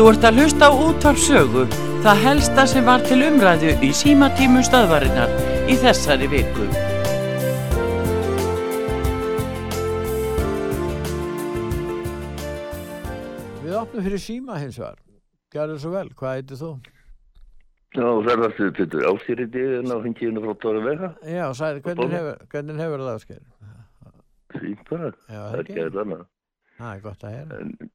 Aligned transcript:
Þú 0.00 0.06
ert 0.08 0.22
að 0.24 0.38
hlusta 0.40 0.64
á 0.64 0.72
útvarpsögu, 0.72 1.62
það 2.00 2.20
helsta 2.24 2.62
sem 2.70 2.86
var 2.88 3.02
til 3.04 3.18
umræðu 3.20 3.74
í 3.84 3.90
símatímu 3.92 4.62
stöðvarinnar 4.64 5.34
í 5.68 5.76
þessari 5.82 6.28
viku. 6.32 6.68
Við 13.60 13.76
opnum 13.82 14.08
fyrir 14.08 14.24
síma 14.24 14.56
hins 14.62 14.80
vegar. 14.80 14.96
Gjörðu 15.52 15.78
svo 15.84 15.94
vel, 15.98 16.06
hvað 16.16 16.34
heitir 16.38 16.62
þú? 16.64 16.72
Já, 17.92 18.08
er 18.08 18.44
það 18.46 18.74
til 18.80 19.06
ástýriti 19.12 19.68
en 19.82 19.92
á 19.92 19.96
henginu 20.00 20.48
frá 20.48 20.56
Tóri 20.64 20.84
Vega. 20.88 21.14
Já, 21.28 21.44
sæði, 21.60 21.84
hvernig 21.90 22.16
hefur, 22.16 22.44
hvernig 22.56 22.84
hefur 22.86 23.08
það 23.10 23.24
skeið? 23.28 23.46
Fínt 24.56 24.84
bara, 24.88 25.16
það 25.28 25.46
er 25.52 25.66
ekki. 25.68 25.80
eitthvað 25.84 26.04
annað. 26.08 26.28
Það 26.80 26.92
er 26.96 27.08
gott 27.10 27.28
að 27.28 27.40
heyra. 27.42 27.64
En 27.66 27.90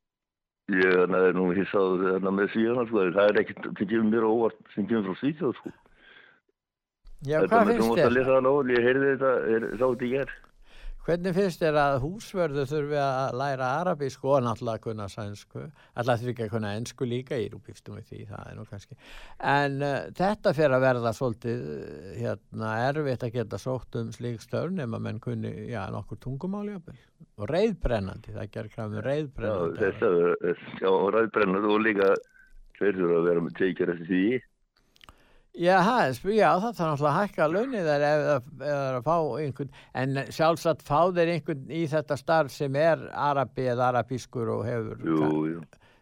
ég 0.73 0.95
er 1.13 1.33
nú 1.37 1.49
hissað 1.53 2.05
með 2.25 2.47
síðan, 2.55 2.87
sko, 2.89 3.03
það 3.13 3.27
er 3.31 3.41
ekkert, 3.43 3.67
það 3.77 3.89
kemur 3.91 4.07
mér 4.11 4.27
óvart 4.29 4.57
sem 4.73 4.87
kemur 4.89 5.11
frá 5.11 5.19
Svíþjóð, 5.21 5.59
sko. 5.59 5.73
Já, 7.25 7.39
Þetta 7.41 7.51
hvað 7.51 7.69
finnst 7.71 7.85
þér? 7.99 8.17
ég 8.73 8.85
heyrði 8.85 9.11
þetta, 9.13 9.31
er, 9.55 9.67
sá 9.75 9.85
þetta 9.85 10.05
í 10.05 10.11
gerð. 10.15 10.33
Hvernig 11.05 11.35
finnst 11.37 11.61
þér 11.61 11.75
að 11.77 11.95
húsvörðu 12.01 12.63
þurfi 12.65 12.95
að 12.97 13.35
læra 13.37 13.65
arabísku 13.83 14.29
og 14.33 14.39
náttúrulega 14.41 14.79
að 14.79 14.85
kunna 14.87 15.05
sænsku? 15.13 15.65
Alltaf 16.01 16.21
þurfi 16.23 16.31
ekki 16.33 16.45
að 16.47 16.53
kunna 16.55 16.71
ensku 16.79 17.05
líka, 17.05 17.37
ég 17.37 17.51
er 17.51 17.57
úpýstum 17.59 17.99
við 17.99 18.07
því, 18.09 18.21
það 18.31 18.47
er 18.49 18.57
nú 18.57 18.65
kannski. 18.71 18.97
En 19.51 19.75
uh, 19.85 19.99
þetta 20.17 20.53
fyrir 20.57 20.73
að 20.79 20.85
verða 20.87 21.11
svolítið 21.13 21.61
uh, 21.75 22.07
hérna, 22.23 22.71
erfitt 22.87 23.27
að 23.27 23.35
geta 23.37 23.59
sótt 23.61 23.99
um 24.01 24.09
slík 24.15 24.41
störn 24.41 24.79
nema 24.81 24.97
menn 25.05 25.21
kunni, 25.21 25.53
já, 25.69 25.83
nokkur 25.93 26.17
tungumáli 26.25 26.73
jafnvel. 26.73 26.97
Og 27.37 27.49
reyðbrennandi, 27.53 28.33
það 28.33 28.51
gerir 28.57 28.73
krafum 28.73 28.97
Já, 28.97 29.05
reyðbrennandi. 29.11 29.83
þetta, 29.85 30.11
er- 30.49 30.65
já, 30.81 30.89
og 30.89 31.07
ræðbrennur 31.19 31.69
og 31.69 31.85
líka 31.85 32.09
tveir 32.79 32.97
þurfa 32.97 33.21
að 33.21 33.29
vera 33.29 33.45
með 33.45 33.57
teikjar 33.61 33.93
eftir 33.93 34.09
því. 34.09 34.25
Já, 35.55 35.77
það 35.87 35.99
er 36.03 36.33
já, 36.35 36.49
það 36.59 36.73
þarf 36.75 36.89
náttúrulega 36.91 37.11
að 37.11 37.19
hækka 37.21 37.45
launið 37.53 37.85
þær 37.87 38.03
ef 38.09 38.23
það 38.59 38.71
er 38.75 38.95
að 38.97 39.05
fá 39.05 39.15
einhvern, 39.39 39.69
en 40.01 40.15
sjálfsagt 40.35 40.81
fá 40.83 40.97
þeir 41.15 41.31
einhvern 41.35 41.69
í 41.71 41.83
þetta 41.93 42.17
starf 42.19 42.51
sem 42.51 42.75
er 42.75 43.05
arabi 43.15 43.67
eða 43.71 43.85
arabískur 43.93 44.51
og 44.51 44.65
hefur, 44.67 44.99
Jú, 45.07 45.29
jú. 45.53 45.61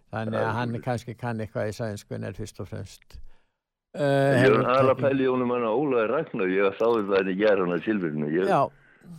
þannig 0.09 0.34
það 0.34 0.42
að 0.42 0.48
er 0.50 0.58
hann 0.58 0.80
kannski 0.88 1.16
kann 1.20 1.44
eitthvað 1.46 1.70
í 1.70 1.76
sænsku 1.78 2.18
er 2.18 2.34
fyrst 2.40 2.64
og 2.66 2.72
fremst. 2.72 3.20
Uh, 3.94 4.42
Ég 4.42 4.48
er 4.50 4.58
aðla 4.66 4.96
tekið- 4.98 5.04
pæli 5.06 5.28
Jónum 5.28 5.54
hann 5.54 5.68
að 5.70 5.78
Ólaði 5.84 6.09
Ragnar, 6.09 6.50
ég 6.50 6.74
sá 6.80 6.86
þetta 6.90 7.14
þetta 7.20 7.30
í 7.30 7.38
gerð 7.44 7.62
hann 7.62 7.76
að 7.78 7.84
Silfurinu. 7.86 8.31
Ég, 8.34 8.48
Já, 8.50 8.62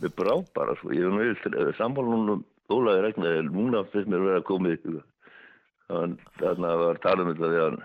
Við 0.01 0.15
brá 0.17 0.33
bara 0.57 0.75
svo, 0.81 0.89
ég 0.91 1.05
er 1.05 1.13
nú 1.15 1.23
sammálanum 1.79 2.43
Ólaði 2.73 3.01
Ragnar, 3.05 3.43
núna 3.55 3.85
finnst 3.93 4.09
mér 4.11 4.19
vera 4.25 4.39
að 4.41 4.47
koma 4.51 4.67
í 4.67 4.75
ykkur. 4.75 4.99
Þannig 5.87 6.73
að 6.73 6.79
var 6.83 6.99
talað 7.05 7.21
um 7.23 7.31
þetta 7.35 7.51
því 7.53 7.59
hann 7.63 7.83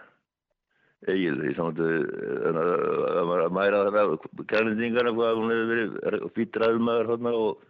eigið 1.09 1.41
því 1.41 1.53
samt 1.57 1.81
að 1.81 3.53
mæra 3.57 3.85
það 3.89 4.17
kærlendingarna 4.51 5.15
hvað 5.17 5.39
hún 5.41 5.53
hefur 5.55 5.71
verið 6.05 6.27
fýtt 6.37 6.59
ræðumæður 6.61 7.13
hérna 7.15 7.35
og, 7.41 7.63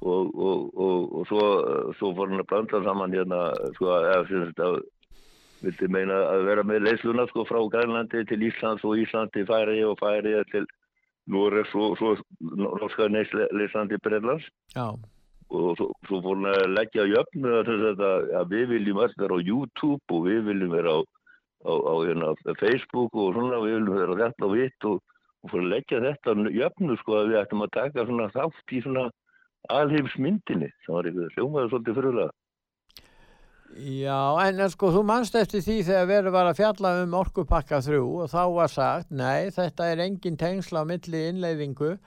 og, 0.00 0.30
og, 0.32 0.62
og, 0.86 1.10
og 1.18 1.26
svo, 1.28 1.42
svo 1.98 2.14
fór 2.16 2.32
hann 2.32 2.44
að 2.44 2.48
blanda 2.52 2.80
saman 2.86 3.16
hérna 3.18 3.42
sko 3.76 3.98
ef 4.14 4.30
sem 4.30 4.46
þetta 4.48 4.70
vildi 5.66 5.90
meina 5.90 6.18
að 6.30 6.46
vera 6.46 6.64
með 6.64 6.84
leysluna 6.86 7.26
sko 7.28 7.44
frá 7.48 7.60
Grænlandi 7.74 8.24
til 8.30 8.44
Íslands 8.46 8.84
og 8.86 8.96
Íslandi 9.02 9.44
færi 9.48 9.82
og 9.84 9.98
færi 10.00 10.36
til 10.52 10.68
Núrið 11.28 11.66
svo, 11.68 11.90
svo 11.98 12.14
norska 12.40 13.10
leyslandi 13.12 13.98
Breitlands 14.00 14.46
og 15.52 15.76
svo, 15.76 15.90
svo 16.08 16.20
fór 16.24 16.38
hann 16.38 16.48
að 16.54 16.74
leggja 16.76 17.04
jöfnu 17.08 17.52
að, 17.58 17.70
þetta, 17.84 18.12
að 18.40 18.54
við 18.54 18.64
viljum 18.72 19.02
öll 19.04 19.14
vera 19.20 19.36
á 19.36 19.40
YouTube 19.44 20.16
og 20.16 20.24
við 20.28 20.40
viljum 20.48 20.72
vera 20.72 20.94
á, 20.96 20.98
á, 21.66 21.72
á 21.74 21.94
hérna, 22.06 22.34
Facebook 22.60 23.14
og 23.14 23.32
svona 23.36 23.62
við 23.62 23.78
viljum 23.78 23.96
vera 23.98 24.18
þetta 24.24 24.46
og 24.46 24.52
vitt 24.54 24.88
og, 24.90 25.00
og 25.42 25.52
fór 25.52 25.64
að 25.64 25.72
leggja 25.74 26.02
þetta 26.04 26.36
jöfnu 26.54 26.98
sko 27.00 27.16
að 27.18 27.32
við 27.32 27.40
ættum 27.42 27.64
að 27.64 27.74
taka 27.78 28.06
svona 28.06 28.28
þátt 28.34 28.76
í 28.76 28.82
svona 28.84 29.08
alheimsmyndinni 29.74 30.68
sem 30.84 30.94
var 30.94 31.08
eitthvað 31.08 31.34
hljómaður 31.34 31.72
svolítið 31.72 31.98
fyrirlega. 31.98 32.30
já, 33.78 34.20
en 34.46 34.62
sko 34.72 34.92
þú 34.94 35.02
manst 35.06 35.34
eftir 35.36 35.64
því 35.64 35.76
þegar 35.90 36.06
verið 36.12 36.36
var 36.38 36.48
að 36.48 36.60
fjalla 36.62 36.94
um 37.02 37.18
orkupakka 37.18 37.82
þrjú 37.84 38.06
og 38.22 38.30
þá 38.32 38.42
var 38.54 38.72
sagt, 38.72 39.10
nei, 39.10 39.50
þetta 39.54 39.90
er 39.92 40.04
engin 40.06 40.38
tengsla 40.40 40.86
á 40.86 40.88
milli 40.88 41.26
innleiðingu 41.32 41.98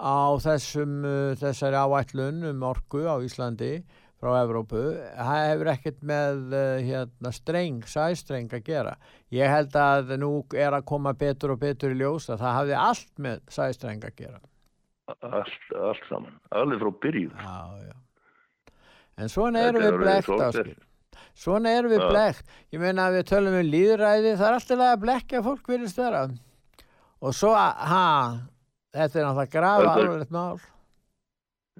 á 0.00 0.38
þessum, 0.40 1.00
uh, 1.04 1.32
þessari 1.40 1.80
áætlun 1.80 2.44
um 2.52 2.62
orku 2.68 3.02
á 3.04 3.18
Íslandi 3.20 3.80
frá 4.20 4.34
Evrópu, 4.42 4.82
það 5.16 5.46
hefur 5.48 5.70
ekkert 5.72 6.02
með 6.10 6.42
uh, 6.52 6.80
hérna 6.84 7.32
streng, 7.32 7.80
sæstreng 7.88 8.52
að 8.52 8.66
gera. 8.66 8.94
Ég 9.32 9.48
held 9.48 9.76
að 9.80 10.12
nú 10.20 10.32
er 10.52 10.76
að 10.76 10.86
koma 10.90 11.14
betur 11.16 11.54
og 11.54 11.62
betur 11.62 11.94
í 11.94 12.00
ljós 12.02 12.28
að 12.28 12.42
það 12.42 12.56
hafði 12.58 12.76
allt 12.82 13.24
með 13.26 13.40
sæstreng 13.56 14.04
að 14.04 14.14
gera. 14.20 14.42
Allt, 15.26 15.72
allt 15.74 16.04
saman, 16.10 16.36
alveg 16.54 16.84
frá 16.84 16.92
byrjun. 17.06 17.32
Já, 17.40 17.88
já. 17.88 17.96
En 19.20 19.32
svona 19.32 19.64
erum 19.68 19.82
er 19.82 19.96
við 19.96 20.04
blekt 20.04 20.30
áskil. 20.36 20.76
Svona 21.40 21.72
erum 21.78 21.92
við 21.92 22.04
blekt. 22.10 22.54
Ég 22.74 22.82
meina 22.82 23.08
að 23.08 23.18
við 23.18 23.26
tölum 23.32 23.56
um 23.56 23.66
líðræði, 23.72 24.36
það 24.36 24.46
er 24.46 24.56
alltaf 24.58 24.84
að 24.86 25.02
blekja 25.04 25.42
fólk 25.44 25.72
virðist 25.72 26.00
vera. 26.00 26.22
Og 27.20 27.36
svo, 27.36 27.52
ha, 27.56 28.06
þetta 28.96 29.20
er 29.20 29.26
náttúrulega 29.26 29.52
grafa 29.56 29.94
alveg 29.96 30.32
mál. 30.36 30.60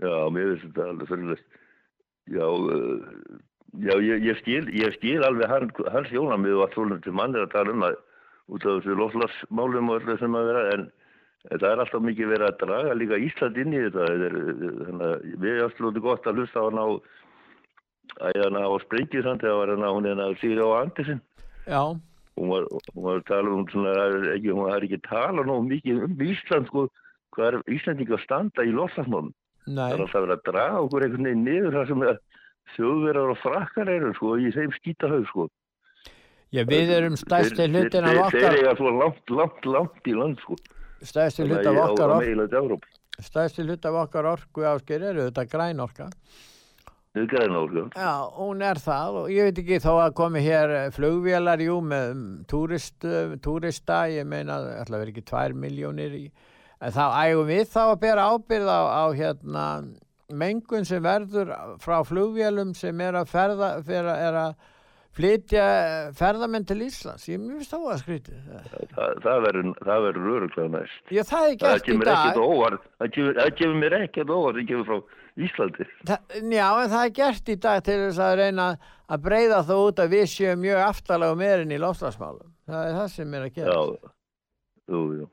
Já, 0.01 0.15
mér 0.33 0.55
finnst 0.55 0.67
þetta 0.69 0.89
alveg 0.89 1.11
fyrirlega. 1.13 1.50
Já, 2.31 2.47
uh, 2.47 3.41
já 3.83 3.95
ég, 3.99 4.25
ég, 4.29 4.39
skil, 4.43 4.71
ég 4.77 4.95
skil 4.99 5.27
alveg 5.27 5.51
hann, 5.51 5.71
hans 5.95 6.11
jónamið 6.15 6.59
og 6.59 6.65
allt 6.67 6.79
svolítið 6.79 7.07
til 7.09 7.17
mann 7.19 7.37
er 7.37 7.47
að 7.47 7.55
tala 7.57 7.75
um 7.75 7.87
að 7.89 7.99
út 8.51 8.67
af 8.67 8.81
þessu 8.81 8.99
lofslagsmálum 8.99 9.91
og 9.91 10.01
öllu 10.01 10.19
sem 10.19 10.37
að 10.39 10.51
vera 10.51 10.67
en, 10.75 10.85
það 11.53 11.71
er 11.71 11.83
alltaf 11.85 12.05
mikið 12.07 12.33
verið 12.35 12.49
að 12.49 12.61
draga 12.65 12.99
líka 12.99 13.23
Ísland 13.27 13.59
inn 13.63 13.75
í 13.75 13.83
þetta. 13.87 14.07
er, 14.11 14.39
þannig 14.85 15.09
að 15.09 15.27
við 15.31 15.51
erum 15.55 15.67
alltaf 15.71 16.05
gott 16.07 16.31
að 16.31 16.41
hlusta 16.41 16.63
á 16.63 16.67
hann 16.69 16.83
á 16.83 16.89
að 18.27 18.39
hann 18.43 18.59
á 18.59 18.69
sprengisand 18.83 19.43
þegar 19.43 19.59
var 19.61 19.75
hann 19.75 19.87
á 19.87 19.91
hún 19.95 20.09
en 20.11 20.23
að 20.25 20.39
síða 20.43 20.67
á 20.67 20.83
Andersen. 20.83 21.21
Já, 21.71 21.83
Hún 22.41 22.49
var, 22.49 22.65
hún 22.95 23.05
var 23.05 23.19
að 23.21 23.27
tala 23.29 23.51
um 23.53 23.67
svona, 23.69 23.91
er 24.01 24.29
ekki, 24.37 24.53
hún 24.57 24.71
har 24.71 24.85
ekki 24.87 24.99
tala 25.05 25.43
nóg 25.45 25.67
mikið 25.67 26.05
um 26.07 26.23
Ísland 26.25 26.71
sko, 26.71 26.87
hvað 27.37 27.49
er 27.51 27.75
Íslandinga 27.77 28.17
að 28.17 28.23
standa 28.25 28.65
í 28.65 28.73
lofslagsmálum. 28.73 29.35
Það 29.77 29.93
er 29.95 30.01
alltaf 30.05 30.23
verið 30.25 30.37
að 30.37 30.45
draga 30.51 30.81
okkur 30.85 31.07
einhvern 31.07 31.25
veginn 31.31 31.45
niður 31.45 31.77
það 31.79 31.89
sem 31.93 32.05
að 32.11 32.19
þjóðverðar 32.77 33.33
og 33.35 33.39
frakkar 33.45 33.89
eru 33.97 34.13
sko 34.19 34.35
í 34.39 34.53
þeim 34.55 34.75
skýtahau 34.79 35.25
sko. 35.31 35.49
já, 36.51 36.63
við 36.67 36.91
erum 36.97 37.17
stærsti 37.17 37.57
Þeir- 37.63 37.75
hlutin 37.75 38.05
af 38.05 38.11
þeir- 38.11 38.21
Þeir 38.21 38.45
okkar, 38.45 38.59
eiga 38.59 38.77
svo 38.77 38.91
langt, 39.01 39.31
langt, 39.31 39.65
langt 39.67 40.07
í 40.07 40.15
land 40.19 40.39
sko. 40.43 40.57
stærsti 41.03 41.47
hlut 41.49 41.67
af 41.67 41.91
okkar, 41.91 42.15
Európa. 42.63 42.87
stærsti 43.21 43.63
hlut 43.67 43.85
af 43.85 43.95
okkar 44.05 44.25
orku 44.37 44.61
áskil 44.63 45.03
eru 45.03 45.31
þetta 45.31 45.47
græn 45.49 45.81
orka. 45.81 46.09
Þið 47.11 47.27
græna 47.27 47.59
orku. 47.59 47.91
Já, 47.91 48.31
hún 48.39 48.63
er 48.63 48.79
það 48.79 49.15
og 49.19 49.29
ég 49.35 49.43
veit 49.49 49.59
ekki 49.59 49.79
þó 49.83 49.93
að 49.99 50.13
komi 50.15 50.41
hér 50.45 50.71
eh, 50.71 50.91
flugvélar, 50.95 51.59
jú, 51.59 51.81
með 51.83 52.45
túrist, 52.47 53.03
eh, 53.05 53.35
túrista, 53.43 54.05
ég 54.07 54.25
meina, 54.31 54.61
að 54.85 54.91
vera 54.95 55.11
ekki 55.11 55.25
tvær 55.27 55.53
miljónir 55.53 56.15
í, 56.15 56.31
en 56.81 56.95
þá 56.97 57.05
ægum 57.27 57.51
við 57.51 57.65
þá 57.73 57.83
að 57.85 58.01
bera 58.05 58.29
ábyrð 58.35 58.73
á, 58.73 58.81
á 58.89 59.05
hérna 59.17 59.65
mengun 60.31 60.87
sem 60.87 61.03
verður 61.03 61.55
frá 61.83 62.01
flugvélum 62.07 62.75
sem 62.79 63.01
er 63.03 63.19
að 63.19 63.33
ferða, 63.33 63.71
er 63.91 64.39
að 64.45 64.53
flytja 65.17 65.65
ferðamenn 66.17 66.67
til 66.69 66.79
Íslands, 66.87 67.25
ég 67.29 67.41
finnst 67.43 67.73
þá 67.73 67.79
að 67.81 68.03
skrítið. 68.05 68.45
Það, 68.95 69.17
það 69.25 69.41
verður 69.47 69.73
það 69.89 70.07
öruglega 70.11 70.69
næst. 70.77 71.01
Já, 71.11 71.23
það 71.27 71.49
er 71.49 71.57
Það 71.57 71.73
gert 71.73 71.83
í 71.83 71.91
kemur 71.91 72.13
ekkert 72.15 72.45
óvart. 72.45 72.87
Það 73.01 73.11
kemur, 73.17 73.41
það 73.41 73.51
kemur 73.59 73.81
mér 73.83 73.97
ekkert 73.99 74.33
óvart. 74.37 74.61
Það 74.61 74.71
kemur 74.71 74.89
frá 74.91 75.19
Íslandi. 75.41 75.89
Það, 76.07 76.39
já, 76.55 76.69
en 76.69 76.95
það 76.95 77.03
er 77.03 77.13
gert 77.19 77.51
í 77.51 77.59
dag 77.67 77.83
til 77.87 77.99
þess 78.05 78.23
að 78.29 78.37
reyna 78.41 78.69
að 79.11 79.27
breyða 79.27 79.61
þá 79.67 79.75
út 79.81 80.05
að 80.05 80.15
við 80.15 80.25
séum 80.31 80.63
mjög 80.63 80.81
aftalega 80.87 81.41
meirinn 81.43 81.75
í 81.75 81.83
lofslagsmálum. 81.83 82.55
Það 82.71 82.87
er 82.87 82.97
það 83.01 83.13
sem 83.17 83.37
er 83.37 83.47
að 83.49 83.59
gera. 83.59 83.77
Já, 83.77 84.15
jú, 84.95 85.05
jú. 85.19 85.29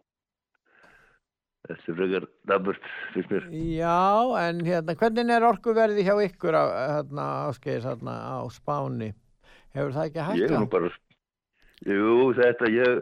Þetta 1.68 1.92
er 1.92 1.98
frekar 1.98 2.26
daburt, 2.48 2.86
finnst 3.14 3.32
mér. 3.34 3.48
Já, 3.76 3.98
en 4.40 4.62
hérna, 4.64 4.96
hvernig 5.02 5.34
er 5.36 5.46
orkuverði 5.48 6.06
hjá 6.08 6.14
ykkur 6.24 6.56
á, 6.56 6.64
hérna, 6.96 7.26
áskeis 7.50 7.84
hérna, 7.88 8.16
á 8.16 8.38
Spáni? 8.56 9.12
Hefur 9.76 9.92
það 9.98 10.08
ekki 10.08 10.40
Ég 10.40 10.48
er 10.48 10.62
nú 10.64 10.70
bara, 10.72 10.92
jú, 11.84 12.14
þetta, 12.38 12.72
ég, 12.72 13.02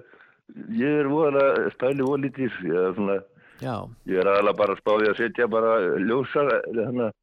ég 0.82 1.00
er 1.04 1.12
voðalega 1.12 1.70
spæli 1.76 2.08
volítið, 2.10 2.58
ég 2.66 2.82
er 2.90 2.98
svona, 2.98 3.20
Já, 3.64 3.76
ég 4.10 4.20
er 4.20 4.28
aðalega 4.28 4.60
bara 4.60 4.76
spáði 4.82 5.12
að 5.12 5.22
setja 5.22 5.48
bara 5.48 5.78
ljósar, 6.02 6.50
þannig 6.74 7.06
að 7.06 7.14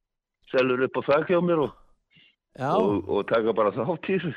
selur 0.53 0.87
upp 0.87 0.97
á 0.97 1.03
þakk 1.11 1.35
hjá 1.35 1.41
mér 1.45 1.67
og, 1.67 1.75
og, 2.71 3.11
og 3.11 3.27
taka 3.29 3.53
bara 3.56 3.75
þátt 3.75 4.09
í 4.09 4.17
þessu. 4.23 4.33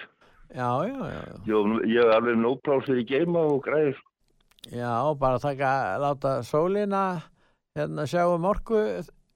já, 0.55 0.69
já, 0.89 0.99
já. 1.13 1.21
Ég, 1.53 1.71
ég 1.93 2.01
er 2.03 2.17
alveg 2.17 2.41
nópláls 2.41 2.89
fyrir 2.89 3.07
geima 3.07 3.45
og 3.53 3.63
græðir. 3.67 4.01
Já, 4.73 5.13
bara 5.19 5.39
taka, 5.39 5.97
láta 6.01 6.39
sólina, 6.43 7.21
hérna, 7.77 8.05
sjá 8.09 8.25
um 8.33 8.45
orku 8.49 8.79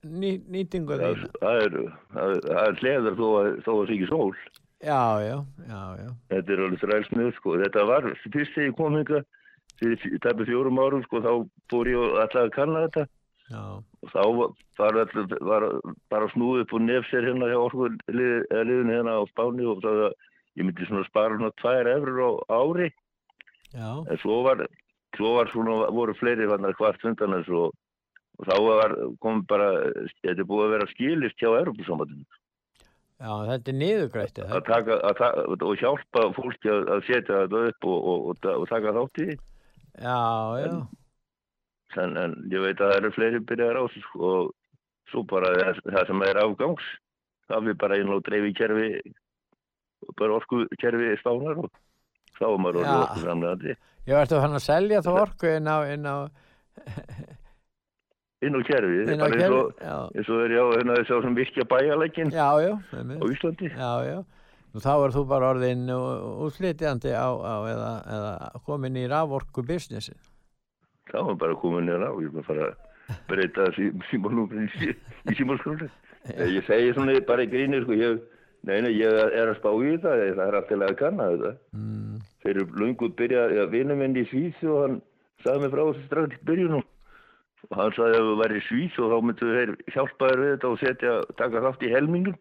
ný, 0.03 0.39
nýtingu 0.49 0.95
Það, 0.97 1.19
þína. 1.19 1.29
það 1.43 1.59
er, 1.65 1.75
það 2.15 2.31
er, 2.33 2.39
það 2.47 2.63
er 2.69 2.79
hleður 2.81 3.17
þó 3.19 3.27
að 3.29 3.49
það 3.67 3.81
sé 3.85 3.93
ekki 3.97 4.09
sól. 4.09 4.33
Já, 4.79 5.01
já, 5.21 5.35
já, 5.67 5.81
já. 5.99 6.09
Þetta 6.31 6.53
er 6.55 6.63
alveg 6.65 6.81
þrælsmið, 6.85 7.29
sko. 7.35 7.55
Þetta 7.59 7.85
var 7.89 8.07
fyrst 8.23 8.55
þegar 8.55 8.69
ég 8.69 8.75
kom 8.79 8.95
hinga, 8.97 9.21
fyrir 9.81 10.19
tæpi 10.23 10.47
fjórum 10.49 10.79
árum, 10.81 11.03
sko, 11.05 11.21
þá 11.25 11.31
fór 11.73 11.91
ég 11.91 12.17
alltaf 12.23 12.45
að 12.47 12.53
kanna 12.55 12.85
þetta. 12.87 13.05
Já, 13.49 13.63
Og 13.99 14.11
þá 14.13 14.21
var, 14.79 15.13
var 15.49 15.63
bara 16.13 16.27
snúið 16.31 16.61
upp 16.63 16.73
og 16.77 16.83
nefsér 16.85 17.25
hérna 17.27 17.49
hjá 17.49 17.57
orku 17.59 17.89
liðinu 18.13 18.93
hérna 18.93 19.15
á 19.19 19.23
Spáni 19.33 19.65
og 19.67 19.81
það 19.83 20.03
að 20.05 20.13
ég 20.55 20.67
myndi 20.67 20.85
svona 20.87 21.07
spara 21.09 21.35
svona 21.35 21.49
tvær 21.59 21.89
efrur 21.97 22.21
á 22.23 22.29
ári. 22.61 22.87
já, 23.73 23.89
En 24.07 24.17
svo 24.21 24.37
var, 24.45 24.63
svo 25.17 25.35
var 25.37 25.49
svona, 25.53 25.77
voru 25.95 26.13
fleiri 26.19 26.45
vannar 26.49 26.75
hvart 26.79 27.03
undan 27.07 27.33
þessu 27.39 27.57
og, 27.65 27.73
og 28.39 28.47
þá 28.49 28.55
var, 28.67 28.93
kom 29.23 29.41
bara, 29.49 29.69
þetta 30.21 30.35
er 30.43 30.47
búið 30.49 30.65
að 30.67 30.73
vera 30.77 30.89
skilist 30.93 31.39
hjá 31.41 31.49
Europasambandinu. 31.59 32.25
já, 33.19 33.31
þetta 33.49 33.71
er 33.73 33.77
niðurgrættið. 33.81 34.53
Að 34.55 34.63
taka, 34.69 34.99
að, 35.09 35.17
ta- 35.19 35.65
og 35.71 35.75
hjálpa 35.81 36.25
fólki 36.37 36.71
að, 36.71 36.85
að 36.95 37.03
setja 37.09 37.41
þetta 37.43 37.63
upp 37.73 37.89
og, 37.89 37.99
og, 38.13 38.29
og, 38.31 38.39
ta- 38.45 38.55
og 38.61 38.69
taka 38.71 38.95
þátt 38.99 39.23
í. 39.25 39.29
Já, 39.99 40.19
já, 40.63 40.71
En, 41.97 42.11
en 42.21 42.33
ég 42.53 42.61
veit 42.61 42.77
að 42.77 42.91
það 42.91 42.97
eru 42.99 43.09
fleiri 43.15 43.39
byrjar 43.49 43.77
á 43.81 43.83
þessu 43.89 44.01
sko, 44.05 44.27
og 44.29 44.51
svo 45.09 45.23
bara 45.25 45.49
það, 45.57 45.79
það 45.89 46.03
sem 46.11 46.19
er 46.27 46.37
afgangs, 46.37 46.89
það 47.49 47.63
við 47.65 47.77
bara 47.81 47.97
inn 47.97 48.11
á 48.13 48.17
dreifi 48.27 48.51
kerfi, 48.59 48.89
bara 50.19 50.35
orku 50.37 50.59
kerfi 50.77 51.07
spánar 51.17 51.63
og 51.63 51.71
þá 52.39 52.45
er 52.49 52.61
maður 52.63 52.79
Já. 52.79 52.87
orðið 52.89 53.03
orku 53.03 53.25
framlegandi. 53.25 53.75
varst 54.09 54.33
að 54.33 54.41
hann 54.45 54.57
að 54.59 54.65
selja 54.65 55.03
þá 55.05 55.11
orku 55.25 55.51
inn 55.57 55.67
á, 55.69 55.77
inn 55.93 56.07
á, 56.09 56.15
Inn 58.39 58.55
á 58.55 58.61
kerfi, 58.63 58.99
inn 59.03 59.19
á 59.19 59.27
eins 59.27 59.41
og, 59.51 59.71
kerfi. 59.75 59.83
Já, 59.83 59.95
eins 60.15 60.29
og 60.31 60.41
er 60.45 60.53
já, 60.55 60.61
hérna 60.77 60.93
þess 61.01 61.11
að 61.11 61.25
sem 61.25 61.33
virkja 61.35 61.65
bæjarleikin 61.67 62.29
já, 62.31 62.47
já, 62.63 62.73
á. 62.79 63.25
Íslandi. 63.27 63.71
já, 63.75 63.91
já. 64.07 64.19
Nú 64.69 64.83
þá 64.85 64.91
er 64.93 65.13
þú 65.15 65.23
bara 65.27 65.49
orðin 65.49 65.87
útflytjandi 65.91 67.11
á, 67.11 67.27
á 67.35 67.55
eða, 67.67 67.89
eða 68.15 68.61
komin 68.67 68.99
í 69.01 69.07
raforku 69.09 69.63
businessi. 69.65 70.13
þá 71.09 71.19
er 71.25 71.39
bara 71.41 71.57
komin 71.59 71.89
nýra 71.89 72.13
á, 72.13 72.15
ég 72.21 72.29
er 72.29 72.35
bara 72.37 72.39
að 72.39 72.47
fara 72.47 72.67
að 72.69 73.21
breyta 73.27 73.67
símálnúmurinn 74.11 74.69
í, 74.69 74.93
í 74.93 75.35
símálskrúli. 75.35 75.89
Ég 76.29 76.63
segi 76.69 76.93
svona 76.93 77.17
bara 77.27 77.43
í 77.43 77.49
gríni, 77.49 77.81
sko, 77.83 77.97
ég, 77.97 78.19
nei, 78.69 78.77
nei, 78.85 78.91
ég 78.93 79.09
er 79.09 79.49
að 79.49 79.57
spá 79.57 79.71
í 79.73 79.95
þetta, 79.97 80.15
það 80.37 80.45
er 80.45 80.59
alltaf 80.61 80.85
að 80.87 80.97
kanna 81.01 81.29
þetta. 81.33 81.53
Mm, 81.73 82.19
Þeir 82.49 82.63
eru 82.63 82.79
lungu 82.81 83.07
byrjað, 83.13 83.51
já, 83.53 83.63
vinur 83.69 83.97
minn 83.99 84.15
í 84.17 84.23
Svís 84.25 84.61
og 84.65 84.77
hann 84.81 84.93
sagði 85.43 85.59
mig 85.61 85.73
frá 85.75 85.81
þessu 85.85 86.05
strax 86.07 86.33
í 86.33 86.45
byrjunum. 86.49 86.85
Og 87.69 87.75
hann 87.77 87.93
sagði 87.93 88.15
að 88.15 88.17
ef 88.17 88.25
þú 88.29 88.37
væri 88.39 88.57
í 88.57 88.63
og 89.03 89.11
þá 89.11 89.17
myndu 89.27 89.49
þeir 89.53 89.73
hjálpa 89.93 90.29
þér 90.31 90.41
við 90.41 90.49
þetta 90.55 90.69
og 90.71 90.79
setja, 90.81 91.11
taka 91.37 91.61
þátt 91.67 91.85
í 91.85 91.91
helmingum. 91.93 92.39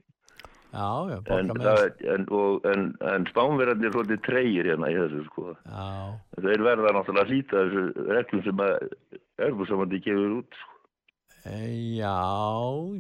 já, 0.72 0.88
já, 1.12 1.18
En, 1.36 1.52
það, 1.60 1.82
en, 2.14 2.24
og, 2.40 2.64
en, 2.72 2.88
en 3.12 3.28
spánverðarnir 3.28 3.90
er 3.90 3.94
svolítið 3.98 4.24
treyir 4.24 4.70
hérna 4.72 4.92
í 4.94 4.96
þessu, 4.96 5.22
sko. 5.28 5.52
Já, 5.68 5.86
Þeir 6.40 6.64
verða 6.70 6.96
náttúrulega 6.96 7.26
að 7.26 7.34
hlýta 7.34 7.66
þessu 7.66 8.08
reglum 8.08 8.44
sem 8.48 8.64
að 8.64 8.74
Erbusamandi 9.48 10.02
gefur 10.08 10.40
út, 10.40 10.60
sko. 10.62 10.77
Já, 11.48 12.14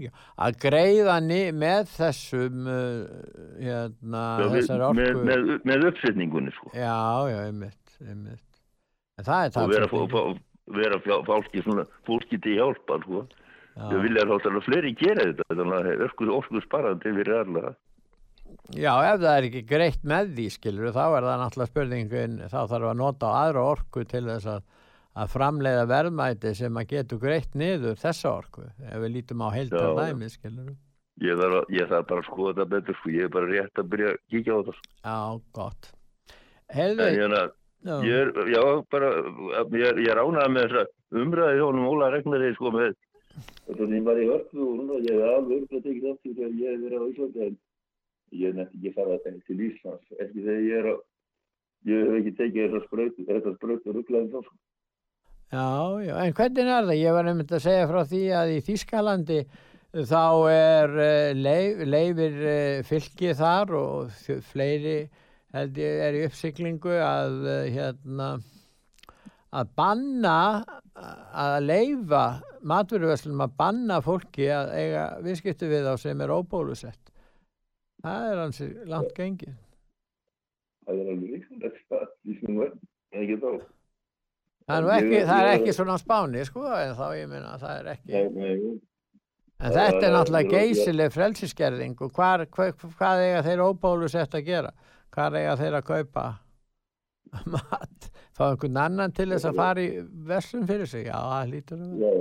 já. 0.04 0.10
Að 0.46 0.58
greiða 0.62 1.16
með 1.58 1.88
þessum, 1.96 2.60
uh, 2.66 3.24
hérna, 3.60 4.22
Já, 4.38 4.44
við- 4.44 4.54
þessar 4.58 4.84
orku. 4.88 5.00
með, 5.00 5.22
með, 5.28 5.52
með 5.70 5.86
uppsetningunni, 5.90 6.52
sko. 6.56 6.70
Já, 6.74 6.98
já, 7.32 7.38
einmitt, 7.48 7.96
einmitt. 8.04 8.44
En 9.18 9.24
það 9.24 9.44
er 9.44 9.50
Og 9.64 9.72
vera, 10.78 10.98
fólki, 11.26 11.62
svona, 11.64 11.84
fólki 12.06 12.38
til 12.44 12.56
hjálpa, 12.60 13.00
sko. 13.02 13.26
Vilja 13.78 14.24
þá 14.26 14.32
að 14.58 14.64
fleiri 14.66 14.94
gera 14.98 15.24
þetta, 15.28 15.44
þannig 15.54 15.76
að 15.78 16.02
orku, 16.08 16.26
orku 16.34 16.60
sparandi 16.64 17.12
fyrir 17.14 17.36
alla. 17.44 17.74
Já, 18.74 18.90
ef 19.12 19.20
það 19.22 19.36
er 19.38 19.46
ekki 19.48 19.62
greitt 19.68 20.02
með 20.08 20.32
því, 20.34 20.46
skilur, 20.50 20.90
þá 20.96 21.04
er 21.18 21.26
það 21.28 21.38
náttúrulega 21.42 21.70
spurningin, 21.70 22.38
þá 22.48 22.58
þarf 22.72 22.88
að 22.90 22.96
nota 22.98 23.28
á 23.30 23.32
aðra 23.44 23.62
orku 23.74 24.04
til 24.08 24.24
þess 24.26 24.48
að, 24.50 24.62
að 25.18 25.32
framleiða 25.34 25.84
verðmæti 25.90 26.52
sem 26.54 26.76
að 26.78 26.88
getur 26.92 27.18
greitt 27.22 27.54
niður 27.58 27.96
þessa 27.98 28.30
orku, 28.38 28.62
ef 28.86 28.98
við 29.02 29.14
lítum 29.16 29.42
á 29.42 29.48
heildar 29.54 29.82
Já, 29.82 29.88
já. 29.90 29.98
dæmi, 30.12 30.28
skilur. 30.34 30.74
Ég 31.18 31.40
að- 31.42 31.70
ég 31.74 31.88
þarf 31.90 32.06
bara 32.06 32.22
að 32.22 32.28
skoða 32.30 32.52
þetta 32.54 32.68
betur, 32.74 32.94
sko. 33.00 33.10
Ég 33.10 33.24
er 33.24 33.28
bara 33.34 33.46
rétt 33.50 33.80
að 33.82 33.88
byrja 33.90 34.08
að 34.12 34.18
kíkja 34.30 34.52
á 34.54 34.58
þetta. 34.62 34.74
sko. 34.78 34.92
Já, 35.04 35.40
gott. 35.58 35.92
En 36.68 36.76
Heyrðu, 36.78 37.08
hérna, 37.18 37.42
ég 38.06 38.16
er, 38.22 38.30
já, 38.54 38.62
bara, 38.90 39.08
ég 39.74 39.84
er, 39.88 39.96
ég 40.04 40.08
er 40.12 40.20
ánægð 40.22 40.52
með 40.54 40.64
þessa 40.68 40.86
umræði 41.22 41.58
hjá 41.58 41.64
honum 41.66 41.88
Óla 41.88 42.10
Regnari, 42.12 42.54
sko, 42.54 42.70
með 42.70 42.94
Þannig 43.68 43.98
ég 43.98 44.04
var 44.04 44.16
í 44.18 44.26
örfu 44.34 44.62
og 44.66 44.74
núna, 44.78 44.96
ég 45.04 45.14
hef 45.14 45.30
alveg 45.38 45.66
að 45.70 45.82
tekið 45.84 46.06
aftur 46.10 46.32
þegar 46.38 46.54
ég 46.58 46.70
hef 46.72 46.80
verið 46.82 46.98
á 46.98 47.06
Íslandi, 47.08 47.40
en 47.46 47.58
ég 48.38 48.54
nefndi 48.56 48.78
ekki 48.78 48.94
fara 48.94 49.18
þetta 49.18 49.46
til 49.46 49.58
Íslands, 49.68 50.06
ekki 50.18 50.38
þegar 50.46 50.64
ég 50.68 50.78
er 50.78 50.88
að, 50.92 50.98
ég 51.86 51.98
hef 52.08 52.16
ekki 52.18 52.32
tekið 52.38 52.64
þessar 52.64 52.84
sprautu, 52.88 53.26
þessar 53.28 53.54
sprautu 53.58 53.94
rugglaðin 53.94 54.32
þá, 54.32 54.40
sko. 54.42 54.56
Já, 55.52 55.68
já, 56.04 56.14
en 56.24 56.34
hvernig 56.36 56.68
er 56.68 56.88
það? 56.88 56.94
Ég 56.98 57.16
var 57.16 57.30
einmitt 57.30 57.54
að 57.56 57.64
segja 57.64 57.88
frá 57.90 58.02
því 58.10 58.22
að 58.40 58.52
í 58.54 58.58
Þískalandi 58.66 59.38
þá 60.08 60.24
er 60.52 60.94
uh, 60.96 61.30
leif, 61.38 61.82
leifir 61.88 62.38
uh, 62.42 62.82
fylki 62.88 63.32
þar 63.38 63.74
og 63.78 64.18
fleiri 64.50 64.98
held 65.56 65.80
ég 65.80 66.02
er 66.08 66.18
í 66.18 66.24
uppsiklingu 66.28 66.96
að 67.00 67.38
uh, 67.46 67.60
hérna 67.72 68.32
að 69.48 69.70
banna 69.80 70.40
að 70.98 71.54
leifa 71.64 72.24
maturverslunum 72.68 73.46
að 73.46 73.54
banna 73.56 74.02
fólki 74.04 74.50
að 74.52 74.74
eiga 74.76 75.06
viðskipti 75.24 75.70
við 75.70 75.88
þá 75.88 75.94
sem 76.02 76.20
er 76.20 76.34
óbólusett 76.34 77.14
það 78.04 78.28
er 78.28 78.42
hansi 78.42 78.68
langt 78.90 79.16
gengið 79.16 79.56
Það 80.88 81.00
er 81.02 81.08
alveg 81.12 81.32
ríksulegt, 81.34 81.80
það 81.92 82.04
er 82.04 82.36
sem 82.38 82.54
verð, 82.56 82.76
en 83.12 83.24
ekki 83.26 83.34
þá. 83.42 83.48
Það 84.68 84.78
er, 84.78 84.90
ekki, 84.98 85.20
það 85.28 85.40
er 85.44 85.50
ekki 85.56 85.74
svona 85.76 85.96
á 85.96 85.98
spáni 86.02 86.44
sko 86.48 86.64
en 86.76 86.94
þá 86.98 87.06
ég 87.18 87.28
meina 87.30 87.54
það 87.62 87.78
er 87.80 87.88
ekki 87.94 88.18
en 88.18 89.72
þetta 89.72 89.86
er 89.86 90.02
það- 90.02 90.12
náttúrulega 90.16 90.52
geysileg 90.54 91.14
frelsiskerðing 91.16 91.96
og 92.04 92.12
hvar, 92.14 92.44
hvar, 92.54 92.74
hvað 92.98 93.22
eiga 93.24 93.42
þeir 93.48 93.64
óbólusett 93.64 94.36
að 94.38 94.44
gera? 94.46 94.70
Hvar 95.14 95.34
eiga 95.40 95.56
þeir 95.58 95.78
að 95.80 95.88
kaupa 95.88 96.26
mat? 97.54 98.10
Fá 98.38 98.44
einhvern 98.52 98.76
annan 98.84 99.12
til 99.12 99.26
þess 99.32 99.48
að 99.50 99.56
fara 99.58 99.82
í 99.82 99.88
verslun 100.28 100.68
fyrir 100.68 100.86
sig? 100.88 101.08
Já 101.10 101.16
það 101.18 101.50
lítur 101.56 101.82
að 101.82 101.98
Já, 102.04 102.12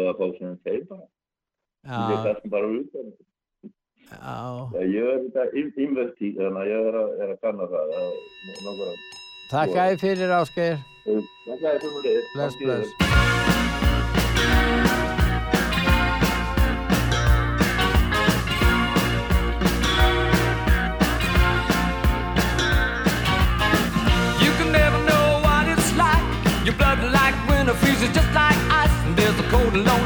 eða 0.00 0.14
fá 0.16 0.24
sem 0.38 0.56
þeir 0.64 0.82
bara. 0.88 1.06
Já, 1.86 2.00
er 2.06 2.18
það 2.24 2.50
bara 2.54 2.72
út 2.72 2.90
Ég 4.06 5.02
er 5.02 5.22
þetta 5.26 5.44
investi, 5.82 6.28
þannig 6.36 6.60
að 6.62 6.68
ég 6.70 6.88
er 6.90 6.96
að, 7.00 7.08
er 7.24 7.30
að 7.34 7.38
kanna 7.42 7.66
það. 7.72 7.88
það 7.92 8.66
er 8.66 8.90
að- 8.90 9.06
Takk 9.50 9.72
að 9.82 9.88
þið 9.92 10.02
fyrir 10.06 10.34
áskeir 10.36 10.76
Plus, 11.06 12.56
plus. 12.56 12.92
Your 26.64 26.74
blood 26.74 26.98
like 27.12 27.48
winter 27.48 27.74
freezes 27.74 28.08
just 28.12 28.26
like 28.34 28.56
ice 28.68 28.90
And 29.06 29.16
there's 29.16 29.38
a 29.38 29.44
cold 29.44 29.72
alone 29.72 30.05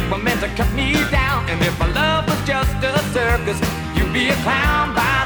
made 0.00 0.10
were 0.10 0.18
meant 0.18 0.40
to 0.40 0.48
cut 0.48 0.72
me 0.74 0.92
down. 1.10 1.48
And 1.48 1.60
if 1.62 1.78
my 1.78 1.86
love 1.92 2.26
was 2.28 2.40
just 2.46 2.72
a 2.84 2.98
circus, 3.12 3.60
you'd 3.94 4.12
be 4.12 4.28
a 4.28 4.36
clown 4.42 4.94
by 4.94 5.19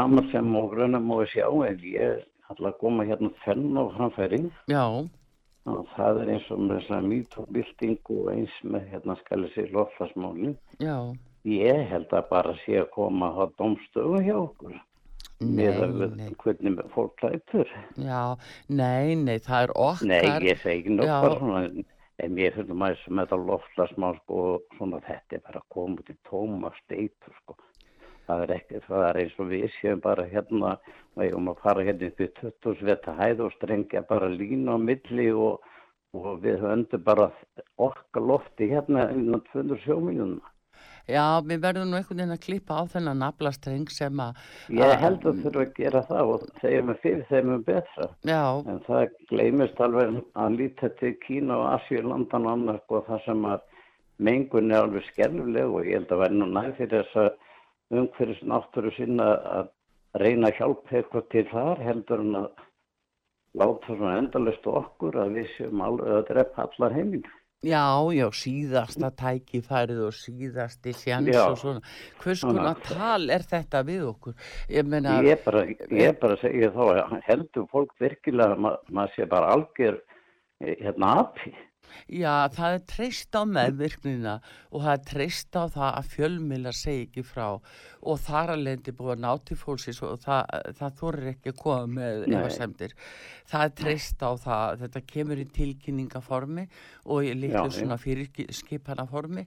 gaman 0.00 0.28
sem 0.32 0.52
og 0.56 0.70
grunum 0.72 1.10
og 1.12 1.26
sjá 1.28 1.46
en 1.68 1.80
ég 1.84 2.20
ætla 2.50 2.72
að 2.72 2.78
koma 2.80 3.04
hérna 3.08 3.30
fenn 3.44 3.76
á 3.76 3.84
framfæri 3.96 4.42
Já, 4.70 4.84
og 5.70 5.88
það 5.94 6.22
er 6.22 6.30
eins 6.34 6.46
og 6.50 6.62
með 6.64 6.78
þess 6.78 6.94
að 6.96 7.08
mýtóbilding 7.10 8.12
og 8.16 8.30
eins 8.34 8.54
með 8.64 8.86
hérna 8.94 9.16
skali 9.20 9.50
sér 9.54 9.74
loftlasmálin 9.76 10.56
já. 10.80 10.96
ég 11.44 11.82
held 11.92 12.14
að 12.16 12.30
bara 12.32 12.56
sé 12.64 12.80
að 12.80 12.88
koma 12.96 13.28
á 13.36 13.44
domstöðu 13.60 14.22
hjá 14.24 14.36
okkur 14.40 14.78
með 15.40 15.78
hvernig 16.42 16.82
fólk 16.94 17.22
lætur 17.24 17.68
Já, 17.96 18.36
nei, 18.68 19.14
nei, 19.16 19.38
það 19.40 19.62
er 19.62 19.72
okkar. 19.76 20.10
Nei, 20.10 20.48
ég 20.48 20.60
segi 20.60 20.96
bara 21.00 21.38
svona, 21.38 21.62
en 22.20 22.36
mér 22.36 22.56
finnst 22.56 22.76
maður 22.76 23.00
sem 23.04 23.22
þetta 23.22 23.40
loftlasmál 23.46 24.18
sko, 24.20 24.42
svona 24.76 25.00
þetta 25.06 25.38
er 25.38 25.44
bara 25.46 25.62
út 25.84 26.12
í 26.12 26.16
tóma 26.28 26.72
steitur 26.82 27.36
sko. 27.40 27.56
Það 28.30 28.42
er 28.44 28.50
ekki, 28.54 28.80
það 28.86 29.04
er 29.08 29.16
eins 29.24 29.38
og 29.42 29.48
við 29.50 29.64
séum 29.80 30.00
bara 30.04 30.24
hérna, 30.30 30.76
við 31.18 31.32
erum 31.32 31.48
að 31.50 31.62
fara 31.64 31.82
hérna 31.88 32.10
upp 32.12 32.20
í 32.22 32.28
20 32.36 32.76
sveta 32.78 33.14
hæð 33.18 33.42
og 33.46 33.56
strengja 33.56 34.02
bara 34.06 34.28
línu 34.30 34.76
á 34.76 34.78
milli 34.78 35.26
og, 35.34 35.64
og 36.14 36.28
við 36.44 36.62
höndum 36.62 37.02
bara 37.08 37.26
okkar 37.88 38.22
lofti 38.28 38.70
hérna 38.70 39.08
innan 39.16 39.42
200 39.50 39.82
sjóminuna. 39.82 40.54
Já, 41.10 41.42
við 41.42 41.64
verðum 41.64 41.90
nú 41.90 41.98
einhvern 41.98 42.20
veginn 42.20 42.36
að 42.36 42.42
klippa 42.44 42.78
á 42.78 42.82
þennan 42.92 43.22
naflastreng 43.24 43.90
sem 43.90 44.22
að... 44.22 44.38
Ég 44.78 45.02
held 45.02 45.26
að 45.26 45.42
þurfa 45.42 45.64
að 45.64 45.74
gera 45.80 46.02
það 46.06 46.32
og 46.36 46.46
þegar 46.60 46.86
með 46.86 47.02
fyrir 47.02 47.26
þeim 47.32 47.52
er 47.56 47.66
betra. 47.66 48.08
Já, 48.30 48.42
En 48.70 48.80
það 48.86 49.18
gleymist 49.32 49.82
alveg 49.82 50.20
að 50.44 50.58
líta 50.60 50.94
til 51.02 51.16
Kína 51.26 51.58
og 51.58 51.68
Asíulandan 51.74 52.46
og 52.46 52.54
annars 52.54 52.94
og 52.94 53.06
það 53.10 53.26
sem 53.26 53.46
að 53.50 53.66
mengun 54.30 54.70
er 54.70 54.84
alveg 54.84 55.08
skelvileg 55.10 55.74
og 55.74 55.88
ég 55.88 55.98
held 55.98 56.14
að 56.14 56.22
vera 56.22 56.38
nú 56.38 56.50
næð 56.54 56.74
fyrir 56.78 56.94
þess 57.00 57.22
að 57.24 57.32
umhverfis 57.90 58.42
náttúru 58.46 58.92
sinna 58.94 59.28
að 59.58 59.70
reyna 60.20 60.50
að 60.50 60.58
hjálpa 60.58 60.96
eitthvað 60.98 61.28
til 61.34 61.46
þar 61.50 61.82
heldur 61.84 62.24
en 62.24 62.38
að 62.40 62.48
láta 63.60 63.96
svona 63.96 64.16
endalist 64.20 64.66
okkur 64.66 65.18
að 65.24 65.36
við 65.38 65.52
séum 65.56 65.84
alveg 65.84 66.16
að 66.16 66.26
drepa 66.30 66.66
allar 66.66 66.94
heiminn. 66.94 67.28
já, 67.60 67.84
já, 68.16 68.26
síðasta 68.32 69.10
tækifærið 69.20 70.04
og 70.06 70.14
síðasti 70.16 70.94
sjans 70.96 71.36
og 71.36 71.58
svona. 71.60 71.82
Hvers 72.22 72.44
konar 72.46 72.78
tal 72.86 73.28
er 73.28 73.44
þetta 73.44 73.82
við 73.84 74.06
okkur? 74.14 74.36
Ég 74.72 74.86
meina, 74.88 75.18
Ég 75.26 75.42
bara, 75.44 75.66
ég 75.68 76.16
bara 76.22 76.38
segja 76.40 76.70
þá 76.72 77.18
heldur 77.26 77.66
fólk 77.72 77.92
virkilega 78.00 78.54
að 78.54 78.64
ma 78.64 78.76
maður 78.88 79.16
sé 79.16 79.28
bara 79.28 79.52
algjör 79.56 80.00
eh, 80.62 80.78
hérna 80.80 81.18
api. 81.26 81.52
Já, 82.06 82.32
það 82.54 82.76
er 82.76 82.84
treyst 82.92 83.36
á 83.36 83.42
meðvirknina 83.48 84.34
og 84.70 84.84
það 84.84 84.92
er 84.92 85.04
treyst 85.10 85.56
á 85.58 85.64
það 85.70 85.88
að 85.90 86.10
fjölmila 86.14 86.72
segi 86.76 87.06
ekki 87.06 87.24
frá 87.26 87.46
og 87.50 88.20
þar 88.24 88.54
að 88.54 88.64
lendi 88.68 88.94
búið 88.96 89.14
að 89.16 89.24
ná 89.24 89.30
til 89.48 89.58
fólksins 89.60 90.00
og 90.06 90.20
það, 90.24 90.54
það 90.78 90.96
þorir 91.00 91.32
ekki 91.34 91.52
að 91.52 91.58
koma 91.60 91.90
með 91.98 92.22
Nei. 92.26 92.36
efasemdir. 92.38 92.96
Það 93.50 93.66
er 93.66 93.74
treyst 93.82 94.24
á 94.24 94.30
það, 94.46 94.78
þetta 94.84 95.04
kemur 95.14 95.42
í 95.42 95.48
tilkynningaformi 95.58 96.66
og 97.06 97.28
í 97.28 97.34
litlu 97.36 97.68
svona 97.74 98.00
fyrirskipanaformi 98.00 99.46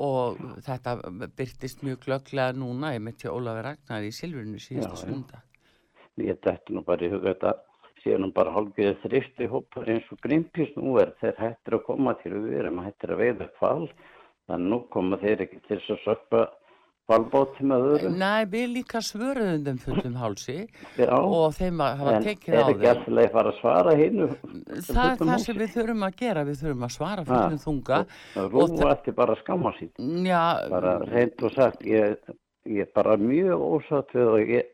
og 0.00 0.38
þetta 0.64 0.96
byrtist 1.36 1.82
mjög 1.84 2.04
glögglega 2.06 2.54
núna, 2.56 2.94
ég 2.94 3.02
hjá 3.20 3.32
Ólafi 3.34 3.64
Ragnar 3.66 4.06
í 4.06 4.12
Já, 4.80 4.94
já. 4.94 4.96
sunda. 4.96 5.42
Ég 6.20 6.38
dætti 6.44 6.74
nú 6.76 6.84
bara 6.84 7.06
í 7.06 7.10
huga 7.10 7.32
þetta 7.32 7.52
nú 8.06 8.32
bara 8.32 8.52
hálfgeðið 8.54 9.02
þrifti 9.04 9.48
hópar 9.52 9.88
eins 9.92 10.06
og 10.12 10.18
Greenpeace. 10.24 10.72
Nú 10.76 10.98
er 11.00 11.12
þeir 11.20 11.36
hættir 11.38 11.76
að 11.78 11.84
koma 11.86 12.14
til 12.22 12.32
við 12.32 12.56
erum 12.62 12.78
hættir 12.84 13.12
að 13.14 13.20
veiða 13.24 13.50
hval 13.60 13.90
þannig 14.48 14.70
nú 14.72 14.80
koma 14.90 15.16
þeir 15.20 15.42
ekki 15.46 15.60
til 15.68 15.78
að 15.78 16.00
sökpa 16.04 16.48
hvalbóti 17.10 17.64
með 17.66 17.84
öðru. 17.90 18.10
Nei, 18.14 18.44
við 18.46 18.66
líka 18.70 19.00
svöruðum 19.02 19.64
þeim 19.66 19.78
fullum 19.82 20.14
hálsi 20.20 20.56
Já, 20.96 21.10
og 21.18 21.54
þeim 21.56 21.80
að 21.82 21.96
hafa 21.98 22.12
en 22.16 22.22
tekið 22.28 22.54
á 22.54 22.58
er 22.60 22.68
ekki 22.70 22.80
þeim. 22.80 22.90
alltaf 22.90 23.18
að 23.24 23.32
fara 23.34 23.50
að 23.50 23.58
svara 23.60 23.94
hinnu 23.98 24.28
Það 24.86 25.00
er 25.10 25.16
það 25.24 25.40
sem 25.44 25.58
við 25.58 25.72
þurfum 25.74 26.04
að 26.06 26.14
gera, 26.22 26.44
við 26.46 26.60
þurfum 26.62 26.84
að 26.86 26.94
svara 26.94 27.24
fullum 27.26 27.58
þunga. 27.64 27.98
og 28.36 28.52
Rúa 28.54 28.68
það- 28.68 28.92
ætti 28.94 29.14
bara 29.18 29.34
að 29.34 29.40
skamma 29.42 29.72
sín 29.80 30.26
Já, 30.26 30.44
bara 30.70 30.98
reynd 31.10 31.42
og 31.42 31.52
sagt 31.52 31.82
ég, 31.82 32.16
ég 32.66 32.80
er 32.86 32.92
bara 32.94 33.16
mjög 33.16 33.58
ósatt 33.58 34.14
við 34.14 34.26
og 34.30 34.38
ég, 34.46 34.70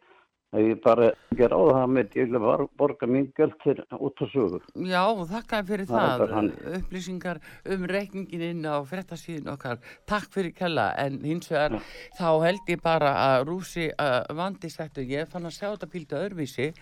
að 0.55 0.69
ég 0.71 0.81
bara 0.85 1.09
ger 1.37 1.55
á 1.55 1.59
það 1.59 1.88
með 1.97 2.17
ég 2.21 2.31
vil 2.35 2.69
borga 2.79 3.09
mín 3.11 3.26
gjöld 3.37 3.57
til 3.65 3.75
út 3.99 4.23
á 4.23 4.26
sögur 4.31 4.62
já, 4.87 5.03
og 5.03 5.25
þakka 5.31 5.62
fyrir 5.71 5.88
Það 5.91 6.23
það, 6.23 6.50
upplýsingar 6.79 7.41
um 7.75 7.88
reikningin 7.91 8.62
á 8.67 8.76
frettasíðin 8.87 9.53
okkar, 9.53 9.83
takk 10.07 10.31
fyrir 10.35 10.55
kella, 10.57 10.93
en 11.03 11.19
hins 11.25 11.50
vegar 11.50 11.81
þá 12.19 12.29
held 12.47 12.73
ég 12.73 12.83
bara 12.85 13.12
að 13.26 13.47
rúsi 13.50 13.91
uh, 13.91 14.23
vandi 14.38 14.71
settu, 14.73 15.05
ég 15.07 15.29
fann 15.31 15.49
að 15.49 15.59
sjá 15.59 15.69
þetta 15.69 15.91
píldu 15.93 16.19
öðruvísi, 16.21 16.73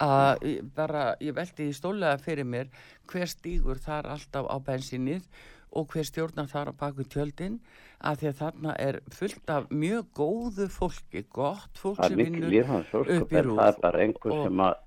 að 0.00 0.46
bara, 0.76 1.14
ég 1.20 1.34
veldi 1.36 1.68
í 1.68 1.76
stólega 1.76 2.18
fyrir 2.22 2.46
mér 2.48 2.70
hver 3.10 3.28
stígur 3.28 3.80
þar 3.82 4.08
alltaf 4.14 4.48
á 4.48 4.56
bensinnið 4.64 5.26
og 5.72 5.92
hver 5.92 6.06
stjórnar 6.08 6.48
þar 6.50 6.70
á 6.70 6.74
baku 6.80 7.04
tjöldin 7.06 7.60
að 8.00 8.20
því 8.20 8.28
að 8.30 8.38
þarna 8.40 8.74
er 8.80 8.98
fullt 9.14 9.52
af 9.54 9.70
mjög 9.70 10.04
góðu 10.16 10.68
fólki, 10.72 11.24
gott 11.30 11.78
fólk 11.78 12.00
það 12.00 12.08
sem 12.08 12.22
vinnur 12.24 12.46
upp 12.50 13.32
í 13.32 13.42
það 13.80 13.88
er 13.90 13.98
að 13.98 14.04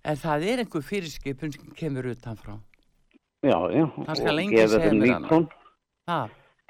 En 0.04 0.22
það 0.24 0.48
er 0.52 0.64
einhver 0.66 0.88
fyrirskipun 0.92 1.56
sem 1.56 1.74
kemur 1.80 2.12
utanfrá. 2.14 2.58
já, 3.44 3.58
já, 3.72 3.86
Það 4.08 4.24
og 4.24 4.56
gefur 4.58 4.88
þeim 4.88 5.04
mér 5.04 5.16
annað. 5.18 5.52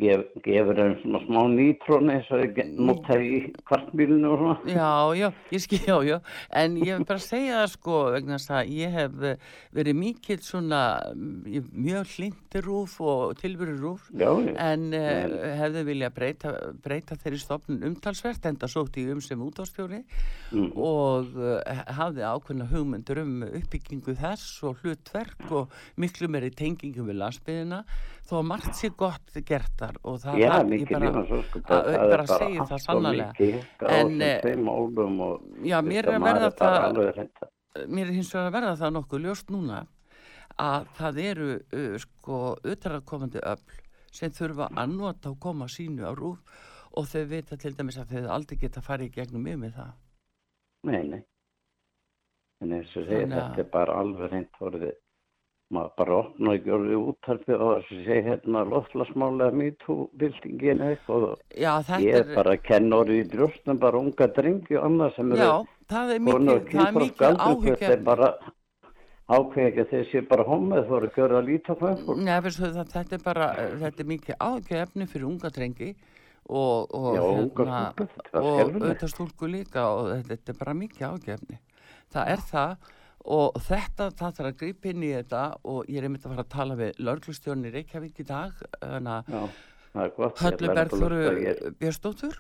Gef, 0.02 0.24
gefur 0.46 0.80
þeim 0.80 0.94
svona 1.02 1.22
smá 1.24 1.42
nýtrón 1.52 2.12
eins 2.14 2.30
og 2.34 2.42
þeir 2.42 2.72
nota 2.82 3.18
í 3.22 3.40
kvartbílinu 3.68 4.32
og 4.32 4.40
svona. 4.42 4.56
Já, 4.74 4.90
já, 5.20 5.28
ég 5.54 5.64
skil, 5.64 5.82
já, 5.86 5.98
já. 6.08 6.18
En 6.50 6.78
ég 6.82 6.98
vil 6.98 7.06
bara 7.10 7.22
segja 7.22 7.60
það 7.62 7.70
sko 7.76 8.00
vegna 8.16 8.40
þess 8.40 8.54
að 8.58 8.72
ég 8.74 8.96
hef 8.98 9.28
eh, 9.30 9.52
verið 9.78 10.00
mikill 10.00 10.40
svona 10.44 10.82
mm, 11.14 11.70
mjög 11.86 12.16
hlindir 12.16 12.66
rúf 12.66 12.98
og 13.04 13.36
tilveru 13.40 13.76
rúf 13.82 14.10
já, 14.12 14.30
já, 14.30 14.54
en 14.64 14.88
uh, 14.98 15.36
hefði 15.62 15.86
vilja 15.92 16.10
breyta, 16.14 16.54
breyta 16.84 17.18
þeirri 17.20 17.42
stofnun 17.42 17.86
umtalsvert 17.90 18.48
enda 18.50 18.70
sótt 18.72 18.98
í 19.02 19.06
um 19.14 19.22
sem 19.24 19.42
útvástjóri 19.44 20.02
mm, 20.54 20.72
og 20.74 21.38
uh, 21.38 21.60
hafði 22.00 22.26
ákveðna 22.28 22.70
hugmyndur 22.72 23.24
um 23.24 23.36
uppbyggingu 23.48 24.18
þess 24.20 24.64
og 24.68 24.82
hlutverk 24.84 25.54
og 25.54 25.74
miklu 26.02 26.30
meiri 26.32 26.54
tengingum 26.54 27.10
við 27.12 27.22
landsbyðina 27.22 27.84
þó 28.30 28.38
margt 28.48 28.78
sé 28.80 28.92
gott 28.96 29.36
gert 29.48 29.83
þar 29.84 29.98
og 30.04 30.20
það 30.24 30.38
já, 30.42 30.50
það- 30.50 30.74
ég 30.74 30.90
bara- 30.94 31.12
sko, 31.44 31.60
að- 31.60 31.86
það 31.86 31.94
er 31.94 32.10
bara 32.13 32.25
segi 32.34 32.58
það 32.72 32.84
hikka 33.54 33.86
á 33.86 33.92
En, 34.00 34.22
eh, 34.22 34.42
Já, 35.63 35.78
mér 35.82 36.04
er 36.08 36.13
að 36.18 36.24
verða 36.28 36.50
það 36.58 36.78
að- 36.84 37.88
mér 37.90 38.08
er 38.08 38.13
hins 38.18 38.34
vegar 38.34 38.48
að 38.50 38.56
verða 38.58 38.75
það 38.82 38.94
nokkuð 38.98 39.24
ljóst 39.28 39.48
núna 39.54 39.80
að 40.60 40.86
það 40.98 41.18
eru 41.24 41.48
uh, 41.74 41.98
sko 41.98 42.40
utarakomandi 42.63 43.40
öll 43.42 43.63
sem 44.13 44.30
þurfa 44.30 44.68
að 44.78 44.92
nota 44.96 45.30
og 45.32 45.40
koma 45.42 45.66
sínu 45.66 46.06
á 46.06 46.13
rúf 46.13 46.38
og 46.94 47.06
þau 47.10 47.24
vita 47.25 47.58
til 47.58 47.74
dæmis 47.74 47.98
að 47.98 48.12
þau 48.13 48.30
aldrei 48.30 48.60
geta 48.62 48.82
farið 48.86 49.10
í 49.10 49.13
gegnum 49.16 49.42
mig 49.42 49.58
með 49.58 49.74
það. 49.80 49.94
Nei, 50.84 51.02
nei. 51.10 51.24
En 52.62 52.70
eins 52.78 52.92
og 52.96 53.08
að- 53.10 53.32
þetta 53.34 53.58
er 53.60 53.63
bara 53.74 53.94
alveg 53.98 54.30
reynd 54.32 54.60
orðið. 54.62 54.94
Maður 55.74 55.93
bara 55.98 56.17
opna 56.20 56.51
og 56.53 56.65
gjörði 56.67 56.98
úttarpið 57.00 57.62
og 57.63 57.70
þess 57.74 57.93
að 57.93 58.01
segja 58.08 58.25
hérna 58.27 58.63
loftlasmálega 58.70 59.55
MeToo-byltingin 59.62 60.84
eitthvað. 60.89 61.24
og 61.29 61.39
Já, 61.58 61.72
Ég 62.03 62.17
er 62.20 62.36
bara 62.36 62.58
að 62.58 62.65
kenna 62.67 63.00
orðið 63.01 63.22
í 63.22 63.29
brjóstum 63.32 63.79
bara 63.79 64.01
unga 64.03 64.27
drengi 64.36 64.77
og 64.77 64.89
annað 64.89 65.15
sem 65.15 65.32
eru 65.32 65.41
er 66.17 66.20
mikið, 66.27 66.36
og 66.36 66.43
það 66.43 66.58
er 66.58 66.67
kynþroska 66.74 67.32
mikið 67.32 67.48
aldrei, 67.48 67.74
Þetta 67.74 67.93
er 67.93 68.03
bara 68.12 68.29
ákveð 69.34 69.82
ekki 69.82 70.01
sé 70.12 70.22
bara 70.27 70.43
hommið 70.48 70.88
þú 70.88 70.98
eru 70.98 71.10
að 71.10 71.17
gjöra 71.17 71.38
að 71.39 71.48
líta 71.50 71.75
hvað. 71.79 72.01
Nei, 72.20 72.34
það, 72.58 72.82
þetta 72.93 73.15
er 73.17 73.24
bara, 73.24 73.48
þetta 73.84 74.03
er 74.03 74.10
mikið 74.12 74.36
ágefni 74.39 75.08
fyrir 75.10 75.29
unga 75.29 75.51
drengi 75.53 75.93
og, 76.43 76.91
og, 76.91 77.08
Já, 77.15 77.22
unga 77.24 77.67
stúlkur, 77.70 78.10
þetta 78.17 78.34
er 78.34 78.43
og 78.43 78.60
auðvitað 78.63 79.13
stúlku 79.13 79.50
líka 79.50 79.86
og 79.89 80.12
þetta, 80.27 80.51
er 80.51 80.60
bara 80.60 80.75
mikið 80.75 81.08
ágefni. 81.08 81.60
Það 82.13 82.34
er 82.36 82.43
það 82.51 82.91
og 83.24 83.60
þetta, 83.63 84.10
það 84.12 84.36
þarf 84.39 84.50
að 84.50 84.58
grípa 84.60 84.92
inn 84.92 85.06
í 85.06 85.13
þetta 85.13 85.44
og 85.72 85.88
ég 85.88 86.00
er 86.00 86.08
einmitt 86.10 86.25
að 86.25 86.34
fara 86.34 86.44
að 86.44 86.53
tala 86.56 86.80
við 86.80 87.00
lörglustjórn 87.08 87.70
í 87.70 87.74
Reykjavík 87.74 88.20
í 88.20 88.27
dag, 88.27 88.63
þannig 88.82 89.13
að 89.13 89.32
Já, 89.34 89.44
það 89.94 90.03
er 90.03 90.13
gott. 90.18 90.36
ég 90.36 90.44
Höllu 90.44 90.58
ætla 90.58 90.74
að 90.74 90.80
Bergþóru 90.82 91.22
láta 91.24 91.44
ég- 91.48 91.77
Björnsdóttur 91.80 92.39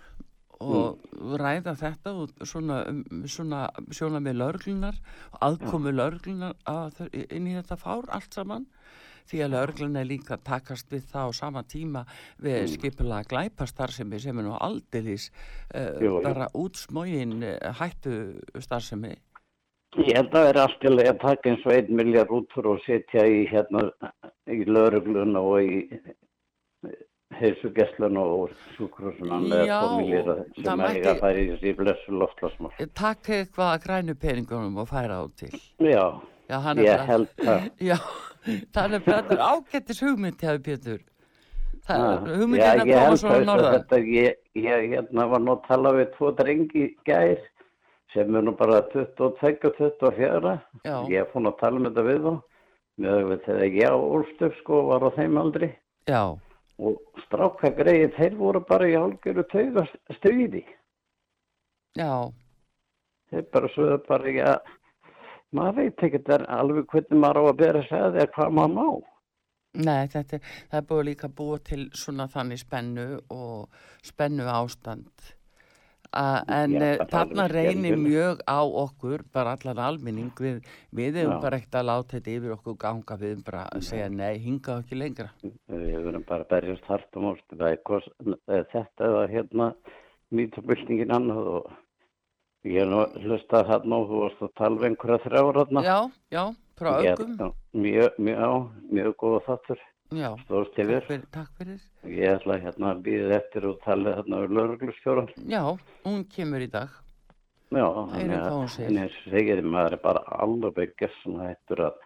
og 0.63 0.99
ræða 1.39 1.75
þetta 1.79 2.13
og 2.13 2.45
svona, 2.47 2.83
um, 2.87 3.23
svona 3.27 3.69
sjóna 3.91 4.21
með 4.23 4.39
lörglunar 4.41 4.99
og 5.33 5.39
aðkomu 5.49 5.91
lörglunar 5.91 6.55
inn 7.11 7.47
í 7.47 7.55
þetta 7.57 7.79
fár 7.79 8.07
allt 8.09 8.33
saman 8.33 8.67
því 9.29 9.43
að 9.45 9.53
lörglun 9.55 9.99
er 9.99 10.07
líka 10.07 10.35
að 10.35 10.45
takast 10.49 10.89
við 10.91 11.05
það 11.11 11.29
á 11.29 11.31
sama 11.39 11.63
tíma 11.63 12.05
við 12.43 12.57
mm. 12.59 12.71
skipulega 12.75 13.29
glæpastarfsemi 13.31 14.19
sem 14.19 14.39
er 14.39 14.47
nú 14.47 14.55
aldeilis 14.59 15.29
uh, 15.73 15.99
jú. 16.03 16.17
bara 16.23 16.49
útsmógin 16.59 17.39
uh, 17.43 17.71
hættu 17.79 18.17
starfsemi 18.59 19.15
Ég 20.01 20.15
held 20.17 20.33
að 20.33 20.45
vera 20.47 20.63
allt 20.65 20.83
í 20.83 20.89
leið 20.91 21.09
að 21.11 21.19
taka 21.21 21.49
eins 21.51 21.65
og 21.67 21.73
einn 21.75 21.95
miljard 21.99 22.31
útur 22.33 22.69
og 22.71 22.79
setja 22.85 23.25
í 23.29 23.43
hérna 23.49 23.83
í 24.49 24.63
lauruglun 24.65 25.35
og 25.37 25.59
í 25.61 25.83
heilsugesslun 27.37 28.17
og 28.21 28.51
Já, 28.77 29.79
2 29.85 30.01
miljardar 30.01 30.41
sem 30.55 30.63
það 30.63 30.73
að 30.73 30.81
mætti- 30.81 31.09
að 31.13 31.21
færi 31.23 31.45
í 31.69 31.73
blessu 31.77 32.11
loftlasmál. 32.19 32.73
Takk 32.93 33.29
eitthvað 33.37 33.71
að 33.75 33.83
grænu 33.87 34.15
peningunum 34.25 34.77
og 34.83 34.89
færa 34.89 35.21
á 35.21 35.25
til. 35.37 35.53
Já, 35.79 36.05
Já, 36.49 36.57
er 36.73 36.83
ég 36.83 37.05
held 37.07 37.29
það. 37.37 37.69
Já, 37.89 37.97
það 38.73 38.93
er 38.99 39.05
Pétur 39.07 39.37
ágættis 39.49 40.01
hugmynd 40.03 40.41
hefur 40.41 40.63
Pétur. 40.67 41.01
Það 41.83 41.99
er 41.99 42.13
Já, 42.13 42.37
hugmyndin 42.37 42.67
að 42.69 42.87
ég 42.87 42.93
koma 42.93 43.05
held 43.07 43.19
svona 43.23 43.39
að 43.39 43.47
norðan. 43.49 43.73
Þetta, 43.77 43.97
ég, 44.17 44.37
ég 44.55 44.85
hérna 44.93 45.25
var 45.33 45.41
nú 45.43 45.51
að 45.57 45.65
tala 45.67 45.93
við 45.97 46.11
tvo 46.17 46.31
drengi 46.37 46.85
gær 47.05 47.41
sem 48.13 48.35
er 48.35 48.45
nú 48.45 48.53
bara 48.57 48.81
22 48.93 49.25
og 49.27 49.37
24. 49.41 50.53
Já. 50.85 50.97
Ég 51.09 51.19
er 51.23 51.29
fór 51.33 51.47
að 51.49 51.59
tala 51.59 51.79
um 51.81 51.87
þetta 51.89 52.05
við 52.07 52.19
þá. 52.27 52.33
Með 53.03 53.31
þegar 53.47 53.77
ég 53.79 53.95
ólst 54.13 54.41
upp 54.45 54.57
sko 54.61 54.81
var 54.91 55.05
á 55.07 55.09
þeim 55.17 55.39
aldri. 55.41 55.71
Já, 56.09 56.23
Og 56.83 56.97
strákagreið, 57.27 58.15
þeir 58.17 58.35
voru 58.37 58.59
bara 58.65 58.87
í 58.89 58.95
algjöru 58.97 59.43
tauga 59.51 59.83
stríði. 60.17 60.63
já, 61.97 62.31
Þeir 63.29 63.45
bara 63.53 63.69
sögðu 63.73 63.97
bara, 64.07 64.29
já, 64.33 64.53
maður 65.53 65.75
veit 65.77 66.03
ekki 66.07 66.21
alveg 66.49 66.87
hvernig 66.89 67.19
maður 67.21 67.39
á 67.39 67.43
að 67.51 67.59
bera 67.61 67.83
að 67.89 68.17
eða 68.21 68.31
hvað 68.35 68.51
maður 68.57 68.73
má. 68.73 68.87
nei, 69.73 70.07
þetta 70.07 70.35
er, 70.35 70.41
það 70.69 70.79
er 70.81 70.87
búið 70.89 71.05
líka 71.05 71.29
búa 71.29 71.59
til 71.59 71.89
svona 71.93 72.27
þannig 72.27 72.59
spennu 72.61 73.07
og 73.29 73.69
spennu 74.05 74.43
ástand. 74.49 75.33
En 76.13 76.75
það 76.75 76.85
er 76.87 77.03
þarna 77.09 77.45
reynir 77.49 77.95
mjög 77.97 78.41
á 78.45 78.61
okkur, 78.61 79.23
bara 79.33 79.55
allan 79.57 79.81
almenning, 79.81 80.31
við, 80.37 80.59
við 80.93 81.19
hefum 81.21 81.35
Já. 81.35 81.41
bara 81.41 81.57
ekkert 81.57 81.77
að 81.79 81.87
láta 81.89 82.17
þetta 82.17 82.33
yfir 82.35 82.55
okkur 82.57 82.77
ganga, 82.83 83.17
við 83.17 83.31
hefum 83.31 83.45
bara 83.47 83.63
að 83.73 83.85
segja 83.87 84.09
nei, 84.13 84.33
hinga 84.43 84.77
ekki 84.83 84.99
lengra. 84.99 85.29
Við 85.41 85.95
verðum 86.05 86.25
bara 86.29 86.45
að 86.45 86.51
berjast 86.53 86.89
hart 86.91 87.17
og 87.17 87.41
er 87.69 87.79
hvort, 87.89 88.11
eh, 88.29 88.65
þetta 88.75 89.09
eða 89.09 89.23
hérna 89.31 89.69
mýtabildingin 90.33 91.15
annað 91.17 91.49
og 91.55 91.71
ég 92.69 92.83
er 92.83 92.91
nú 92.91 93.01
hlustað 93.25 93.71
þarna 93.71 94.01
og 94.03 94.11
þú 94.11 94.21
varst 94.25 94.45
að 94.45 94.53
tala 94.61 94.77
um 94.77 94.85
einhverja 94.89 95.23
þrjára. 95.25 95.65
Já, 95.87 95.97
já, 96.37 96.43
frá 96.77 96.91
já, 97.03 97.15
Mjög, 97.73 98.21
mjög, 98.21 98.69
mjög 98.93 99.17
góða 99.17 99.41
þáttur. 99.49 99.81
Já, 100.11 100.29
takk 100.47 100.75
fyrir, 100.75 101.23
takk 101.31 101.51
fyrir. 101.57 101.79
Ég 102.03 102.35
ætla 102.37 102.59
hérna 102.59 102.91
að 102.93 103.03
býða 103.07 103.37
eftir 103.39 103.69
og 103.69 103.79
tala 103.85 104.17
þarna 104.19 104.41
um 104.43 104.57
lauruglustjóran. 104.57 105.29
Já, 105.47 105.63
hún 106.03 106.25
kemur 106.35 106.65
í 106.65 106.69
dag. 106.71 106.89
Já, 107.73 107.85
hún 107.89 108.33
að 108.37 108.69
segir. 109.23 109.63
maður 109.63 109.95
er 109.97 110.01
bara 110.03 110.25
alveg 110.43 110.95
gessun 110.99 111.39
hættur 111.41 111.87
að 111.87 112.01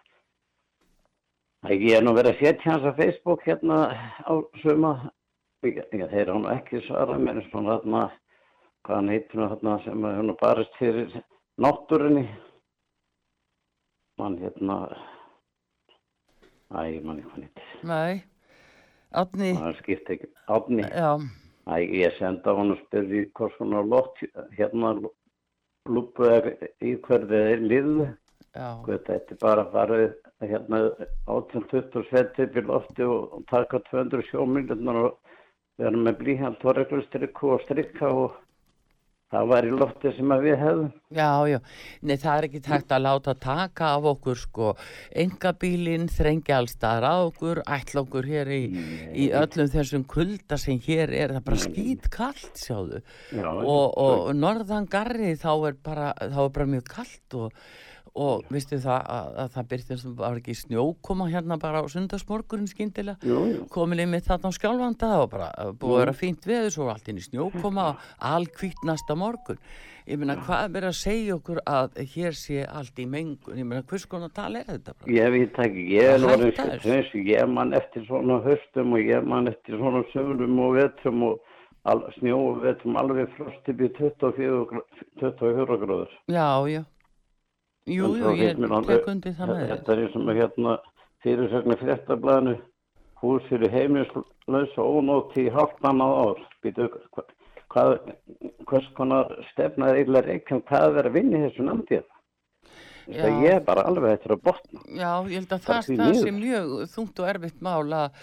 að 1.66 1.82
ég 1.82 1.98
er 1.98 2.04
nú 2.06 2.14
verið 2.14 2.36
að 2.36 2.42
setja 2.42 2.72
hans 2.72 2.86
á 2.86 2.92
Facebook 2.98 3.42
hérna 3.46 3.78
á 4.22 4.32
suma 4.62 4.92
þeir 5.62 6.30
hann 6.30 6.46
ekki 6.52 6.82
svara 6.86 7.18
mér 7.18 7.42
svona 7.50 7.78
þarna 7.78 8.02
hvað 8.86 8.96
hann 8.96 9.12
heitir 9.12 9.42
þarna 9.42 9.78
sem 9.84 10.04
að 10.06 10.18
hann 10.20 10.36
barist 10.40 10.78
fyrir 10.78 11.16
náttúrunni 11.58 12.24
mann 14.18 14.38
hérna 14.38 14.76
æ, 16.74 16.80
ég 16.92 17.04
hann 17.06 17.22
heitir. 17.24 17.68
Nei, 17.88 18.22
Átni, 19.16 19.54
það 19.56 19.76
skipti 19.80 20.16
ekki 20.18 20.28
átni 20.52 20.84
já, 20.84 21.10
Æ, 21.68 21.76
ég 22.00 22.16
senda 22.18 22.54
hann 22.56 22.74
og 22.74 22.80
spurði 22.84 23.22
hvort 23.36 23.54
svona 23.56 23.80
lótt 23.84 24.20
hérna 24.58 24.94
lúpu 25.88 26.26
er 26.28 26.50
í 26.84 26.94
hverði 27.06 27.42
liðu. 27.64 28.08
já, 28.54 28.68
Hvað 28.84 29.06
þetta 29.08 29.34
er 29.36 29.40
bara 29.40 29.64
að 29.64 29.72
fara 29.72 30.00
hérna 30.48 30.80
18-20 31.26 32.04
svett 32.10 32.38
upp 32.44 32.56
í 32.56 32.64
lofti 32.68 33.06
og, 33.08 33.38
taka 33.50 33.80
200 33.90 34.22
sjómiljunar 34.28 35.00
og 35.06 35.16
vera 35.78 35.96
með 35.96 36.18
blíhand 36.20 36.64
og 36.64 36.76
reglurstrykku 36.78 37.54
og 37.54 37.64
strykka 37.64 38.12
og 38.12 38.36
það 39.28 39.48
var 39.50 39.66
í 39.68 39.72
lofti 39.76 40.12
sem 40.16 40.30
að 40.32 40.44
við 40.46 40.54
hefðum. 40.62 40.90
já, 41.12 41.30
já. 41.50 41.58
Nei, 42.02 42.14
það 42.16 42.30
er 42.38 42.46
ekki 42.48 42.60
tægt 42.64 42.94
að 42.96 43.02
láta 43.04 43.34
taka 43.42 43.90
af 43.96 44.06
okkur, 44.12 44.38
sko, 44.40 44.70
engabílinn 45.24 46.08
þrengja 46.12 46.60
allstaðar 46.62 47.06
á 47.08 47.16
okkur, 47.26 47.62
ætla 47.68 48.04
okkur 48.06 48.28
hér 48.30 48.52
í, 48.56 48.62
í 49.12 49.28
öllum 49.36 49.68
þessum 49.74 50.06
kulda 50.08 50.58
sem 50.60 50.80
hér 50.86 51.12
er, 51.12 51.34
það 51.36 51.42
er 51.42 51.46
bara 51.50 51.60
skýt 51.66 52.08
kallt, 52.14 52.54
sjáðu. 52.56 53.02
Já, 53.36 53.48
Og, 53.48 53.84
og 54.00 54.32
norðan 54.38 54.88
garri 54.88 55.34
þá 55.36 55.50
er 55.68 55.78
bara, 55.84 56.12
þá 56.16 56.40
er 56.46 56.56
bara 56.56 56.72
mjög 56.76 56.88
kallt 56.96 57.38
og, 57.42 57.52
og 58.18 58.48
vistu 58.52 58.78
það 58.82 59.02
að, 59.14 59.28
að 59.44 59.50
það 59.56 59.68
byrtist 59.72 60.02
sem 60.04 60.14
var 60.18 60.38
ekki 60.40 60.54
snjókoma 60.58 61.28
hérna 61.30 61.58
bara 61.62 61.82
á 61.82 61.86
sundagsmorgunin 61.92 62.66
jú. 63.22 63.42
komin 63.70 64.02
einmitt 64.02 64.26
þarna 64.26 64.50
á 64.50 64.56
skjálfanda 64.58 65.10
og 65.22 65.28
bara 65.34 65.50
uh, 65.62 65.70
búið 65.72 65.94
að 65.94 66.02
vera 66.04 66.16
fínt 66.18 66.48
veður 66.48 66.74
svo 66.74 66.88
allt 66.92 67.08
inn 67.12 67.20
í 67.20 67.26
snjókoma 67.28 67.92
og 67.92 68.08
alkvítt 68.18 68.82
næsta 68.88 69.14
morgun. 69.18 69.60
Ég 70.08 70.16
meina 70.16 70.38
hvað 70.40 70.76
er 70.80 70.86
að 70.88 70.94
segja 70.96 71.34
okkur 71.36 71.58
að 71.68 71.98
hér 72.14 72.32
sé 72.36 72.62
allt 72.64 72.96
í 72.96 73.04
mengun? 73.04 73.58
Ég 73.60 73.66
meina 73.68 73.82
hvers 73.84 74.06
konar 74.08 74.30
tal 74.32 74.54
er 74.56 74.64
þetta 74.64 74.94
bara? 74.96 75.12
Ég 75.12 75.34
veit 75.34 75.58
ekki, 75.66 75.84
ég 75.92 76.08
er 76.14 76.22
Það 76.22 76.32
orðin 76.32 76.48
hættar 76.48 76.70
þessu. 76.72 76.88
þessu, 76.94 77.24
ég 77.28 77.50
man 77.52 77.74
eftir 77.76 78.06
svona 78.08 78.38
höstum 78.46 78.94
og 78.96 79.04
ég 79.04 79.28
man 79.28 79.50
eftir 79.52 79.76
svona 79.76 80.00
sögurum 80.14 80.62
og 80.64 80.78
vetrum 80.78 81.26
og 81.28 81.42
al, 81.88 82.00
snjó 82.16 82.38
og 82.54 82.62
vetrum 82.64 82.96
alveg 83.00 83.28
24, 83.68 84.64
gr- 84.72 85.04
24 85.20 85.76
gráður. 85.84 86.16
já, 86.32 86.48
já 86.72 86.82
jú, 87.88 88.12
jú, 88.20 88.32
ég 88.36 88.58
tek 88.86 89.08
undir 89.08 89.34
það 89.38 89.52
með 89.54 89.68
Þetta 89.72 89.92
er 89.94 90.02
eins 90.04 90.16
og 90.18 90.26
með 90.28 90.40
hérna 90.42 90.74
fyrirsögnu 91.24 91.76
fréttablaðinu 91.82 92.54
hús 93.22 93.48
fyrir 93.50 93.72
heimilislaus 93.74 94.76
og 94.78 94.98
ónótt 95.00 95.36
í 95.40 95.48
hálfnan 95.50 96.02
á 96.04 96.08
ár. 96.28 96.42
Býtu, 96.62 96.86
hva- 97.16 97.26
hvað, 97.72 97.94
hvers 98.68 98.88
konar 98.98 99.32
stefna 99.52 99.88
er 99.90 100.00
eiginlega 100.02 100.28
reykjum 100.32 100.62
hvað 100.68 100.86
er 100.88 100.94
verið 100.98 101.10
að 101.10 101.18
vinna 101.18 101.38
í 101.40 101.44
þessu 101.48 101.66
namndið? 101.66 102.04
Það 103.08 103.38
ég 103.44 103.54
er 103.54 103.62
bara 103.64 103.84
alveg 103.88 104.14
eftir 104.18 104.34
að 104.34 104.42
botna. 104.44 104.80
Já, 104.92 105.12
ég 105.30 105.38
held 105.38 105.52
að 105.54 105.62
það, 105.64 105.78
því 105.86 105.96
það 106.00 106.18
sé 106.18 106.32
mjög 106.36 106.72
þungt 106.92 107.22
og 107.22 107.30
erfitt 107.32 107.62
mál 107.64 107.94
að, 107.96 108.18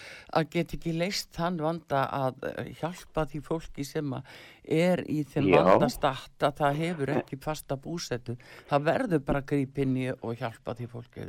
geta 0.52 0.76
ekki 0.78 0.92
leist 0.94 1.32
þann 1.34 1.56
vanda 1.64 2.04
að 2.14 2.46
hjálpa 2.78 3.26
því 3.32 3.40
fólki 3.48 3.86
sem 3.86 4.14
er 4.62 5.02
í 5.10 5.22
þeim 5.26 5.50
vandastatt 5.56 6.46
að 6.46 6.60
það 6.60 6.80
hefur 6.82 7.14
ekki 7.16 7.40
fasta 7.42 7.78
búsetu. 7.80 8.36
Það 8.70 8.86
verður 8.92 9.24
bara 9.26 9.42
að 9.42 9.50
grípa 9.52 9.82
inn 9.82 9.98
í 9.98 10.06
og 10.14 10.38
hjálpa 10.38 10.76
því 10.78 10.90
fólki 10.94 11.26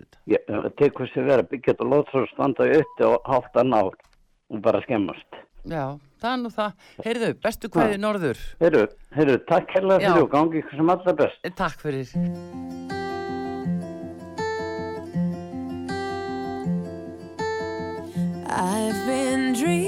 það 0.48 0.72
tekur 0.82 1.12
sér 1.12 1.28
verið 1.28 1.46
að 1.46 1.52
byggja 1.54 1.74
þetta 1.74 1.90
lótsar 1.92 2.24
og 2.24 2.32
standa 2.34 2.70
uppi 2.78 3.08
og 3.08 3.32
hálftan 3.32 3.78
ár 3.78 3.94
og 4.54 4.62
bara 4.64 4.82
skemmast. 4.86 5.42
Já, 5.68 5.98
það 6.22 6.30
er 6.34 6.44
nú 6.44 6.52
það. 6.56 6.92
Heyrðu, 7.08 7.32
bestu 7.44 7.72
kveði 7.74 7.98
norður. 8.00 8.44
Heyrðu, 8.62 8.86
heyrðu, 9.18 9.40
takk 9.50 9.74
Já. 9.76 9.82
fyrir 10.06 10.22
og 10.22 10.30
gangi 10.36 10.62
ykkur 10.62 10.80
sem 10.82 10.94
allra 10.96 11.18
best. 11.24 11.52
Takk 11.60 11.84
fyrir. 11.84 12.96
I've 18.50 19.06
been 19.06 19.54
dreaming 19.54 19.87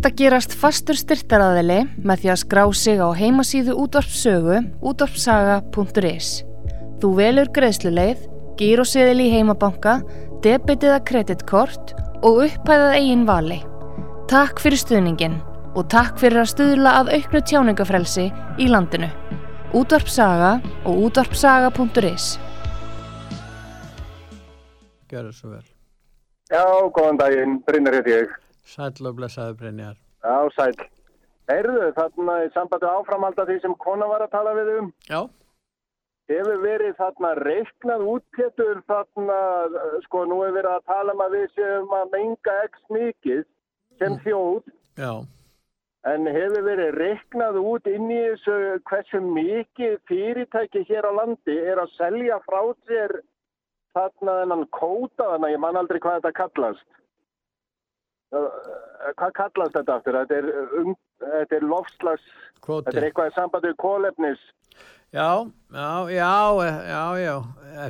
hægt 0.00 0.14
að 0.14 0.20
gerast 0.22 0.54
fastur 0.56 0.96
styrtaraðili 0.96 1.82
með 2.00 2.22
því 2.22 2.28
að 2.32 2.38
skrá 2.40 2.60
sig 2.72 3.00
á 3.04 3.08
heimasíðu 3.12 3.74
útvarpsögu 3.82 4.56
útvarpsaga.is. 4.80 6.28
Þú 7.02 7.10
velur 7.18 7.50
greiðsluleið, 7.52 8.22
gíróseðil 8.56 9.20
í 9.20 9.28
heimabanka, 9.34 9.98
debitiða 10.40 11.02
kreditkort 11.04 11.92
og 12.24 12.46
upphæðað 12.46 12.96
eigin 12.96 13.28
vali. 13.28 13.60
Takk 14.32 14.64
fyrir 14.64 14.80
stuðningin 14.80 15.36
og 15.76 15.90
takk 15.92 16.16
fyrir 16.16 16.46
að 16.46 16.52
stuðla 16.54 16.96
að 17.02 17.14
auknu 17.18 17.44
tjáningafrelsi 17.52 18.30
í 18.56 18.72
landinu. 18.72 19.12
Útvarpsaga 19.76 20.62
og 20.88 21.08
útvarpsaga.is 21.10 22.38
Gjörðu 25.12 25.36
svo 25.36 25.58
vel. 25.58 25.66
Já, 26.48 26.64
góðan 26.88 27.20
daginn, 27.20 27.60
Brynjar 27.68 28.00
hér 28.00 28.16
ég. 28.16 28.40
Sæll 28.70 29.10
og 29.10 29.18
blessaðu 29.18 29.58
Brynjar. 29.58 29.98
Já, 30.22 30.36
sæl. 30.54 30.88
Heyrðu, 31.50 31.90
þarna 31.96 32.34
í 32.44 32.50
sambandi 32.54 32.86
áframhalda 32.86 33.46
því 33.48 33.56
sem 33.64 33.76
kona 33.82 34.06
var 34.06 34.22
að 34.22 34.34
tala 34.36 34.52
við 34.54 34.68
um, 34.76 34.90
Já, 35.08 35.24
hefur 36.30 36.60
verið 36.62 36.94
þarna 36.98 37.32
reiknað 37.40 38.04
útpétur 38.12 38.82
þarna, 38.90 39.38
sko, 40.06 40.22
nú 40.30 40.42
hefur 40.44 40.60
verið 40.60 40.76
að 40.76 40.86
tala 40.92 41.16
um 41.16 41.24
að 41.24 41.36
við 41.38 41.48
séum 41.56 41.96
að 41.98 42.14
menga 42.14 42.56
x 42.68 42.84
mikið 42.94 43.42
sem 44.00 44.16
þjóð, 44.24 44.70
já, 45.00 45.12
en 46.12 46.30
hefur 46.30 46.68
verið 46.68 46.94
reiknað 47.00 47.58
út 47.64 47.90
inn 47.90 48.06
í 48.14 48.20
þessu 48.28 48.60
hversu 48.92 49.22
mikið 49.26 49.98
fyrirtæki 50.10 50.84
hér 50.88 51.10
á 51.10 51.12
landi 51.18 51.58
er 51.58 51.82
að 51.82 51.92
selja 51.96 52.38
frá 52.46 52.62
sér 52.86 53.18
þarna 53.96 54.38
þennan 54.44 54.66
kóta, 54.70 55.26
þannig 55.32 55.50
að 55.50 55.54
ég 55.56 55.62
man 55.66 55.80
aldrei 55.80 55.98
hvað 55.98 56.20
þetta 56.20 56.36
kallast. 56.38 56.99
Uh, 58.30 58.46
Hvað 59.18 59.32
kallast 59.38 59.74
þetta 59.74 59.96
aftur? 59.96 60.18
Þetta 60.20 60.38
er, 60.38 60.48
um, 60.78 60.94
þetta 61.24 61.56
er 61.56 61.66
lofslags, 61.66 62.26
kvoti. 62.60 62.86
þetta 62.86 63.00
er 63.00 63.08
eitthvað 63.08 63.30
í 63.30 63.34
sambandi 63.34 63.72
við 63.72 63.78
kólefnis. 63.80 64.46
Já, 65.10 65.30
já, 65.74 65.90
já, 66.14 66.32
já, 66.86 67.02
já. 67.18 67.34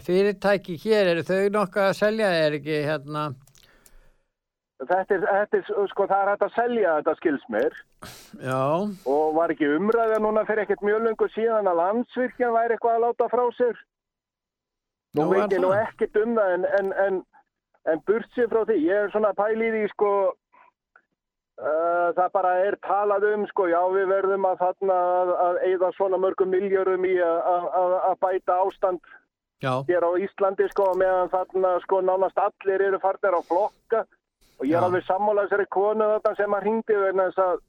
Fyrirtæki 0.07 0.79
hér, 0.81 1.13
eru 1.13 1.27
þau 1.29 1.41
nokkuð 1.59 1.89
að 1.91 1.99
selja, 1.99 2.31
er 2.47 2.57
ekki 2.57 2.79
hérna, 2.87 3.27
Þetta 4.81 5.15
er, 5.15 5.25
þetta 5.29 5.59
er, 5.59 5.89
sko, 5.91 6.07
það 6.09 6.23
er 6.23 6.29
hægt 6.31 6.45
að 6.47 6.55
selja 6.57 6.93
þetta 6.97 7.13
skils 7.19 7.43
mér 7.53 7.75
já, 8.41 8.61
og 9.13 9.35
var 9.37 9.53
ekki 9.53 9.69
umræða 9.77 10.21
núna 10.25 10.45
fyrir 10.49 10.65
ekkert 10.65 10.85
mjög 10.87 11.03
lungu 11.05 11.29
síðan 11.35 11.69
að 11.69 11.81
landsvirkjan 11.83 12.55
væri 12.55 12.77
eitthvað 12.77 12.97
að 12.97 13.05
láta 13.05 13.27
frá 13.29 13.43
sér. 13.59 13.83
Nú 15.19 15.27
veit 15.35 15.53
ég 15.53 15.61
nú 15.61 15.75
ekkert 15.77 16.17
um 16.23 16.33
það 16.39 16.55
en, 16.55 16.65
en, 16.79 16.91
en, 17.05 17.21
en 17.87 18.03
burt 18.07 18.29
sér 18.37 18.49
frá 18.53 18.65
því. 18.69 18.77
Ég 18.87 19.05
er 19.07 19.11
svona 19.15 19.33
pæl 19.39 19.63
í 19.63 19.87
sko, 19.95 20.11
uh, 21.61 22.11
það 22.17 22.29
bara 22.35 22.53
er 22.67 22.77
talað 22.87 23.27
um, 23.35 23.47
sko, 23.51 23.69
já 23.71 23.81
við 23.95 24.09
verðum 24.11 24.47
að 24.51 24.61
þarna 24.65 24.99
að, 25.23 25.33
að 25.47 25.61
eigða 25.71 25.93
svona 25.97 26.21
mörgum 26.21 26.53
miljörum 26.55 27.05
í 27.09 27.17
að, 27.25 27.41
að, 27.55 27.67
að- 27.81 27.99
að 28.11 28.19
bæta 28.27 28.59
ástand 28.67 29.01
já, 29.65 29.73
hér 29.89 30.07
á 30.07 30.11
Íslandi 30.25 30.69
sko 30.73 30.91
meðan 31.01 31.33
þarna 31.35 31.75
sko 31.85 32.01
nánast 32.05 32.39
allir 32.41 32.87
eru 32.91 33.01
farnir 33.03 33.37
á 33.37 33.41
flokka 33.45 34.05
og 34.61 34.67
ég 34.69 34.75
er 34.77 34.81
Já. 34.81 34.87
alveg 34.89 35.05
sammála 35.09 35.47
þessari 35.49 35.67
konu 35.73 36.07
þarna 36.15 36.37
sem 36.37 36.55
að 36.57 36.65
hringdi 36.67 36.97
vegna 37.01 37.27
þess 37.31 37.43
að 37.45 37.61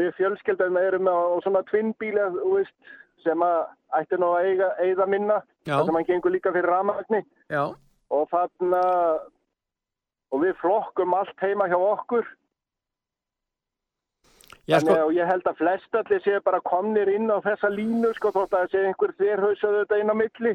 við 0.00 0.10
fjölskeldum 0.16 0.76
erum 0.80 1.08
á 1.12 1.16
svona 1.44 1.60
tvinnbíla 1.68 2.26
þú 2.32 2.54
veist, 2.58 2.74
sem 3.24 3.42
að 3.44 3.58
ætti 4.00 4.16
nú 4.20 4.30
að 4.32 4.46
eiga, 4.48 4.68
eiga 4.80 5.06
minna 5.06 5.36
þar 5.68 5.84
sem 5.88 5.98
hann 5.98 6.08
gengur 6.08 6.32
líka 6.32 6.52
fyrir 6.52 6.68
ramagni 6.72 7.20
já, 7.52 7.64
og 8.12 8.28
þarna 8.32 8.82
og 10.32 10.44
við 10.44 10.56
flokkum 10.60 11.14
allt 11.16 11.44
heima 11.44 11.68
hjá 11.70 11.78
okkur 11.78 12.26
já, 14.66 14.78
Þannig 14.78 14.88
sko, 14.88 14.98
að 14.98 15.16
ég 15.18 15.30
held 15.32 15.48
að 15.48 15.60
flest 15.60 15.98
allir 16.00 16.24
séu 16.24 16.42
bara 16.44 16.60
komnir 16.64 17.10
inn 17.12 17.32
á 17.32 17.38
þessa 17.44 17.72
línu 17.72 18.12
sko 18.18 18.34
þótt 18.34 18.52
að 18.52 18.60
það 18.60 18.74
sé 18.74 18.84
einhver 18.88 19.16
þverhauðsöðu 19.20 19.82
þetta 19.82 20.00
inn 20.02 20.12
á 20.12 20.16
milli 20.22 20.54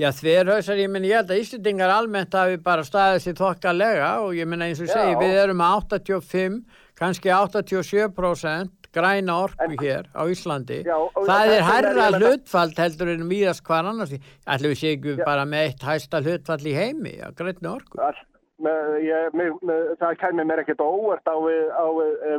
já, 0.00 0.08
þverhausar, 0.16 0.80
ég 0.80 0.92
minn, 0.92 1.08
ég 1.08 1.20
held 1.20 1.32
að 1.32 1.42
Íslendingar 1.42 1.92
almennt 1.92 2.36
hafi 2.36 2.60
bara 2.64 2.84
staðið 2.86 3.24
sér 3.26 3.40
þokkalega 3.40 4.12
og 4.24 4.36
ég 4.36 4.48
minna 4.48 4.70
eins 4.70 4.80
og 4.80 4.88
Já. 4.88 4.94
segi, 4.96 5.18
við 5.20 5.40
erum 5.42 5.64
að 5.64 5.76
85, 5.98 6.62
kannski 6.98 7.32
87% 7.32 8.81
græna 8.92 9.36
orku 9.46 9.64
En- 9.64 9.76
hér 9.80 10.08
á 10.12 10.22
Íslandi. 10.28 10.82
Já, 10.84 10.98
Það 11.14 11.54
er 11.56 11.62
herra 11.68 12.10
hlutfall 12.18 12.74
heldur 12.76 13.08
en 13.14 13.28
víðast 13.30 13.64
hvar 13.66 13.88
annars. 13.88 14.12
Ætlum 14.46 14.74
við 14.74 14.78
sé 14.82 14.92
ekki 14.96 15.16
Já. 15.18 15.24
bara 15.24 15.44
með 15.48 15.66
eitt 15.68 15.82
hæsta 15.88 16.22
hlutfall 16.22 16.66
í 16.66 16.74
heimi 16.76 17.14
á 17.24 17.32
grænni 17.34 17.68
orku. 17.72 17.98
all, 17.98 18.20
með, 18.62 18.88
ég, 19.02 19.34
með, 19.34 19.52
með, 19.66 19.84
það 20.00 20.16
kæmi 20.22 20.44
mér 20.46 20.62
ekkert 20.62 20.82
óvart 20.84 21.26
á 21.26 21.34
á 21.34 21.86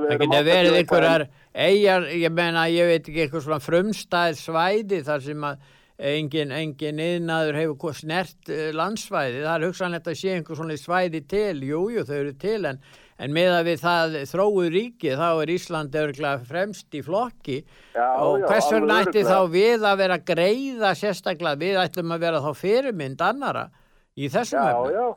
Það 0.03 0.25
80 0.29 0.43
verið 0.47 0.77
einhverjar 0.79 1.27
eigjar, 1.53 2.03
ég 2.15 2.31
meina, 2.31 2.67
ég 2.71 2.87
veit 2.87 3.07
ekki, 3.07 3.23
eitthvað 3.25 3.45
svona 3.47 3.59
frumstæð 3.63 4.37
svæði 4.39 5.01
þar 5.03 5.21
sem 5.25 5.47
að 5.49 5.57
engin, 6.03 6.51
engin 6.51 6.99
yðnaður 6.99 7.59
hefur 7.59 7.93
snert 7.93 8.49
uh, 8.49 8.71
landsvæði. 8.75 9.43
Það 9.43 9.55
er 9.55 9.67
hugsanlegt 9.67 10.07
að 10.09 10.19
sé 10.19 10.33
einhver 10.37 10.59
svona 10.59 10.77
svæði 10.79 11.21
til, 11.29 11.63
jú, 11.67 11.83
jú, 11.93 12.05
þau 12.07 12.15
eru 12.17 12.33
til, 12.41 12.59
en, 12.71 12.79
en 13.23 13.33
með 13.35 13.53
að 13.55 13.67
við 13.69 13.81
það 13.83 14.15
þróu 14.29 14.63
ríki, 14.73 15.13
þá 15.15 15.27
er 15.43 15.51
Ísland 15.53 15.95
örglega 15.95 16.43
fremst 16.49 16.95
í 16.97 17.01
flokki 17.05 17.57
Já, 17.95 18.07
og 18.19 18.43
hvers 18.49 18.69
vegna 18.73 18.99
ætti 19.05 19.23
þá 19.27 19.37
við 19.53 19.85
að 19.87 19.99
vera 20.03 20.17
greiða 20.31 20.93
sérstaklega, 20.99 21.59
við 21.61 21.81
ætlum 21.85 22.15
að 22.15 22.25
vera 22.27 22.41
þá 22.43 22.51
fyrirmynd 22.59 23.23
annara 23.23 23.67
í 24.15 24.29
þessum 24.31 24.59
Já, 24.59 24.71
efnum. 24.73 24.95
já. 24.97 25.07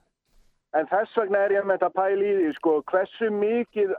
En 0.77 0.91
þess 0.91 1.17
vegna 1.17 1.45
er 1.47 1.55
ég 1.57 1.65
með 1.67 1.81
þetta 1.81 1.95
pæl 1.97 2.21
í 2.21 2.33
því, 2.37 2.49
sko, 2.59 2.73
hversu 2.91 3.31
mikið, 3.33 3.95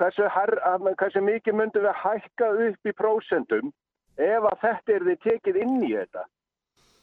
hversu, 0.00 0.28
her, 0.32 0.54
hversu 0.96 1.22
mikið 1.24 1.58
myndum 1.58 1.84
við 1.84 2.00
hækka 2.00 2.48
upp 2.68 2.88
í 2.88 2.94
prósentum 2.96 3.74
ef 4.16 4.48
að 4.48 4.56
þetta 4.62 4.94
er 4.96 5.06
þið 5.10 5.20
tekið 5.26 5.60
inn 5.62 5.76
í 5.84 5.92
þetta. 5.92 6.24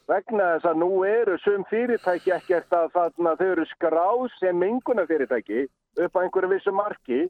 Vegna 0.09 0.49
þess 0.55 0.67
að 0.67 0.81
nú 0.81 0.89
eru 1.07 1.37
sum 1.39 1.63
fyrirtæki 1.69 2.33
ekkert 2.35 2.73
að 2.75 2.89
þarna 2.97 3.35
þau 3.39 3.45
eru 3.53 3.65
skráð 3.69 4.25
sem 4.39 4.57
minguna 4.59 5.05
fyrirtæki 5.07 5.67
upp 5.99 6.17
á 6.17 6.19
einhverju 6.23 6.51
vissu 6.51 6.73
marki, 6.75 7.21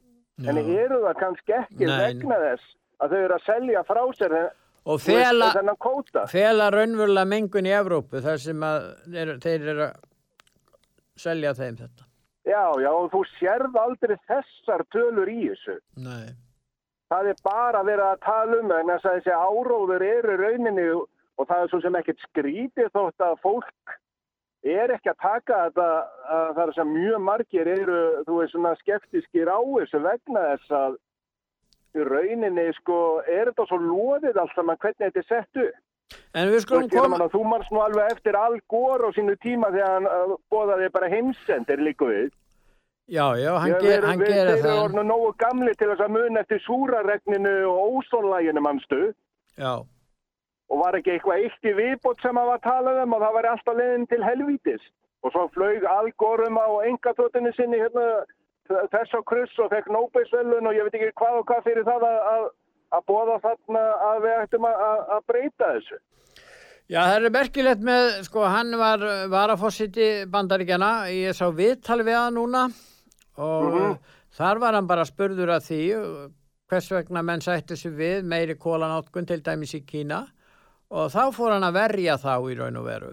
en 0.44 0.58
Já. 0.58 0.64
eru 0.84 1.00
það 1.04 1.20
kannski 1.20 1.56
ekki 1.60 1.88
Nei. 1.88 1.98
vegna 2.00 2.40
þess 2.42 2.76
að 3.00 3.14
þau 3.14 3.20
eru 3.24 3.36
að 3.38 3.48
selja 3.48 3.84
frá 3.88 4.02
sér 4.18 4.36
Og 4.84 5.00
fela, 5.00 5.46
fela 6.28 6.66
raunverulega 6.68 7.24
mengun 7.24 7.64
í 7.64 7.70
Evrópu 7.72 8.20
þar 8.20 8.40
sem 8.42 8.64
að 8.68 8.82
er, 9.16 9.30
þeir 9.40 9.62
eru 9.72 9.86
að 9.86 9.94
selja 11.16 11.54
þeim 11.56 11.78
þetta. 11.78 12.04
Já, 12.44 12.64
já, 12.82 12.90
og 12.92 13.06
þú 13.14 13.22
sérð 13.38 13.78
aldrei 13.80 14.18
þessar 14.28 14.84
tölur 14.92 15.30
í 15.32 15.38
þessu. 15.46 15.78
Nei. 16.04 16.34
Það 17.08 17.30
er 17.30 17.40
bara 17.46 17.80
verið 17.86 18.04
að 18.10 18.20
tala 18.26 18.58
um 18.60 18.74
en 18.76 18.92
þess 18.92 19.08
að 19.08 19.16
þessi 19.18 19.38
áróður 19.40 20.04
eru 20.04 20.36
rauninni 20.42 20.86
og 20.92 21.48
það 21.48 21.62
er 21.62 21.72
svo 21.72 21.80
sem 21.80 21.98
ekkert 22.00 22.26
skrítið 22.28 22.92
þótt 22.92 23.24
að 23.24 23.40
fólk 23.40 23.96
er 24.64 24.92
ekki 24.94 25.10
að 25.12 25.18
taka 25.22 25.56
þetta 25.68 25.86
að 26.34 26.52
það 26.56 26.62
er 26.68 26.74
sem 26.78 26.92
mjög 26.96 27.18
margir 27.20 27.68
eru, 27.68 27.98
þú 28.26 28.36
veist, 28.40 28.52
svona 28.54 28.74
skeptiskir 28.80 29.50
á 29.52 29.58
þessu 29.60 30.00
vegna 30.04 30.44
þess 30.54 30.76
að 30.80 30.94
í 31.94 32.04
rauninni, 32.08 32.68
sko, 32.80 32.98
er 33.28 33.50
þetta 33.52 33.66
svo 33.70 33.78
loðið 33.78 34.38
allt 34.40 34.54
saman 34.56 34.80
hvernig 34.82 35.04
þetta 35.04 35.20
er 35.20 35.28
sett 35.28 35.60
upp. 35.64 35.82
En 36.34 36.50
við 36.50 36.64
skulum 36.64 36.88
koma... 36.90 37.28
þú 37.32 37.42
marst 37.48 37.70
nú 37.72 37.80
alveg 37.84 38.10
eftir 38.16 38.36
Al 38.36 38.56
Gore 38.68 39.08
á 39.08 39.10
sínu 39.14 39.36
tíma 39.42 39.70
þegar 39.72 39.92
hann 39.94 40.08
uh, 40.10 40.34
bóðaði 40.52 40.88
bara 40.96 41.08
heimsendir 41.12 41.80
líka 41.80 42.08
við. 42.10 42.32
Já, 43.08 43.36
já, 43.36 43.52
hann, 43.60 43.72
verið- 43.84 44.04
hann 44.08 44.20
við- 44.20 44.32
gerir 44.32 44.50
Þeir 44.50 44.58
eru 44.58 44.68
það. 44.68 44.82
orðinu 44.88 45.04
nógu 45.12 45.30
gamli 45.44 45.74
til 45.76 45.88
þess 45.92 46.04
að 46.06 46.12
muna 46.16 46.40
eftir 46.40 46.60
súraregninu 46.64 47.54
og 47.68 47.98
ósónlæginu 48.00 48.62
mannstu 48.64 49.00
Já, 49.60 49.72
og 50.72 50.80
var 50.80 50.96
ekki 50.98 51.14
eitthvað 51.16 51.42
eitt 51.44 51.68
í 51.68 51.74
viðbót 51.76 52.22
sem 52.24 52.38
að 52.40 52.50
var 52.52 52.62
talað 52.64 53.02
um 53.04 53.12
og 53.18 53.20
það 53.24 53.34
var 53.38 53.48
alltaf 53.52 53.76
leiðin 53.80 54.06
til 54.12 54.22
helvítis 54.24 54.86
og 55.24 55.32
svo 55.34 55.44
flög 55.54 55.84
algórum 55.88 56.56
á 56.60 56.68
engatótinu 56.88 57.52
sinni 57.56 57.78
hérna 57.80 58.06
þess 58.92 59.12
á 59.12 59.20
kryss 59.28 59.58
og 59.60 59.70
fekk 59.72 59.90
nóbeisvelun 59.92 60.66
og 60.70 60.76
ég 60.76 60.86
veit 60.88 60.96
ekki 60.98 61.12
hvað 61.20 61.38
og 61.42 61.46
hvað 61.50 61.64
fyrir 61.68 61.84
það 61.88 62.06
að, 62.08 62.18
að, 62.32 62.44
að 62.96 63.06
bóða 63.10 63.36
þarna 63.44 63.84
að 64.08 64.18
við 64.24 64.36
ættum 64.44 64.66
að, 64.70 64.82
að, 65.16 65.22
breyta 65.28 65.70
þessu. 65.74 65.98
já, 66.88 67.00
það 67.04 67.16
er 67.28 67.34
merkilegt 67.36 67.84
með, 67.84 68.08
sko, 68.28 68.44
hann 68.48 68.72
var 68.80 69.04
varafossiti 69.32 70.08
bandaríkjana, 70.32 70.90
ég 71.12 71.36
sá 71.36 71.44
viðtal 71.52 72.00
við 72.04 72.16
hann 72.20 72.38
núna 72.40 72.64
og 73.36 73.68
Mhm. 73.74 73.98
þar 74.36 74.58
var 74.62 74.72
hann 74.78 74.86
bara 74.86 75.04
spurður 75.04 75.52
að 75.56 75.64
því 75.68 75.80
uh, 75.98 76.28
hvers 76.70 76.88
vegna 76.92 77.22
menn 77.22 77.40
sættu 77.44 77.76
sig 77.76 77.92
við 77.92 78.24
meiri 78.24 78.54
kólanátkun 78.56 79.26
til 79.26 79.40
dæmis 79.42 79.74
í 79.76 79.84
Kína 79.86 80.24
og 80.90 81.12
þá 81.12 81.22
fór 81.36 81.54
hann 81.54 81.66
að 81.66 81.78
verja 81.78 82.18
þá 82.20 82.34
í 82.50 82.58
raun 82.58 82.80
og 82.80 82.88
veru. 82.88 83.12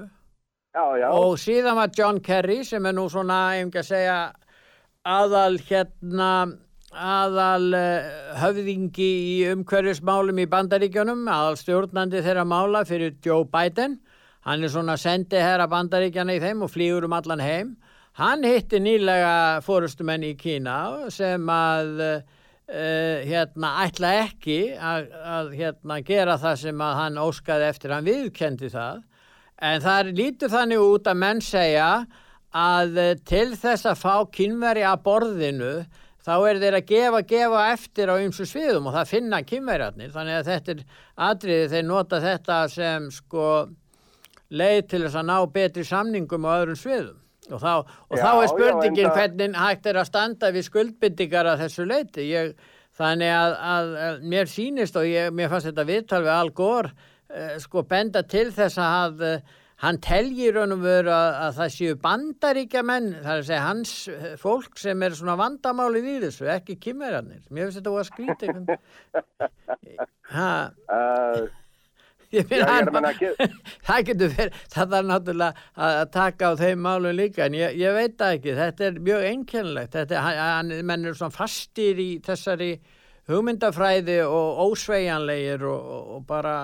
Já, 0.71 0.83
já, 0.99 1.07
Og 1.11 1.35
síðan 1.39 1.75
var 1.75 1.91
John 1.97 2.19
Kerry 2.23 2.61
sem 2.63 2.85
er 2.85 2.95
nú 2.95 3.09
svona, 3.11 3.57
ég 3.57 3.65
um 3.65 3.71
ekki 3.71 3.81
að 3.81 3.89
segja, 3.89 4.17
aðal 5.03 5.57
hérna, 5.67 6.29
aðal 6.91 7.75
uh, 7.75 8.07
höfðingi 8.39 9.09
í 9.33 9.35
umhverfismálum 9.51 10.39
í 10.39 10.47
bandaríkjunum, 10.51 11.25
aðal 11.27 11.59
stjórnandi 11.59 12.23
þeirra 12.23 12.47
mála 12.47 12.85
fyrir 12.87 13.17
Joe 13.23 13.43
Biden. 13.51 13.99
Hann 14.47 14.63
er 14.63 14.71
svona 14.73 14.95
sendi 14.97 15.37
herra 15.37 15.67
bandaríkjana 15.69 16.37
í 16.37 16.41
þeim 16.41 16.63
og 16.65 16.71
flýgur 16.73 17.05
um 17.05 17.19
allan 17.19 17.43
heim. 17.43 17.75
hann 18.13 18.43
hitti 18.43 18.79
nýlega 18.79 19.61
fórustumenn 19.63 20.23
í 20.27 20.33
Kína 20.35 21.09
sem 21.13 21.47
að 21.47 22.01
uh, 22.69 23.21
hérna 23.27 23.71
ætla 23.85 24.11
ekki 24.25 24.59
að, 24.77 25.07
að 25.35 25.53
hérna 25.59 26.01
gera 26.05 26.37
það 26.41 26.59
sem 26.65 26.83
að 26.85 26.97
hann 26.99 27.21
óskaði 27.21 27.69
eftir, 27.69 27.95
hann 27.95 28.09
viðkendi 28.09 28.71
það. 28.73 29.01
En 29.61 29.81
það 29.83 30.11
lítur 30.17 30.51
þannig 30.51 30.83
út 30.83 31.09
að 31.09 31.19
menn 31.21 31.41
segja 31.45 31.89
að 32.51 32.97
eh, 32.99 33.11
til 33.23 33.53
þess 33.55 33.87
að 33.87 33.99
fá 34.01 34.15
kynveri 34.33 34.83
að 34.83 35.03
borðinu 35.05 35.73
þá 36.21 36.33
er 36.49 36.59
þeir 36.61 36.77
að 36.77 36.89
gefa, 36.89 37.21
gefa 37.29 37.61
eftir 37.71 38.11
á 38.11 38.15
ymsu 38.21 38.45
sviðum 38.49 38.89
og 38.89 38.97
það 38.97 39.11
finna 39.13 39.41
kynverjarnir 39.47 40.11
þannig 40.13 40.39
að 40.39 40.49
þetta 40.51 40.75
er 40.75 40.83
atriði 41.29 41.69
þeir 41.71 41.87
nota 41.87 42.21
þetta 42.21 42.59
sem 42.73 43.07
sko 43.13 43.47
leið 44.51 44.81
til 44.91 45.03
þess 45.05 45.21
að 45.21 45.29
ná 45.31 45.37
betri 45.55 45.87
samningum 45.87 46.45
á 46.45 46.51
öðrum 46.59 46.79
sviðum 46.81 47.20
og 47.49 47.57
þá, 47.63 47.71
og 48.11 48.17
Já, 48.17 48.21
þá 48.21 48.29
er 48.31 48.43
já, 48.43 48.51
spurningin 48.53 49.05
enda- 49.07 49.15
hvernig 49.17 49.55
hægt 49.57 49.85
er 49.89 49.97
að 50.01 50.09
standa 50.11 50.51
við 50.53 50.67
skuldbyndingar 50.69 51.49
að 51.55 51.63
þessu 51.65 51.87
leiti 51.89 52.27
ég, 52.29 52.51
þannig 52.99 53.31
að, 53.33 53.55
að, 53.73 53.95
að 54.09 54.21
mér 54.35 54.51
sýnist 54.51 54.99
og 55.01 55.07
ég, 55.09 55.31
mér 55.33 55.49
fannst 55.49 55.71
þetta 55.71 55.87
viðtal 55.89 56.21
við 56.27 56.35
Al 56.35 56.51
Gore 56.61 56.91
uh, 56.91 57.57
sko 57.63 57.81
benda 57.89 58.21
til 58.29 58.51
þess 58.53 58.77
að 58.83 59.25
uh, 59.25 59.57
hann 59.81 59.97
telji 59.97 60.51
raun 60.53 60.75
og 60.75 60.83
veru 60.83 61.09
að, 61.09 61.31
að 61.47 61.55
það 61.57 61.71
séu 61.73 61.95
bandaríkja 62.03 62.83
menn, 62.85 63.07
það 63.23 63.31
er 63.31 63.39
að 63.41 63.47
segja 63.47 63.61
hans 63.65 63.93
eh, 64.13 64.35
fólk 64.37 64.77
sem 64.77 65.01
er 65.07 65.15
svona 65.17 65.33
vandamálið 65.39 66.05
í 66.11 66.13
þessu, 66.21 66.45
ekki 66.53 66.75
kymverjarnir. 66.83 67.39
Mér 67.49 67.71
finnst 67.71 67.79
þetta 67.81 67.95
Já, 70.31 70.45
að 70.91 71.01
meina 71.01 71.41
ekki- 71.41 71.60
það 73.87 74.07
getur 74.07 74.33
verið, 74.37 74.63
það 74.71 74.95
er 74.97 75.09
náttúrulega 75.09 75.67
að 75.75 75.99
að 76.01 76.07
taka 76.15 76.51
á 76.51 76.53
þeim 76.61 76.85
málum 76.85 77.17
líka, 77.17 77.45
en 77.47 77.57
ég, 77.59 77.75
ég 77.79 77.97
veit 77.97 78.15
það 78.19 78.37
ekki, 78.37 78.55
þetta 78.61 78.87
er 78.87 79.03
mjög 79.09 79.27
einkennilegt, 79.33 79.99
þetta 79.99 80.23
er, 80.31 80.73
menn 80.87 81.05
er 81.05 81.19
svona 81.19 81.35
fastir 81.35 82.01
í 82.01 82.09
þessari 82.25 82.71
hugmyndafræði 83.29 84.21
og 84.25 84.63
ósveigjanlegir 84.65 85.67
og, 85.69 85.91
og, 86.15 86.23
bara... 86.27 86.55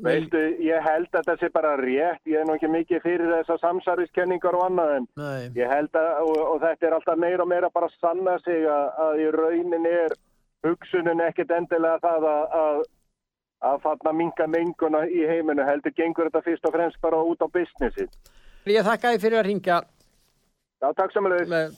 veistu, 0.00 0.40
ég 0.64 0.80
held 0.86 1.10
að 1.12 1.26
það 1.28 1.42
sé 1.42 1.50
bara 1.52 1.74
rétt, 1.80 2.22
ég 2.30 2.40
er 2.40 2.48
nú 2.48 2.56
ekki 2.56 2.70
mikið 2.72 3.04
fyrir 3.04 3.34
þessar 3.34 3.60
samsæriskenningar 3.66 4.56
og 4.56 4.66
annað 4.70 4.94
en 4.96 5.10
Nei, 5.20 5.50
ég 5.58 5.68
held 5.70 6.00
að, 6.00 6.10
og, 6.24 6.40
og 6.54 6.62
þetta 6.64 6.88
er 6.88 6.96
alltaf 6.96 7.20
meira 7.20 7.44
og 7.44 7.52
meira 7.52 7.72
bara 7.74 7.90
að 7.90 7.98
sanna 8.00 8.38
sig 8.46 8.64
að, 8.64 8.88
að 9.04 9.20
í 9.26 9.28
raunin 9.36 9.90
er 9.90 10.16
hugsunin 10.64 11.22
ekkit 11.24 11.52
endilega 11.56 12.00
það 12.04 12.26
að, 12.30 12.56
að, 12.62 12.80
að 13.60 13.80
fatna 13.84 14.12
minga 14.16 14.46
menguna 14.48 15.04
í 15.08 15.26
heiminu, 15.28 15.64
heldur 15.66 15.92
gengur 15.96 16.30
þetta 16.30 16.44
fyrst 16.46 16.66
og 16.68 16.76
fremst 16.76 17.00
bara 17.04 17.20
út 17.20 17.44
á 17.44 17.48
businessi. 17.52 18.08
ég 18.80 18.84
þakka 18.86 19.14
þið 19.14 19.24
fyrir 19.24 19.40
að 19.40 19.48
ringja. 19.48 19.80
Já, 20.80 20.92
takk 20.96 21.12
samanlega. 21.12 21.68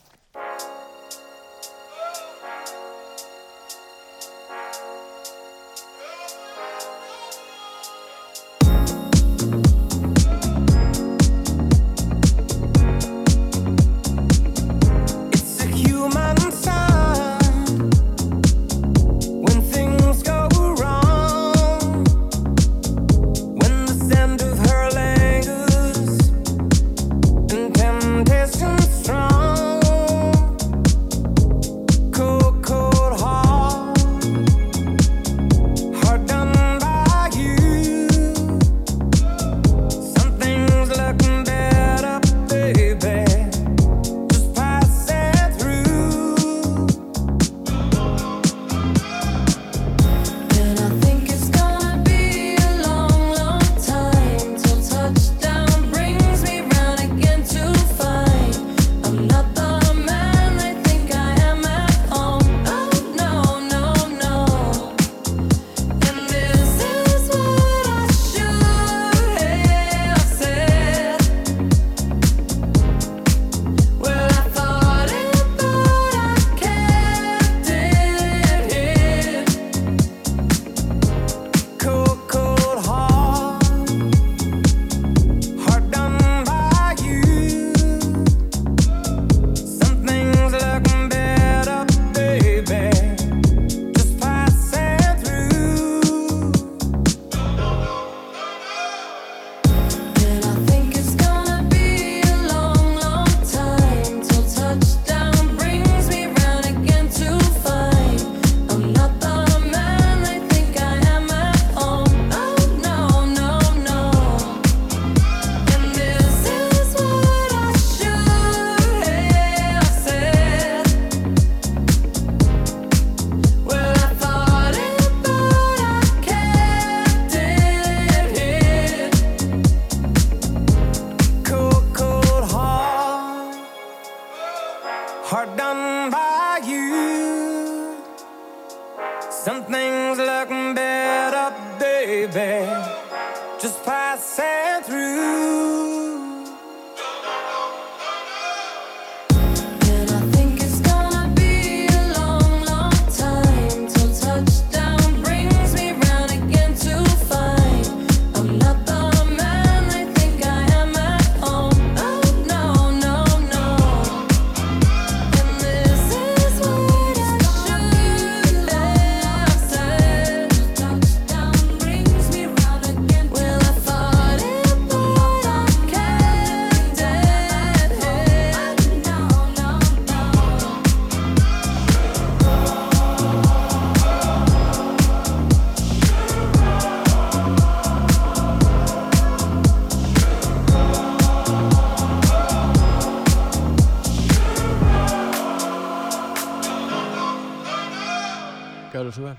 Gjörðu 199.12 199.16
svo 199.16 199.29
vel. 199.29 199.37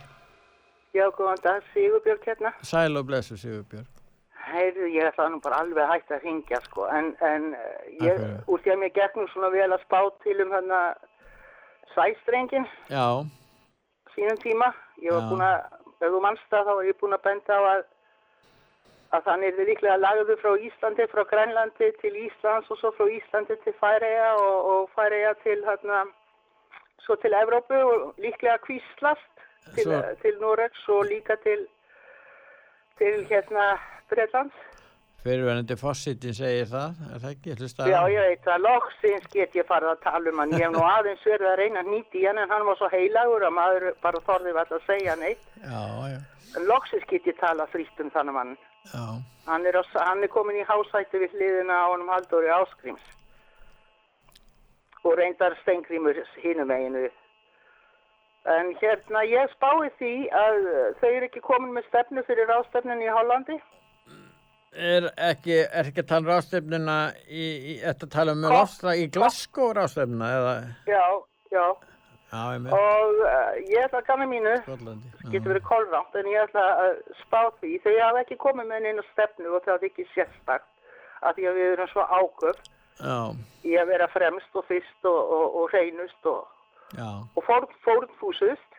Já, 0.93 1.09
góðan 1.17 1.41
dag, 1.43 1.63
Sigurbjörg 1.73 2.23
hérna. 2.25 2.53
Sæl 2.61 2.97
og 2.97 3.05
blessu 3.05 3.37
Sigurbjörg. 3.37 3.87
heyrðu, 4.53 4.87
ég 4.91 5.07
ætla 5.07 5.29
nú 5.29 5.39
bara 5.41 5.61
alveg 5.63 5.87
hægt 5.89 6.11
að 6.11 6.25
ringja, 6.27 6.59
sko, 6.67 6.85
en, 6.91 7.15
en 7.21 7.53
eh, 7.55 7.85
ég, 8.03 8.19
úr 8.47 8.59
því 8.61 8.73
að 8.73 8.81
mér 8.81 9.15
nú 9.15 9.27
svona 9.31 9.49
vel 9.49 9.71
að 9.71 9.81
spá 9.85 9.99
til 10.23 10.35
um 10.43 10.51
hérna 10.51 10.81
sæstrengin 11.95 12.67
Já, 12.91 13.23
sínum 14.13 14.37
tíma. 14.43 14.73
Ég 15.01 15.15
var 15.15 15.29
búin 15.31 15.41
að, 15.41 15.57
ef 16.01 16.11
þú 16.11 16.21
mannst 16.21 16.45
það, 16.51 16.67
þá 16.67 16.73
var 16.75 16.85
ég 16.85 16.99
búin 16.99 17.17
að 17.17 17.23
benda 17.23 17.57
á 17.57 17.61
að, 17.71 17.83
að 19.15 19.25
þannig 19.29 19.47
er 19.47 19.57
þið 19.57 19.69
líklega 19.71 19.97
lagðu 20.03 20.37
frá 20.43 20.51
Íslandi, 20.69 21.09
frá 21.09 21.23
Grænlandi 21.31 21.91
til 22.03 22.13
Íslands 22.27 22.69
og 22.69 22.81
svo 22.81 22.93
frá 22.99 23.09
Íslandi 23.09 23.57
til 23.63 23.73
Færeja 23.79 24.35
og, 24.35 24.57
og 24.73 24.89
Færeja 24.93 25.33
til 25.41 25.63
hérna, 25.65 26.03
svo 27.07 27.17
til 27.23 27.33
Evrópu 27.33 27.79
og 27.79 28.21
líklega 28.21 28.59
kvíslast 28.67 29.33
til, 29.75 29.83
Svo- 29.85 30.15
til 30.21 30.37
Noregs 30.41 30.83
og 30.89 31.05
líka 31.09 31.35
til, 31.43 31.67
til 32.97 33.25
hérna 33.31 33.65
Breitlands. 34.09 34.53
fyrirverandi 35.23 35.75
fósittin 35.79 36.33
segir 36.35 36.65
það, 36.67 36.97
er 37.13 37.19
það 37.23 37.29
ekki? 37.35 37.53
Hlusta 37.59 37.85
Já, 37.87 38.01
ég 38.11 38.25
veit 38.27 38.47
að 38.51 38.63
loksins 38.67 39.27
get 39.31 39.53
ég 39.55 39.65
farið 39.69 39.93
að 39.93 40.01
tala 40.03 40.29
um 40.33 40.39
hann. 40.43 40.51
Ég 40.51 40.65
hef 40.65 40.73
nú 40.75 40.81
aðeins 40.83 41.23
verið 41.25 41.47
að 41.53 41.57
reyna 41.61 41.79
að 41.79 41.91
nýti 41.93 42.19
í 42.19 42.25
hann 42.27 42.37
en 42.43 42.49
hann 42.51 42.65
var 42.67 42.75
svo 42.81 42.89
heilagur 42.91 43.45
að 43.47 43.55
maður 43.55 43.85
bara 44.03 44.19
þorði 44.27 44.51
alltaf 44.59 44.81
að 44.81 44.85
segja 44.91 45.15
neitt. 45.15 45.45
Já, 45.63 45.81
já, 46.11 46.19
En 46.57 46.67
loksins 46.67 47.05
get 47.09 47.23
ég 47.25 47.39
tala 47.39 47.65
frítt 47.71 47.99
um 48.03 48.11
þannig 48.11 48.33
mann. 48.35 48.57
já. 48.93 49.05
Hann 49.47 49.65
er, 49.65 49.79
hann 49.95 50.23
er 50.23 50.27
komin 50.27 50.59
í 50.59 50.65
hásætti 50.67 51.17
við 51.23 51.31
hliðina 51.39 51.73
á 51.73 51.87
honum 51.91 52.07
Halldóri 52.11 52.51
Áskrims. 52.51 53.01
Og 55.03 55.17
reyndar 55.17 55.55
steingrímur 55.63 56.15
hinum 56.43 56.67
meginu. 56.67 57.09
En 58.43 58.73
hérna, 58.81 59.21
ég 59.23 59.51
spái 59.55 59.87
því 59.99 60.13
að 60.35 60.57
þau 60.99 61.09
eru 61.13 61.27
ekki 61.29 61.41
komin 61.45 61.71
með 61.77 61.85
stefnu 61.87 62.23
fyrir 62.27 62.49
rástefnun 62.51 62.99
í 63.05 63.07
Hollandi. 63.15 63.55
Er 64.73 65.05
ekki, 65.21 65.59
er 65.69 65.85
ekki 65.91 66.01
að 66.01 66.07
tala 66.09 66.23
um 66.25 66.29
rástefnuna 66.31 66.97
í, 67.29 67.43
í 67.71 67.73
þetta 67.83 68.07
tala 68.15 68.33
um 68.33 68.41
Hvað? 68.43 68.55
rástefnuna 68.57 68.95
í 68.99 69.07
Glasgow 69.13 69.73
rástefnuna 69.77 70.29
eða, 70.39 70.53
Já, 70.89 71.03
já. 71.53 71.65
já, 72.33 72.41
ég 72.55 72.63
með 72.65 72.73
Og 72.79 73.21
uh, 73.21 73.51
ég 73.69 73.85
ætla 73.85 74.01
að 74.01 74.07
kanna 74.09 74.27
mínu, 74.31 74.55
Skotlandi. 74.65 75.11
getur 75.35 75.53
verið 75.53 75.67
kolrátt, 75.69 76.17
en 76.19 76.31
ég 76.33 76.47
ætla 76.47 76.63
að 76.87 76.95
spá 77.21 77.39
því. 77.61 77.71
Þau 77.85 77.91
hafa 78.01 78.23
ekki 78.25 78.39
komið 78.41 78.71
með 78.73 78.83
neina 78.87 79.05
stefnu 79.13 79.53
og 79.53 79.63
það 79.67 79.75
er 79.77 79.87
ekki 79.91 80.07
sérstakt. 80.15 80.67
Af 81.23 81.37
því 81.37 81.45
að 81.51 81.59
við 81.61 81.69
erum 81.77 81.91
svo 81.93 82.03
áköf 82.09 82.57
Já, 82.99 83.19
í 83.69 83.77
að 83.79 83.87
vera 83.93 84.09
fremst 84.11 84.57
og 84.59 84.65
fyrst 84.67 85.07
og, 85.07 85.21
og, 85.37 85.45
og 85.61 85.69
reynust 85.77 86.27
og 86.33 86.41
og 87.01 87.43
fórn, 87.47 87.67
fórnfúsust 87.85 88.71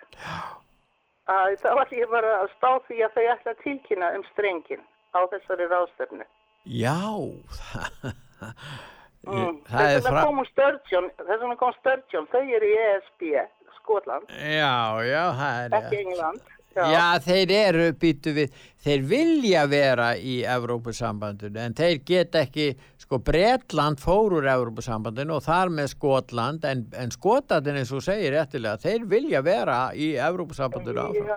það 1.26 1.74
var 1.78 1.92
ég 1.96 2.10
bara 2.12 2.32
að 2.42 2.50
stá 2.56 2.70
því 2.88 2.98
að 3.06 3.14
þau 3.16 3.24
ætla 3.34 3.54
að 3.54 3.62
tilkynna 3.64 4.10
um 4.18 4.24
strengin 4.32 4.82
á 5.14 5.20
þessari 5.32 5.66
ráðstefnu. 5.72 6.26
já, 6.64 6.98
Mm. 9.24 9.62
það 9.64 9.86
er 9.88 9.94
Þess 9.94 10.04
vegna 10.04 10.22
kom 10.26 10.40
Sturgeon, 10.50 11.06
þess 11.16 11.40
vegna 11.40 11.54
kom 11.56 11.70
Sturgeon, 11.78 12.26
þau 12.28 12.42
eru 12.58 12.66
í 12.68 12.74
ESB, 12.76 13.22
Skotland, 13.78 14.26
Já, 14.52 14.74
já, 15.08 15.22
það 15.38 15.60
er 15.62 15.76
ekki. 15.78 16.00
England. 16.02 16.50
Já, 16.74 17.04
þeir 17.24 17.52
eru 17.56 17.86
býtu 18.02 18.34
við, 18.36 18.56
þeir 18.84 19.06
vilja 19.08 19.62
vera 19.70 20.10
í 20.18 20.34
Evrópusambandinu 20.44 21.60
en 21.62 21.76
þeir 21.78 22.00
get 22.04 22.34
ekki, 22.36 22.66
sko 23.04 23.20
Bretland 23.20 24.00
fór 24.00 24.38
úr 24.38 24.46
Evrópusambandinu 24.48 25.36
og 25.36 25.44
þar 25.44 25.72
með 25.76 25.90
Skotland 25.92 26.64
en, 26.68 26.86
en 26.96 27.12
Skotlandin 27.12 27.80
eins 27.80 27.92
og 27.92 28.04
segir 28.04 28.32
réttilega, 28.32 28.80
þeir 28.80 29.04
vilja 29.10 29.42
vera 29.44 29.78
í 29.92 30.14
Evrópusambandinu 30.16 31.04
áfram. 31.04 31.28
Já. 31.34 31.36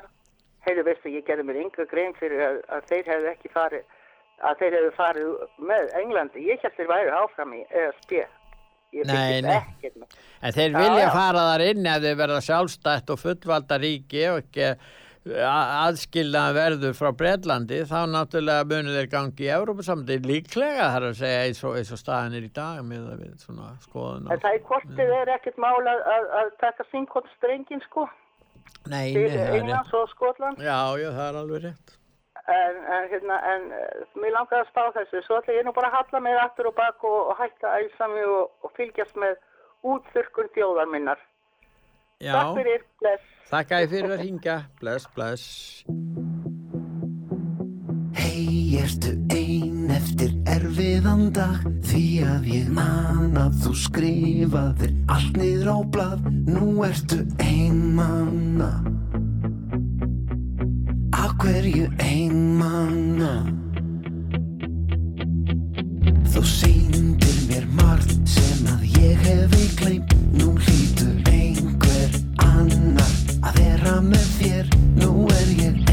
Heiðu 0.67 0.83
veistu, 0.87 1.11
ég 1.11 1.27
gerði 1.27 1.47
mér 1.47 1.61
yngra 1.63 1.85
grein 1.91 2.15
fyrir 2.19 2.43
að, 2.43 2.57
að 2.75 2.89
þeir 2.89 3.11
hefðu 3.13 3.31
ekki 3.31 3.51
farið, 3.53 3.85
að 4.47 4.57
þeir 4.61 4.77
hefðu 4.77 4.93
farið 4.97 5.29
með 5.69 5.93
Englandi. 6.01 6.43
Ég 6.47 6.63
held 6.63 6.75
þeir 6.79 6.91
væri 6.91 7.13
áfram 7.21 7.55
í 7.55 7.61
ESB. 7.81 8.17
Ég 8.95 9.09
ekkert 9.11 9.99
með. 9.99 10.17
En 10.39 10.55
þeir 10.55 10.71
Já, 10.71 10.77
vilja 10.77 11.03
já. 11.03 11.11
fara 11.15 11.43
þar 11.51 11.63
inn 11.65 11.89
ef 11.91 12.03
þeir 12.05 12.17
verða 12.21 12.39
sjálfstætt 12.45 13.11
og 13.11 13.19
fullvalda 13.19 13.79
ríki 13.83 14.23
og 14.31 14.39
ekki 14.45 14.69
aðskilnaðan 15.47 16.55
verður 16.57 16.93
frá 16.97 17.09
Breitlandi 17.19 17.81
þá 17.89 17.97
náttúrulega 18.11 18.67
munir 18.69 18.97
þeir 18.99 19.09
gangi 19.11 19.47
í 19.47 19.51
Evrópusambandi 19.55 20.17
líklega 20.25 20.87
þar 20.93 21.07
að 21.09 21.19
segja 21.21 21.43
eins 21.47 21.61
og, 21.63 21.75
eins 21.79 21.91
og 21.95 22.01
staðan 22.01 22.37
er 22.37 22.47
í 22.47 22.53
dag 22.53 22.79
með 22.85 23.09
það 23.09 23.23
við 23.23 23.35
svona 23.45 23.67
skoðun 23.83 24.31
En 24.31 24.41
það 24.45 24.57
er 24.57 24.63
kortið 24.69 25.13
er 25.19 25.33
ekkert 25.35 25.61
mál 25.61 25.81
að, 25.81 26.01
að, 26.15 26.31
að 26.41 26.51
taka 26.63 26.87
sínkot 26.91 27.29
strengin 27.37 27.83
sko. 27.87 28.07
Nei, 28.87 29.13
til 29.15 29.27
er. 29.27 29.53
Englands 29.57 29.93
og 29.95 30.09
Skotland. 30.13 30.59
Já, 30.63 30.79
já, 30.99 31.09
það 31.11 31.25
er 31.27 31.39
alveg 31.41 31.63
rétt. 31.65 31.97
en, 32.47 32.75
en, 32.95 33.07
hérna, 33.11 33.37
en 33.53 33.63
uh, 33.75 34.03
mér 34.21 34.35
langar 34.35 34.61
að 34.63 34.69
spá 34.71 34.83
þessu. 34.95 35.23
Svo 35.25 35.39
ætla 35.41 35.57
ég 35.57 35.65
nú 35.67 35.73
bara 35.75 35.89
að 35.91 35.97
halla 35.97 36.21
mig 36.23 36.37
aftur 36.39 36.69
og 36.71 36.77
bak 36.77 37.03
og, 37.03 37.33
og 37.33 37.41
hætta 37.41 37.73
að 37.73 37.87
æsa 37.87 38.07
mig 38.11 38.23
og, 38.23 38.53
og 38.63 38.71
fylgjast 38.79 39.19
með 39.19 39.35
útþurkun 39.87 40.53
þjóðar 40.55 40.93
minnar 40.93 41.19
Já, 42.17 42.33
Takk 42.33 42.55
fyrir, 42.57 42.81
bless. 42.97 43.25
Þakka 43.47 43.79
ég 43.83 43.91
fyrir 43.91 44.13
að 44.15 44.21
ringa. 44.23 44.53
Bless, 44.81 45.03
bless. 45.13 45.43
Hei, 48.17 48.73
ertu 48.81 49.11
ein 49.35 49.91
eftir 49.93 50.31
erfiðan 50.49 51.27
dag? 51.35 51.61
Því 51.85 52.01
að 52.25 52.47
ég 52.55 52.71
man 52.73 53.37
að 53.37 53.59
þú 53.61 53.73
skrifaðir 53.83 54.95
allt 55.13 55.37
niður 55.37 55.69
á 55.69 55.77
blað. 55.93 56.25
Nú 56.49 56.71
ertu 56.89 57.21
ein 57.37 57.77
manna. 57.99 58.71
Af 61.13 61.37
hverju 61.37 61.85
ein 62.01 62.41
manna? 62.57 63.35
Þú 66.33 66.41
sýndir 66.49 66.76
margt 67.87 68.13
sem 68.27 68.67
að 68.71 68.83
ég 68.99 69.21
hefi 69.27 69.67
gleymt. 69.79 70.15
Nú 70.35 70.53
hlýtur 70.59 71.31
einhver 71.31 72.19
annar 72.43 73.13
að 73.47 73.61
vera 73.61 73.99
með 74.11 74.31
þér. 74.39 74.71
Nú 74.99 75.27
er 75.39 75.53
ég 75.61 75.86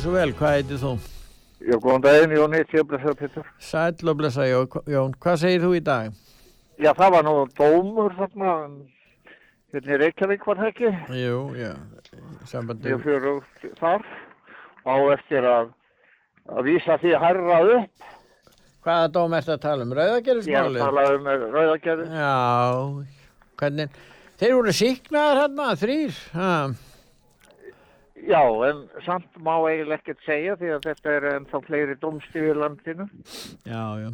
Gjörðu 0.00 0.14
svo 0.14 0.16
vel, 0.16 0.30
hvað 0.32 0.54
heitir 0.56 0.78
þú? 0.80 0.90
Já, 1.60 1.74
góðan 1.76 2.04
daginn, 2.06 2.30
Jón 2.32 2.54
eitt, 2.56 2.70
ég 2.72 2.86
blessa 2.88 3.12
Pétur. 3.18 3.48
Sæll 3.60 4.08
og 4.08 4.16
blessa 4.16 4.46
Jón, 4.48 5.12
hvað 5.20 5.36
segir 5.42 5.60
þú 5.60 5.72
í 5.76 5.80
dag? 5.84 6.14
Já, 6.80 6.88
það 6.96 7.10
var 7.12 7.26
nú 7.26 7.34
dómur 7.58 8.14
þarna, 8.16 8.54
hérna 9.74 9.92
í 9.92 9.98
Reykjavík 10.00 10.46
var 10.48 10.62
það 10.62 10.70
ekki, 10.70 10.92
Jú, 11.20 11.36
já, 11.60 11.74
sambandi, 12.48 12.94
ég 12.94 13.04
fyrir 13.04 13.76
þar, 13.76 14.08
á 14.88 14.94
eftir 15.18 15.50
að, 15.52 15.68
að 16.48 16.64
vísa 16.70 16.96
því 17.04 17.12
hærra 17.20 17.60
upp, 17.76 18.10
hvaða 18.80 19.12
dóm 19.18 19.36
ertu 19.36 19.52
að 19.58 19.64
tala 19.68 19.84
um? 19.84 19.92
ég 19.92 20.00
er 20.00 20.06
að 20.06 20.14
Rauðagerðismálið? 20.16 20.84
tala 20.86 21.08
um 21.12 21.32
rauðagerði. 21.58 22.12
Já, 22.16 22.36
hvernig, 23.60 24.00
þeir 24.40 24.56
voru 24.62 24.78
síknaðar 24.80 25.42
hérna, 25.44 25.68
þrýr, 25.84 26.22
ha, 26.40 26.52
Já, 28.28 28.42
en 28.68 28.82
samt 29.06 29.38
má 29.40 29.54
eiginlega 29.68 30.00
ekkert 30.00 30.26
segja 30.26 30.56
því 30.60 30.74
að 30.74 30.88
þetta 30.88 31.14
er 31.16 31.28
ennþá 31.34 31.60
fleiri 31.66 31.96
dómstífi 32.02 32.50
í 32.52 32.58
landinu. 32.58 33.08
já, 33.64 33.84
já, 34.04 34.10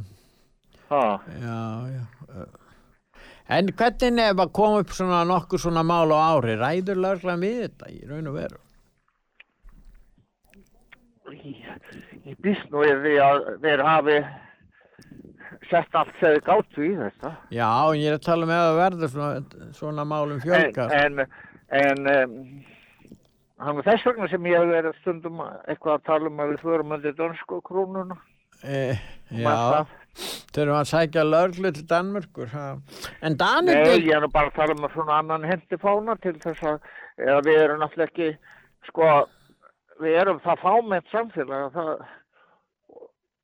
Ha, 0.86 1.18
já, 1.42 1.62
já. 1.90 2.44
En 3.50 3.70
hvernig 3.78 4.22
ef 4.22 4.40
að 4.42 4.52
koma 4.54 4.82
upp 4.82 4.92
svona 4.94 5.24
nokkur 5.26 5.58
svona 5.58 5.82
mál 5.86 6.10
á 6.14 6.18
ári, 6.34 6.54
ræður 6.58 7.02
lögla 7.02 7.34
við 7.42 7.58
þetta 7.64 7.90
í 7.90 8.00
raun 8.06 8.30
og 8.30 8.38
veru? 8.38 8.62
ég, 12.26 12.36
býst 12.42 12.70
nú 12.70 12.82
við 12.82 13.18
að 13.22 13.48
þeir 13.62 13.82
hafi 13.86 14.16
sett 15.70 15.98
allt 15.98 16.14
þegar 16.20 16.42
gáttu 16.46 16.86
í 16.86 16.92
þetta. 16.98 17.32
Já, 17.54 17.68
ég 17.98 18.10
er 18.10 18.18
að 18.18 18.24
tala 18.26 18.48
með 18.48 18.62
að 18.62 18.78
verður 18.80 19.12
svona, 19.14 19.68
svona 19.74 20.06
málum 20.06 20.42
fjölgar. 20.42 20.94
En, 20.94 21.22
en, 21.22 21.26
en 21.82 22.10
um, 22.12 22.36
hann 23.62 23.80
er 23.80 23.86
þess 23.86 24.08
vegna 24.08 24.28
sem 24.30 24.48
ég 24.50 24.58
hef 24.60 24.72
verið 24.72 24.98
stundum 25.02 25.44
eitthvað 25.44 25.94
að 25.94 26.08
tala 26.08 26.30
um 26.30 26.42
að 26.42 26.52
við 26.52 26.64
förum 26.64 26.96
undir 26.96 27.14
dönsku 27.16 27.60
krónuna. 27.66 28.18
E, 28.64 28.96
já, 29.36 29.84
þurfum 30.56 30.78
að 30.78 30.90
sækja 30.90 31.24
löglu 31.26 31.72
til 31.76 31.86
Danmörkur. 31.90 32.52
En 32.56 33.36
Nei, 33.36 33.38
Danir, 33.40 33.82
ég 34.00 34.12
er 34.16 34.28
bara 34.32 34.50
að 34.50 34.58
tala 34.60 34.76
um 34.76 34.86
svona 34.92 35.20
annan 35.22 35.48
hendifána 35.48 36.16
til 36.22 36.36
þess 36.44 36.68
að 36.72 37.48
við 37.48 37.62
erum 37.62 37.82
náttúrulega 37.82 38.10
ekki, 38.10 38.30
sko, 38.90 39.10
við 40.04 40.20
erum 40.22 40.40
það 40.44 40.62
fámett 40.64 41.12
samfélag 41.12 41.68
og 41.68 41.76
það, 41.76 41.92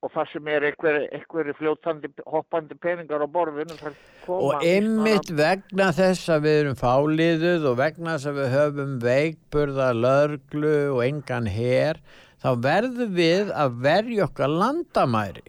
og 0.03 0.11
það 0.11 0.31
sem 0.33 0.49
er 0.51 0.67
einhver, 0.67 0.99
einhver 1.15 1.53
fljótandi, 1.59 2.11
hoppandi 2.27 2.75
peningar 2.83 3.23
á 3.23 3.29
borðinu, 3.31 3.93
og 4.35 4.65
ymmit 4.67 5.31
vegna 5.39 5.93
þess 5.95 6.33
að 6.35 6.47
við 6.49 6.59
erum 6.65 6.79
fáliðuð 6.81 7.67
og 7.71 7.79
vegna 7.79 8.17
þess 8.17 8.31
að 8.31 8.41
við 8.41 8.53
höfum 8.57 8.97
veikburða 9.05 9.89
löglu 9.95 10.77
og 10.97 11.03
engan 11.07 11.47
her, 11.47 12.03
þá 12.43 12.51
verðum 12.67 13.15
við 13.15 13.53
að 13.55 13.77
verja 13.87 14.27
okkar 14.27 14.51
landamæri. 14.51 15.45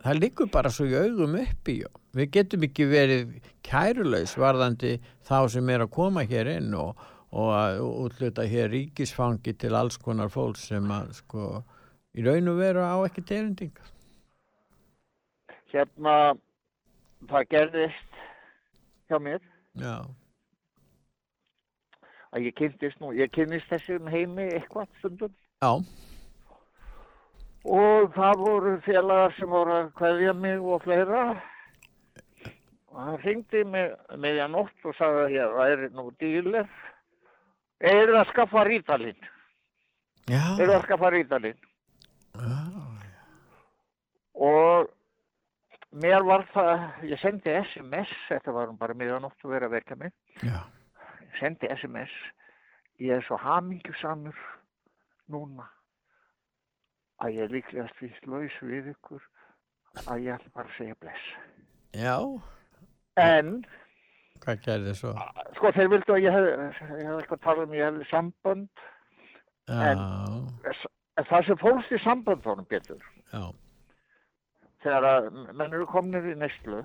Það 0.00 0.20
liggur 0.22 0.48
bara 0.48 0.72
svo 0.72 0.86
í 0.88 0.96
augum 0.96 1.36
uppi, 1.42 1.82
já. 1.82 1.90
Við 2.16 2.30
getum 2.34 2.64
ekki 2.66 2.86
verið 2.90 3.34
kærulaus 3.62 4.32
varðandi 4.40 4.94
þá 5.28 5.44
sem 5.52 5.68
er 5.70 5.84
að 5.84 5.92
koma 5.94 6.24
hér 6.26 6.48
inn 6.56 6.72
og, 6.74 6.96
og 7.36 7.52
að 7.52 7.82
útluta 7.84 8.48
hér 8.48 8.72
ríkisfangi 8.72 9.52
til 9.60 9.76
alls 9.76 10.00
konar 10.00 10.32
fólks 10.32 10.64
sem 10.72 10.88
að 10.90 11.12
sko 11.20 11.50
í 12.16 12.24
raun 12.26 12.52
og 12.52 12.60
veru 12.60 12.84
á 12.84 12.96
ekki 13.06 13.24
terendinga. 13.28 13.84
Hérna, 15.70 16.14
það 17.30 17.50
gerðist 17.54 18.22
hjá 19.10 19.18
mér. 19.22 19.42
Já, 19.78 20.02
að 22.34 22.46
ég 22.46 22.56
kynntist 22.58 23.00
nú, 23.02 23.12
ég 23.14 23.30
kynnist 23.34 23.70
þessum 23.70 24.10
heimi 24.10 24.48
eitthvað 24.54 24.90
stundum. 24.98 25.34
Já, 25.62 25.72
og 27.70 28.12
það 28.16 28.44
voru 28.44 28.76
félagar 28.86 29.34
sem 29.36 29.50
voru 29.50 29.76
að 29.76 29.90
kveðja 29.98 30.34
mig 30.34 30.60
og 30.60 30.84
fleira. 30.84 31.24
Og 32.90 32.98
hann 32.98 33.18
ringdi 33.22 33.64
mig 33.64 33.92
meðja 34.18 34.48
nótt 34.50 34.86
og 34.88 34.96
sagði 34.98 35.26
að 35.26 35.34
ég 35.36 35.58
væri 35.58 35.90
nú 35.94 36.06
díler. 36.18 36.70
Er 37.80 38.10
að 38.12 38.28
skaffa 38.28 38.64
rítalinn 38.66 39.16
já, 40.28 40.42
að 40.52 40.82
skaffa 40.84 41.08
rítalinn 41.14 41.56
og 44.40 44.90
mér 46.00 46.22
var 46.26 46.46
það, 46.54 46.84
ég 47.10 47.20
sendi 47.22 47.54
SMS 47.62 48.12
þetta 48.28 48.54
var 48.56 48.74
bara 48.78 48.96
meðja 48.98 49.18
nótt 49.22 49.44
að 49.44 49.56
vera 49.56 49.70
að 49.70 49.78
vekja 49.78 49.98
mig. 50.00 50.14
Já, 50.46 50.60
ég 51.24 51.40
sendi 51.40 51.72
SMS 51.76 52.14
ég 53.00 53.16
er 53.16 53.24
svo 53.24 53.38
hamingjusamur 53.40 54.36
núna 55.32 55.66
að 57.20 57.36
ég 57.36 57.46
er 57.46 57.54
líklegast 57.54 58.00
víst 58.02 58.26
laus 58.28 58.56
við 58.64 58.92
ykkur 58.94 59.22
að 60.06 60.26
ég 60.26 60.36
ætla 60.36 60.54
bara 60.54 60.68
að 60.68 60.76
segja 60.76 60.98
bless. 61.00 61.28
Já, 61.96 62.16
en 63.20 63.60
hvað 64.44 64.62
gerði 64.66 64.94
svo? 64.96 65.14
sko 65.58 65.72
þeir 65.76 65.92
vildu 65.94 66.16
að 66.16 66.24
ég 66.24 66.36
hef, 66.36 66.48
ég 67.00 67.08
hef 67.08 67.18
eitthvað 67.18 67.44
talað 67.46 67.66
um 67.66 67.76
ég 67.76 67.88
hefði 67.88 68.08
sambönd. 68.12 68.86
Já, 69.70 69.80
en 69.90 70.04
það 71.28 71.46
sem 71.48 71.60
fólst 71.60 71.92
í 71.92 71.98
samböndunum 72.04 72.68
betur 72.70 73.02
já, 73.32 73.42
þegar 74.84 75.08
að 75.10 75.28
menn 75.50 75.74
eru 75.74 75.86
komnir 75.90 76.30
í 76.30 76.36
neyslu 76.38 76.82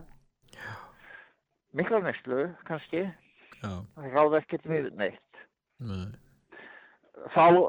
mikla 1.76 2.02
neyslu 2.04 2.50
kannski 2.68 3.06
já, 3.06 3.72
ráða 4.14 4.42
ekkert 4.42 4.68
við 4.70 4.92
neitt. 5.00 5.42
Nei, 5.84 6.08
þá, 7.36 7.68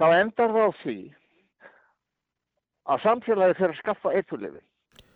þá 0.00 0.06
endar 0.18 0.54
það 0.54 0.68
á 0.68 0.70
því 0.82 0.98
að 2.92 3.02
samfélagi 3.04 3.58
fyrir 3.58 3.74
að 3.74 3.82
skaffa 3.82 4.14
eitulifin 4.16 4.64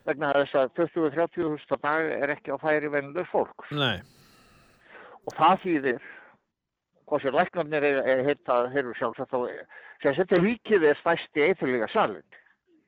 vegna 0.07 0.35
þess 0.37 0.59
að 0.61 0.75
20-30 0.79 1.49
hústa 1.51 1.79
dag 1.83 2.13
er 2.21 2.33
ekki 2.37 2.55
á 2.55 2.63
færi 2.63 2.91
vennileg 2.93 3.27
fólk 3.33 3.67
nei, 3.75 3.99
og 5.27 5.35
það 5.39 5.65
þýðir 5.65 6.05
sem 7.23 7.35
læknarnir 7.37 7.85
er, 7.87 8.01
er 8.03 8.25
heyrðu 8.27 8.95
sjálfsagt 8.99 9.31
þá 9.31 9.39
sem 10.03 10.17
þetta 10.19 10.41
ríkið 10.43 10.89
er 10.91 10.99
stæsti 11.01 11.45
eituliga 11.47 11.89
salin 11.93 12.23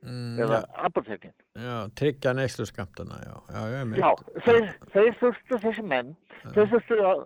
mm, 0.03 0.37
eða 0.45 0.61
já, 0.65 0.69
apotekin 0.89 1.33
já, 1.55 1.77
tryggja 1.99 2.35
neyslu 2.35 2.67
skamtana, 2.69 3.21
já, 3.25 3.35
já, 3.55 3.63
já, 3.73 3.81
Já, 4.03 4.11
þeir, 4.47 4.69
þeir 4.95 5.19
þurftu 5.23 5.61
þessi 5.65 5.87
menn, 5.95 6.15
þeir 6.55 6.71
þurftu 6.75 7.01
að 7.13 7.25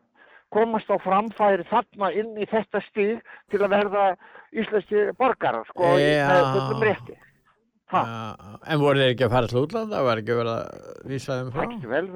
komast 0.52 0.90
á 0.92 0.96
framfæri 1.00 1.64
þarna 1.70 2.12
inn 2.12 2.34
í 2.36 2.46
þetta 2.50 2.80
stíð 2.90 3.20
til 3.50 3.60
að 3.64 3.72
verða 3.72 4.06
íslenski 4.52 5.04
borgarar, 5.16 5.64
sko, 5.70 5.94
í- 5.96 6.10
Já. 6.12 6.28
fullum 6.52 6.82
rétti. 6.84 7.14
Já, 7.92 8.02
en 8.72 8.80
voru 8.80 9.00
þeir 9.00 9.10
ekki 9.14 9.24
að 9.26 9.32
fara 9.32 9.48
til 9.48 9.62
útlanda, 9.62 10.02
var 10.04 10.20
ekki 10.20 10.36
verið 10.36 10.52
að 10.52 11.08
vísa 11.08 11.38
þeim 11.38 11.48
frá? 11.52 11.62
það 11.62 11.72
getur 11.72 11.90
vel 11.92 12.06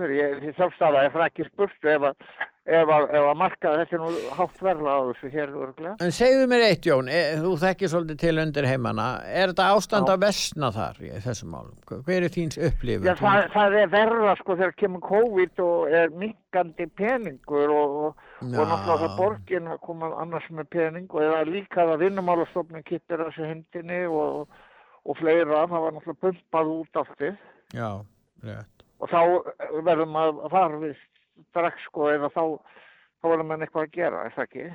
því 0.40 0.52
sjálfstæða 0.56 1.02
er 1.04 1.10
það 1.16 1.24
ekki 1.30 1.46
spurt 1.50 1.88
ef 1.96 2.06
að, 2.10 2.28
ef 2.66 2.90
að, 2.90 3.04
að 3.14 3.28
marka 3.38 3.72
þetta 3.78 3.94
er 3.94 4.00
nú 4.02 4.32
hátt 4.34 4.62
verða 4.64 4.94
á 4.98 5.00
þessu 5.06 5.28
hér 5.30 5.52
örglega. 5.54 5.94
En 6.02 6.14
segðu 6.14 6.48
mér 6.50 6.64
eitt, 6.66 6.88
Jón, 6.88 7.10
e, 7.10 7.20
þú 7.38 7.52
þekkir 7.62 7.92
svolítið 7.92 8.18
til 8.22 8.42
undir 8.42 8.66
heimana, 8.66 9.06
er 9.30 9.52
þetta 9.52 9.68
ástand 9.76 10.10
að 10.10 10.24
vestna 10.24 10.70
þar 10.74 11.00
í 11.06 11.12
þessum 11.22 11.52
málum? 11.54 11.76
Hver 12.08 12.26
er 12.26 12.34
þíns 12.34 12.58
upplifun? 12.58 13.06
Já, 13.06 13.14
það, 13.22 13.40
það 13.54 13.78
er 13.82 13.92
verða, 13.94 14.36
sko, 14.42 14.58
þegar 14.58 14.76
kemur 14.82 15.04
COVID 15.06 15.64
og 15.66 15.96
er 16.02 16.14
minkandi 16.24 16.88
peningur 16.98 17.74
og, 17.76 17.96
og, 18.08 18.22
og 18.42 18.54
náttúrulega 18.58 19.00
það 19.04 19.18
borgin 19.22 19.74
að 19.74 19.82
koma 19.86 20.12
annars 20.24 20.50
með 20.50 20.70
pening 20.74 21.10
og 21.14 21.22
eða 21.22 21.42
líka 21.48 21.86
að 21.86 22.06
vinnumálastofnun 22.06 22.86
kittir 22.86 23.22
þessu 23.28 23.46
hendinni 23.46 24.04
og, 24.10 24.46
og 25.06 25.20
fleira, 25.20 25.68
það 25.70 25.86
var 25.86 26.00
náttúrulega 26.00 26.24
pumpað 26.26 26.78
út 26.80 27.04
aftur 27.04 27.36
Já, 27.74 27.90
rétt. 28.42 28.88
og 28.98 29.12
þá 29.12 29.20
verðum 29.86 30.18
að 30.18 30.80
við 30.82 30.96
strax 31.50 31.86
sko 31.88 32.10
eða 32.12 32.30
þá 32.34 32.42
þá 33.20 33.28
verðum 33.32 33.50
maður 33.50 33.66
eitthvað 33.66 33.86
að 33.86 33.94
gera, 33.96 34.24
er 34.26 34.34
það 34.36 34.48
ekki? 34.48 34.66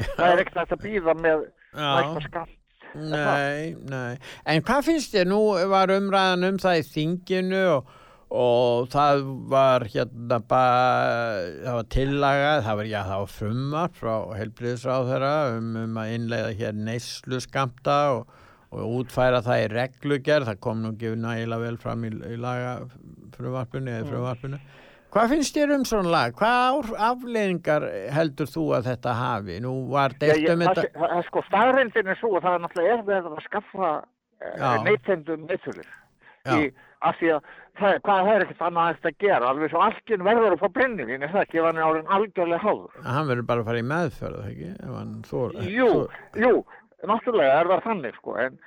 Það 0.00 0.26
er 0.32 0.42
ekkert 0.44 0.74
að 0.74 0.82
býða 0.84 1.14
með 1.18 1.46
næsta 1.74 2.24
skatt. 2.26 2.56
Nei, 2.90 3.74
nei. 3.86 4.18
En 4.50 4.62
hvað 4.66 4.86
finnst 4.88 5.14
þér? 5.14 5.28
Nú 5.30 5.40
var 5.70 5.92
umræðan 5.94 6.48
um 6.48 6.58
það 6.62 6.80
í 6.80 6.86
þinginu 6.90 7.60
og, 7.76 7.92
og 8.40 8.88
það 8.90 9.22
var 9.52 9.86
hérna 9.92 10.40
bara, 10.50 11.46
það 11.62 11.78
var 11.78 11.88
tillagað, 11.94 12.64
það 12.66 12.80
var, 12.80 12.90
já, 12.90 13.00
það 13.06 13.22
var 13.22 13.32
frumar 13.36 13.94
frá 14.00 14.14
helbriðisráðherra 14.40 15.32
um, 15.54 15.72
um 15.84 16.02
að 16.02 16.12
innleiða 16.16 16.52
hér 16.62 16.82
neyslu 16.90 17.40
skamta 17.46 18.00
og, 18.16 18.36
og 18.74 18.98
útfæra 19.00 19.42
það 19.46 19.64
í 19.64 19.70
reglugerð, 19.76 20.50
það 20.50 20.62
kom 20.66 20.82
nú 20.82 20.94
ekki 20.96 21.14
nægilega 21.18 21.66
vel 21.66 21.80
fram 21.82 22.06
í, 22.06 22.14
í 22.14 22.38
laga 22.42 22.76
frumvarpinu 23.36 23.98
eða 23.98 24.10
frumvarpinu. 24.10 24.62
Hvað 25.10 25.32
finnst 25.34 25.56
þér 25.56 25.72
um 25.74 25.84
svona 25.88 26.10
lag? 26.12 26.34
Hvað 26.38 26.92
afleðingar 27.08 27.86
heldur 28.14 28.50
þú 28.50 28.66
að 28.76 28.90
þetta 28.92 29.14
hafi? 29.18 29.56
Nú 29.64 29.72
var 29.90 30.14
deilt 30.20 30.46
um 30.52 30.62
þetta... 30.62 30.84
það, 30.94 31.14
það, 31.14 31.24
sko 31.26 31.42
staðrindin 31.48 32.12
er 32.12 32.20
svo 32.20 32.30
að 32.36 32.44
það 32.46 32.54
er 32.58 32.62
náttúrulega 32.64 32.92
er 32.94 33.02
verið 33.08 33.32
að 33.32 33.42
skaffa 33.48 33.90
Já. 34.40 34.68
neytendum. 34.86 35.48
Í, 36.50 36.70
af 37.04 37.18
því 37.18 37.32
að 37.34 37.50
það, 37.80 37.96
hvað 38.06 38.30
er 38.30 38.44
ekkert 38.44 38.64
annað 38.68 38.92
eftir 38.94 39.10
að 39.10 39.18
gera, 39.24 39.50
alveg 39.50 39.72
svo 39.72 39.82
algjörn 39.84 40.26
verður 40.26 40.54
að 40.56 40.62
fá 40.62 40.68
brennivinn, 40.78 41.24
er 41.26 41.32
það 41.34 41.44
ekki, 41.44 41.60
ef 41.60 41.66
hann 41.68 41.80
er 41.80 41.88
árin 41.88 42.12
algjörlega 42.16 42.64
háður. 42.64 43.04
Hann 43.06 43.30
verður 43.30 43.48
bara 43.50 43.64
að 43.64 43.70
fara 43.70 43.82
í 43.82 43.86
meðferð, 43.90 44.40
ekki? 44.50 44.70
Jú, 45.74 45.90
jú, 46.44 46.52
náttúrulega 47.10 47.58
er 47.58 47.72
það 47.74 47.86
þannig 47.88 48.18
sko, 48.20 48.36
en, 48.46 48.58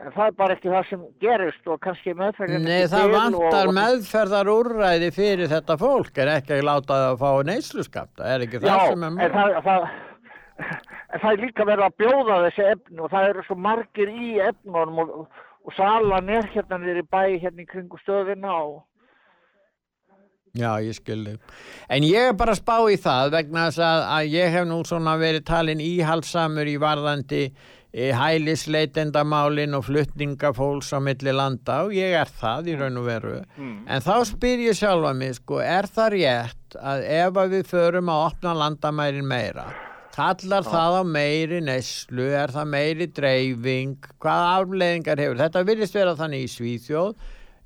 en 0.00 0.12
það 0.14 0.26
er 0.26 0.36
bara 0.38 0.56
ekki 0.56 0.72
það 0.72 0.86
sem 0.88 1.02
gerist 1.22 1.70
og 1.70 1.80
kannski 1.84 2.14
meðferðin 2.16 2.64
Nei, 2.64 2.84
það 2.90 3.14
vantar 3.14 3.70
og, 3.70 3.74
meðferðar 3.76 4.52
úrræði 4.52 5.10
fyrir 5.16 5.50
þetta 5.52 5.76
fólk, 5.80 6.12
er 6.22 6.32
ekki 6.36 6.56
að 6.56 6.66
láta 6.70 6.94
það 6.94 7.08
að 7.10 7.20
fá 7.20 7.50
neysluskapta, 7.50 8.30
er 8.34 8.46
ekki 8.46 8.62
það 8.62 8.70
Já, 8.70 8.78
sem 8.88 9.04
er 9.04 9.10
en 9.10 9.18
mál? 9.18 9.34
það, 9.36 9.56
það, 9.68 9.88
en 11.10 11.24
það 11.24 11.30
er 11.32 11.44
líka 11.46 11.68
verið 11.70 11.86
að 11.86 11.96
bjóða 12.04 12.42
þessi 12.46 12.68
efni 12.74 13.00
og 13.04 13.14
það 13.14 13.30
eru 13.32 13.46
svo 13.48 13.58
margir 13.68 14.12
í 14.12 14.30
efnunum 14.50 15.02
og, 15.04 15.16
og 15.66 15.76
salan 15.76 16.36
er 16.38 16.52
hérna 16.54 16.80
niður 16.80 17.02
í 17.02 17.08
bæ 17.16 17.22
hérna 17.42 17.66
í 17.66 17.68
kringu 17.68 18.00
stöðina 18.04 18.54
og 18.60 18.78
Já, 20.50 20.80
ég 20.82 20.96
skilði. 20.96 21.36
En 21.86 22.02
ég 22.02 22.32
er 22.32 22.34
bara 22.34 22.56
að 22.56 22.58
spá 22.58 22.74
í 22.90 22.96
það 22.98 23.28
vegna 23.36 23.68
þess 23.68 23.82
að, 23.86 24.00
að 24.16 24.32
ég 24.32 24.48
hef 24.50 24.64
nú 24.66 24.80
svona 24.82 25.12
verið 25.20 25.44
talin 25.46 25.82
íhalsamur 25.84 26.66
í 26.66 26.74
varðandi 26.82 27.42
e, 27.92 28.10
hælisleitendamálin 28.14 29.74
og 29.78 29.84
flutningafólks 29.88 30.92
á 30.94 30.98
milli 31.02 31.34
landa 31.34 31.82
og 31.86 31.94
ég 31.96 32.14
er 32.20 32.30
það 32.40 32.70
í 32.72 32.78
raun 32.80 33.00
og 33.00 33.06
veru. 33.08 33.36
En 33.86 34.04
þá 34.04 34.16
spyr 34.28 34.64
ég 34.68 34.78
sjálfa 34.78 35.12
mig, 35.16 35.36
sko, 35.40 35.60
er 35.64 35.90
það 35.90 36.12
rétt 36.16 36.78
að 36.78 37.04
ef 37.18 37.40
að 37.42 37.56
við 37.56 37.70
förum 37.70 38.12
að 38.12 38.26
opna 38.28 38.54
landamærin 38.54 39.26
meira, 39.26 39.66
kallar 40.14 40.66
það 40.66 41.00
á 41.00 41.04
meiri 41.06 41.60
neslu, 41.64 42.30
er 42.30 42.54
það 42.54 42.72
meiri 42.76 43.10
dreifing, 43.16 43.98
hvaða 44.22 44.56
afleðingar 44.60 45.22
hefur? 45.22 45.42
Þetta 45.42 45.66
virðist 45.66 45.98
vera 45.98 46.16
þannig 46.18 46.46
í 46.46 46.50
Svíþjóð, 46.54 47.14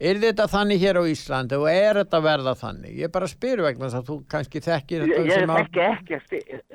Er 0.04 0.18
þetta 0.20 0.44
þannig 0.52 0.82
hér 0.82 0.98
á 1.00 1.04
Íslandi 1.08 1.56
og 1.56 1.66
er 1.70 1.98
þetta 2.02 2.18
að 2.20 2.26
verða 2.26 2.52
þannig? 2.60 2.96
Ég 3.00 3.12
bara 3.14 3.28
spyr 3.30 3.62
vegna 3.64 3.86
þess 3.88 3.98
að 4.02 4.08
þú 4.10 4.16
kannski 4.34 4.60
þekkir 4.66 5.04
ég, 5.04 5.12
þetta 5.14 5.24
ég 5.30 5.38
sem 5.40 5.52
á- 5.54 5.56
þekki 5.60 5.82
ekki 5.86 6.18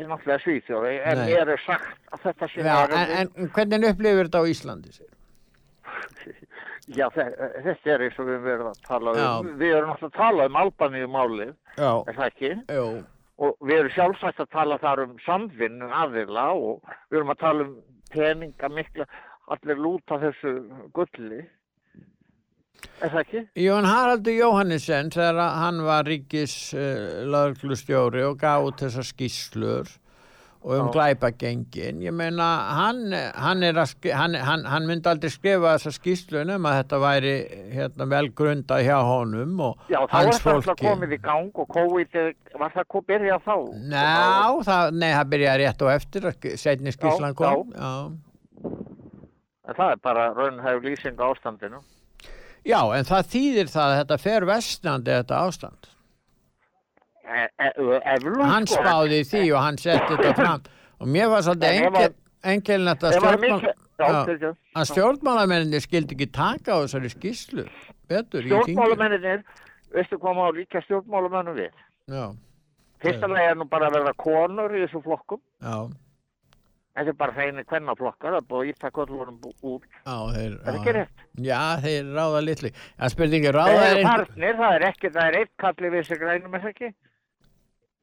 náttúrulega 0.09 0.39
svíþjóði 0.45 0.93
en 1.11 1.21
mér 1.27 1.51
er 1.55 1.61
sagt 1.65 1.91
að 2.15 2.23
þetta 2.25 2.49
sé 2.53 2.65
Já, 2.65 2.77
en, 2.89 3.32
en 3.43 3.51
hvernig 3.57 3.88
upplifir 3.91 4.30
þetta 4.30 4.41
á 4.41 4.45
Íslandi? 4.53 4.95
sér? 4.97 5.11
Já, 6.97 7.05
þe- 7.13 7.30
þetta 7.67 7.91
er 7.93 8.03
eins 8.07 8.17
og 8.23 8.30
við 8.32 8.39
verið 8.47 8.67
að 8.71 8.80
tala 8.88 9.11
um. 9.13 9.19
Já. 9.21 9.53
Við 9.61 9.73
erum 9.77 9.91
náttúrulega 9.91 10.09
að 10.09 10.17
tala 10.23 10.47
um 10.49 10.57
Albaníu 10.63 11.09
málið, 11.13 11.51
er 11.77 12.17
það 12.17 12.25
ekki? 12.32 12.51
jú, 12.80 12.86
Og 13.39 13.53
við 13.63 13.77
erum 13.84 13.93
sjálfsagt 13.95 14.41
að 14.43 14.49
tala 14.51 14.77
þar 14.82 15.03
um 15.05 15.13
samvinnu 15.23 15.88
aðila 15.95 16.47
og 16.57 16.82
við 17.11 17.19
erum 17.21 17.30
að 17.36 17.38
tala 17.45 17.67
um 17.67 17.75
peninga 18.11 18.69
mikla, 18.73 19.05
allir 19.53 19.77
lúta 19.80 20.17
þessu 20.19 20.55
gulli. 20.97 21.43
Er 22.99 23.13
það 23.13 23.21
ekki? 23.23 23.45
Jón 23.63 23.88
Haraldur 23.88 24.36
Jóhannesson 24.36 25.09
þegar 25.15 25.39
hann 25.61 25.82
var 25.88 26.07
ríkis 26.09 26.53
uh, 26.75 27.23
lauglustjóri 27.32 28.25
og 28.27 28.38
gaf 28.41 28.67
út 28.67 28.84
þessar 28.84 29.07
skýslur 29.07 29.97
og 30.59 30.73
um 30.75 30.88
Já. 30.89 30.91
glæpagengin 30.91 32.01
ég 32.03 32.11
meina 32.11 32.45
hann, 32.75 33.13
hann, 33.36 33.63
hann, 33.63 34.36
hann, 34.36 34.65
hann 34.67 34.88
myndi 34.89 35.07
aldrei 35.07 35.32
skrifa 35.32 35.77
þessar 35.77 35.95
skýslun 35.95 36.51
um 36.51 36.67
að 36.67 36.75
þetta 36.82 36.99
væri 36.99 37.36
hérna, 37.71 38.07
vel 38.11 38.27
grundað 38.36 38.84
hjá 38.84 38.97
honum 39.07 39.53
og 39.69 39.86
Já, 39.88 40.01
þá 40.03 40.17
er 40.19 40.27
hans 40.27 40.41
það 40.43 40.57
alltaf 40.57 40.67
fólki 40.67 40.88
komið 40.89 41.15
í 41.15 41.19
gang 41.23 41.63
og 41.63 41.71
COVID, 41.77 42.19
var 42.59 42.75
það 42.75 42.89
kom 42.91 43.07
byrjað 43.07 43.47
þá? 43.47 43.55
Ná, 43.93 44.09
það, 44.67 44.91
nei, 44.99 45.11
það 45.13 45.32
byrjaði 45.36 45.63
rétt 45.63 45.86
og 45.86 45.93
eftir 45.93 46.30
setni 46.65 46.95
skýslan 46.97 47.32
Já, 47.32 47.38
kom 47.39 47.71
já. 47.71 47.93
En 49.69 49.77
það 49.77 49.91
er 49.93 50.03
bara 50.03 50.27
raunhæf 50.34 50.84
lýsing 50.84 51.19
á 51.21 51.30
ástandinu. 51.30 51.80
Já, 52.70 52.80
en 52.99 53.07
það 53.09 53.30
þýðir 53.34 53.72
það 53.74 53.88
að 53.93 53.97
þetta 54.01 54.17
fer 54.26 54.45
vestnandi 54.49 55.15
þetta 55.20 55.41
ástand 55.47 55.89
E, 57.30 57.43
e, 57.61 57.67
hann 58.49 58.65
sko. 58.65 58.80
spáði 58.82 59.20
því 59.30 59.41
og 59.53 59.59
hann 59.61 59.76
setti 59.78 60.15
þetta 60.17 60.32
fram 60.39 60.63
og 60.99 61.07
mér 61.13 61.28
var 61.30 61.43
svolítið 61.45 61.76
En 61.78 61.84
ef 61.86 61.97
að- 61.99 62.15
engelnett 62.53 63.03
að, 63.05 63.13
ef 63.13 63.22
að 63.22 63.36
stjórnmál, 63.36 63.59
mikið- 63.59 63.76
já, 63.99 64.07
Já, 64.09 64.24
fyrirgefðu. 64.26 64.55
að 64.80 64.88
stjórnmálamenninni 64.89 65.82
skildi 65.84 66.15
ekki 66.17 66.28
taka 66.34 66.74
á 66.74 66.78
þessari 66.82 67.11
skýslu 67.13 67.65
betur 68.09 68.41
í 68.41 68.49
þingi 68.49 68.63
Stjórnmálamennir, 68.63 69.43
veistu 69.93 70.17
hvað 70.24 70.36
má 70.39 70.45
líka 70.57 70.82
stjórnmálamennum 70.88 71.55
við? 71.59 71.70
já, 72.09 72.26
Fyrsta 73.03 73.28
lagi 73.30 73.45
er 73.51 73.55
nú 73.61 73.70
bara 73.70 73.88
að 73.91 73.93
verða 73.99 74.13
konur 74.26 74.74
í 74.74 74.82
þessu 74.88 75.03
flokkum. 75.05 75.39
já, 75.61 75.78
Þetta 77.00 77.14
er 77.14 77.18
bara 77.20 77.32
hreinir 77.38 77.64
kvennaflokkar, 77.70 78.34
það 78.34 78.41
er 78.41 78.47
búið 78.50 78.64
að 78.66 78.72
íta 78.74 78.89
kollunum 78.91 79.38
út. 79.64 79.86
já, 80.04 80.16
þeir, 80.36 80.56
Er 80.60 80.64
það 80.66 80.80
ekki 80.80 80.95
rétt? 80.97 81.22
já, 81.50 81.60
þeir 81.86 82.10
ráða 82.18 82.41
litli 82.43 82.72
það 82.76 83.14
spurningi 83.14 83.54
ráða 83.56 83.78
er 83.86 83.93
eru 83.93 84.08
farnir, 84.10 84.58
það 84.60 84.74
er 84.80 84.86
ekki, 84.89 85.12
það 85.16 85.30
er 85.30 85.38
eitt 85.39 85.54
kalli 85.64 85.93
við 85.95 86.04
sig 86.10 86.20
grænum, 86.20 86.58
er 86.60 86.66
það 86.66 86.74
ekki? 86.74 86.91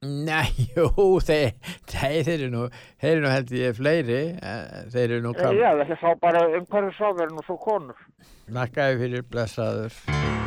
Nei, 0.07 0.49
jú, 0.77 0.87
þeir, 1.25 1.53
þeir, 1.93 2.17
þeir 2.25 2.33
eru 2.39 2.51
nú, 2.53 2.65
þeir 3.01 3.13
eru 3.15 3.25
nú 3.27 3.31
held 3.35 3.55
ég 3.61 3.77
fleiri, 3.79 4.21
eh, 4.41 4.65
þeir 4.93 5.07
eru 5.11 5.23
nú 5.29 5.33
Já, 5.37 5.43
kam, 5.43 5.61
það 5.61 5.85
er 5.97 6.03
þá 6.05 6.11
bara 6.25 6.45
umhverju 6.61 6.97
sáverðin 6.99 7.41
og 7.45 7.49
svo 7.51 7.59
konur. 7.69 8.05
nakkaði 8.49 9.01
fyrir 9.05 9.29
blessaður. 9.33 10.46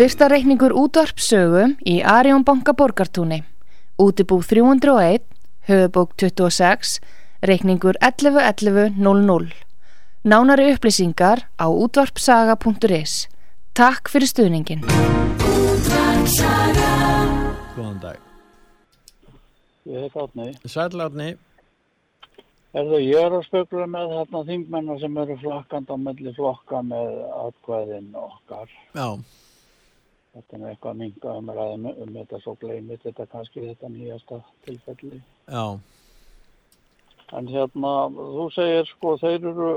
Styrstareikningur 0.00 0.72
útvarpsögu 0.80 1.74
í 1.84 1.98
Arjón 2.00 2.40
banka 2.48 2.72
borgartúni. 2.72 3.42
Útibú 4.00 4.38
301, 4.40 5.26
höfubók 5.68 6.14
26, 6.16 7.04
reikningur 7.44 7.98
111100. 8.00 9.52
Nánari 10.24 10.70
upplýsingar 10.72 11.42
á 11.60 11.68
útvarpsaga.is. 11.68 13.28
Takk 13.76 14.08
fyrir 14.08 14.30
stuðningin. 14.32 14.86
Góðan 17.76 18.00
dag. 18.00 18.16
Ég 19.84 20.00
heit 20.00 20.16
Átni. 20.16 20.48
Sælátni. 20.64 21.36
Erðu, 22.72 23.02
ég 23.04 23.20
er 23.20 23.36
að 23.36 23.44
spekla 23.50 23.84
með 23.84 24.16
þarna 24.16 24.44
þingmennar 24.48 25.04
sem 25.04 25.20
eru 25.26 25.36
flakkand 25.44 25.92
á 25.92 25.96
melli 26.00 26.32
flokka 26.40 26.80
með 26.88 27.20
atkvæðin 27.44 28.10
okkar. 28.16 28.72
Já. 28.96 29.20
Þetta 30.30 30.56
er 30.56 30.66
eitthvað 30.70 30.98
minga 31.00 31.32
um 31.40 31.48
ræðum 31.50 31.86
um 31.90 32.10
þetta 32.14 32.38
svo 32.44 32.54
gleymið 32.60 33.06
þetta 33.06 33.26
kannski 33.32 33.64
þetta 33.64 33.88
nýjasta 33.90 34.40
tilfelli. 34.66 35.22
Já. 35.50 35.64
En 37.38 37.48
hérna, 37.50 37.94
þú 38.14 38.46
segir 38.54 38.86
sko, 38.90 39.16
þeir 39.22 39.48
eru 39.52 39.70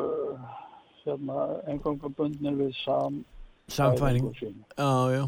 hérna 1.03 1.47
engangum 1.69 2.13
bundnir 2.17 2.57
við 2.57 2.75
sam 2.83 3.23
Samfæring. 3.71 4.27
Já, 4.77 5.11
já. 5.13 5.25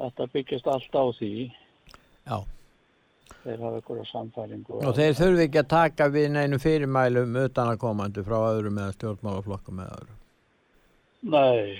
Þetta 0.00 0.26
byggist 0.32 0.66
allt 0.70 0.94
á 0.96 1.04
því. 1.18 1.32
Já. 2.24 2.38
Þeir 3.40 3.62
hafa 3.64 3.80
ykkur 3.80 4.00
samfæringu. 4.08 4.78
Og 4.84 4.96
þeir 4.96 5.14
þurfi 5.18 5.44
ekki 5.46 5.60
að 5.62 5.68
taka 5.72 6.08
við 6.12 6.30
neinu 6.34 6.58
fyrirmælum 6.60 7.36
utan 7.44 7.72
að 7.72 7.80
komandi 7.84 8.24
frá 8.26 8.36
öðrum 8.38 8.80
eða 8.80 8.96
stjórnmálaflokkum 8.96 9.82
eða 9.84 9.98
öðrum. 10.00 10.18
Nei, 11.30 11.78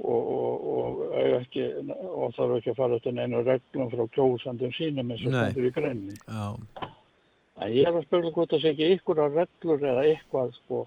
og, 0.00 0.32
og, 0.32 0.62
og, 0.72 1.02
ekki, 1.40 1.66
og 2.08 2.32
þarf 2.36 2.56
ekki 2.58 2.72
að 2.72 2.80
fara 2.80 2.98
eftir 2.98 3.14
neinu 3.16 3.42
reglum 3.44 3.90
frá 3.92 4.02
kjósandum 4.16 4.72
sínum 4.76 5.12
eins 5.12 5.24
og 5.26 5.34
stendur 5.34 5.68
í 5.68 5.72
greinni. 5.76 6.16
En 7.60 7.70
ég 7.70 7.86
er 7.86 7.92
að 7.92 8.06
spila 8.06 8.32
hvort 8.32 8.54
það 8.54 8.62
sé 8.62 8.72
ekki 8.72 8.90
ykkur 8.96 9.20
að 9.22 9.38
reglur 9.42 9.88
eða 9.92 10.04
eitthvað, 10.08 10.54
sko. 10.62 10.84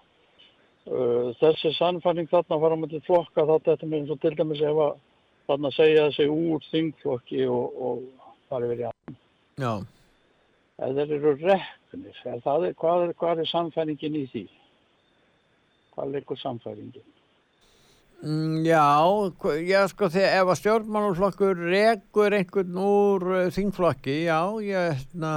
Uh, 0.85 1.31
þessi 1.39 1.71
sannfæring 1.77 2.29
þarna 2.29 2.61
fara 2.61 2.77
með 2.77 2.95
til 2.95 3.05
flokka 3.07 3.45
þetta 3.49 3.87
með 3.87 3.99
eins 3.99 4.11
og 4.13 4.19
til 4.21 4.35
dæmis 4.37 4.61
ef 4.61 4.81
að 4.83 4.99
þarna 5.49 5.71
segja 5.73 6.03
sig 6.13 6.29
úr 6.29 6.65
þingflokki 6.69 7.47
og, 7.49 7.79
og 7.87 8.29
fara 8.49 8.67
yfir 8.67 8.83
í 8.83 8.87
annan. 8.89 9.17
Já. 9.61 9.71
Ef 10.75 10.93
þeir 10.97 11.15
eru 11.15 11.33
reknir, 11.39 12.21
er 12.27 12.37
er, 12.37 12.77
hvað, 12.81 13.07
er, 13.07 13.41
er 13.41 13.49
sannfæringin 13.49 14.19
í 14.19 14.25
því? 14.33 14.45
Hvað 15.95 16.17
leikur 16.17 16.41
sannfæringin? 16.41 17.05
Mm, 17.05 17.14
já, 18.65 18.85
hva- 19.41 19.59
já, 19.61 19.83
sko, 19.91 20.07
þegar 20.09 20.39
ef 20.41 20.49
að 20.53 20.59
stjórnmálaflokkur 20.63 21.59
rekur 21.69 22.33
einhvern 22.39 22.77
úr 22.81 23.25
uh, 23.29 23.41
þingflokki, 23.53 24.15
já, 24.25 24.39
ég, 24.65 25.03
na, 25.13 25.35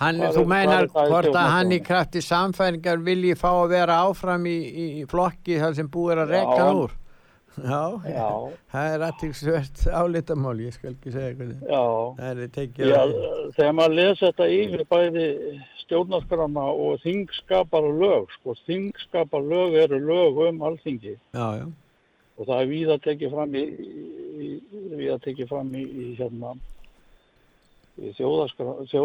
hann, 0.00 0.20
þú 0.32 0.44
meinar 0.48 0.88
hvort 0.92 1.28
að 1.32 1.50
hann 1.52 1.72
í 1.76 1.80
krafti 1.84 2.22
samfæringar 2.24 3.02
vilji 3.04 3.34
fá 3.36 3.50
að 3.52 3.74
vera 3.74 3.98
áfram 4.08 4.46
í, 4.48 4.56
í, 4.56 4.86
flokki 5.10 5.58
þar 5.60 5.76
sem 5.78 5.90
búið 5.92 6.14
er 6.16 6.22
að 6.24 6.34
Já, 6.36 6.40
en- 6.70 6.80
úr. 6.86 6.96
Já, 7.56 7.82
Já. 8.04 8.28
það 8.72 8.94
er 8.94 9.04
aðtilsvert 9.06 9.82
álitamál, 9.96 10.58
ég 10.60 10.74
skal 10.76 10.90
ekki 10.92 11.12
segja 11.14 11.32
hvernig. 11.38 11.62
Já. 11.64 11.84
Já, 12.90 12.98
að- 13.00 13.54
þegar 13.56 13.72
maður 13.78 13.94
les 13.96 14.18
þetta 14.20 14.48
yfir 14.56 14.84
bæði 14.90 15.26
stjórnarskrána 15.86 16.66
og 16.84 17.00
þingskapar 17.00 17.88
lög, 18.02 18.28
sko, 18.36 18.54
þingskapar 18.68 19.40
lög 19.48 19.74
eru 19.86 19.98
lög 20.04 20.40
um 20.48 20.60
alþingi 20.68 21.16
Já, 21.32 21.46
já. 21.62 21.66
og 22.36 22.46
það 22.46 22.60
er 22.60 22.66
víða 22.74 22.98
tekið 23.06 23.30
fram 23.32 23.54
í, 23.54 23.64
í, 23.64 24.48
í 24.60 24.96
víða 25.00 25.18
tekið 25.24 25.48
fram 25.48 25.70
í, 25.72 25.84
í 25.86 26.14
hérna 26.18 26.52
í 27.96 28.12
þjóðaskra 28.18 28.74
þjó, 28.90 29.04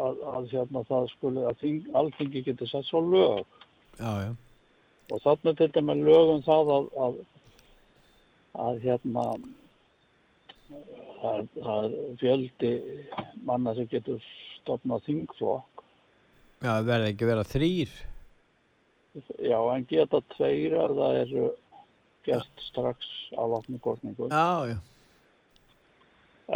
að, 0.00 0.20
að 0.34 0.46
hérna 0.54 0.82
það 0.88 1.08
skuli 1.14 1.44
að 1.50 1.58
þing, 1.60 1.80
alþingi 2.00 2.42
getur 2.46 2.70
sett 2.70 2.86
svo 2.88 3.02
lög 3.04 3.44
Já, 4.00 4.12
já. 4.24 4.32
og 5.12 5.22
þarna 5.24 5.52
til 5.58 5.70
dæmis 5.74 6.04
lög 6.06 6.34
um 6.34 6.42
það 6.46 6.70
að, 6.76 6.86
að, 7.06 7.16
að 8.66 8.78
hérna 8.84 9.24
að, 11.30 11.48
að 11.74 11.96
fjöldi 12.20 12.70
manna 13.44 13.74
sem 13.76 13.88
getur 13.90 14.22
stopnað 14.60 15.04
þingflokk 15.08 15.84
Já, 16.60 16.70
það 16.76 16.86
verði 16.90 17.10
ekki 17.14 17.28
vera 17.30 17.44
þrýr. 17.48 17.92
já 19.42 19.58
en 19.74 19.86
geta 19.90 20.20
tveir 20.36 20.74
ef 20.84 20.92
það 20.98 21.16
eru 21.24 21.44
gert 22.28 22.60
strax 22.68 23.06
á 23.34 23.42
vatni 23.50 23.80
kostningu 23.82 24.28
Já, 24.30 24.70
já. 24.70 24.78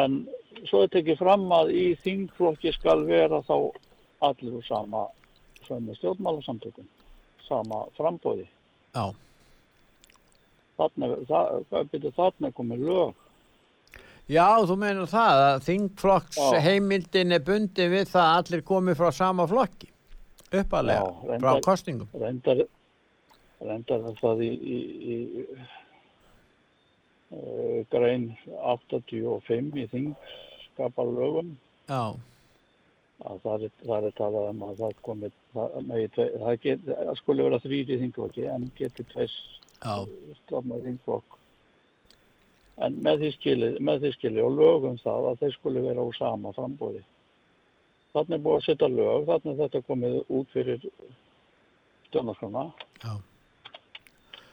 en 0.04 0.20
svo 0.68 0.84
er 0.84 0.92
tekið 0.94 1.18
fram 1.18 1.48
að 1.56 1.72
í 1.74 1.84
þingflokki 2.04 2.72
skal 2.76 3.02
vera 3.08 3.40
þá 3.48 3.56
allir 4.24 4.58
úr 4.60 4.66
sama 4.68 5.06
sömu 5.66 5.96
stjórnmálasamtökum 5.98 6.86
sama 7.48 7.82
frambóði 7.98 8.46
Já. 8.94 9.04
þarna, 10.78 11.10
það, 11.28 11.52
þarna 12.16 12.50
komið 12.56 12.84
lög 12.88 13.20
Já, 14.32 14.46
þú 14.64 14.74
meinar 14.80 15.08
það 15.10 15.40
að 15.46 15.64
þingflokks 15.66 16.38
Já. 16.40 16.60
heimildin 16.64 17.34
er 17.36 17.42
bundin 17.44 17.90
við 17.92 18.06
það 18.08 18.28
að 18.30 18.38
allir 18.40 18.62
komi 18.70 18.94
frá 18.96 19.10
sama 19.12 19.44
flokki 19.50 19.90
uppalega, 20.54 21.02
Já, 21.02 21.10
frá 21.26 21.30
reyndar- 21.34 21.64
kostningum. 21.66 22.08
reyndar, 22.22 22.62
reyndar 23.60 24.04
það 24.20 24.44
í, 24.46 24.50
í, 24.54 24.78
í 25.12 25.16
uh, 27.34 27.80
grein 27.92 28.28
85 28.62 29.76
í 29.82 29.86
þingskapalögum 29.92 31.52
Já, 31.90 32.02
að 33.22 33.40
það 33.44 33.66
er, 33.66 33.72
það 33.84 34.06
er 34.08 34.16
talað 34.18 34.48
um 34.50 34.62
að 34.66 34.80
það 34.82 34.98
komi 35.06 35.30
það, 35.54 35.76
það, 36.42 37.14
skulle 37.20 37.46
vera 37.46 37.60
þrýri 37.62 37.98
þingflokki 38.02 38.46
en 38.50 38.68
geti 38.78 39.06
tveis 39.12 39.34
Já. 39.78 39.94
stofnað 40.42 40.86
þingflokk 40.88 41.38
en 42.84 42.96
með 43.06 43.20
því 43.22 43.30
skili, 43.36 43.68
með 43.78 44.00
því 44.02 44.12
skili 44.16 44.42
og 44.42 44.56
lögum 44.58 44.96
það 45.02 45.28
að 45.30 45.44
þeir 45.44 45.54
skulle 45.58 45.84
vera 45.84 46.06
úr 46.08 46.16
sama 46.18 46.54
frambóði 46.56 47.04
þannig 48.14 48.42
búið 48.42 48.58
að 48.58 48.66
setja 48.66 48.90
lög 48.90 49.28
þannig 49.30 49.52
er 49.52 49.60
þetta 49.62 49.86
komið 49.90 50.18
út 50.38 50.50
fyrir 50.54 50.90
stjórnarskrona 52.08 52.66
Já. 53.04 53.14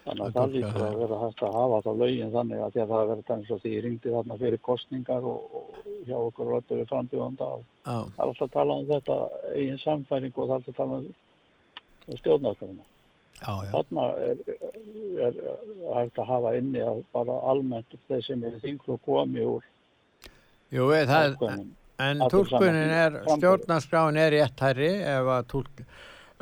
Þannig 0.05 0.23
að 0.25 0.31
Það 0.31 0.37
það 0.41 0.53
lítur 0.55 0.81
að- 0.81 0.91
að 0.91 0.99
vera 1.01 1.17
hægt 1.21 1.41
að 1.47 1.57
hafa 1.59 1.79
þá 1.85 1.91
lögin 2.01 2.31
þannig 2.35 2.61
að 2.65 2.77
að 2.81 2.91
það 2.93 3.09
verður 3.11 3.27
þannig 3.29 3.47
svo 3.49 3.57
því 3.63 3.73
ég 3.75 3.83
ringdi 3.85 4.13
þarna 4.15 4.37
fyrir 4.41 4.61
kostningar 4.67 5.27
og, 5.31 5.41
og 5.59 5.89
hjá 6.07 6.15
okkur 6.17 6.51
rættu 6.53 6.79
við 6.79 6.87
frambjóðanda 6.91 7.49
og 7.57 7.63
Já. 7.85 7.97
það 8.15 8.23
er 8.23 8.29
alltaf 8.29 8.47
að 8.47 8.55
tala 8.55 8.77
um 8.81 8.87
þetta 8.91 9.17
eigin 9.55 9.83
samfæring 9.83 10.33
og 10.35 10.47
það 10.47 10.55
er 10.55 10.55
alltaf 10.55 10.73
að 10.73 10.79
tala 10.81 11.01
um 11.01 11.11
já. 13.65 13.71
þarna 13.75 14.07
er, 14.29 14.41
er, 15.27 15.37
er 15.41 15.93
hægt 15.97 16.19
að 16.21 16.31
hafa 16.33 16.55
inni 16.57 16.81
að 16.85 17.03
bara 17.13 17.37
almennt 17.53 17.95
þeir 18.07 18.25
sem 18.25 18.43
eru 18.49 18.59
þinglu 18.65 18.97
komi 19.05 19.45
úr 19.45 19.63
Jú, 20.71 20.87
það, 21.09 21.35
ákveðnum 21.35 21.69
en 22.01 22.23
tólkunin 22.33 22.93
er, 22.95 23.17
stjórnarskráin 23.35 24.17
er 24.17 24.31
rétt 24.33 24.63
hærri 24.65 24.91
ef 25.01 25.27
að 25.35 25.43
tólk, 25.53 25.81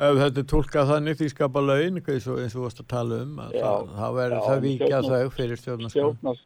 ef 0.00 0.20
þetta 0.20 0.40
er 0.40 0.46
tólkað 0.54 0.90
þannig 0.94 1.18
því 1.20 1.28
skapa 1.34 1.60
laun, 1.64 1.98
eins 2.00 2.28
og, 2.30 2.38
þú 2.54 2.62
varst 2.64 2.80
að 2.84 2.88
tala 2.94 3.18
um, 3.24 3.34
að 3.44 3.56
Já. 3.58 3.64
það, 3.66 3.90
þá 4.00 4.06
verður 4.20 4.46
það 4.46 4.62
vikja 4.66 5.00
þau 5.06 5.30
fyrir 5.36 5.60
stjórnarskráin. 5.60 5.92
stjórnars, 5.92 6.40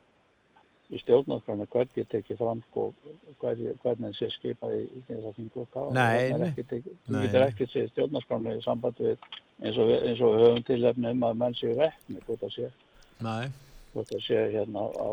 í 0.95 1.01
stjórnarskrana 1.01 1.67
hvernig 1.73 2.09
tekið 2.13 2.41
fram 2.43 2.63
sko, 2.69 2.87
hvernig, 3.41 3.77
hvernig 3.85 4.17
sé 4.19 4.29
skipað 4.35 4.75
í, 4.81 4.83
þingloka 5.39 5.85
Nei, 5.97 6.33
nei. 6.39 6.51
þú 7.07 7.23
getur 7.25 7.47
ekki 7.47 7.69
séð 7.73 7.89
stjórnarskrana 7.95 8.57
í 8.59 8.65
samband 8.67 8.99
við 9.01 9.15
eins 9.63 9.79
og, 9.79 9.93
eins 10.03 10.21
og 10.21 10.35
við 10.35 10.45
höfum 10.49 10.67
tilefni 10.69 11.13
um 11.15 11.25
að 11.31 11.39
menn 11.45 11.55
séu 11.59 11.77
rekni 11.79 12.19
hvort 12.27 12.43
það 12.43 12.53
sé, 12.59 12.69
Nei, 13.25 13.47
hvort 13.95 14.11
það 14.13 14.23
sé 14.27 14.43
hérna 14.59 14.85
á 14.91 15.09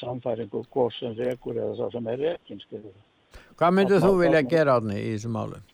samfæringu 0.00 0.62
hvort 0.70 0.94
sem 0.98 1.14
rekur 1.18 1.58
eða 1.58 1.74
það 1.82 1.92
sem 1.98 2.10
er 2.14 2.22
rekin 2.24 2.62
skilur. 2.64 2.94
hvað 3.58 3.74
Þarna- 3.98 4.06
þú 4.08 4.18
vilja 4.22 4.42
gera 4.54 4.78
átni 4.80 4.98
í 5.02 5.10
þessum 5.16 5.34
málum? 5.36 5.66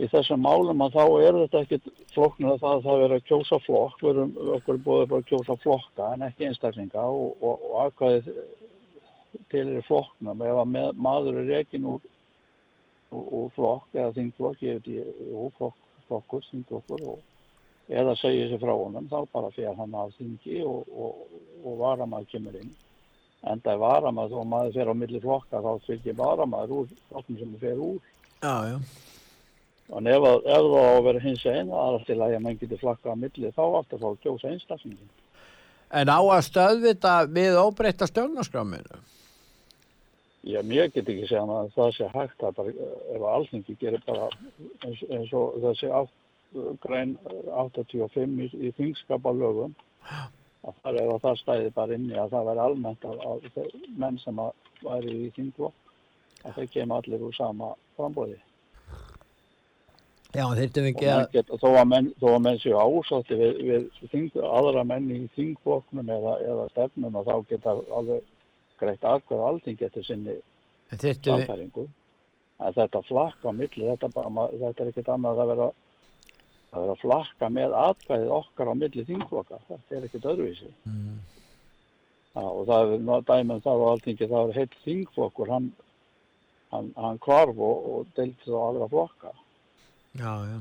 Í 0.00 0.08
þessum 0.12 0.40
málum 0.44 0.82
að 0.84 0.96
þá 0.96 1.02
er 1.26 1.38
þetta 1.42 1.60
ekki 1.64 1.78
flokknir 2.14 2.54
að 2.54 2.62
það 2.62 2.74
að 2.76 2.84
það 2.86 3.02
vera 3.02 3.18
að 3.18 3.26
kjósa 3.28 3.58
flokk, 3.66 3.98
við 4.02 4.10
erum 4.12 4.32
okkur 4.56 4.78
búið 4.86 5.02
bara 5.10 5.24
að 5.24 5.28
kjósa 5.30 5.56
flokka 5.62 6.08
en 6.14 6.24
ekki 6.28 6.48
einstaklinga 6.48 7.04
og, 7.04 7.34
og, 7.42 7.66
og 7.68 7.74
aðkvæðið 7.86 8.30
til 9.52 9.66
er 9.66 9.86
flokknum 9.88 10.46
ef 10.46 10.60
að 10.62 10.70
með, 10.72 10.88
maður 11.08 11.42
er 11.42 11.50
rekin 11.56 11.90
úr, 11.92 12.08
úr, 13.10 13.26
úr 13.40 13.52
flokk 13.56 13.98
eða 13.98 14.14
þingflokk, 14.16 14.64
ég 14.64 14.80
veit 14.80 14.90
ég, 14.94 15.12
jú, 15.28 15.50
flokk, 15.58 15.84
flokkur, 16.08 16.48
þingflokkur 16.50 17.04
og 17.12 17.92
eða 17.92 18.16
segir 18.16 18.48
sér 18.48 18.62
frá 18.62 18.72
honum, 18.72 19.10
þá 19.10 19.18
bara 19.32 19.52
fer 19.52 19.76
hann 19.76 19.98
af 19.98 20.16
þingi 20.16 20.62
og, 20.64 20.88
og, 20.96 21.38
og 21.64 21.78
varamaður 21.82 22.30
kemur 22.32 22.56
inn. 22.62 22.72
En 23.42 23.60
það 23.60 23.72
er 23.74 23.80
varamaður, 23.82 24.36
þó 24.38 24.48
maður 24.48 24.76
fer 24.76 24.90
á 24.92 24.94
milli 24.94 25.20
flokka, 25.20 25.62
þá 25.64 25.86
fylgir 25.88 26.16
varamaður 26.16 26.76
úr 26.76 26.92
flokknum 27.10 27.40
sem 27.40 27.56
fer 27.60 27.80
úr 27.82 27.98
Já, 28.42 28.54
já. 28.66 29.11
En 29.92 30.08
ef, 30.08 30.24
að, 30.24 30.46
ef 30.48 30.66
það 30.72 30.78
á 30.80 30.92
að 30.92 31.02
vera 31.06 31.20
hins 31.20 31.42
einn, 31.44 31.72
það 31.72 31.82
er 31.82 31.96
alltaf 31.98 32.22
að 32.26 32.36
menn 32.46 32.60
getur 32.60 32.80
flakka 32.80 33.12
á 33.12 33.16
milli, 33.18 33.50
þá 33.52 33.64
aftur 33.78 34.00
þá 34.00 34.06
að 34.08 34.20
kjósa 34.24 34.52
einstaklingin. 34.52 35.10
En 35.92 36.08
á 36.08 36.20
að 36.20 36.44
stöðvita 36.46 37.16
við 37.28 37.58
óbreytta 37.60 38.08
stjórnarskráminu? 38.08 39.02
Já, 40.42 40.58
mér 40.66 40.88
get 40.90 41.06
ekki 41.06 41.28
segja 41.28 41.42
að 41.44 41.68
það 41.76 41.90
sé 41.96 42.06
hægt 42.14 42.40
að 42.42 42.54
bara, 42.56 42.72
ef 43.14 43.18
að 43.20 43.34
alþingi 43.36 43.74
gerir 43.78 44.02
bara 44.06 44.30
eins, 44.82 45.02
eins 45.06 45.34
og 45.38 45.58
þessi 45.62 45.90
átt, 45.94 46.16
grein 46.82 47.12
85 47.52 48.40
í, 48.42 48.48
í 48.58 48.72
þingskapalögum, 48.78 49.76
að 50.66 50.80
það 50.80 50.98
er 51.02 51.12
að 51.12 51.20
það 51.26 51.38
stæði 51.42 51.74
bara 51.76 51.98
inni 51.98 52.18
að 52.18 52.34
það 52.34 52.48
væri 52.48 52.64
almennt 52.64 53.06
að, 53.06 53.22
að 53.28 53.76
menn 54.02 54.18
sem 54.24 54.40
að 54.42 54.50
væri 54.82 55.14
í 55.28 55.30
þingflokk, 55.36 55.94
að 56.42 56.58
þeir 56.58 56.72
kemur 56.74 56.98
allir 56.98 57.28
úr 57.28 57.38
sama 57.38 57.70
frambóði. 57.98 58.40
Já, 60.32 60.46
þurftum 60.48 60.86
við 60.86 60.90
ekki 60.94 61.08
að... 61.12 61.22
geta, 61.34 61.58
þó, 61.60 61.68
að 61.76 61.88
menn, 61.90 62.10
menn 62.46 62.60
séu 62.62 62.76
ásátti 62.80 63.36
við, 63.36 63.58
við 63.68 64.12
þing, 64.12 64.38
aðra 64.48 64.84
menn 64.88 65.10
í 65.12 65.18
þingflokknum 65.36 66.12
eða, 66.16 66.36
eða 66.46 66.68
stefnum 66.72 67.18
og 67.20 67.26
þá 67.28 67.34
geta 67.50 67.74
alveg 67.98 68.30
greitt 68.80 69.04
aðkvæða 69.04 69.50
alþingi 69.50 69.88
eftir 69.88 70.06
sinni 70.08 70.38
við... 70.38 71.20
samfæringu. 71.20 71.86
En 72.62 72.76
þetta 72.78 73.02
flakka 73.04 73.52
á 73.52 73.58
milli, 73.58 73.88
þetta, 73.90 74.08
þetta 74.14 74.72
er 74.72 74.92
ekkert 74.92 75.12
annað 75.12 75.42
að 75.42 75.52
vera 75.52 75.68
að 76.72 76.86
vera 76.86 76.96
flakka 77.02 77.48
með 77.52 77.76
atkvæðið 77.76 78.34
okkar 78.38 78.72
á 78.72 78.74
milli 78.80 79.04
þingflokka. 79.08 79.60
Þetta 79.68 79.96
er 79.96 80.08
ekkert 80.08 80.28
öðruvísi. 80.32 80.72
Mm. 80.88 81.20
Já, 82.32 82.44
og 82.48 82.62
það 82.70 82.92
er 82.94 83.02
ná- 83.04 83.24
dæmi 83.28 83.56
um 83.58 83.64
það 83.66 83.82
á 83.84 83.90
alþingi, 83.92 84.28
það 84.30 84.52
er 84.52 84.60
heilt 84.62 84.76
þingflokkur, 84.86 85.52
hann, 85.52 85.66
hann, 86.72 86.92
hann 86.96 87.20
kvarf 87.20 87.58
og, 87.60 87.88
og 87.92 88.14
deildi 88.16 88.46
það 88.46 88.56
á 88.56 88.68
aðra 88.70 88.88
flokka. 88.94 89.32
Já, 90.18 90.32
já. 90.50 90.60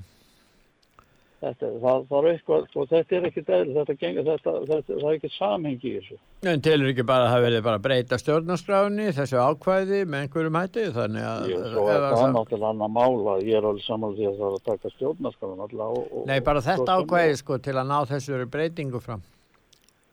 Þetta, 1.41 1.69
það, 1.81 2.03
það 2.09 2.17
er 2.19 2.35
eitthvað, 2.35 2.65
og 2.77 2.89
þetta 2.91 3.15
er 3.17 3.23
ekkert 3.31 3.47
eðl, 3.55 3.69
þetta 3.73 3.93
gengur, 3.97 4.25
þetta, 4.27 4.51
þetta, 4.69 4.97
það 4.99 5.07
er 5.09 5.15
ekkert 5.17 5.33
samhengi 5.33 5.87
í 5.89 5.93
þessu. 5.95 6.17
En 6.51 6.61
telur 6.67 6.91
ekki 6.91 7.05
bara 7.09 7.25
að 7.25 7.33
það 7.33 7.45
verði 7.47 7.61
bara 7.65 7.81
breyta 7.81 8.19
stjórnarskráni, 8.21 9.07
þessu 9.17 9.39
ákvæði 9.41 10.03
með 10.05 10.27
einhverjum 10.27 10.59
hætti, 10.59 10.85
þannig 10.99 11.25
að... 11.31 11.47
Jú, 11.49 11.63
svo 11.73 11.87
er 11.89 12.05
að 12.05 12.15
það 12.19 12.35
náttúrulega 12.35 12.71
annar 12.75 12.93
mála, 12.99 13.35
ég 13.41 13.57
er 13.57 13.69
alveg 13.71 13.87
saman 13.87 14.15
því 14.19 14.29
að 14.29 14.37
það 14.37 14.47
er 14.51 14.59
að 14.59 14.69
taka 14.69 14.93
stjórnarskráin 14.93 15.65
alltaf 15.65 16.15
Nei, 16.29 16.37
bara 16.51 16.63
þetta 16.69 16.99
ákvæði 17.01 17.41
sko 17.41 17.59
til 17.65 17.77
að 17.81 17.89
ná 17.89 17.97
þessu 18.13 18.45
breytingu 18.53 19.01
fram. 19.01 19.25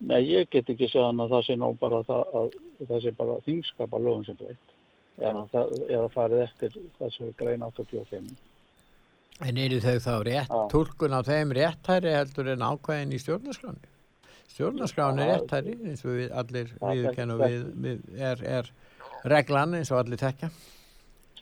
Nei, 0.09 0.19
ég 0.25 0.49
get 0.49 0.73
ekki 0.73 0.89
segja 0.89 1.11
hann 1.11 1.21
að 1.21 1.37
það 1.37 1.45
sé 1.45 1.61
nú 1.61 1.73
bara 1.77 2.01
það 2.09 2.37
að 2.41 2.53
það 2.89 3.01
sé 3.05 3.17
bara 3.21 3.39
þingskapa 3.45 4.01
lögum 4.01 4.25
sem 4.25 4.37
breytt. 4.39 4.77
Eða, 5.19 5.41
það, 5.53 6.05
farið 6.15 6.45
eftir 6.47 6.77
þessu 6.97 7.33
grein 7.37 7.65
85. 7.67 8.37
En 9.39 9.55
eru 9.57 9.77
þau 9.79 9.99
þá 10.03 10.13
rétt, 10.27 10.49
Já. 10.51 10.63
túlkun 10.73 11.13
á 11.15 11.21
þeim 11.23 11.53
réttæri 11.55 12.11
heldur 12.11 12.49
en 12.51 12.59
ákvæðin 12.65 13.13
í 13.15 13.19
stjórnarskráni? 13.23 13.87
Stjórnarskráni 14.51 15.23
er 15.23 15.29
réttæri, 15.37 15.75
eins 15.87 16.03
og 16.03 16.17
við 16.17 16.33
allir 16.41 16.73
þetta- 16.81 17.37
við, 17.39 17.63
við 17.85 18.19
er, 18.19 18.43
er 18.43 18.71
reglan 19.23 19.77
eins 19.79 19.91
og 19.93 20.01
allir 20.03 20.19
tekja. 20.19 20.49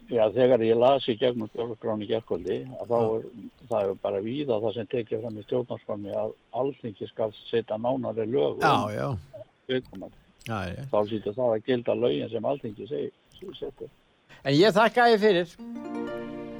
Já, 0.08 0.30
þegar 0.32 0.62
ég 0.64 0.78
las 0.78 1.08
í 1.10 1.18
gegnum 1.18 1.50
stjórnarskráni 1.50 2.08
gerkvöldi, 2.08 2.60
að 2.80 2.88
þá 2.88 3.00
er 3.18 3.26
það 3.72 3.90
er 3.90 3.94
bara 4.06 4.22
víða 4.22 4.62
það 4.62 4.74
sem 4.78 4.88
tekið 4.94 5.22
fram 5.26 5.38
í 5.42 5.44
stjórnarskráni 5.48 6.14
að 6.14 6.34
alþingi 6.54 7.10
skal 7.10 7.34
setja 7.50 7.78
nánari 7.82 8.30
lög 8.30 8.62
Já, 8.62 8.76
um 8.78 8.90
já, 8.94 9.18
já, 9.68 10.62
já. 10.70 10.84
Þá 10.94 11.00
sýtur 11.10 11.34
það 11.34 11.58
að 11.58 11.66
gilda 11.66 11.96
lögin 11.96 12.30
sem 12.30 12.88
segir, 12.88 13.12
setur. 13.58 13.90
En 14.46 14.54
ég 14.54 14.72
þakka 14.72 15.10
þið 15.10 15.20
fyrir. 15.20 16.37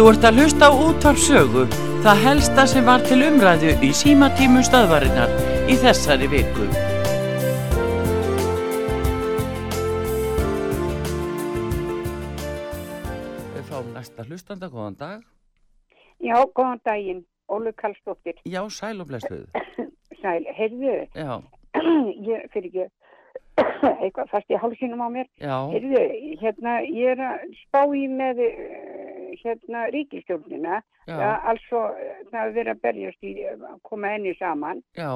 Þú 0.00 0.06
ert 0.08 0.22
að 0.24 0.38
hlusta 0.40 0.64
á 0.64 0.72
útvarpsögu, 0.72 1.62
það 2.00 2.20
helsta 2.24 2.62
sem 2.70 2.86
var 2.88 3.02
til 3.04 3.18
umræðu 3.20 3.74
í 3.84 3.90
símatímum 3.92 4.62
stöðvarinnar 4.64 5.34
í 5.68 5.74
þessari 5.76 6.28
viku. 6.32 6.68
Við 13.58 13.68
fáum 13.68 13.92
næsta 13.92 14.24
hlustanda, 14.24 14.72
góðan 14.72 14.96
dag. 15.02 15.20
Já, 16.16 16.38
góðan 16.48 16.80
daginn, 16.88 17.22
Ólu 17.52 17.76
Karlsdóttir. 17.76 18.40
Já, 18.48 18.64
sæl 18.72 19.04
og 19.04 19.12
blessuð. 19.12 19.44
Sæl, 20.22 20.48
heyrðu, 20.56 20.96
Já, 21.12 21.44
ég 22.32 22.48
fyrir 22.56 22.72
ekki 22.72 22.88
eitthvað 24.02 24.32
fast 24.32 24.50
í 24.52 24.58
hálsinum 24.60 25.02
á 25.04 25.08
mér. 25.12 25.28
Heyrðu, 25.40 26.02
hérna, 26.42 26.78
ég 26.86 27.14
er 27.14 27.22
að 27.28 27.44
spá 27.64 27.82
í 27.96 28.06
með 28.10 28.42
eh, 28.46 29.36
hérna 29.42 29.86
ríkistjórnina, 29.94 30.80
altså 31.08 31.86
það 32.30 32.40
er 32.40 32.56
verið 32.58 32.74
að 32.74 32.82
berjast 32.86 33.30
í 33.30 33.36
að 33.52 33.64
koma 33.86 34.16
enni 34.16 34.34
saman. 34.40 34.84
já. 34.98 35.12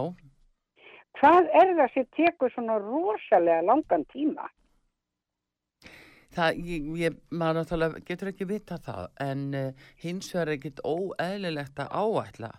Hvað 1.14 1.51
er 1.55 1.68
það 1.78 1.90
sem 1.95 2.07
tekur 2.16 2.51
svona 2.51 2.76
rosalega 2.82 3.62
langan 3.62 4.03
tíma? 4.11 4.49
Það, 6.35 6.57
ég, 6.66 6.87
ég, 6.99 7.18
maður 7.30 7.61
náttúrulega 7.61 8.01
getur 8.09 8.30
ekki 8.32 8.47
vita 8.51 8.78
það, 8.82 9.05
en 9.22 9.45
uh, 9.55 9.85
hins 10.03 10.32
vegar 10.35 10.51
er 10.51 10.57
ekkit 10.57 10.82
óeðlilegt 10.82 11.82
að 11.85 11.93
áætla 11.95 12.51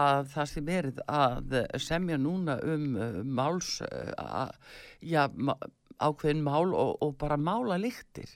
að 0.00 0.28
það 0.34 0.50
sem 0.50 0.66
verið 0.66 1.00
að 1.06 1.56
eh, 1.62 1.78
semja 1.80 2.18
núna 2.20 2.58
um 2.74 2.86
uh, 2.98 3.20
máls, 3.24 3.78
uh, 3.86 4.12
að, 4.20 4.52
já, 5.00 5.22
ma- 5.32 5.56
ákveðin 5.96 6.42
mál 6.44 6.74
og, 6.76 6.96
og 7.00 7.14
bara 7.20 7.38
mála 7.40 7.78
líktir. 7.80 8.28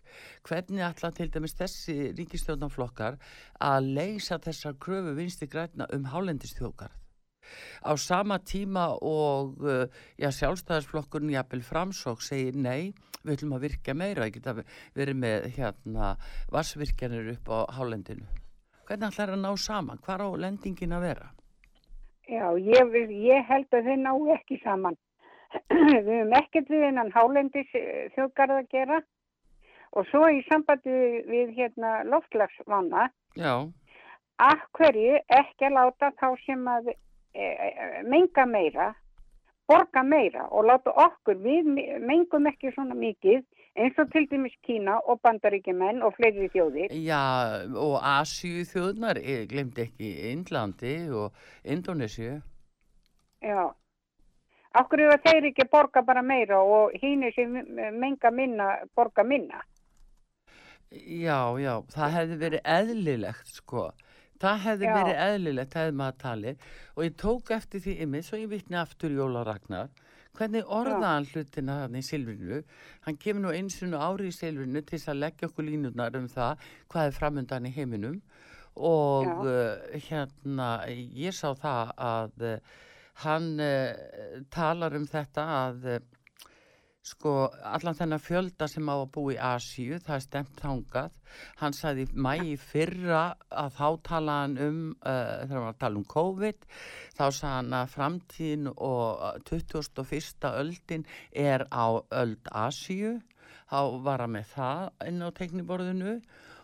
Hvernig 0.49 0.85
ætla 0.87 1.13
til 1.13 1.29
dæmis 1.33 1.57
þessi 1.59 2.15
ríkistjórnarflokkar 2.17 3.19
að 3.61 3.93
leysa 3.99 4.41
þessar 4.41 4.79
kröfu 4.81 5.13
vinsti 5.19 5.51
græna 5.51 5.89
um 5.93 6.09
hálendistjókar? 6.09 7.00
Á 7.87 7.93
sama 7.99 8.39
tíma 8.39 8.89
og 9.01 9.61
uh, 9.65 9.87
já, 10.21 10.29
sjálfstæðarsflokkurinn 10.41 11.35
jafnvel 11.35 11.63
framsók 11.67 12.23
segir 12.25 12.57
nei, 12.57 12.93
við 13.25 13.37
ætlum 13.39 13.57
að 13.59 13.67
virka 13.69 13.95
meira 13.95 14.29
ég 14.31 14.39
geta 14.39 14.57
verið 14.97 15.19
með 15.25 15.51
hérna 15.59 16.15
vassvirkjanir 16.55 17.35
upp 17.37 17.51
á 17.53 17.59
hálendinu 17.79 18.27
hvernig 18.91 19.13
ætlar 19.13 19.31
að 19.37 19.45
ná 19.45 19.53
saman, 19.55 20.01
hvar 20.03 20.25
á 20.27 20.29
lendingin 20.35 20.97
að 20.97 21.05
vera? 21.07 21.29
Já, 22.31 22.47
ég, 22.59 22.89
vil- 22.91 23.13
ég 23.23 23.47
held 23.47 23.71
að 23.75 23.87
þau 23.87 23.97
ná 24.03 24.13
ekki 24.35 24.59
saman. 24.65 24.97
við 25.71 26.09
höfum 26.11 26.35
ekkert 26.39 26.69
við 26.71 26.83
hennan 26.89 27.11
hálendis 27.15 27.71
eh, 27.79 28.11
þjóðgarð 28.15 28.57
að 28.61 28.69
gera 28.71 28.99
og 29.99 30.07
svo 30.11 30.29
í 30.31 30.43
sambandi 30.47 30.91
við, 30.95 31.17
við 31.31 31.49
hérna 31.57 31.93
loftlagsvanna, 32.07 33.09
Já, 33.39 33.55
af 34.43 34.63
hverju 34.79 35.17
ekki 35.39 35.67
að 35.67 35.75
láta 35.79 36.13
þá 36.21 36.29
sem 36.45 36.63
að 36.71 36.93
menga 37.35 38.47
meira, 38.47 38.95
borga 39.69 40.03
meira 40.03 40.49
og 40.51 40.65
láta 40.67 40.91
okkur, 40.91 41.37
við 41.39 41.65
me- 41.65 41.99
mengum 42.03 42.47
ekki 42.51 42.73
svona 42.75 42.95
mikið 42.99 43.45
eins 43.77 43.99
og 44.03 44.11
til 44.13 44.27
dæmis 44.27 44.53
Kína 44.67 44.99
og 45.07 45.21
bandaríkjumenn 45.23 46.03
og 46.03 46.15
fleiri 46.17 46.49
þjóðir. 46.51 46.91
já 46.91 47.65
og 47.77 48.01
Asíu 48.03 48.65
þjóðnar, 48.67 49.21
ég 49.23 49.47
glemdi 49.49 49.83
ekki 49.87 50.33
Indlandi 50.33 51.09
og 51.11 51.33
Indonésiu 51.65 52.43
Já. 53.43 53.71
Okkur 54.75 55.01
eru 55.01 55.17
þeir 55.25 55.47
ekki 55.49 55.63
að 55.65 55.71
borga 55.71 56.03
bara 56.05 56.23
meira 56.23 56.59
og 56.61 56.93
hínir 57.03 57.33
sem 57.35 57.51
menga 57.99 58.31
minna 58.31 58.77
borga 58.95 59.25
minna. 59.25 59.63
Já, 60.91 61.57
já, 61.59 61.81
það 61.95 62.11
hefði 62.17 62.37
verið 62.39 62.61
eðlilegt 62.65 63.47
sko. 63.47 63.91
Það 64.41 64.63
hefði 64.65 64.87
Já. 64.89 64.93
verið 64.97 65.19
eðlilegt, 65.27 65.75
hefði 65.77 65.97
maður 66.01 66.21
talið. 66.23 66.69
Og 66.97 67.03
ég 67.05 67.17
tók 67.21 67.51
eftir 67.57 67.83
því 67.85 67.97
ymmið, 68.07 68.27
svo 68.27 68.41
ég 68.41 68.53
vitni 68.55 68.79
aftur 68.81 69.13
Jóla 69.13 69.43
Ragnar, 69.45 69.91
hvernig 70.39 70.71
orðaðan 70.73 71.27
hlutina 71.29 71.79
þarna 71.83 72.01
í 72.01 72.07
Silfrinu, 72.07 72.61
hann 73.05 73.19
kemur 73.21 73.45
nú 73.45 73.53
eins 73.53 73.81
og 73.85 73.97
ári 73.99 74.31
í 74.31 74.37
Silfrinu 74.37 74.81
til 74.81 74.97
þess 74.97 75.13
að 75.13 75.21
leggja 75.25 75.51
okkur 75.51 75.67
línurnar 75.67 76.17
um 76.17 76.29
það 76.31 76.69
hvað 76.93 77.09
er 77.09 77.19
framundan 77.19 77.69
í 77.69 77.75
heiminum. 77.75 78.21
Og 78.81 79.27
uh, 79.45 79.99
hérna, 80.07 80.71
ég 80.89 81.35
sá 81.37 81.51
það 81.59 81.93
að 82.07 82.47
uh, 82.47 82.79
hann 83.27 83.51
uh, 83.61 84.41
talar 84.55 84.97
um 84.97 85.05
þetta 85.11 85.47
að 85.59 85.91
sko 87.07 87.33
allan 87.65 87.97
þennan 87.97 88.21
fjölda 88.21 88.67
sem 88.69 88.89
á 88.93 88.93
að 88.93 89.07
búa 89.15 89.33
í 89.33 89.39
Asíu, 89.41 89.99
það 90.05 90.17
er 90.17 90.25
stemt 90.25 90.61
þangað 90.61 91.15
hann 91.61 91.77
sagði 91.77 92.05
í 92.05 92.25
mæi 92.27 92.59
fyrra 92.61 93.23
að 93.49 93.79
þá 93.79 93.87
tala 94.09 94.37
hann 94.43 94.59
um 94.61 94.83
uh, 95.01 95.41
þegar 95.47 95.55
hann 95.55 95.65
var 95.65 95.73
að 95.73 95.81
tala 95.85 96.01
um 96.01 96.07
COVID 96.15 96.69
þá 97.17 97.25
sagði 97.25 97.55
hann 97.55 97.79
að 97.81 97.95
framtíðin 97.95 98.69
og 98.75 99.25
uh, 99.31 99.33
21. 99.49 100.53
öldin 100.53 101.09
er 101.33 101.67
á 101.73 101.89
öld 102.21 102.53
Asíu 102.67 103.17
þá 103.71 103.81
var 104.05 104.27
hann 104.27 104.37
með 104.37 104.55
það 104.55 104.87
inn 105.09 105.25
á 105.25 105.29
tekniborðinu 105.41 106.17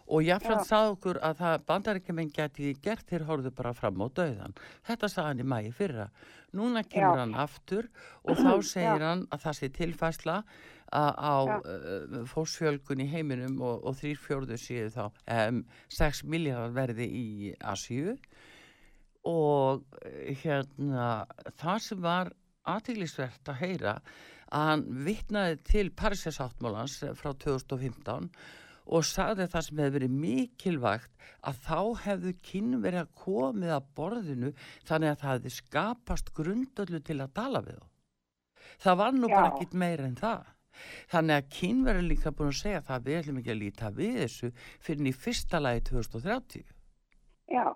og 0.07 0.22
jáfnframt 0.22 0.66
Já. 0.66 0.70
sagði 0.70 0.93
okkur 0.95 1.18
að 1.24 1.41
það 1.41 1.62
bandaríkjumenn 1.70 2.32
geti 2.34 2.74
gert 2.82 3.09
þeir 3.09 3.24
horfðu 3.26 3.53
bara 3.57 3.72
fram 3.74 4.05
á 4.05 4.07
döðan 4.20 4.55
þetta 4.87 5.11
sagði 5.11 5.28
hann 5.32 5.43
í 5.43 5.49
mæi 5.51 5.72
fyrra 5.74 6.11
núna 6.57 6.83
kemur 6.87 7.19
Já. 7.19 7.23
hann 7.25 7.37
aftur 7.39 7.91
og 8.25 8.41
þá 8.41 8.51
segir 8.73 9.05
Já. 9.05 9.11
hann 9.11 9.27
að 9.31 9.45
það 9.47 9.59
sé 9.61 9.71
tilfæsla 9.77 10.37
á, 10.93 11.37
uh, 11.43 12.19
fórsfjölgun 12.31 13.03
í 13.03 13.09
heiminum 13.11 13.59
og, 13.61 13.83
og 13.87 13.97
þrýr 14.01 14.21
fjórðu 14.23 14.59
séu 14.61 14.91
þá 14.95 15.05
um, 15.09 15.65
6 15.93 16.23
miljardar 16.31 16.77
verði 16.77 17.09
í 17.11 17.27
Asíu 17.61 18.17
og 19.27 19.83
hérna 20.43 21.27
það 21.59 21.81
sem 21.89 22.03
var 22.05 22.33
aðtiglisvert 22.67 23.51
að 23.51 23.61
heyra 23.63 23.97
að 24.55 24.69
hann 24.71 24.85
vittnaði 25.07 25.59
til 25.67 25.89
Parísasáttmálans 25.99 27.01
frá 27.19 27.33
2015 27.35 28.31
og 28.87 29.07
sagði 29.07 29.47
það 29.51 29.66
sem 29.66 29.80
hefði 29.82 29.95
verið 29.97 30.16
mikilvægt 30.22 31.28
að 31.47 31.61
þá 31.66 31.80
hefðu 32.05 32.32
kinn 32.49 32.76
verið 32.82 33.03
að 33.03 33.14
komið 33.22 33.72
að 33.76 33.89
borðinu 33.99 34.53
þannig 34.87 35.12
að 35.12 35.22
það 35.22 35.32
hefði 35.34 35.55
skapast 35.57 36.32
grundöllu 36.37 37.01
til 37.07 37.18
að 37.20 37.32
tala 37.39 37.62
við 37.66 37.80
þá. 37.80 37.89
Það 38.82 39.01
var 39.01 39.16
nú 39.16 39.30
bara 39.30 39.49
Já. 39.49 39.51
ekkit 39.55 39.74
meira 39.82 40.07
en 40.07 40.20
það. 40.20 40.45
Þannig 41.11 41.39
að 41.39 41.51
kinn 41.57 41.84
verið 41.87 42.09
líka 42.11 42.32
búin 42.37 42.53
að 42.53 42.59
segja 42.61 42.82
það 42.84 43.07
við 43.07 43.18
ætlum 43.20 43.39
ekki 43.41 43.53
að 43.55 43.61
líta 43.62 43.91
við 43.97 44.16
þessu 44.20 44.51
fyrir 44.84 45.09
í 45.09 45.14
fyrsta 45.16 45.61
lagi 45.62 45.84
2030 45.89 46.66
Já, 47.47 47.66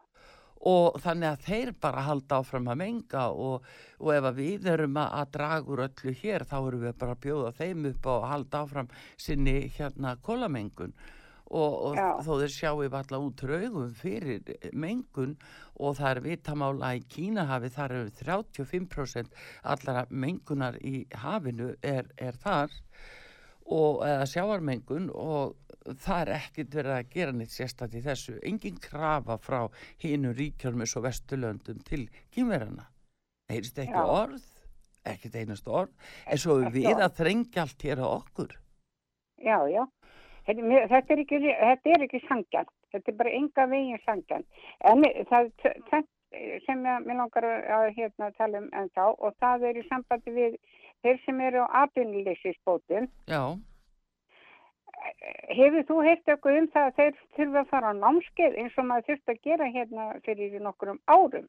og 0.68 0.98
þannig 1.00 1.30
að 1.30 1.44
þeir 1.46 1.70
bara 1.80 2.02
halda 2.04 2.40
áfram 2.40 2.68
að 2.68 2.80
menga 2.82 3.28
og, 3.32 3.68
og 3.98 4.11
ef 4.12 4.26
að 4.28 4.42
við 4.42 4.66
erum 4.74 4.98
að, 5.00 5.14
að 5.20 5.30
draga 5.36 5.72
úr 5.72 5.84
öllu 5.86 6.12
hér 6.20 6.44
þá 6.44 6.58
erum 6.58 6.84
við 6.84 6.98
bara 7.00 7.16
að 7.16 7.22
bjóða 7.24 7.54
þeim 7.56 7.88
upp 7.92 8.11
á 8.11 8.12
að 8.12 8.28
halda 8.34 8.61
áfram 8.64 8.92
sinni 9.16 9.56
hérna 9.78 10.16
kólamengun 10.20 10.92
og, 11.50 11.72
og 11.90 11.96
þó 12.26 12.32
þeir 12.42 12.52
sjáu 12.54 12.84
alltaf 12.84 13.24
út 13.24 13.44
raugum 13.48 13.94
fyrir 13.96 14.52
mengun 14.72 15.34
og 15.80 15.96
það 15.98 16.11
er 16.11 16.22
vitamála 16.28 16.92
í 16.98 17.02
Kínahafi 17.08 17.72
þar 17.74 17.96
eru 17.96 18.12
35% 18.20 19.40
allara 19.72 20.04
mengunar 20.11 20.76
í 20.84 21.06
hafinu 21.24 21.72
er, 21.80 22.11
er 22.20 22.36
þar 22.36 22.76
og 23.71 24.05
eða 24.07 24.27
sjáarmengun 24.29 25.11
og 25.14 25.57
það 26.03 26.23
er 26.23 26.33
ekkert 26.37 26.75
verið 26.77 26.95
að 26.97 27.12
gera 27.14 27.35
neitt 27.37 27.55
sérstætt 27.55 27.97
í 27.97 28.03
þessu. 28.05 28.39
Engin 28.47 28.81
krafa 28.83 29.39
frá 29.41 29.61
hinu 30.03 30.35
ríkjörnum 30.37 30.87
og 30.87 31.07
vesturlöndum 31.07 31.81
til 31.87 32.09
kynverjana. 32.35 32.89
Heyrist 33.51 33.79
ekki 33.83 33.97
Já. 33.97 34.05
orð, 34.07 34.45
ekkert 35.07 35.39
einast 35.41 35.68
orð, 35.68 35.95
en 36.27 36.39
svo 36.39 36.61
við 36.71 36.93
orð. 36.93 37.07
að 37.07 37.16
þrengja 37.23 37.64
allt 37.64 37.87
hér 37.89 38.05
á 38.05 38.09
okkur. 38.11 38.59
já, 39.41 39.59
já. 39.71 39.87
Þetta, 40.47 41.12
er 41.14 41.21
ekki, 41.23 41.39
þetta 41.41 41.91
er 41.95 42.05
ekki 42.07 42.21
sangjant. 42.27 42.71
Þetta 42.91 43.11
er 43.12 43.16
bara 43.16 43.33
enga 43.39 43.66
veginn 43.71 44.01
sangjant. 44.05 44.47
En 44.89 45.05
það 45.31 45.51
sem 46.66 46.85
ég, 46.87 47.05
mér 47.07 47.18
langar 47.18 47.47
að, 47.47 47.64
að 47.77 47.87
hérna, 47.99 48.31
tala 48.39 48.62
um 48.62 48.68
en 48.77 48.91
þá 48.95 49.05
og 49.11 49.35
það 49.43 49.66
er 49.71 49.81
í 49.81 49.87
sambandi 49.89 50.35
við 50.35 50.57
þeir 51.03 51.18
sem 51.24 51.40
eru 51.40 51.64
á 51.64 51.68
atvinnuleysinsbótum. 51.84 53.09
Já, 53.30 53.42
Hefur 55.48 55.84
þú 55.88 55.94
heilt 56.05 56.26
eitthvað 56.28 56.59
um 56.61 56.66
það 56.74 56.86
að 56.90 56.96
þeir 56.98 57.14
þurfa 57.36 57.61
að 57.62 57.68
fara 57.70 57.88
á 57.88 57.94
námskeið 57.96 58.57
eins 58.61 58.74
og 58.78 58.84
maður 58.84 59.07
þurft 59.09 59.30
að 59.32 59.38
gera 59.46 59.68
hérna 59.72 60.05
fyrir 60.26 60.59
nokkrum 60.61 60.98
árum? 61.09 61.46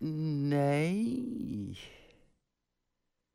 nei, 0.00 1.74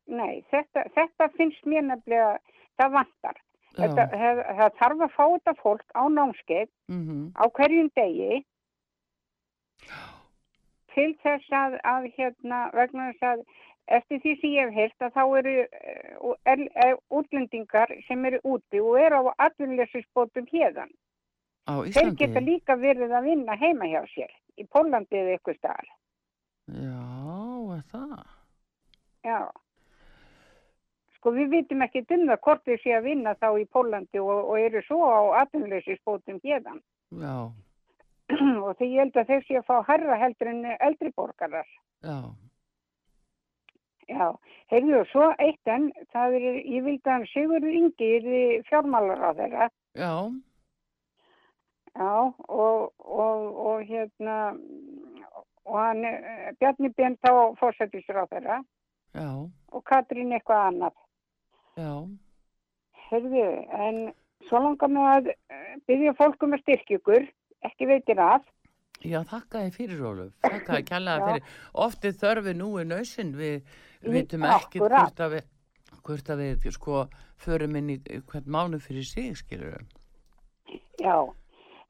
nei, 0.08 0.34
þetta, 0.50 0.84
þetta 0.96 1.28
finnst 1.36 1.66
mér 1.68 1.84
nefnilega, 1.86 2.38
það 2.80 2.94
vantar. 2.98 3.40
Þetta, 3.74 4.06
Já. 4.06 4.18
það, 4.22 4.40
það 4.58 4.76
þarf 4.80 5.04
að 5.06 5.14
fá 5.14 5.24
þetta 5.34 5.54
fólk 5.60 5.86
á 5.98 6.02
námskeið 6.16 6.68
Mhm. 6.88 7.22
á 7.36 7.44
hverjum 7.58 7.90
degi 7.96 8.44
til 10.94 11.10
þess 11.22 11.48
að, 11.50 11.78
að 11.84 12.10
hérna, 12.16 12.60
vegna 12.72 13.12
þess 13.12 13.22
að 13.32 13.44
eftir 13.86 14.20
því 14.22 14.34
sem 14.40 14.54
ég 14.54 14.68
hef 14.68 14.74
heyrt 14.78 15.06
að 15.06 15.16
þá 15.16 15.22
eru 15.40 15.54
uh, 15.64 16.36
er, 16.48 16.62
er, 16.84 16.94
útlendingar 17.12 17.92
sem 18.08 18.24
eru 18.30 18.40
úti 18.44 18.80
og 18.80 19.00
eru 19.00 19.20
á 19.28 19.32
atvinnuleysisbótum 19.48 20.46
hérðan. 20.52 20.92
Á 21.64 21.74
Þeir 21.88 22.14
geta 22.20 22.40
líka 22.44 22.76
verið 22.76 23.12
að 23.16 23.28
vinna 23.30 23.56
heima 23.56 23.88
hjá 23.88 24.02
sér, 24.12 24.32
í 24.60 24.66
Pólandi 24.68 25.20
eða 25.20 25.36
ykkur 25.38 25.58
staðar. 25.58 25.92
Já, 26.68 27.04
er 27.76 27.84
það? 27.92 28.24
Já. 29.24 29.40
Sko 31.16 31.32
við 31.32 31.54
vitum 31.56 31.84
ekki 31.84 32.04
um 32.04 32.26
það 32.28 32.40
hvort 32.44 32.64
þeir 32.68 32.80
sé 32.82 32.96
að 32.96 33.06
vinna 33.08 33.36
þá 33.40 33.48
í 33.60 33.68
Pólandi 33.72 34.20
og, 34.20 34.50
og 34.52 34.60
eru 34.60 34.82
svo 34.84 35.00
á 35.08 35.44
atvinnuleysisbótum 35.44 36.40
hérðan. 36.44 36.80
Já, 37.16 37.36
og 38.64 38.72
því 38.78 38.90
ég 38.92 39.04
held 39.04 39.20
að 39.20 39.30
þeir 39.32 39.44
sé 39.48 39.60
að 39.60 39.68
fá 39.68 39.76
herra 39.88 40.20
heldur 40.20 40.52
en 40.52 40.64
eldri 40.78 41.12
borgarar. 41.16 41.68
já. 42.04 42.43
Já, 44.08 44.26
heyrðu 44.72 44.98
og 45.00 45.06
svo 45.10 45.28
eitt 45.40 45.70
enn, 45.70 45.86
það 46.12 46.34
er, 46.38 46.48
ég 46.76 46.84
vildi 46.84 47.10
að 47.10 47.26
Sigurður 47.30 47.76
Ingi 47.78 48.08
er 48.18 48.66
fjármálar 48.68 49.22
á 49.24 49.30
þeirra, 49.38 49.68
Já, 49.94 50.12
já, 51.94 52.10
og, 52.48 52.92
og, 52.98 53.44
og 53.66 53.84
hérna, 53.88 54.36
og 55.64 55.78
hann, 55.78 56.02
Bjarni 56.60 56.90
Björn 56.96 57.16
þá 57.22 57.30
fórsættisur 57.60 58.18
á 58.20 58.24
þeirra 58.32 58.58
já, 59.14 59.28
og 59.72 59.84
Katrín 59.88 60.34
eitthvað 60.34 60.66
annað. 60.72 60.98
já. 61.78 61.94
Heyrðu, 63.08 63.46
en 63.78 64.02
svo 64.48 64.60
langar 64.64 64.90
mig 64.90 65.08
að 65.08 65.32
eh, 65.32 65.74
byggja 65.88 66.16
fólkum 66.18 66.56
að 66.56 66.64
styrkja 66.64 66.98
ykkur, 67.00 67.26
ekki 67.64 67.88
veitir 67.88 68.20
að, 68.20 68.44
Já, 69.04 69.18
þakka 69.28 69.64
þið 69.66 69.74
fyrir, 69.76 70.04
Óluf. 70.08 70.36
Þakka 70.40 70.78
þið 70.78 70.86
kjallaði 70.88 71.24
fyrir. 71.28 71.56
Oft 71.84 72.06
er 72.08 72.14
þörfi 72.22 72.54
nú 72.56 72.70
í 72.80 72.84
nöysinn. 72.88 73.34
Við 73.36 73.74
vitum 74.14 74.46
ekki 74.48 74.80
hvort 74.80 75.20
að 75.20 75.34
við, 75.36 75.50
hvort 76.06 76.30
að 76.32 76.40
við, 76.40 76.68
sko, 76.72 77.02
förum 77.44 77.76
inn 77.80 77.92
í 77.94 77.98
hvern 78.30 78.48
mánu 78.56 78.80
fyrir 78.80 79.04
sig, 79.08 79.34
skilur 79.36 79.76
við. 79.76 79.92
já, 81.02 81.16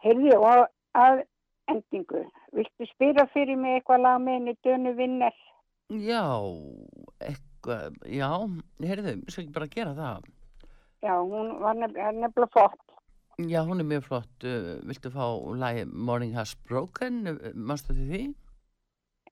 heyrðu 0.02 0.36
og 0.40 0.66
að 0.98 1.22
endingu, 1.70 2.24
viltu 2.56 2.88
spyrja 2.90 3.26
fyrir 3.32 3.58
mig 3.60 3.78
eitthvað 3.78 4.04
lag 4.04 4.22
með 4.22 4.38
henni 4.38 4.56
Dönu 4.66 4.94
Vinner? 4.98 5.36
Já, 5.94 6.24
eitthvað, 7.22 8.00
já, 8.10 8.30
heyrðu, 8.82 9.14
við 9.20 9.30
skal 9.30 9.44
ekki 9.44 9.56
bara 9.58 9.70
gera 9.76 9.94
það. 9.98 10.32
Já, 11.04 11.14
hún 11.20 11.54
var 11.60 11.78
nefn, 11.78 12.00
er 12.00 12.16
nefnilega 12.16 12.52
flott. 12.56 12.83
Já, 13.38 13.64
hún 13.66 13.80
er 13.80 13.84
mjög 13.84 14.04
flott. 14.06 14.44
Uh, 14.46 14.78
viltu 14.86 15.10
fá 15.10 15.24
lagi 15.58 15.84
Morning 15.90 16.34
Has 16.36 16.54
Broken, 16.68 17.26
uh, 17.26 17.50
mástu 17.54 17.94
til 17.94 18.06
því? 18.10 18.34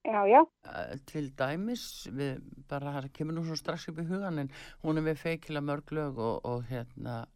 Já, 0.02 0.22
já, 0.26 0.40
Uh, 0.66 0.96
til 1.06 1.30
dæmis, 1.38 2.08
við 2.10 2.40
bara, 2.68 2.96
það 2.96 3.12
kemur 3.12 3.34
nú 3.36 3.44
svo 3.46 3.56
strax 3.58 3.88
upp 3.88 3.98
í 4.02 4.06
hugan, 4.08 4.38
en 4.38 4.50
hún 4.82 4.98
er 4.98 5.02
með 5.06 5.20
feikila 5.22 5.60
mörg 5.62 5.92
lög 5.94 6.18
og, 6.18 6.40
og 6.44 6.64
hérna, 6.70 7.26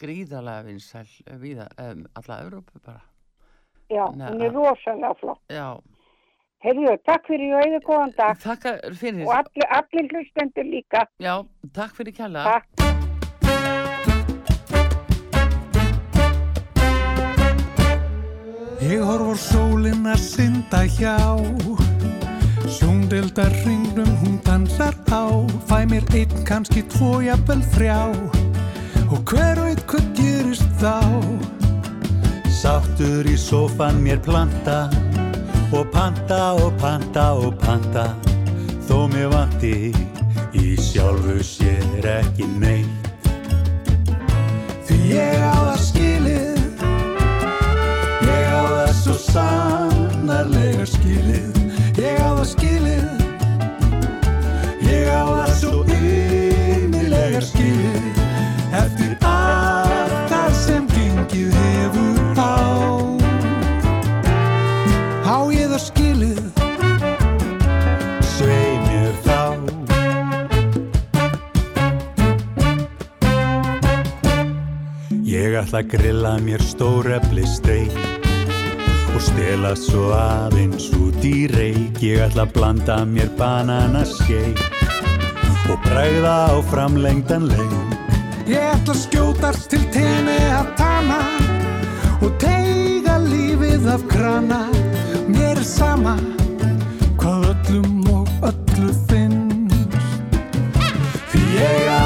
gríðalega 0.00 0.64
vinsæl 0.68 1.08
viða, 1.40 1.68
um, 1.80 2.06
alla 2.16 2.40
Evrópu 2.44 2.80
bara. 2.84 3.02
já, 3.90 4.06
Nei, 4.16 4.30
hún 4.30 4.42
er 4.42 4.52
rosalega 4.52 5.14
flott. 5.20 5.42
Já, 5.50 5.76
Heyrðu, 6.64 6.96
takk 7.04 7.26
fyrir 7.28 7.52
og 7.52 7.60
auðvitað 7.60 7.84
góðan 7.86 8.14
dag. 8.16 8.38
Takk 8.40 8.64
fyrir. 8.96 9.26
Og 9.26 9.34
allir, 9.36 9.68
allir 9.70 10.08
hlustendur 10.12 10.64
líka. 10.64 11.06
já, 11.20 11.34
takk 11.72 11.94
fyrir 11.94 12.16
kjalla. 12.16 12.44
Takk. 12.44 13.05
Ég 18.86 19.00
horf 19.02 19.32
á 19.34 19.34
sólinn 19.34 20.06
að 20.06 20.20
synda 20.22 20.84
hjá. 20.86 21.16
Sjóndildar 22.70 23.50
hringnum 23.64 24.12
hún 24.20 24.36
dansar 24.46 24.94
á. 25.10 25.26
Fæ 25.66 25.88
mér 25.90 26.06
einn, 26.14 26.44
kannski 26.46 26.84
tvo, 26.94 27.18
jafnvel 27.24 27.64
þrjá. 27.74 27.98
Og 29.10 29.18
hver 29.26 29.58
veit 29.64 29.82
hvað 29.90 30.06
gerist 30.14 30.70
þá? 30.78 31.02
Sáttur 32.46 33.26
í 33.26 33.34
sófan 33.34 33.98
mér 34.06 34.22
planta. 34.22 34.86
Og 35.74 35.90
panta 35.90 36.54
og 36.54 36.78
panta 36.78 37.32
og 37.42 37.58
panta. 37.58 38.06
Þó 38.86 39.08
mér 39.10 39.34
vanti 39.34 39.90
í 40.54 40.78
sjálfu 40.78 41.42
sér 41.42 42.06
ekki 42.20 42.46
neitt. 42.62 43.18
Því 44.86 45.02
ég 45.10 45.42
á 45.42 45.74
það 45.74 45.95
sannarlega 50.86 50.92
skilið. 50.92 51.54
Ég 51.98 52.18
á 52.20 52.30
það 52.36 52.46
skilið. 52.52 53.04
Ég 54.86 55.08
á 55.10 55.24
það 55.26 55.52
svo 55.60 55.84
innilega 55.90 57.40
skilið. 57.40 58.20
Eftir 58.72 59.16
allt 59.22 60.30
það 60.30 60.52
sem 60.54 60.86
gengið 60.94 61.54
hefur 61.56 62.18
á. 62.38 62.56
Á 65.26 65.36
ég 65.50 65.68
það 65.70 65.82
skilið? 65.90 66.44
Mér 68.86 69.14
Ég 75.26 75.54
ætla 75.58 75.82
að 75.82 75.90
grilla 75.90 76.36
mér 76.42 76.62
stórefli 76.62 77.44
steik 77.46 78.15
og 79.16 79.24
stela 79.24 79.72
svo 79.80 80.10
aðeins 80.12 80.90
út 81.00 81.24
í 81.24 81.46
reik 81.48 82.02
Ég 82.04 82.20
ætla 82.28 82.44
að 82.44 82.54
blanda 82.58 83.00
mér 83.08 83.32
bananaskeik 83.40 84.60
og 85.72 85.78
bræða 85.88 86.36
á 86.52 86.56
framlengdan 86.68 87.48
leik 87.48 87.96
Ég 88.46 88.60
ætla 88.60 88.92
að 88.94 89.00
skjótast 89.06 89.70
til 89.72 89.82
tenni 89.90 90.38
að 90.54 90.68
tana 90.78 91.20
og 92.22 92.32
teiga 92.42 93.16
lífið 93.22 93.88
af 93.90 94.04
krana. 94.10 94.62
Mér 95.26 95.58
er 95.58 95.66
sama 95.66 96.16
hvað 97.18 97.48
öllum 97.52 98.06
og 98.14 98.30
öllu 98.46 98.92
finnst. 99.10 100.12
Því 101.32 101.42
ég 101.58 101.90
á 101.90 102.05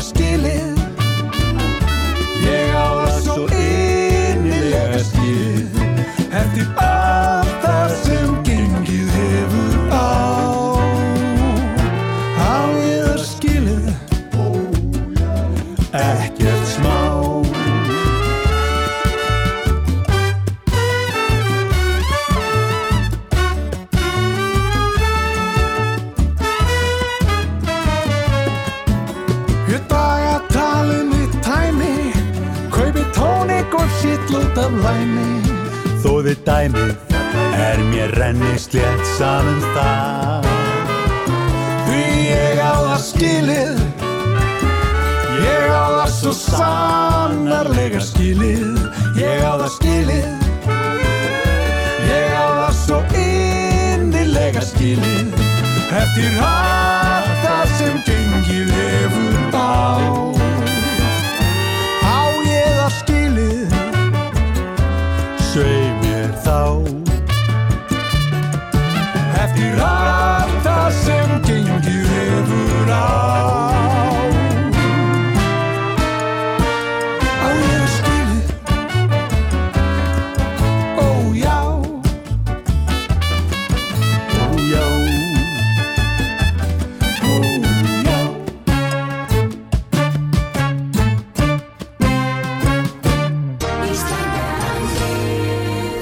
skilið, 0.00 0.59
shitload 34.80 34.84
af 34.84 34.94
læmi 34.96 35.42
Þó 36.02 36.22
þið 36.24 36.38
dæmið 36.46 36.96
er 37.60 37.82
mér 37.90 38.14
renni 38.18 38.58
slétt 38.58 39.04
saman 39.18 39.60
það 39.74 40.46
Því 41.86 42.02
ég 42.30 42.60
á 42.60 42.74
það 42.74 43.02
skilið 43.04 43.80
Ég 45.40 45.68
á 45.72 45.86
það 46.00 46.10
svo 46.12 46.32
sannarlega 46.36 48.00
skilið. 48.00 48.80
Ég 49.16 49.44
á 49.44 49.52
það 49.60 49.70
skilið 49.76 50.28
Ég 52.10 52.34
á 52.36 52.46
það 52.60 52.74
svo 52.80 52.98
innilega 53.16 54.64
skilið. 54.64 55.32
Eftir 55.90 56.42
allt 56.44 57.32
það 57.44 57.64
sem 57.78 58.02
gengið 58.08 58.76
hefur 58.76 59.56
Á 59.56 60.39
fyrir 69.70 69.82
allt 69.84 70.62
það 70.64 70.92
sem 71.04 71.30
gengir 71.46 72.06
hefur 72.10 72.90
á. 72.90 73.08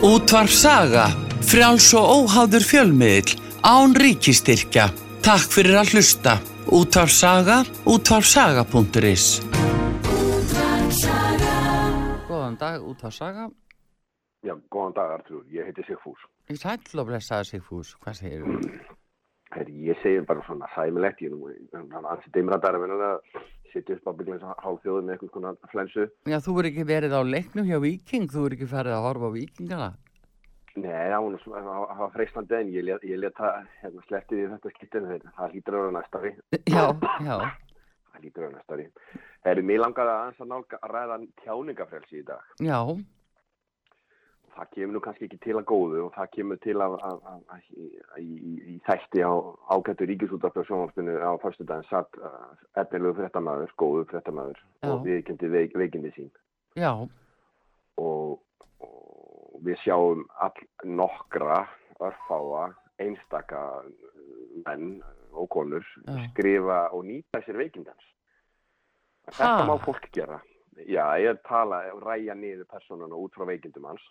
Útvarf 0.08 0.52
saga, 0.52 1.08
frjáls 1.44 1.90
og 1.96 2.28
óháður 2.28 2.64
fjölmiðl 2.64 3.47
án 3.62 3.94
ríkistyrkja. 3.98 4.88
Takk 5.24 5.50
fyrir 5.52 5.78
að 5.80 5.94
hlusta. 5.94 6.38
Útvarf 6.68 7.12
Saga, 7.14 7.62
útvarfsaga.is 7.88 9.40
Góðan 12.28 12.58
dag, 12.60 12.82
Útvarf 12.84 13.14
Saga. 13.16 13.48
Já, 14.44 14.54
góðan 14.70 14.94
dag 14.98 15.14
Artur, 15.16 15.46
ég 15.50 15.64
heiti 15.64 15.82
Sigfús. 15.86 16.20
Í 16.52 16.56
sæll 16.60 17.00
og 17.00 17.08
blessaði 17.08 17.48
Sigfús, 17.54 17.94
hvað 18.02 18.18
segir 18.20 18.44
þú? 18.44 18.58
Herri, 19.56 19.74
ég 19.88 19.96
segi 20.02 20.20
bara 20.28 20.44
svona 20.44 20.68
sæmilegt, 20.74 21.22
ég 21.24 21.32
nú, 21.32 21.48
hann 21.72 22.08
ansi 22.12 22.28
dimradar 22.34 22.76
að 22.76 22.84
vinna 22.84 23.12
að 23.14 23.40
sitja 23.72 23.96
upp 23.96 24.12
á 24.12 24.12
byggleins 24.18 24.44
hálfþjóðu 24.60 25.06
með 25.06 25.14
eitthvað 25.14 25.32
konar 25.38 25.56
flensu. 25.72 26.04
Já, 26.28 26.36
þú 26.44 26.58
er 26.60 26.68
ekki 26.70 26.84
verið 26.88 27.16
á 27.16 27.20
leiknum 27.24 27.68
hjá 27.68 27.80
Viking, 27.80 28.28
þú 28.28 28.44
er 28.44 28.56
ekki 28.58 28.68
farið 28.68 28.96
að 28.98 29.06
horfa 29.08 29.32
á 29.32 29.36
Vikingana. 29.38 29.90
Nei, 30.78 31.08
það 31.10 31.68
var 31.68 31.94
það 32.00 32.16
freistandi 32.16 32.58
en 32.58 32.72
ég 32.74 32.90
ég 33.08 33.20
let 33.20 33.36
það, 33.38 33.68
hérna, 33.82 34.04
sleppti 34.06 34.38
því 34.38 34.48
þetta 34.54 34.74
skiptin, 34.74 35.10
það 35.38 35.54
hlýtur 35.54 35.78
að 35.78 35.84
vera 35.84 35.96
næsta 35.98 36.22
ári. 36.22 36.34
Já, 36.76 36.84
já. 37.26 37.36
Það 38.08 38.22
hlýtur 38.22 38.42
að 38.42 38.48
vera 38.48 38.56
næsta 38.56 38.78
ári. 38.78 38.88
Herri, 39.46 39.68
mér 39.70 39.84
langar 39.84 40.10
að 40.10 40.24
aðeins 40.24 40.42
að 40.42 40.50
nálga 40.54 40.82
að 40.82 40.96
ræða 40.96 41.20
tjáningafrelsi 41.44 42.20
í 42.20 42.26
dag. 42.28 42.56
Já, 42.64 42.80
það 44.58 44.70
kemur 44.74 44.96
nú 44.96 45.02
kannski 45.02 45.26
ekki 45.28 45.38
til 45.42 45.56
að 45.58 45.66
góðu 45.70 46.00
og 46.06 46.10
það 46.16 46.30
kemur 46.34 46.58
til 46.64 46.76
að, 46.82 46.96
að, 47.08 47.20
að, 47.30 47.42
að 47.54 47.68
í, 47.68 48.24
í, 48.24 48.54
í 48.72 48.76
þætti 48.86 49.22
á 49.22 49.32
ágættu 49.74 50.08
ríkisútvarpi 50.10 50.64
á 50.64 50.68
sjónvarpinu 50.68 51.14
á 51.22 51.32
fyrstu 51.42 51.66
daginn 51.68 51.88
satt 51.90 52.18
uh, 52.18 52.50
efnilegu 52.80 53.18
fréttamaður, 53.20 53.74
góðu 53.80 54.04
fréttamaður 54.10 54.58
Já. 54.58 54.90
og 54.90 55.06
viðkendi 55.06 55.52
veik, 55.52 55.78
veikindi 55.78 56.12
sín 56.16 56.30
já, 56.78 56.90
og, 56.90 57.08
og 58.02 58.38
við 59.66 59.80
sjáum 59.84 60.26
all 60.44 60.60
nokkra 60.84 61.62
örfáa 61.98 62.68
einstaka 62.98 63.62
menn 64.66 64.98
og 65.32 65.48
konur 65.52 65.84
Já. 66.06 66.18
skrifa 66.30 66.88
og 66.94 67.04
nýta 67.06 67.42
sér 67.46 67.58
veikindans 67.60 68.04
þetta 69.28 69.56
Ha? 69.58 69.66
má 69.68 69.76
fólk 69.84 70.08
gera. 70.12 70.40
Já, 70.86 71.04
ég 71.20 71.40
tala 71.44 71.82
og 71.92 72.02
ræja 72.02 72.34
niður 72.34 72.64
personuna 72.70 73.14
út 73.18 73.34
frá 73.34 73.44
veikindum 73.44 73.84
hans. 73.84 74.02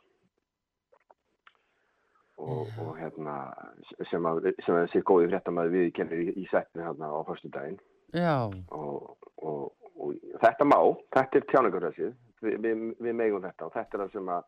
Og, 2.38 2.68
og 2.78 2.98
hérna 3.00 3.38
sem 4.12 4.26
að, 4.30 4.52
sem 4.62 4.76
að 4.76 4.84
þessi 4.86 5.02
góði 5.10 5.30
fréttamaður 5.32 5.72
við 5.74 5.88
kennir 5.98 6.20
í, 6.22 6.28
í 6.38 6.44
setni 6.52 6.84
hérna 6.86 7.10
á 7.10 7.26
fyrstu 7.26 7.50
daginn 7.50 7.80
já, 8.14 8.46
og, 8.70 9.16
og, 9.42 9.72
og 9.98 10.14
þetta 10.44 10.68
má, 10.70 10.78
þetta 11.16 11.40
er 11.40 11.48
tjáningarræsið 11.50 12.12
við, 12.46 12.60
við, 12.62 12.84
við 13.08 13.18
megum 13.18 13.42
þetta 13.42 13.66
og 13.66 13.74
þetta 13.74 13.98
er 13.98 14.04
það 14.04 14.14
sem 14.20 14.30
að 14.36 14.46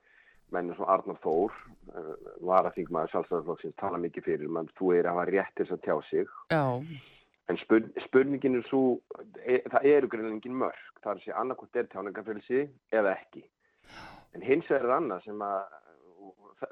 menn 0.55 0.71
eins 0.71 0.81
og 0.81 0.89
Arnar 0.91 1.19
Þór 1.23 1.53
uh, 1.53 2.11
varaþingmaður 2.49 3.13
sjálfstæðarflokksins 3.13 3.79
tala 3.81 4.01
mikið 4.01 4.27
fyrir 4.31 4.51
mann, 4.51 4.69
þú 4.79 4.93
er 4.97 5.09
að 5.09 5.19
hafa 5.19 5.31
rétt 5.31 5.55
til 5.55 5.65
þess 5.65 5.77
að 5.77 5.85
tjá 5.87 5.95
sig. 6.09 6.35
Já, 6.53 6.65
en 7.49 7.57
spurn, 7.63 7.89
spurningin 8.05 8.59
er 8.59 8.65
svo 8.69 8.83
e, 9.41 9.61
það 9.71 9.87
eru 9.89 10.09
greinlegin 10.11 10.57
mörg 10.61 10.89
það 11.01 11.11
er 11.11 11.17
að 11.17 11.23
segja 11.23 11.41
annarkvæmt 11.41 11.79
er 11.79 11.91
tjáningarfrelsi 11.93 12.63
eða 12.95 13.13
ekki. 13.15 13.43
En 14.37 14.45
hins 14.45 14.69
er 14.73 14.85
annað 14.93 15.25
sem 15.25 15.41
að 15.41 15.77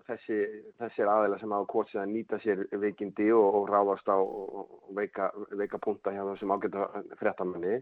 þessi, 0.08 0.40
þessir 0.82 1.12
aðeila 1.12 1.40
sem 1.42 1.54
hafa 1.56 1.70
hvort 1.72 1.94
að 1.96 2.10
nýta 2.12 2.40
sér 2.44 2.66
veikindi 2.82 3.30
og, 3.36 3.62
og 3.62 3.70
ráðast 3.72 4.10
á 4.12 4.18
og, 4.18 4.74
veika, 4.98 5.32
veika 5.56 5.80
punta 5.82 6.14
hjá 6.14 6.24
þessum 6.26 6.54
ágæta 6.56 6.90
fréttamanni 7.22 7.80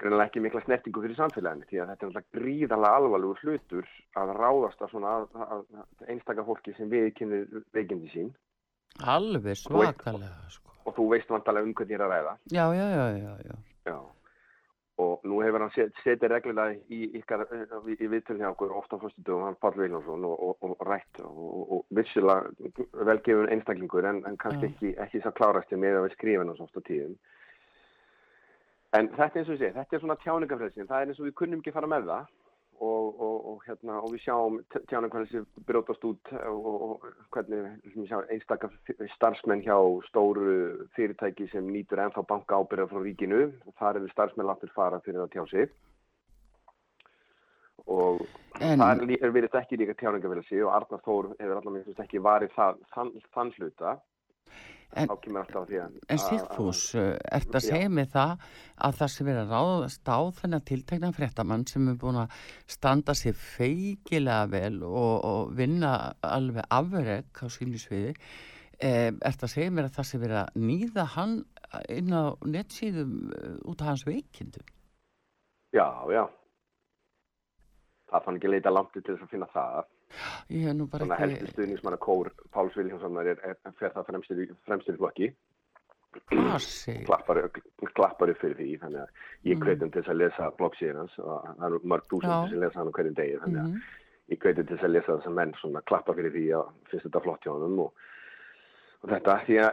greinlega 0.00 0.28
ekki 0.28 0.42
mikla 0.44 0.62
snertingu 0.64 1.02
fyrir 1.04 1.18
samfélaginu 1.18 1.68
því 1.70 1.80
að 1.80 1.90
þetta 1.92 2.06
er 2.06 2.10
alltaf 2.10 2.28
gríðarlega 2.36 3.00
alvarlegur 3.00 3.42
hlutur 3.44 3.90
að 4.20 4.34
ráðast 4.38 4.84
að 4.84 4.94
svona 4.94 5.16
að, 5.16 5.26
að, 5.46 5.66
að 5.82 6.14
einstaka 6.14 6.46
fólki 6.46 6.76
sem 6.76 6.92
við 6.92 7.10
kynir 7.18 7.66
veikindi 7.76 8.12
sín 8.14 8.30
alveg 9.06 9.58
svakalega, 9.60 10.30
sko. 10.52 10.72
og 10.84 10.96
þú 10.96 11.10
veist 11.14 11.30
vantalega 11.32 11.68
um 11.68 11.76
hvernig 11.76 11.94
ég 11.94 12.00
er 12.00 12.06
að 12.06 12.14
ræða 12.16 12.38
Já, 12.56 12.64
já, 12.76 12.86
já, 12.94 13.04
já, 13.18 13.34
já. 13.50 13.60
Já. 13.90 13.98
Og 15.00 15.22
nú 15.24 15.38
hefur 15.40 15.62
hann 15.64 15.72
set, 15.72 15.94
setið 16.04 16.28
reglulega 16.34 16.76
í 16.92 17.06
í, 17.16 17.20
í 17.20 18.08
viðtölu 18.12 18.42
hjá 18.42 18.50
okkur 18.50 18.74
ofta 18.76 18.98
fyrstu 19.00 19.22
dögum, 19.24 19.46
hann 19.48 19.56
Páll 19.62 19.78
Viljánsson 19.78 20.26
og, 20.28 20.42
og, 20.44 20.66
og 20.66 20.82
rætt 20.84 21.22
og, 21.24 21.38
og, 21.40 21.62
og 21.76 21.96
vissilega 21.96 23.06
velgefun 23.08 23.48
einstaklingur 23.54 24.08
en, 24.10 24.20
en 24.28 24.36
kannski 24.42 24.68
Já. 24.68 24.72
ekki, 24.74 24.90
ekki 25.06 25.22
svo 25.24 25.32
klárast 25.38 25.72
með 25.72 26.02
að 26.02 26.10
við 26.10 26.36
hans 26.42 26.60
ofta 26.66 26.84
tíðum. 26.84 27.16
En 28.96 29.08
þetta 29.14 29.38
er 29.38 29.42
eins 29.44 29.48
og 29.48 29.54
ég 29.54 29.60
segi, 29.62 29.74
þetta 29.78 29.96
er 29.96 30.00
svona 30.02 30.16
tjáningafrelsin, 30.24 30.88
það 30.90 31.02
er 31.04 31.10
eins 31.12 31.20
og 31.22 31.26
við 31.28 31.34
kunnum 31.38 31.60
ekki 31.62 31.74
fara 31.76 31.90
með 31.90 32.08
það. 32.10 32.30
Og, 32.80 33.08
og, 33.20 33.34
og, 33.50 33.56
hérna, 33.68 33.98
og 34.00 34.08
við 34.14 34.22
sjáum 34.24 34.54
t- 34.72 34.80
tjáningafrelsi 34.88 35.42
brjótast 35.68 36.04
út 36.08 36.30
og, 36.32 36.60
og, 36.70 36.76
og 37.04 37.26
hvernig 37.36 37.66
við 37.92 38.06
sjá, 38.08 38.22
einstakar 38.32 38.72
starfsmenn 39.18 39.60
hjá 39.66 39.76
stóru 40.06 40.86
fyrirtæki 40.96 41.50
sem 41.52 41.68
nýtur 41.68 42.00
ennþá 42.06 42.24
banka 42.30 42.56
ábyrða 42.56 42.88
frá 42.88 43.02
ríkinu, 43.04 43.42
þar 43.76 44.00
eru 44.00 44.08
starfsmenn 44.14 44.48
láttir 44.48 44.72
fara 44.72 45.02
fyrir 45.04 45.20
að 45.26 45.34
tjá 45.36 45.44
sig. 45.52 45.74
Og 47.84 48.24
En- 48.64 48.80
þar 48.80 49.04
er 49.04 49.32
verið 49.36 49.60
ekki 49.60 49.76
líka 49.80 49.98
tjáningafrelsi 50.00 50.64
og 50.64 50.72
Arnar 50.80 51.04
Þór 51.04 51.30
hefur 51.36 51.70
minnst 51.76 52.00
ekki 52.00 52.20
varið 52.24 52.56
það, 52.56 52.80
þann, 52.96 53.12
þann 53.36 53.52
hluta 53.58 53.94
En- 54.96 55.08
En 56.08 56.18
Sigfús, 56.18 56.94
ert 56.98 57.52
að 57.54 57.60
Já. 57.62 57.68
segja 57.70 57.88
mig 57.88 58.08
það 58.10 58.40
að 58.82 58.96
það 58.98 59.10
sem 59.14 59.26
verið 59.26 59.42
að 59.44 59.52
ráðast 59.54 60.08
á 60.10 60.18
þennan 60.40 60.64
tiltekna 60.66 61.12
fréttamann 61.14 61.66
sem 61.68 61.88
er 61.88 61.94
búin 61.94 62.18
að 62.24 62.32
standa 62.66 63.12
sér 63.14 63.34
feikilega 63.38 64.48
vel 64.50 64.82
og, 64.82 65.24
og 65.24 65.52
vinna 65.54 65.92
alveg 66.22 66.64
afreg 66.70 67.24
á 67.38 67.46
sínu 67.46 67.78
sviði, 67.78 68.16
eh, 68.80 69.12
ert 69.22 69.42
að 69.46 69.52
segja 69.54 69.70
mér 69.70 69.86
að 69.90 69.94
það 70.00 70.08
sem 70.10 70.20
verið 70.20 70.40
að 70.42 70.58
nýða 70.66 71.06
hann 71.14 71.36
inn 71.88 72.10
á 72.10 72.34
nettsíðum 72.42 73.14
uh, 73.30 73.70
út 73.70 73.80
af 73.82 73.86
hans 73.92 74.02
veikindum? 74.08 74.66
Já, 75.70 75.86
já. 76.10 76.24
Það 78.10 78.24
fann 78.24 78.38
ekki 78.40 78.50
leita 78.50 78.72
langt 78.74 78.90
til 78.96 79.04
þess 79.06 79.22
að 79.22 79.30
finna 79.30 79.46
það. 79.54 79.84
Ég 80.50 80.64
hef 80.66 80.74
nú 80.74 80.86
bara 80.90 81.04
Svona 81.06 81.16
ekki... 81.18 81.28
helstu 81.36 81.52
stuðningsmanna 81.54 81.98
kór 82.02 82.30
Páls 82.54 82.74
Viljánssonar 82.76 83.26
er, 83.30 83.38
er, 83.46 83.56
fer 83.78 83.92
það 83.94 84.08
fremstir, 84.66 84.96
flokki. 84.98 85.30
Asi. 86.50 86.96
Klappar, 87.06 87.38
klappar 87.94 88.32
upp 88.32 88.40
fyrir 88.42 88.56
því. 88.58 88.68
Þannig 88.82 89.00
að 89.04 89.08
ég 89.46 89.56
Mm. 89.58 89.62
hveitum 89.66 89.90
til 89.94 90.02
þess 90.02 90.10
að 90.10 90.18
lesa 90.18 90.50
bloggsíðan 90.58 90.96
hans 91.04 91.18
og 91.22 91.44
það 91.46 91.66
eru 91.68 91.80
mörg 91.84 92.02
Já. 92.02 92.10
þúsund 92.10 92.50
sem 92.50 92.60
lesa 92.64 92.78
hann 92.80 92.92
hverjum 92.92 93.14
degi. 93.14 93.36
Þannig 93.44 93.60
að 93.62 93.68
Mhm. 93.70 93.82
ég 94.30 94.38
hveitum 94.42 94.66
til 94.66 94.76
þess 94.76 94.84
að 94.88 94.94
lesa 94.96 95.12
þess 95.16 95.26
að 95.30 95.34
menn 95.38 95.52
svona 95.60 95.82
klappa 95.86 96.14
fyrir 96.14 96.32
því 96.34 96.44
að 96.58 96.72
finnst 96.90 97.06
þetta 97.06 97.22
flott 97.22 97.40
hjá 97.46 97.52
honum 97.54 97.78
og, 97.86 97.92
og 99.02 99.10
þetta, 99.10 99.38
því 99.46 99.56
að 99.62 99.72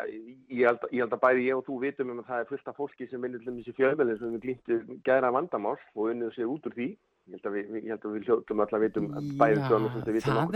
ég 0.49 0.65
held, 0.67 0.79
ég 0.93 0.99
held 1.01 1.13
að 1.17 1.23
bæði 1.25 1.45
ég 1.49 1.57
og 1.57 1.65
þú 1.65 1.79
vitum 1.81 2.09
um 2.11 2.19
að 2.21 2.27
það 2.29 2.39
er 2.39 2.45
fullt 2.53 2.67
af 2.67 2.77
fólki 2.77 3.09
sem 3.09 3.21
vinnur 3.21 3.39
til 3.43 3.53
þessi 3.57 3.73
fjölmjölinn 3.75 4.19
sem 4.19 4.37
við 4.37 4.41
glýntu 4.45 5.01
gæra 5.03 5.31
vandamál 5.33 5.77
og 5.95 6.03
unnið 6.13 6.35
sér 6.37 6.45
út 6.53 6.65
úr 6.69 6.73
því 6.77 6.97
ég 7.27 7.33
held 7.35 7.47
að 7.49 7.55
við, 7.57 7.71
ég 7.83 7.89
held 7.91 8.05
að 8.07 8.13
við 8.17 8.27
hljóttum 8.27 8.61
öll 8.63 8.73
að 8.77 8.83
vitum 8.85 9.07
bæði 9.41 9.57
Já, 9.59 9.67
tjónum 9.67 9.91
sem 9.91 10.01
við 10.07 10.17
vitum 10.17 10.33
það 10.33 10.41
okkur 10.43 10.55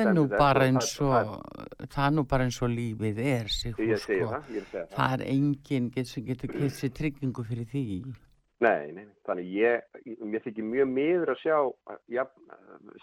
er 0.52 0.61
eins 0.68 0.91
það- 0.98 1.31
og 1.31 1.88
það 1.91 2.06
er 2.07 2.11
nú 2.15 2.23
bara 2.31 2.43
eins 2.48 2.61
og 2.61 2.69
lífið 2.69 3.18
er 3.19 3.45
Ég 3.45 3.56
Sigfús, 3.57 4.03
segi 4.06 4.19
sko. 4.22 4.31
það, 4.31 4.52
ég 4.56 4.65
það. 4.72 4.89
það 4.95 5.14
er 5.14 5.26
enginn 5.35 6.06
sem 6.06 6.26
getur 6.26 6.48
gett 6.56 6.72
sér 6.80 6.93
tryggingu 7.02 7.43
fyrir 7.52 7.65
því 7.73 7.85
Nei, 8.61 8.91
nei, 8.93 9.06
þannig 9.26 9.48
ég, 9.57 9.81
mér 10.22 10.43
þykir 10.45 10.64
mjög 10.69 10.89
miður 10.93 11.30
að 11.34 11.39
sjá 11.41 11.56
ja, 12.14 12.26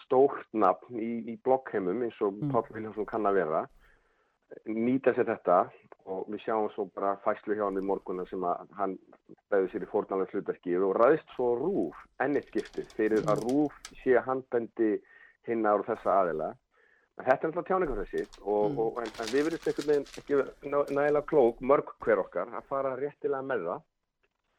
stórt 0.05 0.47
nafn 0.55 1.01
í, 1.03 1.09
í 1.33 1.39
blokkheimum 1.43 2.05
eins 2.07 2.21
og 2.23 2.33
Mm. 2.39 2.53
Páll 2.53 2.69
Viljánsson 2.73 3.07
kann 3.11 3.27
að 3.27 3.35
vera 3.43 3.67
nýta 4.69 5.15
sér 5.17 5.29
þetta 5.33 5.59
og 6.09 6.29
við 6.33 6.41
sjáum 6.47 6.71
svo 6.73 6.87
bara 6.97 7.17
fæslu 7.25 7.57
hjá 7.57 7.67
hann 7.67 7.81
í 7.81 7.85
morgunna 7.85 8.25
sem 8.31 8.45
að 8.49 8.71
hann 8.79 8.95
beði 9.53 9.69
sér 9.73 9.85
í 9.85 9.91
fórnalega 9.91 10.33
hlutverki 10.33 10.77
og 10.81 10.95
ræðist 10.97 11.35
svo 11.35 11.51
rúf 11.59 11.99
ennitt 12.25 12.49
skiptið 12.49 12.89
fyrir 12.97 13.29
að 13.29 13.45
rúf 13.45 13.77
sé 14.03 14.17
handbendi 14.25 14.95
hinna 15.49 15.77
á 15.77 15.77
þessa 15.85 16.17
aðila. 16.23 16.49
En 17.19 17.27
þetta 17.27 17.39
er 17.39 17.51
alltaf 17.51 17.67
tjáningarfressi 17.69 18.25
og, 18.47 18.65
Mm. 18.71 18.79
og 18.79 18.99
en, 19.03 19.13
en 19.21 19.31
við 19.35 19.45
verðum 19.49 19.69
einhvern 19.69 19.89
veginn 19.91 20.11
ekki 20.21 20.41
nægilega 20.95 21.23
klók 21.27 21.61
mörg 21.61 21.95
hver 22.05 22.23
okkar 22.23 22.53
að 22.55 22.69
fara 22.71 22.97
réttilega 22.97 23.43
með 23.43 23.65
það 23.69 23.81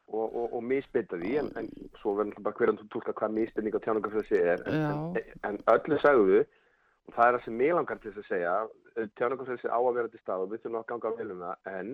og, 0.10 0.26
og, 0.36 0.54
og 0.58 0.64
misbytta 0.64 1.18
því 1.22 1.36
en, 1.40 1.52
en 1.62 1.70
svo 2.02 2.16
verður 2.18 2.34
náttúrulega 2.34 2.46
bara 2.50 2.60
hverjum 2.60 2.90
tólka 2.94 3.14
hvað 3.14 3.36
misbynning 3.38 3.78
og 3.78 3.86
tjáningarfressi 3.86 4.42
er. 4.42 4.66
En, 4.68 5.18
en, 5.48 5.60
öllu 5.74 6.00
sagðu 6.04 6.44
og 6.44 7.16
það 7.16 7.26
er 7.28 7.38
það 7.38 7.46
sem 7.46 7.58
mig 7.64 7.74
langar 7.74 8.02
til 8.04 8.12
þess 8.12 8.26
að 8.26 8.32
segja 8.34 8.54
tjáningarfressi 9.20 9.70
á 9.72 9.80
að 9.80 9.96
vera 9.98 10.12
til 10.14 10.22
stað 10.24 10.46
og 10.46 10.54
við 10.54 10.64
þurfum 10.64 10.80
að 10.80 10.88
ganga 10.92 11.12
vel 11.20 11.32
um 11.34 11.44
það 11.46 11.74
en 11.74 11.92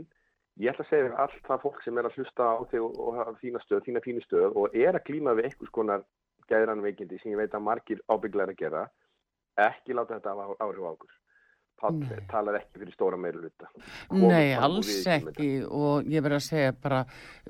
ég 0.63 0.71
ætla 0.71 0.85
að 0.85 0.91
segja 0.91 1.07
þér 1.07 1.17
allt 1.23 1.49
það 1.49 1.63
fólk 1.65 1.81
sem 1.83 1.97
er 1.99 2.09
að 2.09 2.19
hlusta 2.19 2.47
á 2.47 2.55
þig 2.71 2.85
og, 2.85 2.99
og 3.05 3.17
hafa 3.19 3.35
þína 3.41 3.63
stöð, 3.63 3.83
þína 3.87 4.03
fínu 4.05 4.23
stöð 4.25 4.59
og 4.61 4.77
er 4.85 4.95
að 4.95 5.05
glíma 5.09 5.35
við 5.35 5.49
einhvers 5.49 5.75
konar 5.75 6.05
gæðran 6.49 6.83
veikindi 6.85 7.19
sem 7.21 7.33
ég 7.33 7.41
veit 7.41 7.57
að 7.57 7.65
margir 7.67 8.01
ábygglega 8.07 8.47
er 8.47 8.53
að 8.53 8.61
gera 8.61 8.83
ekki 9.65 9.95
láta 9.95 10.19
þetta 10.19 10.35
áhrif 10.63 10.85
á 10.85 10.91
okkur 10.93 11.13
Nei. 11.83 12.21
talar 12.31 12.57
ekki 12.59 12.79
fyrir 12.81 12.95
stóra 12.95 13.17
meira 13.19 13.41
hluta. 13.41 13.67
Nei, 14.15 14.53
alls 14.55 14.89
ekki 15.11 15.49
og 15.67 16.07
ég 16.09 16.23
verð 16.25 16.39
að 16.39 16.45
segja 16.47 16.75
bara 16.81 17.01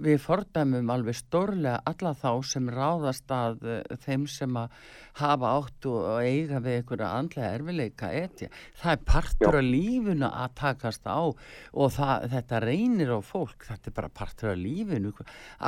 við 0.02 0.18
fordæmum 0.24 0.90
alveg 0.92 1.18
stórlega 1.20 1.78
alla 1.92 2.14
þá 2.18 2.32
sem 2.50 2.70
ráðast 2.74 3.32
að 3.32 3.64
uh, 3.64 3.78
þeim 4.06 4.26
sem 4.32 4.58
að 4.60 4.76
hafa 5.22 5.54
átt 5.60 5.88
og 5.92 6.10
eiga 6.26 6.60
við 6.66 6.80
einhverja 6.82 7.12
andlega 7.20 7.54
erfileika 7.60 8.12
etja. 8.12 8.52
Það 8.82 8.98
er 8.98 9.06
partur 9.14 9.60
af 9.62 9.70
lífuna 9.70 10.32
að 10.44 10.58
takast 10.60 11.08
á 11.08 11.22
og 11.22 11.96
það, 11.96 12.30
þetta 12.36 12.64
reynir 12.66 13.16
á 13.16 13.20
fólk, 13.24 13.70
þetta 13.70 13.92
er 13.92 13.98
bara 14.02 14.14
partur 14.22 14.52
af 14.52 14.60
lífinu. 14.60 15.16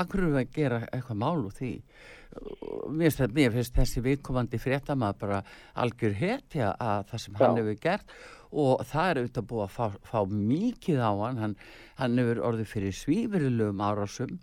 Akkur 0.02 0.28
eru 0.28 0.42
að 0.42 0.54
gera 0.58 0.84
eitthvað 0.92 1.24
mál 1.24 1.46
úr 1.46 1.56
því? 1.56 1.74
Mér 2.88 3.12
finnst, 3.12 3.34
mér 3.36 3.54
finnst 3.56 3.76
þessi 3.78 4.04
viðkomandi 4.06 4.60
fréttamaður 4.62 5.20
bara 5.22 5.40
algjör 5.80 6.16
hetja 6.18 6.74
að 6.76 7.06
það 7.12 7.24
sem 7.24 7.40
hann 7.40 7.56
Já. 7.56 7.62
hefur 7.62 7.80
gert 7.86 8.16
og 8.52 8.84
það 8.88 9.10
er 9.10 9.20
auðvitað 9.22 9.48
búið 9.52 9.64
að 9.66 9.74
fá, 9.76 9.86
fá 10.08 10.20
mikið 10.32 11.02
á 11.04 11.12
hann, 11.24 11.42
hann, 11.44 11.56
hann 12.00 12.22
hefur 12.22 12.44
orðið 12.52 12.72
fyrir 12.74 12.96
svífurilegum 12.96 13.84
árásum 13.84 14.38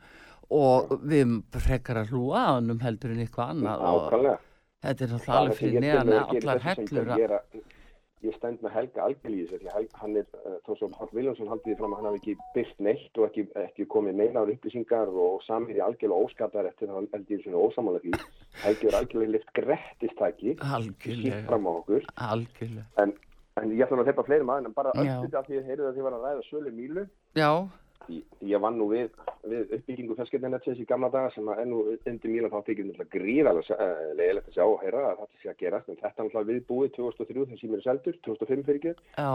og 0.55 0.97
við 1.05 1.39
frekar 1.65 2.03
að 2.03 2.13
hlúa 2.13 2.43
að 2.43 2.51
hann 2.59 2.75
um 2.75 2.83
heldur 2.85 3.15
en 3.15 3.23
eitthvað 3.25 3.55
annað 3.55 3.87
og 3.91 4.03
þetta 4.85 5.07
er 5.07 5.15
náttúrulega 5.15 5.39
alveg 5.39 5.61
fyrir 5.61 5.85
neðan 5.85 6.13
allar 6.21 6.67
hellur 6.69 7.15
að 7.15 7.25
Ég 8.25 8.37
stend 8.39 8.63
með 8.65 8.73
Helga 8.73 9.09
þessu, 9.11 9.59
því 9.61 9.73
Helga, 9.75 9.99
hann 10.01 10.17
er, 10.17 10.29
uh, 10.41 10.57
þó 10.65 10.71
svo 10.79 10.89
Páll 10.95 11.11
Viljánsson 11.13 11.51
haldið 11.51 11.75
því 11.75 11.77
fram 11.81 11.93
að 11.93 12.01
hann 12.01 12.09
hafi 12.09 12.21
ekki 12.23 12.35
byrt 12.55 12.81
neitt 12.87 13.21
og 13.21 13.27
ekki, 13.29 13.45
ekki 13.61 13.87
komið 13.93 14.17
neinar 14.21 14.53
upplýsingar 14.55 15.13
og 15.13 15.43
samir 15.45 15.77
í 15.77 15.83
algjörlega 15.85 16.25
óskatar 16.25 16.69
eftir 16.71 16.89
það 16.89 17.11
held 17.13 17.35
ég 17.35 17.45
svona 17.45 17.61
ósamála 17.67 18.01
því. 18.05 18.15
Helgi 18.65 18.89
er 18.89 18.99
algjörlega 19.01 19.35
lift 19.37 19.53
grettistæki, 19.59 20.57
algjörlega, 20.65 21.37
sítt 21.43 21.49
fram 21.51 21.69
á 21.69 21.73
okkur. 21.75 22.09
algjörlega. 22.31 22.87
En, 23.05 23.15
en 23.61 23.77
ég 23.77 23.85
ætla 23.85 24.01
að 24.01 24.11
þeipa 24.13 24.27
fleiri 24.31 24.49
maður, 24.49 24.71
en 24.71 24.79
bara 24.81 24.95
Já. 24.97 25.05
öllum 25.05 25.39
af 25.43 25.49
því 25.51 25.61
að 25.61 25.69
heyrðu 25.69 25.89
að 25.91 25.99
þið 25.99 26.09
var 26.09 26.17
að 26.19 26.29
ræða 26.29 26.47
sölu 26.49 26.75
Mílu. 26.79 27.07
Já, 27.37 27.51
ég 28.09 28.61
vann 28.61 28.79
nú 28.79 28.89
við, 28.91 29.11
við 29.49 29.75
uppbyggingu 29.79 30.17
feskirnetins 30.19 30.81
í 30.81 30.87
gamla 30.89 31.11
daga 31.15 31.31
sem 31.35 31.49
að 31.49 31.61
enn 31.65 31.75
og 31.79 31.91
undir 32.11 32.31
Mílan 32.33 32.53
þá 32.53 32.61
þykir 32.69 32.93
þetta 32.93 33.11
gríðarlega 33.17 33.77
uh, 33.79 34.07
leiðilegt 34.19 34.49
að 34.49 34.57
sjá 34.59 34.65
og 34.69 34.81
heyra 34.85 35.05
að 35.11 35.21
þetta 35.25 35.43
sé 35.43 35.53
að 35.53 35.61
gerast. 35.65 35.89
En 35.89 36.01
þetta 36.01 36.15
er 36.15 36.29
náttúrulega 36.29 36.51
viðbúið 36.53 36.95
2003 36.97 37.45
þegar 37.45 37.61
símur 37.63 37.81
er 37.83 37.87
seldur, 37.89 38.19
2005 38.29 38.67
fyrir 38.69 38.81
ekki. 38.81 38.95
já, 39.19 39.31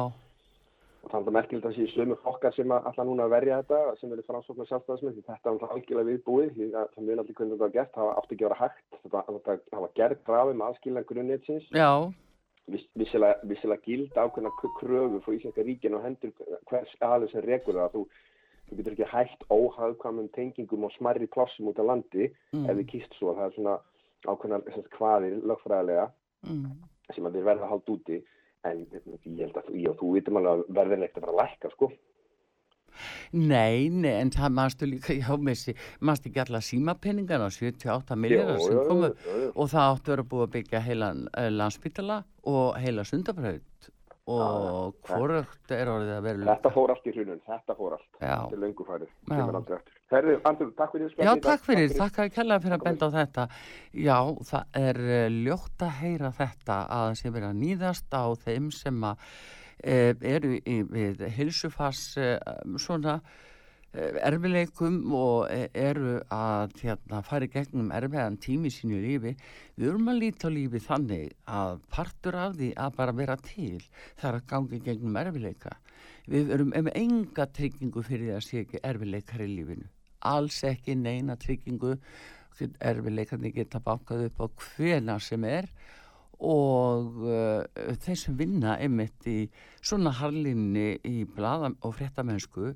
Og 1.00 1.12
þannig 1.14 1.30
að 1.32 1.36
merkilegt 1.38 1.68
að 1.70 1.76
sé 1.78 1.86
sömu 1.94 2.16
flokkar 2.20 2.54
sem 2.58 2.72
að 2.76 2.88
allar 2.90 3.06
núna 3.08 3.24
að 3.24 3.34
verja 3.38 3.60
þetta, 3.62 3.78
sem 4.02 4.12
eru 4.12 4.24
framsóknar 4.28 4.68
sjálfstæðismenn, 4.68 5.14
því 5.16 5.22
þetta 5.30 5.38
er 5.38 5.54
náttúrulega 5.56 5.76
algjörlega 5.78 6.10
viðbúið, 6.10 6.50
því 6.58 6.66
að 6.76 6.90
það 6.96 7.06
mjög 7.06 7.22
allir 7.22 7.38
hvernig 7.38 7.54
þetta 7.54 7.64
var 7.64 7.76
gert, 7.78 7.94
það 7.96 8.10
átti 8.20 8.36
ekki 8.36 8.44
að 8.44 8.50
vera 8.50 8.58
hægt, 8.60 8.98
þetta, 9.06 9.56
það 9.72 9.86
var 9.86 9.94
gerð 10.02 10.20
grafið 10.28 10.60
með 10.60 10.68
aðskilna 10.68 11.06
grunnnetsins, 11.14 11.70
já, 11.72 11.92
Viss- 12.70 12.90
vissilega, 12.94 13.80
gild 13.86 14.20
ákveðna 14.20 14.52
kröfu 14.78 15.22
frá 15.24 15.34
Íslenska 15.34 15.64
ríkinu 15.66 15.98
og 15.98 16.04
hendur 16.06 16.36
hvers 16.70 16.92
aðeins 17.02 17.32
sem 17.34 17.48
rekur 17.48 17.80
það, 17.80 17.96
þú, 17.96 18.04
þú 18.70 18.80
getur 18.80 18.96
ekki 18.96 19.10
hægt 19.12 19.46
óhagkvæmum 19.50 20.30
tengingum 20.36 20.86
og 20.88 20.94
smarri 20.98 21.28
plássum 21.28 21.72
út 21.72 21.82
á 21.82 21.86
landi 21.86 22.30
Mm. 22.54 22.66
ef 22.70 22.78
þið 22.78 22.86
kýst 22.92 23.16
svo, 23.18 23.34
það 23.38 23.46
er 23.46 23.56
svona 23.56 23.80
ákveðna 24.28 24.60
hvaðir 24.98 25.40
lögfræðilega 25.50 26.10
mm. 26.44 26.70
sem 27.16 27.26
að 27.26 27.34
þeir 27.38 27.50
verða 27.50 27.66
að 27.66 27.74
halda 27.74 27.96
úti. 27.96 28.22
En 28.68 28.86
ég 28.92 29.40
held 29.40 29.56
að 29.56 29.70
ég 29.80 29.90
og 29.90 30.00
þú 30.02 30.14
vitum 30.18 30.38
alveg 30.38 30.52
að 30.52 30.76
verðin 30.76 31.04
ekkert 31.08 31.28
að 31.28 31.30
að 31.30 31.40
lækka 31.40 31.70
sko. 31.72 31.92
Nei, 33.32 33.88
nei, 33.94 34.16
en 34.18 34.32
það 34.34 34.56
mannstu 34.58 34.88
líka, 34.90 35.14
já, 35.14 35.30
mannstu 36.02 36.30
ekki 36.30 36.42
alla 36.44 36.62
símapenningar 36.66 37.46
á 37.46 37.48
78 37.54 38.18
miljardar 38.20 38.58
Jú, 38.58 38.66
sem 38.66 38.80
komu? 38.90 39.12
og 39.54 39.70
það 39.72 39.92
áttu 39.94 40.10
að 40.10 40.16
vera 40.16 40.28
búið 40.34 40.46
að 40.48 40.54
byggja 40.58 40.82
heilan 40.88 41.22
uh, 41.30 41.48
landspítala 41.54 42.18
og 42.50 42.80
heila 42.82 43.06
sundabraut 43.08 43.90
og 44.30 45.10
hvorugt 45.10 45.74
er 45.74 45.90
orðið 45.92 46.12
að 46.16 46.26
vera 46.28 46.48
Þetta 46.50 46.72
fór 46.76 46.94
allt 46.94 47.08
í 47.10 47.14
hrunun, 47.16 47.42
þetta 47.48 47.76
fór 47.78 47.96
allt. 47.98 48.10
Þetta 48.20 48.56
er 48.58 48.64
Já. 49.26 49.34
kemur 49.34 49.60
aldrei 49.60 49.78
eftir 49.80 49.98
Herðu, 50.10 50.36
Andrú, 50.50 50.70
takk 50.78 50.96
fyrir 50.96 51.14
Já, 51.22 51.32
takk 51.44 51.66
fyrir, 51.66 51.94
takk 51.98 52.20
að 52.24 52.32
kella 52.34 52.60
fyrir 52.64 52.78
að 52.80 52.86
benda 52.88 53.10
á 53.10 53.18
þetta. 53.18 53.48
Já, 53.94 54.18
það 54.52 54.80
er 54.82 55.02
uh, 55.06 55.20
ljótt 55.36 55.86
að 55.86 55.94
heyra 56.00 56.34
þetta 56.40 56.80
að 57.00 57.14
sem 57.22 57.36
verið 57.36 57.50
að 57.52 57.62
nýðast 57.64 58.18
á 58.18 58.26
þeim 58.46 58.72
sem 58.74 59.06
að 59.12 59.28
uh, 59.28 60.26
eru 60.34 60.56
í, 60.58 60.80
við 60.90 61.22
hilsufars 61.38 62.08
uh, 62.18 62.40
svona 62.82 63.20
uh, 63.20 63.38
erfileikum 63.94 64.98
og 65.18 65.50
eh, 65.50 65.68
eru 65.74 66.18
að 66.34 66.76
hérna, 66.84 67.22
fara 67.26 67.48
í 67.48 67.54
gegnum 67.54 67.92
erfiðan 67.96 68.40
tími 68.42 68.72
sínu 68.74 69.02
lífi. 69.04 69.36
Við 69.76 69.92
erum 69.92 70.12
að 70.12 70.20
líta 70.24 70.50
á 70.50 70.56
lífi 70.56 70.84
þannig 70.86 71.38
að 71.50 71.80
partur 71.94 72.40
af 72.40 72.58
því 72.60 72.74
að 72.78 72.98
bara 72.98 73.16
vera 73.18 73.38
til 73.44 73.78
það 74.20 74.28
er 74.32 74.42
að 74.42 74.50
gangi 74.54 74.82
gegnum 74.90 75.22
erfileika. 75.24 75.78
Við 76.30 76.52
erum 76.54 76.76
með 76.76 76.92
enga 77.00 77.48
tryggingu 77.56 78.04
fyrir 78.06 78.36
að 78.38 78.46
sé 78.46 78.66
ekki 78.66 78.84
erfileikar 78.86 79.46
í 79.46 79.50
lífinu 79.56 79.90
alls 80.20 80.64
ekki 80.68 80.96
neina 81.00 81.38
tryggingu 81.40 81.96
erfileikarnir 82.60 83.54
geta 83.56 83.80
bankað 83.84 84.26
upp 84.28 84.42
á 84.44 84.48
hvena 84.66 85.16
sem 85.24 85.46
er 85.48 85.70
og 86.40 87.20
uh, 87.24 87.64
þeir 88.04 88.20
sem 88.20 88.36
vinna 88.40 88.78
einmitt 88.80 89.28
í 89.28 89.40
svona 89.80 90.12
harlinni 90.20 90.98
í 91.08 91.24
blada 91.28 91.72
og 91.84 91.96
fréttamennsku 91.96 92.74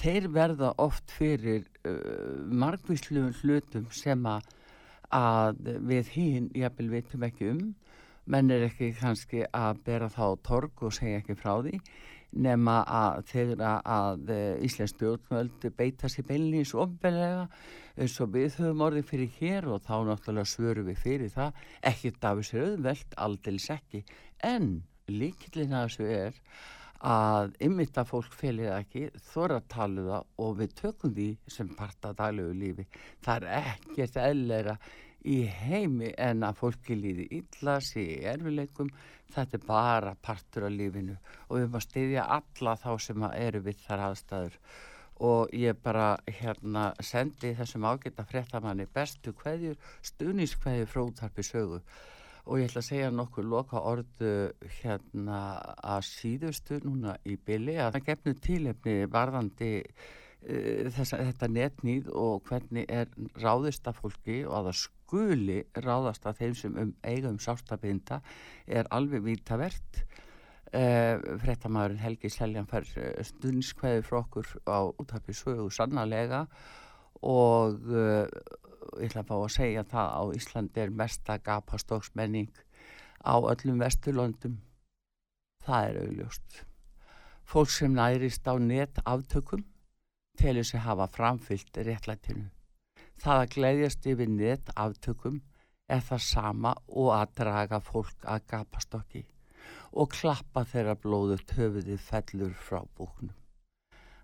þeir 0.00 0.28
verða 0.32 0.72
oft 0.82 1.12
fyrir 1.12 1.66
uh, 1.88 2.46
margvíslu 2.48 3.28
hlutum 3.42 3.88
sem 3.94 4.26
að, 4.26 4.48
að 5.12 5.62
við 5.92 6.14
hinn 6.16 6.50
jafnvel 6.56 6.90
vitum 6.96 7.28
ekki 7.28 7.52
um. 7.52 7.62
Menn 8.30 8.54
er 8.54 8.68
ekki 8.68 8.92
kannski 8.94 9.42
að 9.50 9.82
bera 9.86 10.08
þá 10.12 10.38
torg 10.46 10.84
og 10.86 10.94
segja 10.94 11.18
ekki 11.18 11.34
frá 11.34 11.56
því 11.64 11.80
nema 12.32 12.80
að 12.88 13.24
þegar 13.28 13.82
að 13.84 14.30
Íslands 14.64 14.94
stjórnvöld 14.94 15.66
beita 15.76 16.08
sér 16.08 16.26
beinlýns 16.30 16.72
ofbelega 16.74 17.48
eins 18.00 18.14
og 18.24 18.32
við 18.32 18.56
höfum 18.60 18.84
orðið 18.86 19.08
fyrir 19.10 19.34
hér 19.38 19.68
og 19.68 19.82
þá 19.84 19.94
náttúrulega 20.08 20.48
svörum 20.48 20.88
við 20.88 21.02
fyrir 21.02 21.32
það. 21.32 21.58
Ekkert 21.92 22.24
af 22.24 22.38
þessu 22.40 22.62
auðvelt, 22.62 23.18
aldils 23.26 23.68
ekki. 23.74 24.04
En 24.40 24.70
líkillin 25.12 25.76
að 25.76 25.90
þessu 25.90 26.08
er 26.08 26.40
að 27.02 27.56
ymmita 27.66 28.04
fólk 28.06 28.34
felið 28.38 28.68
ekki, 28.76 29.06
þóra 29.32 29.58
að 29.58 29.70
tala 29.74 30.02
um 30.02 30.10
það 30.10 30.44
og 30.44 30.52
við 30.60 30.74
tökum 30.78 31.14
því 31.16 31.28
sem 31.50 31.72
parta 31.78 32.12
daglegu 32.18 32.52
lífi. 32.54 32.86
Það 33.24 33.48
er 33.48 33.72
ekkert 33.72 34.18
eðleira 34.22 34.76
í 35.26 35.40
heimi 35.46 36.12
en 36.18 36.46
að 36.46 36.60
fólki 36.60 36.96
líði 36.98 37.26
illa, 37.38 37.76
sé 37.82 38.04
erfileikum, 38.30 38.90
þetta 39.34 39.58
er 39.58 39.66
bara 39.66 40.14
partur 40.22 40.68
af 40.68 40.74
lífinu 40.74 41.18
og 41.48 41.56
við 41.56 41.64
erum 41.64 41.76
að 41.78 41.86
styðja 41.88 42.30
alla 42.38 42.78
þá 42.78 42.90
sem 43.06 43.26
að 43.28 43.36
eru 43.48 43.64
við 43.66 43.84
þar 43.86 44.06
aðstæður. 44.08 44.56
Og 45.22 45.52
ég 45.54 45.78
bara 45.82 46.16
hérna 46.26 46.88
sendi 47.04 47.52
þessum 47.54 47.84
ágæta 47.86 48.24
fréttamanni 48.26 48.88
bestu 48.94 49.34
hverjur, 49.42 49.78
stuðnískveðjur 50.02 50.90
frá 50.90 51.02
útarpi 51.04 51.46
sögu 51.46 51.82
og 52.44 52.58
ég 52.58 52.66
ætla 52.66 52.82
að 52.82 52.88
segja 52.88 53.10
nokkur 53.14 53.46
loka 53.46 53.80
orðu 53.86 54.32
hérna 54.80 55.38
að 55.78 56.06
síðustu 56.08 56.80
núna 56.82 57.14
í 57.22 57.36
byli 57.38 57.76
að 57.78 57.96
það 57.96 58.08
gefnu 58.08 58.34
tílefni 58.42 58.96
varðandi 59.12 59.70
uh, 59.82 60.88
þessa, 60.96 61.20
þetta 61.28 61.50
netnýð 61.54 62.10
og 62.18 62.42
hvernig 62.48 62.90
er 62.90 63.12
ráðist 63.42 63.86
af 63.86 64.02
fólki 64.02 64.40
og 64.48 64.56
að 64.58 64.70
það 64.70 64.80
skuli 64.82 65.60
ráðast 65.86 66.26
af 66.26 66.40
þeim 66.40 66.58
sem 66.58 66.82
um 66.82 66.92
eigum 67.06 67.38
sástabinda 67.42 68.22
er 68.66 68.90
alveg 68.90 69.22
vítavert. 69.28 70.02
Uh, 70.72 71.20
frettamæðurinn 71.42 72.00
Helgi 72.00 72.30
Seljan 72.32 72.66
fær 72.66 72.86
stundskveði 73.28 74.06
frá 74.06 74.22
okkur 74.22 74.48
á 74.64 74.88
útarpi 74.88 75.34
sögu 75.36 75.68
sannarlega 75.70 76.46
og 77.28 77.92
uh, 77.92 78.24
ég 79.00 79.08
ætla 79.08 79.22
að 79.22 79.30
fá 79.30 79.34
að 79.38 79.54
segja 79.56 79.84
það 79.92 80.14
á 80.18 80.22
Íslandi 80.38 80.84
er 80.84 80.94
mesta 81.02 81.38
gapastóksmenning 81.48 82.50
á 83.22 83.34
öllum 83.38 83.82
vesturlöndum 83.82 84.56
það 85.66 85.88
er 85.90 86.00
augljóst 86.06 86.62
fólk 87.52 87.74
sem 87.74 87.94
nærist 87.98 88.48
á 88.48 88.54
net 88.58 89.02
aftökum 89.04 89.64
telur 90.38 90.66
sig 90.66 90.80
hafa 90.86 91.06
framfyllt 91.16 91.82
réttlætinu 91.88 92.48
það 93.22 93.44
að 93.44 93.52
gleyðjast 93.56 94.10
yfir 94.14 94.32
net 94.38 94.74
aftökum 94.74 95.42
er 95.92 96.00
það 96.08 96.26
sama 96.26 96.72
og 96.88 97.12
að 97.16 97.36
draga 97.42 97.80
fólk 97.84 98.26
að 98.34 98.46
gapastokki 98.52 99.26
og 99.92 100.12
klappa 100.14 100.64
þeirra 100.68 100.96
blóðu 100.96 101.38
töfuðið 101.52 102.00
fellur 102.00 102.52
frá 102.56 102.80
búknum. 102.96 103.34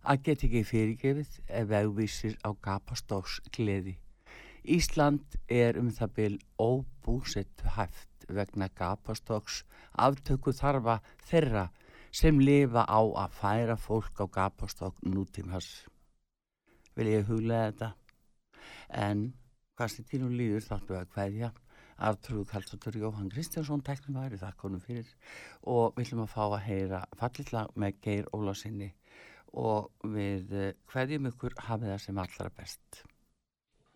Að 0.08 0.22
get 0.28 0.44
ekki 0.46 0.62
fyrirgefið 0.64 1.40
ef 1.60 1.66
vegvísir 1.68 2.38
á 2.40 2.50
gapastóks 2.64 3.40
gleði. 3.52 3.98
Ísland 4.68 5.38
er 5.48 5.78
um 5.80 5.88
það 5.94 6.10
byl 6.16 6.34
óbúsettu 6.60 7.70
hæft 7.76 8.26
vegna 8.28 8.68
gapastóks 8.68 9.62
aftöku 9.96 10.52
þarfa 10.52 10.98
þeirra 11.30 11.64
sem 12.20 12.40
lifa 12.40 12.84
á 12.84 13.00
að 13.00 13.38
færa 13.40 13.76
fólk 13.80 14.20
á 14.20 14.26
gapastók 14.28 15.00
nútímars. 15.04 15.86
Vil 16.96 17.08
ég 17.14 17.26
huglega 17.30 17.70
þetta? 17.70 17.90
En 18.92 19.24
hvað 19.78 19.94
sem 19.94 20.08
tínu 20.12 20.30
líður 20.34 20.68
þáttu 20.68 20.98
að 20.98 21.10
hverja 21.16 21.52
Artrúð 21.98 22.46
Karlsdóttur 22.52 23.00
Jóhann 23.00 23.30
Kristjánsson 23.32 23.82
tæknum 23.82 24.20
væri 24.20 24.38
það 24.38 24.56
konum 24.60 24.82
fyrir 24.84 25.08
og 25.66 25.96
við 25.96 26.04
ætlum 26.06 26.24
að 26.24 26.34
fá 26.36 26.44
að 26.46 26.64
heyra 26.68 27.04
fallilla 27.18 27.66
með 27.74 28.02
Geir 28.04 28.28
Ólásinni 28.36 28.92
og 29.58 29.88
við 30.04 30.52
eh, 30.54 30.74
kveðjum 30.90 31.30
ykkur 31.32 31.56
hafið 31.66 31.94
það 31.94 32.02
sem 32.04 32.20
allra 32.22 32.52
best. 32.58 33.06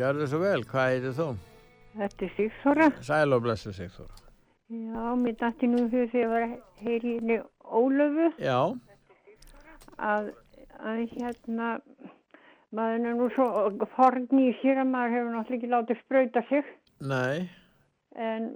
Gjörðu 0.00 0.26
svo 0.32 0.38
vel, 0.40 0.62
hvað 0.64 0.86
heitir 0.94 1.12
þú? 1.12 1.24
Þetta 2.00 2.24
er 2.24 2.30
Sigþóra. 2.38 2.84
Sæl 3.04 3.36
og 3.36 3.42
blessu 3.44 3.72
Sigþóra. 3.76 4.14
Já, 4.70 5.02
mér 5.20 5.34
dætti 5.36 5.68
nú 5.68 5.82
fyrir 5.92 6.06
því 6.08 6.22
að 6.24 6.30
vera 6.32 6.46
að 6.46 6.84
heyri 6.86 7.12
henni 7.18 7.36
Ólöfu 7.60 8.28
Já, 8.40 8.58
að, 9.98 10.30
að 10.80 11.00
hérna 11.10 11.68
maður 12.72 13.08
er 13.10 13.16
nú 13.18 13.28
svo 13.34 13.48
forn 13.98 14.40
í 14.40 14.48
sér 14.62 14.80
að 14.80 14.92
maður 14.94 15.16
hefur 15.16 15.32
náttúrulega 15.34 15.58
ekki 15.58 15.72
látið 15.74 16.00
sprauta 16.04 16.44
sig 16.48 16.70
nei, 17.12 17.50
en 18.16 18.46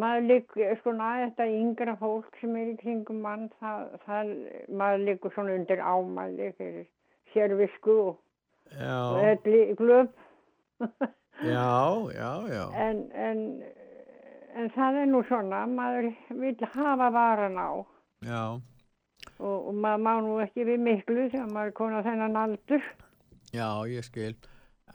maður 0.00 0.28
liggur 0.30 0.78
sko 0.80 0.94
næ 0.96 1.08
þetta 1.26 1.48
yngra 1.58 1.96
fólk 2.00 2.40
sem 2.40 2.56
er 2.56 2.70
í 2.72 2.76
kringum 2.80 3.20
mann 3.26 3.50
það, 3.58 3.98
það 4.06 4.32
maður 4.70 5.08
liggur 5.10 5.34
svona 5.34 5.58
undir 5.58 5.82
ámæli 5.82 6.52
fyrir 6.56 6.86
sérvisku 7.34 7.98
og, 8.06 8.22
elli 8.70 9.66
glöf 9.82 10.14
já, 10.80 11.76
já, 12.20 12.30
já, 12.52 12.64
en, 12.86 13.02
en, 13.12 13.42
en 14.56 14.70
það 14.76 15.00
er 15.02 15.10
nú 15.12 15.22
svona 15.28 15.64
maður 15.70 16.10
vil 16.40 16.56
hafa 16.74 17.10
varan 17.14 17.58
á. 17.60 17.70
Já, 18.26 18.42
og, 19.38 19.56
og 19.68 19.74
maður 19.74 20.04
má 20.06 20.12
nú 20.24 20.38
ekki 20.44 20.66
við 20.68 20.82
miklu 20.86 21.28
þegar 21.28 21.52
maður 21.52 21.72
er 21.72 21.76
konar 21.80 22.06
þennan 22.06 22.40
aldur. 22.44 22.90
Já, 23.54 23.68
ég 23.90 24.04
skil. 24.06 24.34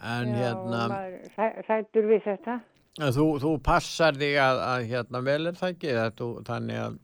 En 0.02 0.32
Já, 0.34 0.38
hérna, 0.42 0.84
maður 0.90 1.64
hræddur 1.68 2.10
við 2.10 2.26
þetta. 2.26 2.60
En 3.00 3.14
þú, 3.16 3.26
þú 3.40 3.52
passar 3.64 4.18
þig 4.20 4.36
að, 4.42 4.62
að 4.68 4.90
hérna 4.90 5.22
vel 5.24 5.42
er 5.48 5.58
það 5.60 5.76
ekki, 5.76 5.94
þú, 6.18 6.30
þannig 6.48 6.82
að 6.82 6.98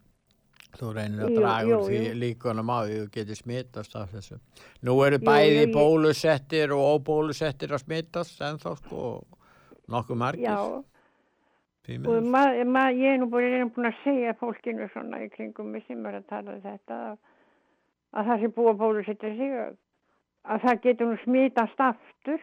þú 0.78 0.92
reynir 0.96 1.24
að 1.26 1.32
Jú, 1.34 1.40
draga 1.42 1.70
jú, 1.70 1.78
úr 1.78 1.88
því 1.90 2.02
jú. 2.04 2.14
líkunum 2.24 2.70
á 2.74 2.78
því 2.86 2.98
þú 3.02 3.08
getur 3.18 3.40
smittast 3.42 3.96
af 4.00 4.12
þessu. 4.14 4.38
Nú 4.86 4.96
eru 5.06 5.18
Jú, 5.20 5.26
bæði 5.28 5.56
jú, 5.56 5.64
ég- 5.68 5.74
bólusettir 5.76 6.74
og 6.76 6.84
óbólusettir 6.98 7.74
að 7.74 7.84
smittast 7.86 8.42
ennþá 8.42 8.76
sko, 8.82 9.02
og 9.08 9.26
nokkuð 9.90 10.18
margir. 10.22 10.44
Já, 10.46 10.84
því 11.88 11.98
og 12.06 12.28
mað, 12.36 12.62
mað, 12.68 12.90
ég 13.00 13.14
er 13.14 13.18
nú 13.24 13.30
búin, 13.32 13.72
að 13.88 13.98
segja 14.04 14.34
fólkinu 14.42 14.90
svona 14.94 15.22
í 15.24 15.30
kringum 15.32 15.72
mig 15.72 15.84
sem 15.88 16.06
er 16.06 16.20
að 16.22 16.28
tala 16.30 16.54
um 16.58 16.62
þetta 16.62 17.02
að, 17.12 17.18
að 18.14 18.26
það 18.32 18.42
sé 18.42 18.48
búið 18.58 18.72
að 18.74 18.80
bólusetja 18.84 19.34
sig 19.38 19.58
að, 19.64 19.74
að 20.52 20.62
það 20.68 20.82
getur 20.84 21.12
nú 21.12 21.18
smitast 21.24 21.80
aftur 21.80 22.40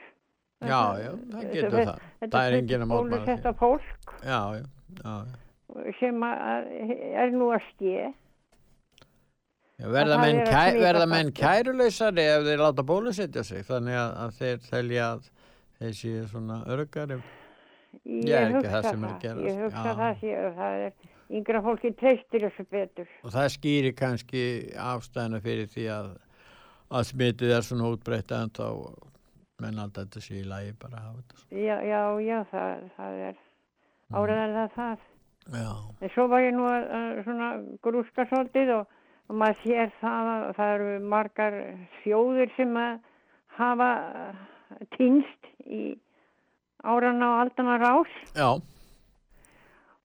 Já, 0.65 0.97
já, 0.97 1.11
það 1.35 1.43
getur 1.53 1.75
það. 1.75 1.99
Þetta 2.21 2.39
Það 2.39 2.47
er 2.49 2.55
enginn 2.57 2.83
að 2.85 2.89
mótmæla 2.89 3.17
því. 3.21 3.27
Þetta 3.35 3.51
fólk 3.61 4.13
Já, 4.25 4.39
já, 4.55 4.63
já. 5.05 5.17
já. 5.85 5.93
sem 6.01 6.23
er 6.25 7.33
nú 7.35 7.49
að 7.53 7.67
stíð. 7.75 8.15
Verða 9.79 10.15
það 10.17 10.21
menn, 10.23 10.41
kæ, 10.47 10.77
verða 10.79 11.07
menn 11.11 11.31
kæruleysari 11.35 12.25
ef 12.31 12.45
þeir 12.47 12.61
láta 12.63 12.85
bólusetja 12.87 13.43
sig 13.45 13.65
þannig 13.67 13.97
að, 13.99 14.13
að 14.25 14.37
þeir 14.39 14.61
telja 14.69 15.07
að 15.17 15.25
þeir 15.81 15.97
séu 15.99 16.21
svona 16.31 16.61
örgari 16.71 17.17
Ég, 18.05 18.27
Ég 18.27 18.35
er 18.35 18.55
ekki 18.59 18.71
það 18.73 18.87
sem 18.91 19.05
er 19.07 19.17
gerast. 19.23 19.45
Ég 19.47 19.59
hugsa 19.63 19.83
Já. 19.87 19.97
það 19.99 20.15
sé 20.21 20.31
að 20.39 20.57
það 20.59 20.79
er 20.85 21.11
yngra 21.39 21.61
fólki 21.63 21.91
treystir 21.99 22.43
þessu 22.47 22.65
betur. 22.75 23.11
og 23.25 23.35
það 23.35 23.49
skýri 23.55 23.93
kannski 23.99 24.43
ástæðina 24.85 25.41
fyrir 25.45 25.69
því 25.75 25.85
að, 25.95 26.09
að 26.95 27.07
smitið 27.11 27.55
er 27.59 27.67
svona 27.67 27.91
útbreytt 27.95 28.35
en 28.35 28.51
þá 28.55 28.67
menn 29.63 29.79
alltaf 29.79 30.09
þetta 30.09 30.23
sé 30.27 30.41
í 30.41 30.47
lagi 30.51 30.73
bara 30.83 30.99
að 30.99 31.07
hafa 31.07 31.23
þetta 31.23 31.63
Já, 31.65 31.77
já, 31.87 32.01
já, 32.29 32.39
það, 32.55 32.87
það 32.99 33.19
er 33.31 33.43
Mm. 34.05 34.19
áræðarlega 34.21 34.69
það. 34.75 35.05
Já. 35.55 35.71
En 36.05 36.11
svo 36.13 36.25
var 36.29 36.43
ég 36.45 36.53
nú 36.53 36.65
að, 36.69 36.83
að 36.99 37.21
svona 37.25 37.47
grúska 37.83 38.27
svolítið 38.29 38.73
og, 38.75 38.91
og 39.29 39.41
maður 39.41 39.61
sér 39.63 39.93
það 40.01 40.31
að 40.35 40.47
það 40.59 40.75
eru 40.75 40.93
margar 41.15 41.59
þjóðir 42.03 42.55
sem 42.59 42.77
að 42.77 42.95
hafa 43.59 43.91
týnst 44.97 45.51
í 45.65 45.83
árana 46.85 47.31
og 47.33 47.43
aldana 47.45 47.79
rás. 47.81 48.15
Já, 48.37 48.51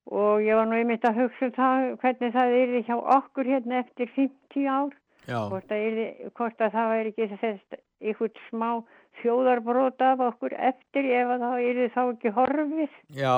og 0.10 0.41
ég 0.41 0.58
var 0.58 0.70
nú 0.70 0.78
einmitt 0.80 1.06
að 1.06 1.22
hugsa 1.24 1.50
um 1.50 1.58
það 1.58 1.90
hvernig 2.02 2.34
það 2.34 2.56
er 2.62 2.72
hjá 2.88 2.96
okkur 3.18 3.50
hérna 3.50 3.84
eftir 3.84 4.10
50 4.16 4.70
ár. 4.70 4.96
Hvort 5.30 5.70
að, 5.70 5.84
yrði, 5.86 6.06
hvort 6.40 6.62
að 6.64 6.72
það 6.74 6.88
væri 6.90 7.12
ekki 7.12 7.26
þess 7.36 7.76
eitthvað 8.00 8.40
smá 8.48 8.70
þjóðarbrót 9.20 10.02
af 10.02 10.24
okkur 10.30 10.56
eftir 10.56 11.10
ef 11.12 11.34
að 11.36 11.44
það 11.44 11.66
yrði 11.68 11.90
þá 11.94 12.00
ekki 12.06 12.32
horfið. 12.38 12.96
Já, 13.20 13.36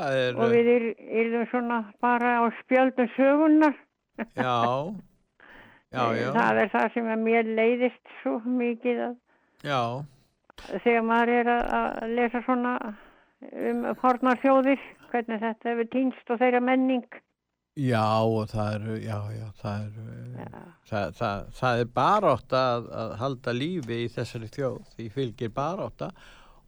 er 0.00 0.40
og 0.40 0.54
við 0.54 0.72
yrðum 0.72 1.46
svona 1.52 1.78
bara 2.02 2.32
á 2.42 2.44
spjöldum 2.62 3.12
sögunar 3.14 3.76
já, 4.34 4.58
já, 5.90 6.04
já, 6.16 6.30
það 6.36 6.62
er 6.64 6.72
það 6.74 6.88
sem 6.94 7.12
að 7.14 7.26
mér 7.26 7.52
leiðist 7.58 8.16
svo 8.22 8.38
mikið 8.46 9.04
að 9.08 9.14
já, 9.66 9.82
þegar 10.70 11.06
maður 11.08 11.34
er 11.38 11.52
að, 11.56 11.64
að 11.80 12.16
lesa 12.18 12.42
svona 12.46 12.74
um 13.50 13.84
hornar 14.02 14.40
þjóðir 14.42 14.80
hvernig 15.10 15.42
þetta 15.42 15.72
hefur 15.72 15.90
týnst 15.92 16.32
og 16.32 16.40
þeirra 16.40 16.62
menning. 16.64 17.06
Já 17.80 18.02
og 18.26 18.50
það 18.50 18.74
er, 18.74 18.88
já, 19.04 19.16
já, 19.32 19.46
það 19.62 19.84
er, 19.86 20.50
það, 20.90 21.14
það, 21.20 21.46
það 21.60 21.82
er 21.84 21.94
barátt 21.94 22.56
að, 22.58 22.90
að 23.02 23.14
halda 23.22 23.54
lífi 23.56 23.98
í 24.04 24.10
þessari 24.10 24.50
þjóð, 24.52 24.80
því 24.96 25.08
fylgir 25.14 25.52
barátta. 25.54 26.10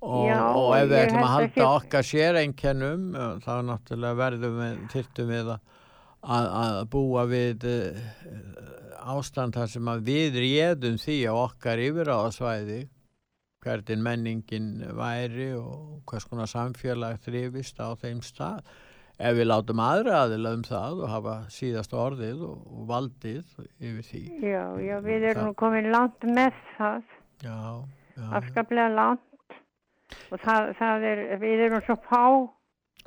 Og, 0.03 0.25
Já, 0.27 0.39
og 0.59 0.73
ef 0.75 0.89
við 0.91 0.97
ætlum 0.99 1.21
að 1.21 1.27
að 1.27 1.35
halda 1.37 1.67
okkar 1.77 2.07
séreinkennum 2.07 3.03
þá 3.45 3.53
náttúrulega 3.69 4.19
verðum 4.19 4.57
við, 4.59 4.81
þyrftum 4.95 5.29
við 5.31 5.51
að, 5.55 5.77
að, 6.23 6.49
að 6.63 6.81
búa 6.93 7.27
við 7.31 7.67
uh, 7.69 8.01
ástand 9.13 9.57
þar 9.59 9.71
sem 9.73 9.91
að 9.91 10.05
við 10.07 10.41
réðum 10.45 10.99
því 11.03 11.19
á 11.27 11.35
okkar 11.35 11.83
yfiráðasvæði 11.83 12.81
hvernig 13.63 14.01
menningin 14.03 14.71
væri 14.99 15.53
og 15.55 16.01
hvers 16.11 16.27
konar 16.27 16.51
samfélag 16.51 17.21
þrifist 17.23 17.79
á 17.79 17.95
þeim 17.99 18.23
stað. 18.27 18.67
Ef 19.23 19.37
við 19.39 19.47
látum 19.47 19.83
aðra 19.83 20.23
aðila 20.25 20.55
um 20.57 20.63
það 20.67 21.03
og 21.05 21.11
hafa 21.13 21.35
síðast 21.53 21.93
orðið 21.95 22.41
og, 22.49 22.63
valdið 22.89 23.45
yfir 23.79 24.07
því. 24.09 24.23
Já, 24.43 24.65
já, 24.83 24.97
við 25.05 25.29
erum 25.31 25.51
nú 25.51 25.59
komin 25.59 25.91
langt 25.93 26.27
með 26.27 26.57
það. 26.79 27.05
Já, 27.45 27.59
já. 28.17 28.25
afskaplega 28.41 28.89
langt. 28.97 29.29
Og 30.33 30.43
það, 30.43 30.73
það 30.81 31.07
er, 31.13 31.23
við 31.41 31.65
erum 31.69 31.85
svo 31.87 31.97
fá 32.09 32.25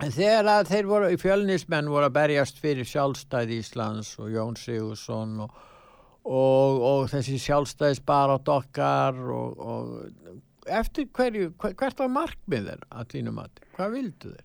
En 0.03 0.11
þegar 0.11 0.49
að 0.51 0.69
þeir 0.73 0.87
voru, 0.89 1.11
fjölnismenn 1.21 1.87
voru 1.87 2.09
að 2.09 2.15
berjast 2.17 2.57
fyrir 2.59 2.87
sjálfstæði 2.89 3.61
Íslands 3.61 4.09
og 4.19 4.33
Jón 4.33 4.57
Sigursson 4.59 5.37
og, 5.45 5.53
og, 6.27 6.81
og 6.89 7.05
þessi 7.13 7.37
sjálfstæðisbarátt 7.45 8.51
okkar 8.51 9.21
og, 9.31 9.61
og 9.63 10.65
eftir 10.67 11.07
hverju, 11.15 11.53
hver- 11.61 11.77
hvert 11.79 12.03
var 12.03 12.11
markmið 12.11 12.67
þeir 12.73 12.83
að 12.91 13.07
þínum 13.13 13.39
að, 13.45 13.63
hvað 13.77 13.95
vildu 13.99 14.33
þeir? 14.33 14.43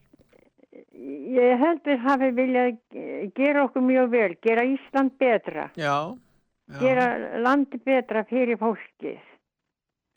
ég 1.40 1.56
held 1.64 1.80
við 1.88 2.02
hafi 2.04 2.26
viljað 2.36 2.70
ge- 2.92 3.30
gera 3.38 3.64
okkur 3.66 3.82
mjög 3.86 4.10
vel, 4.12 4.30
gera 4.44 4.64
Ísland 4.68 5.14
betra. 5.18 5.66
Já, 5.80 5.96
gera 6.78 7.06
landi 7.42 7.80
betra 7.82 8.22
fyrir 8.28 8.58
fólkið. 8.60 9.18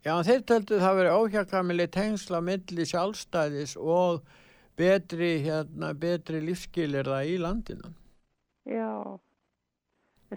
Já 0.04 0.14
þeir 0.28 0.42
töldu 0.52 0.78
það 0.84 0.98
verið 1.00 1.18
óhjákamili 1.24 1.88
tengsla 1.90 2.42
milli 2.44 2.86
sjálfstæðis 2.90 3.78
og 3.80 4.22
betri, 4.80 5.32
hérna, 5.45 5.94
betri 5.94 6.41
lífskilirða 6.44 7.24
í 7.30 7.38
landinu. 7.41 7.91
Já, 8.70 8.90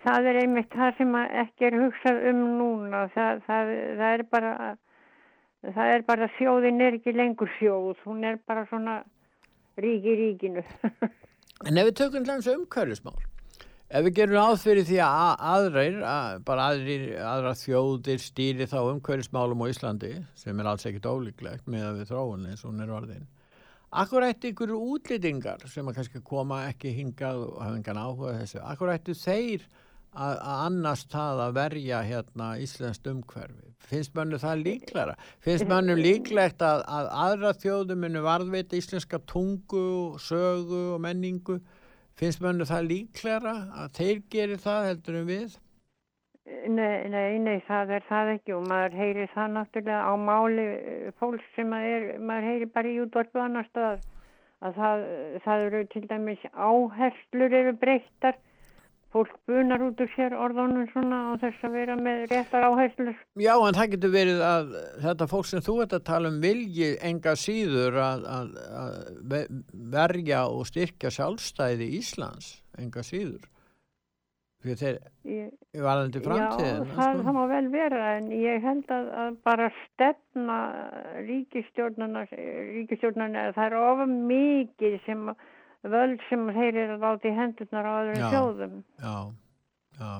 það 0.02 0.30
er 0.32 0.40
einmitt 0.42 0.72
það 0.74 0.96
sem 0.98 1.14
ekki 1.22 1.68
er 1.70 1.78
hugsað 1.82 2.24
um 2.32 2.42
núna. 2.58 3.04
Það, 3.14 3.44
það, 3.46 3.70
það 4.00 4.16
er 4.16 4.24
bara, 4.32 4.54
það 5.76 5.92
er 5.94 6.04
bara 6.10 6.30
þjóðin 6.38 6.82
er 6.88 6.98
ekki 6.98 7.14
lengur 7.16 7.52
þjóð, 7.60 8.02
hún 8.08 8.26
er 8.26 8.40
bara 8.46 8.66
svona 8.70 8.98
rík 9.80 10.04
í 10.08 10.18
ríkinu. 10.24 10.66
En 11.64 11.78
ef 11.80 11.86
við 11.88 11.94
tökum 11.96 12.24
til 12.26 12.34
hans 12.34 12.46
umhverfismál, 12.52 13.14
ef 13.88 14.02
við 14.04 14.14
gerum 14.18 14.58
fyrir 14.60 14.84
því 14.84 14.98
að 15.00 15.14
a- 15.22 15.52
aðrir, 15.54 15.94
að, 16.04 16.42
bara 16.44 16.66
aðrir, 16.68 17.04
aðra 17.24 17.52
þjóðir 17.56 18.20
stýri 18.20 18.66
þá 18.68 18.76
umhverfismálum 18.90 19.62
á 19.64 19.66
Íslandi, 19.72 20.10
sem 20.36 20.60
er 20.60 20.68
alls 20.68 20.84
ekkit 20.84 21.08
ólíklegt 21.08 21.64
með 21.72 21.86
að 21.86 22.02
við 22.02 22.10
þróun 22.10 22.44
eins 22.50 22.60
og 22.60 22.74
hún 22.74 22.84
er 22.84 22.92
orðin, 22.92 23.24
akkur 23.90 24.26
ætti 24.26 24.52
ykkur 24.52 24.74
útlýtingar 24.76 25.66
sem 25.70 25.86
að 25.86 26.00
kannski 26.00 26.22
koma 26.26 26.64
ekki 26.70 26.92
hingað 26.96 27.44
og 27.46 27.60
hafa 27.62 27.76
engan 27.78 28.00
áhuga 28.00 28.38
þessu, 28.40 28.62
akkur 28.64 28.92
ætti 28.94 29.14
þeir 29.18 29.66
að, 30.16 30.34
að 30.34 30.64
annast 30.66 31.10
það 31.12 31.42
að 31.44 31.56
verja 31.60 32.02
hérna 32.06 32.50
íslenskt 32.62 33.08
umhverfi? 33.10 33.72
Finnst 33.86 34.14
mönnu 34.16 34.38
það 34.42 34.62
líklara? 34.64 35.16
Finnst 35.44 35.68
mönnu 35.70 35.94
líklegt 35.98 36.62
að, 36.64 36.82
að 36.90 37.10
aðra 37.26 37.52
þjóðum 37.62 38.02
munu 38.02 38.22
varðveita 38.24 38.78
íslenska 38.80 39.20
tungu, 39.30 40.16
sögu 40.22 40.82
og 40.96 41.04
menningu? 41.04 41.60
Finnst 42.16 42.42
mönnu 42.42 42.66
það 42.66 42.90
líklara 42.90 43.54
að 43.84 43.94
þeir 44.00 44.24
gerir 44.32 44.62
það 44.62 44.88
heldur 44.90 45.20
en 45.20 45.30
við? 45.30 45.56
Nei, 46.47 47.09
nei, 47.10 47.39
nei, 47.43 47.56
það 47.66 47.90
er 47.97 48.05
það 48.06 48.28
ekki 48.36 48.52
og 48.55 48.66
maður 48.70 48.93
heyri 49.01 49.24
það 49.32 49.48
náttúrulega 49.56 50.02
á 50.06 50.12
máli 50.14 50.66
eh, 50.78 51.06
fólks 51.18 51.47
sem 51.56 51.73
að 51.74 51.86
er, 51.90 52.05
maður 52.23 52.47
heyri 52.52 52.68
bara 52.70 52.90
í 52.93 53.01
útvarpu 53.02 53.40
annar 53.43 53.66
stað 53.66 54.05
að 54.62 54.77
það, 54.78 55.02
það 55.44 55.64
eru 55.66 55.81
til 55.90 56.02
dæmis 56.10 56.44
áherslur 56.55 57.56
eru 57.60 57.73
breyttar 57.81 58.39
fólk 59.14 59.32
bunar 59.48 59.82
út 59.86 60.01
úr 60.02 60.10
sér 60.14 60.36
orðunum 60.39 60.86
svona 60.93 61.18
og 61.32 61.40
þess 61.43 61.66
að 61.66 61.74
vera 61.81 61.97
með 61.98 62.23
réttar 62.31 62.66
áherslur 62.68 63.18
Já, 63.43 63.52
en 63.56 63.78
það 63.81 63.90
getur 63.97 64.14
verið 64.14 64.44
að 64.47 64.70
þetta 65.09 65.28
fólk 65.35 65.51
sem 65.51 65.66
þú 65.66 65.77
ert 65.82 65.98
að 65.98 66.06
tala 66.12 66.31
um 66.31 66.39
vilji 66.47 66.93
enga 67.10 67.35
síður 67.43 67.98
að, 68.06 68.24
að, 68.39 68.55
að 68.85 68.97
ve- 69.35 69.44
verja 69.98 70.47
og 70.47 70.66
styrkja 70.70 71.12
sjálfstæði 71.18 71.90
Íslands, 71.98 72.55
enga 72.78 73.02
síður. 73.06 73.47
Fyrir 74.66 74.78
þeir 74.80 74.97
Ég- 75.30 75.82
varðandi 75.86 76.20
framtíðin. 76.24 76.80
Já, 76.82 76.94
það, 76.97 77.20
það 77.26 77.36
má 77.36 77.43
vel 77.52 77.68
vera 77.70 78.01
en 78.16 78.30
ég 78.34 78.64
held 78.66 78.88
að, 78.97 79.10
að 79.24 79.36
bara 79.47 79.68
stefna 79.84 80.56
ríkistjórnarna, 81.28 82.24
ríkistjórnarna 82.32 83.44
það 83.56 83.68
er 83.68 83.76
of 83.80 84.02
mikið 84.10 84.98
sem 85.06 85.22
völd 85.86 86.24
sem 86.28 86.48
þeir 86.56 86.80
eru 86.86 86.98
láta 87.02 87.30
í 87.30 87.34
hendurnar 87.36 87.86
á 87.86 87.93
öðrum 88.02 88.26
þjóðum. 88.34 88.76
Já, 88.98 89.16
já. 90.01 90.12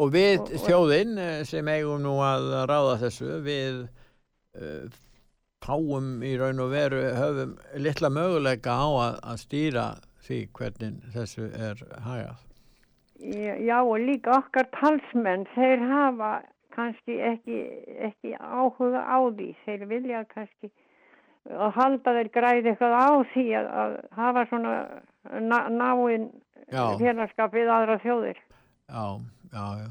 Og 0.00 0.10
við 0.16 0.40
Og- 0.40 0.48
og- 0.56 0.64
þjóðin 0.66 1.18
eh, 1.20 1.44
sem 1.44 1.68
eigum 1.68 2.02
nú 2.02 2.16
að 2.24 2.48
ráða 2.70 2.96
þessu, 3.04 3.28
við 3.44 3.82
uh, 4.56 4.88
fáum 5.62 6.22
í 6.26 6.32
raun 6.40 6.58
og 6.64 6.70
veru, 6.72 7.02
höfum 7.14 7.52
litla 7.78 8.08
möguleika 8.10 8.72
á 8.80 8.88
að, 8.88 9.18
að 9.22 9.42
stýra 9.44 9.84
því 10.26 10.38
hvernig 10.56 11.02
þessu 11.14 11.50
er 11.54 11.84
hagað. 12.06 12.46
Já, 13.20 13.82
og 13.82 13.98
líka 14.00 14.38
okkar 14.38 14.70
talsmenn, 14.72 15.44
þeir 15.54 15.82
hafa 15.90 16.30
kannski 16.72 17.18
ekki, 17.20 17.58
ekki 18.08 18.36
áhuga 18.38 19.02
á 19.04 19.18
því. 19.28 19.50
Þeir 19.66 19.86
vilja 19.90 20.22
kannski 20.30 20.70
að 21.50 21.74
halda 21.76 22.14
þeir 22.16 22.30
græði 22.32 22.72
eitthvað 22.72 22.96
á 22.96 23.10
því 23.34 23.46
að, 23.60 23.70
að 23.82 23.96
hafa 24.16 24.46
svona 24.50 24.74
ná, 25.40 25.58
náinn 25.68 26.28
félagskap 26.70 27.56
við 27.56 27.72
aðra 27.72 27.98
þjóðir. 28.04 28.40
Já, 28.90 29.04
já, 29.52 29.64
já. 29.84 29.88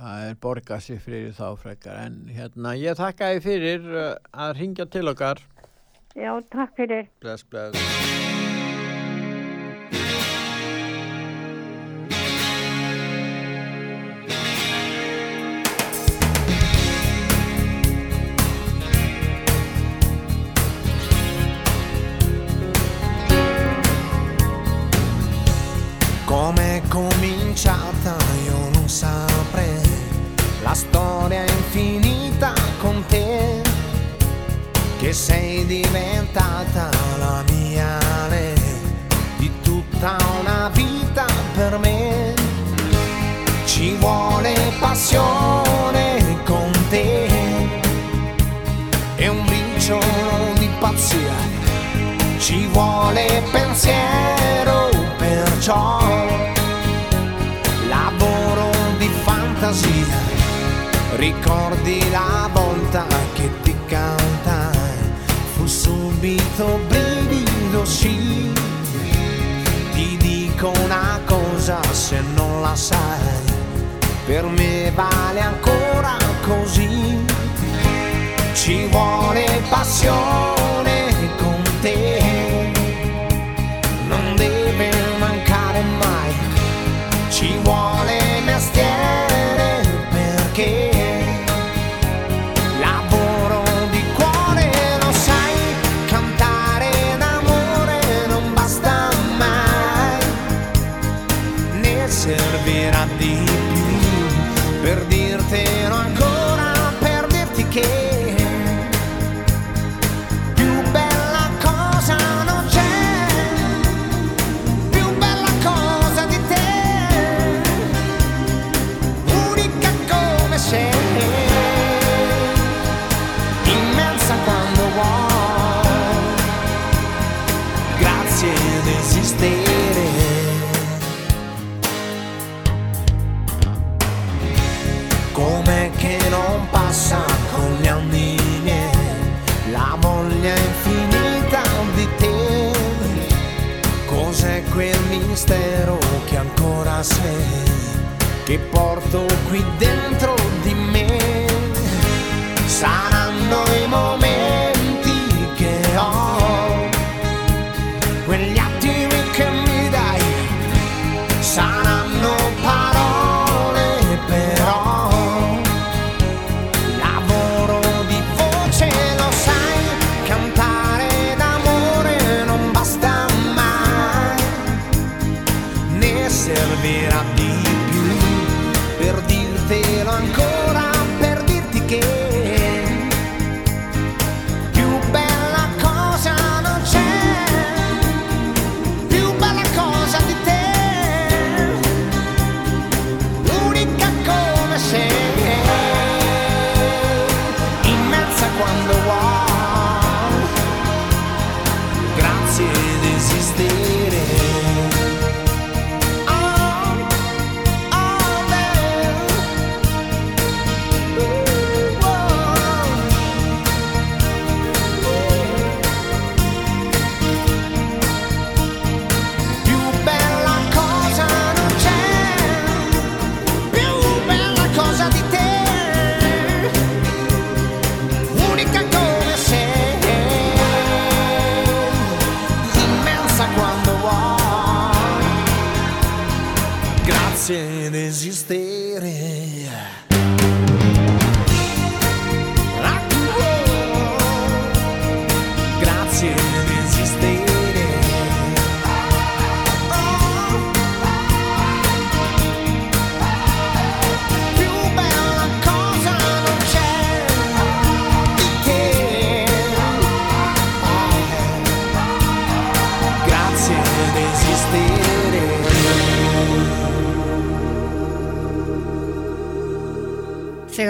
Það 0.00 0.26
er 0.30 0.36
borgað 0.40 0.84
sér 0.86 1.00
fyrir 1.04 1.34
þá 1.36 1.46
frekar. 1.60 1.98
En 2.06 2.22
hérna, 2.32 2.72
ég 2.80 2.96
þakka 2.96 3.34
þið 3.34 3.42
fyrir 3.44 3.90
uh, 3.92 4.10
að 4.32 4.54
ringja 4.62 4.88
til 4.88 5.04
okkar. 5.12 5.44
Já, 6.16 6.32
takk 6.54 6.74
fyrir. 6.78 7.10
Bless, 7.20 7.44
bless. 7.44 8.29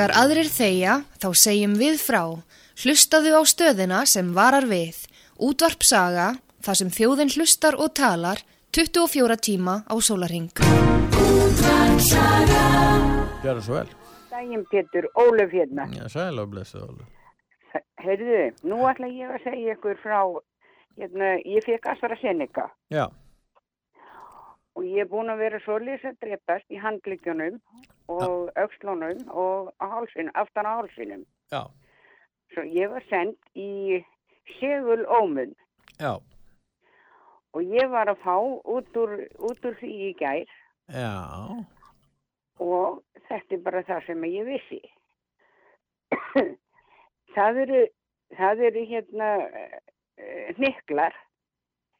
Þegar 0.00 0.16
aðrir 0.16 0.48
þegja, 0.48 0.92
þá 1.20 1.26
segjum 1.36 1.72
við 1.76 1.98
frá. 2.00 2.22
Hlustaðu 2.80 3.34
á 3.36 3.44
stöðina 3.44 3.98
sem 4.08 4.30
varar 4.32 4.64
við. 4.64 4.96
Útvarp 5.36 5.84
saga, 5.84 6.30
þar 6.64 6.78
sem 6.80 6.92
þjóðin 6.96 7.32
hlustar 7.34 7.76
og 7.76 7.92
talar 8.00 8.40
24 8.72 9.36
tíma 9.44 9.74
á 9.84 9.94
sólarhing. 10.00 10.48
Gjör 13.44 13.44
það 13.44 13.62
svo 13.68 13.76
vel. 13.76 13.86
Dægin 14.32 14.64
Pétur, 14.72 15.12
Ólöf 15.20 15.52
hérna. 15.52 15.90
Já, 15.92 16.08
sæl 16.16 16.40
og 16.40 16.48
blessuð 16.56 16.88
Ólu. 16.88 17.04
Heyrðu, 18.00 18.42
nú 18.72 18.80
ætla 18.88 19.12
ég 19.12 19.36
að 19.36 19.50
segja 19.50 19.76
ykkur 19.76 20.00
frá, 20.00 20.22
hérna, 20.96 21.34
ég 21.44 21.60
fekk 21.68 21.92
AstraZeneca 21.92 22.70
Já, 22.88 23.10
og 24.80 24.86
ég 24.88 25.04
er 25.04 25.08
búin 25.10 25.28
að 25.28 25.42
vera 25.44 25.58
svolítið 25.64 26.08
að 26.08 26.20
drepast 26.24 26.72
í 26.72 26.78
handlikjunum 26.80 27.58
og 28.10 28.50
aukslunum 28.58 29.22
og 29.28 29.70
á 29.82 29.86
hálsinum, 29.94 30.32
aftan 30.34 30.66
á 30.66 30.72
hálsinum. 30.78 31.24
já, 31.52 31.62
Svo 32.50 32.62
ég 32.66 32.90
var 32.90 33.04
sendt 33.08 33.38
í 33.54 34.02
segul 34.58 35.04
ómun. 35.06 35.54
Já, 36.00 36.18
og 37.54 37.62
ég 37.62 37.90
var 37.90 38.10
að 38.10 38.22
fá 38.24 38.36
út 38.74 38.96
úr, 38.96 39.12
út 39.38 39.64
úr 39.64 39.76
því 39.78 39.92
í 40.08 40.12
gær. 40.18 40.50
Já, 40.90 41.14
og 42.58 43.02
þetta 43.28 43.54
er 43.54 43.62
bara 43.62 43.82
það 43.86 44.06
sem 44.06 44.24
ég 44.24 44.50
vissi. 44.50 44.82
það 47.36 47.62
eru, 47.64 47.82
það 48.38 48.64
eru 48.70 48.86
hérna 48.90 49.32
uh, 49.46 50.48
hniklar 50.58 51.14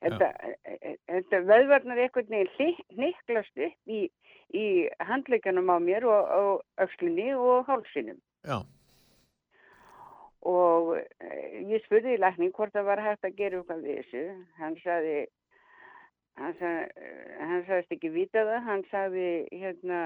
Þetta, 0.00 0.30
e- 0.64 0.96
þetta 1.10 1.40
vöðvarnar 1.44 1.98
einhvern 2.00 2.30
veginn 2.32 2.76
hniklast 2.96 3.60
upp 3.66 3.92
í, 3.92 4.06
í 4.56 4.66
handleikanum 5.06 5.70
á 5.70 5.78
mér 5.82 6.06
og, 6.09 6.31
og 6.40 6.85
öxlinni 6.85 7.31
og 7.36 7.66
hálsinum. 7.68 8.18
Já. 8.47 8.60
Og 10.51 10.94
e, 10.97 11.05
ég 11.68 11.85
spurði 11.85 12.16
í 12.16 12.20
lækning 12.20 12.55
hvort 12.56 12.72
það 12.72 12.89
var 12.89 13.02
hægt 13.05 13.27
að 13.28 13.36
gera 13.36 13.60
eitthvað 13.60 13.85
við 13.85 14.01
þessu. 14.01 14.24
Hann 14.60 14.77
sagði, 14.81 15.16
hann 16.40 16.55
sagði, 16.60 17.09
hann 17.40 17.64
sagðist 17.68 17.97
ekki 17.98 18.12
vita 18.14 18.44
það, 18.48 18.60
hann 18.68 18.85
sagði 18.90 19.27
hérna 19.52 20.02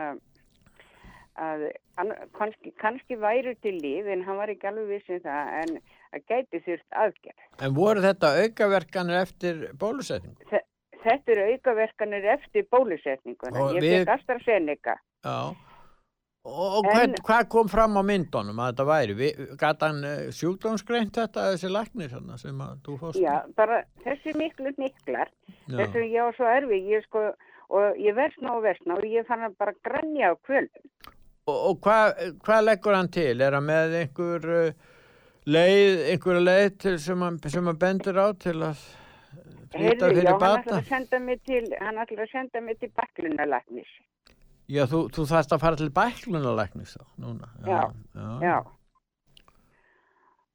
að 1.35 1.65
hann, 1.99 2.13
kannski, 2.39 2.71
kannski 2.79 3.17
væri 3.19 3.55
til 3.63 3.75
líf 3.83 4.07
en 4.11 4.23
hann 4.27 4.39
var 4.39 4.53
ekki 4.53 4.69
alveg 4.71 4.91
vissin 4.93 5.23
það 5.25 5.55
en 5.63 5.73
það 6.13 6.27
gæti 6.31 6.61
þurft 6.67 6.99
aðgerð. 7.05 7.49
En 7.67 7.75
voru 7.79 8.05
þetta 8.05 8.31
aukaverkanir 8.45 9.21
eftir 9.23 9.65
bólusetningu? 9.81 10.47
Þe- 10.51 10.64
Þetta 11.05 11.33
eru 11.37 11.45
aukaverkanir 11.53 12.25
eftir 12.39 12.67
bólusetninguna. 12.73 13.69
Ég 13.77 13.85
við- 13.85 13.97
fekk 14.01 14.13
AstraZeneca. 14.19 14.99
Já. 15.25 15.39
Og, 16.45 16.85
En- 16.85 16.91
hvern, 16.93 17.15
hvað 17.25 17.47
kom 17.49 17.69
fram 17.73 17.95
á 17.97 18.03
myndunum 18.05 18.59
að 18.61 18.73
þetta 18.75 18.85
væri? 18.85 19.29
Gat 19.57 19.81
hann 19.81 20.03
uh, 20.05 20.27
sjúkdómsgreint 20.29 21.15
þetta 21.17 21.45
þessi 21.55 21.71
læknir 21.73 22.11
þarna 22.13 22.37
sem 22.41 22.59
að 22.61 22.75
þú 22.85 22.97
fórst? 23.01 23.21
Já, 23.23 23.39
bara 23.57 23.79
þessi 24.05 24.35
miklu 24.37 24.75
niklar, 24.77 25.31
Já. 25.71 25.79
þess 25.79 25.97
að 25.97 26.05
ég 26.13 26.27
var 26.27 26.37
svo 26.37 26.51
erfi, 26.53 26.81
ég 26.93 27.07
sko, 27.07 27.23
og 27.73 27.97
ég 27.97 28.17
versna 28.19 28.59
og 28.59 28.63
versna 28.67 28.99
og 28.99 29.07
ég 29.09 29.25
fann 29.31 29.47
að 29.49 29.57
bara 29.57 29.73
grænja 29.89 30.33
á 30.33 30.35
kvöldum. 30.45 30.91
Og, 31.49 31.57
og 31.71 31.81
hvað 31.81 32.21
hva 32.45 32.61
leggur 32.61 32.95
hann 32.99 33.09
til? 33.09 33.41
Er 33.41 33.57
hann 33.57 33.65
með 33.69 33.97
einhver 34.03 34.45
uh, 34.53 34.93
leið, 35.49 36.05
einhver 36.13 36.43
leið 36.45 36.69
til 36.85 36.99
sem 37.01 37.25
hann, 37.25 37.41
hann 37.41 37.81
bendur 37.81 38.21
á 38.21 38.29
til 38.37 38.59
að 38.69 38.85
Heyrðu, 39.75 40.23
já, 40.23 40.31
hann 40.33 40.61
ætlar 40.61 40.79
að 40.79 40.89
senda 40.89 41.19
mig 41.19 41.41
til, 41.49 41.65
hann 41.81 41.99
ætlar 42.03 42.25
að 42.25 42.31
senda 42.31 42.63
mig 42.63 42.79
til 42.79 42.91
baklunarlæknis. 42.95 43.91
Já, 44.71 44.87
þú, 44.89 45.01
þú 45.13 45.27
þarft 45.29 45.53
að 45.57 45.65
fara 45.65 45.81
til 45.81 45.91
bæklunalæknis 45.99 46.95
þá, 46.97 47.05
núna. 47.21 47.51
Já, 47.67 47.81
já. 48.15 48.29
já. 48.45 48.57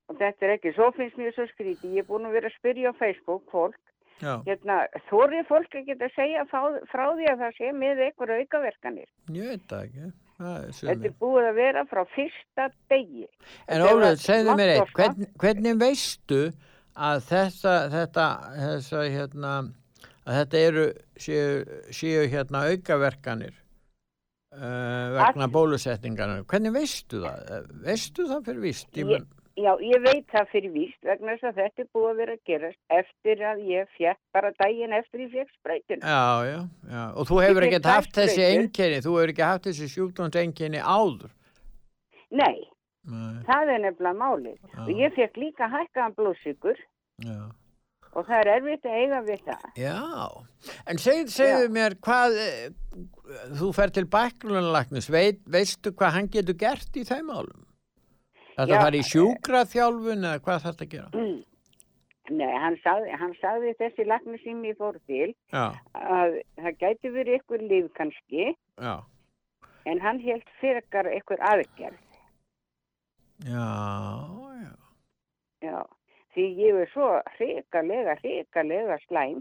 Og 0.10 0.18
þetta 0.18 0.48
er 0.48 0.56
ekki, 0.56 0.74
svo 0.74 0.88
finnst 0.96 1.20
mér 1.22 1.36
svo 1.36 1.46
skríti, 1.52 1.92
ég 1.94 2.02
er 2.02 2.08
búin 2.08 2.26
að 2.26 2.40
vera 2.40 2.50
að 2.50 2.56
spyrja 2.58 2.94
á 2.96 2.98
Facebook 2.98 3.44
fólk, 3.54 3.78
Já. 4.20 4.40
hérna, 4.48 4.80
þorri 5.12 5.44
fólk 5.48 5.76
geta 5.86 6.08
að 6.10 6.16
segja 6.16 6.48
frá, 6.50 6.64
frá 6.90 7.04
því 7.14 7.28
að 7.30 7.44
það 7.44 7.60
sé 7.60 7.70
með 7.78 8.02
einhver 8.08 8.34
aukaverkanir. 8.40 9.12
Ég 9.36 9.54
veit 9.54 9.70
það 9.70 9.86
ekki. 9.86 10.10
Þetta 10.40 11.10
er 11.12 11.16
búið 11.20 11.46
að 11.50 11.58
vera 11.60 11.86
frá 11.92 12.02
fyrsta 12.16 12.66
degi. 12.92 13.28
En 13.68 13.84
Ólið, 13.86 14.20
segðu 14.24 14.56
mér 14.60 14.74
eitt, 14.78 14.94
hvern, 14.96 15.30
hvernig 15.44 15.80
veistu 15.82 16.42
að 17.00 17.24
þetta, 17.30 17.74
þetta, 17.94 18.28
þessa, 18.58 19.02
hérna, 19.16 19.56
að 20.26 20.38
þetta 20.42 20.62
eru, 20.68 20.86
séu, 21.20 21.82
séu 21.96 22.28
hérna 22.32 22.66
aukaverkanir 22.70 23.56
uh, 24.56 25.18
vegna 25.18 25.50
bólusetningarna? 25.52 26.46
Hvernig 26.50 26.76
veistu 26.76 27.24
það? 27.24 27.44
Eh, 27.50 27.68
Veistu 27.88 28.28
það 28.30 28.48
fyrir 28.50 28.66
víst? 28.68 28.90
Ég 29.00 29.28
já, 29.60 29.72
ég 29.84 30.04
veit 30.04 30.28
það 30.32 30.52
fyrir 30.54 30.74
víst 30.76 31.08
vegna 31.08 31.36
þess 31.36 31.50
að 31.50 31.62
þetta 31.64 31.84
er 31.84 31.90
búið 31.96 32.10
að 32.10 32.22
vera 32.22 32.36
að 32.36 32.44
gerast 32.52 32.98
eftir 33.00 33.44
að 33.50 33.64
ég 33.70 33.94
fjekk 33.98 34.22
bara 34.36 34.52
daginn 34.60 34.96
eftir 34.96 35.26
ég 35.26 35.34
fjekk 35.34 35.54
spröytuna. 35.58 36.14
Já, 36.16 36.50
já, 36.50 36.60
já. 36.94 37.04
Og 37.14 37.30
þú 37.30 37.42
hefur 37.44 37.68
ekkert 37.68 37.92
haft 37.94 38.16
þessi 38.16 38.46
einkenni, 38.48 39.04
þú 39.06 39.16
hefur 39.18 39.34
ekki 39.34 39.48
haft 39.48 39.70
þessi 39.70 39.90
sjúkdómseinkenni 39.96 40.84
áður. 40.84 41.34
Nei, 42.30 42.68
Nei. 43.10 43.40
það 43.48 43.74
er 43.74 43.82
nefnilega 43.86 44.20
málið. 44.20 44.60
Já. 44.62 44.82
Og 44.86 44.92
ég 45.00 45.16
fekk 45.18 45.40
líka 45.42 45.70
hækkaðan 45.74 46.16
blóðsykur 46.18 46.84
Já. 47.26 47.40
og 48.14 48.28
það 48.28 48.36
er 48.40 48.52
erfitt 48.56 48.86
að 48.90 49.00
eiga 49.04 49.22
við 49.28 49.42
það. 49.48 49.66
Já, 49.80 49.98
en 50.86 51.02
segð, 51.06 51.34
segðu 51.34 51.72
mér 51.78 51.98
hvað, 52.06 52.38
eh, 52.46 52.70
þú 53.60 53.72
fer 53.78 53.96
til 53.96 54.06
bæklunarlæknis, 54.18 55.10
veit, 55.14 55.42
veistu 55.46 55.92
hvað 55.92 56.16
hann 56.18 56.32
getur 56.34 56.58
gert 56.60 57.02
í 57.02 57.06
þeim 57.08 57.34
álum? 57.34 57.66
Þetta 58.60 58.76
Já, 58.76 58.82
fara 58.84 59.00
í 59.00 59.06
sjúkraþjálfun 59.08 60.26
eða 60.28 60.42
hvað 60.44 60.66
þarf 60.66 60.76
þetta 60.80 60.86
að 60.86 60.94
gera? 60.96 61.12
Mm. 61.16 61.38
Nei, 62.30 62.52
hann 62.62 62.76
sagði, 62.84 63.14
hann 63.18 63.32
sagði 63.40 63.72
þessi 63.80 64.06
lagni 64.06 64.38
sem 64.44 64.60
ég 64.68 64.78
fór 64.78 65.00
til 65.10 65.32
Já, 65.50 65.64
að 65.98 66.36
það 66.60 66.76
gæti 66.84 67.12
verið 67.16 67.40
ykkur 67.40 67.64
líf 67.72 67.88
kannski 67.98 68.52
já, 68.54 68.94
en 69.90 70.02
hann 70.04 70.20
held 70.22 70.52
frekar 70.60 71.10
ykkur 71.16 71.42
aðgerð. 71.50 71.98
Já, 73.46 73.68
já. 74.64 74.74
Já, 75.70 75.80
því 76.36 76.46
ég 76.64 76.82
er 76.84 76.90
svo 76.94 77.10
hrikalega, 77.38 78.16
hrikalega 78.24 78.98
slæm 79.08 79.40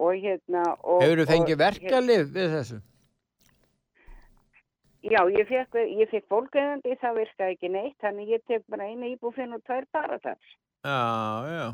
og 0.00 0.14
hérna... 0.20 0.62
Og, 0.84 1.02
Hefur 1.02 1.22
þú 1.24 1.26
fengið 1.32 1.56
og- 1.56 1.62
verkalif 1.64 2.32
við 2.36 2.54
þessu? 2.56 2.80
Já, 5.00 5.20
ég 5.32 5.46
fekk, 5.48 5.78
ég 5.96 6.10
fekk 6.12 6.26
fólkæðandi, 6.28 6.92
það 7.00 7.14
virkaði 7.22 7.54
ekki 7.56 7.68
neitt, 7.72 7.94
þannig 8.04 8.32
ég 8.34 8.42
tek 8.50 8.66
bara 8.68 8.84
eina 8.90 9.08
íbúfinn 9.08 9.54
og 9.56 9.62
tvær 9.64 9.86
paratars. 9.96 10.50
Já, 10.84 10.98
já. 11.48 11.66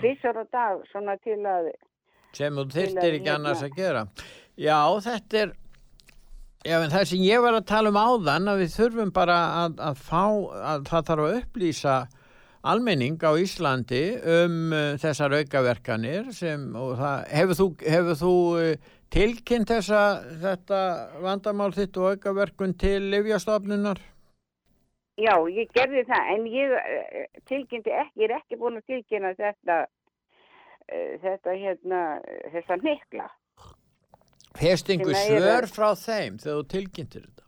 Tvísar 0.00 0.38
á 0.40 0.44
dag, 0.48 0.80
svona 0.88 1.18
til 1.20 1.36
að... 1.44 1.68
Sem 2.32 2.56
þú 2.56 2.64
þyrftir 2.72 3.16
ekki 3.18 3.26
hérna- 3.28 3.34
annars 3.36 3.64
að 3.66 3.76
gera. 3.76 4.06
Já, 4.56 4.78
þetta 5.04 5.42
er, 5.42 5.52
já, 6.66 6.76
en 6.78 6.92
það 6.92 7.04
sem 7.10 7.26
ég 7.26 7.42
var 7.44 7.58
að 7.58 7.68
tala 7.70 7.92
um 7.92 8.00
áðan, 8.00 8.48
að 8.52 8.62
við 8.64 8.72
þurfum 8.76 9.12
bara 9.16 9.38
að, 9.64 9.76
að 9.90 10.00
fá, 10.06 10.24
að 10.74 10.88
það 10.90 11.10
þarf 11.10 11.26
að 11.26 11.36
upplýsa 11.40 11.96
almenning 12.70 13.16
á 13.24 13.32
Íslandi 13.40 14.04
um 14.20 14.56
uh, 14.76 14.86
þessar 15.00 15.38
aukaverkanir 15.40 16.32
sem, 16.36 16.68
og 16.76 16.96
það, 17.00 17.26
hefur 17.38 17.60
þú, 17.60 17.68
hefur 17.96 18.18
þú 18.20 18.34
uh, 18.60 18.94
tilkynnt 19.10 19.72
þessa, 19.72 20.04
þetta 20.42 20.80
vandamál 21.24 21.72
þitt 21.74 21.98
og 21.98 22.14
aukaverkun 22.14 22.76
til 22.78 23.10
Livjastofnunar? 23.10 24.02
Já, 25.20 25.34
ég 25.52 25.68
gerði 25.76 26.04
það, 26.08 26.28
en 26.34 26.44
ég 26.48 26.74
eh, 26.78 27.24
tilkynnti 27.48 27.92
ekki, 27.92 28.22
ég 28.22 28.30
er 28.30 28.36
ekki 28.38 28.58
búin 28.60 28.78
að 28.78 28.86
tilkynna 28.88 29.32
þetta, 29.36 29.76
eh, 30.88 31.18
þetta 31.20 31.56
hérna, 31.64 32.00
þessa 32.54 32.78
hnykla. 32.80 33.26
Fest 34.60 34.90
einhver 34.92 35.14
Sem 35.16 35.36
eru- 35.36 35.44
svör 35.46 35.68
frá 35.72 35.90
þeim 35.96 36.38
þegar 36.42 36.58
þú 36.60 36.66
tilkynntir 36.74 37.22
þetta? 37.26 37.44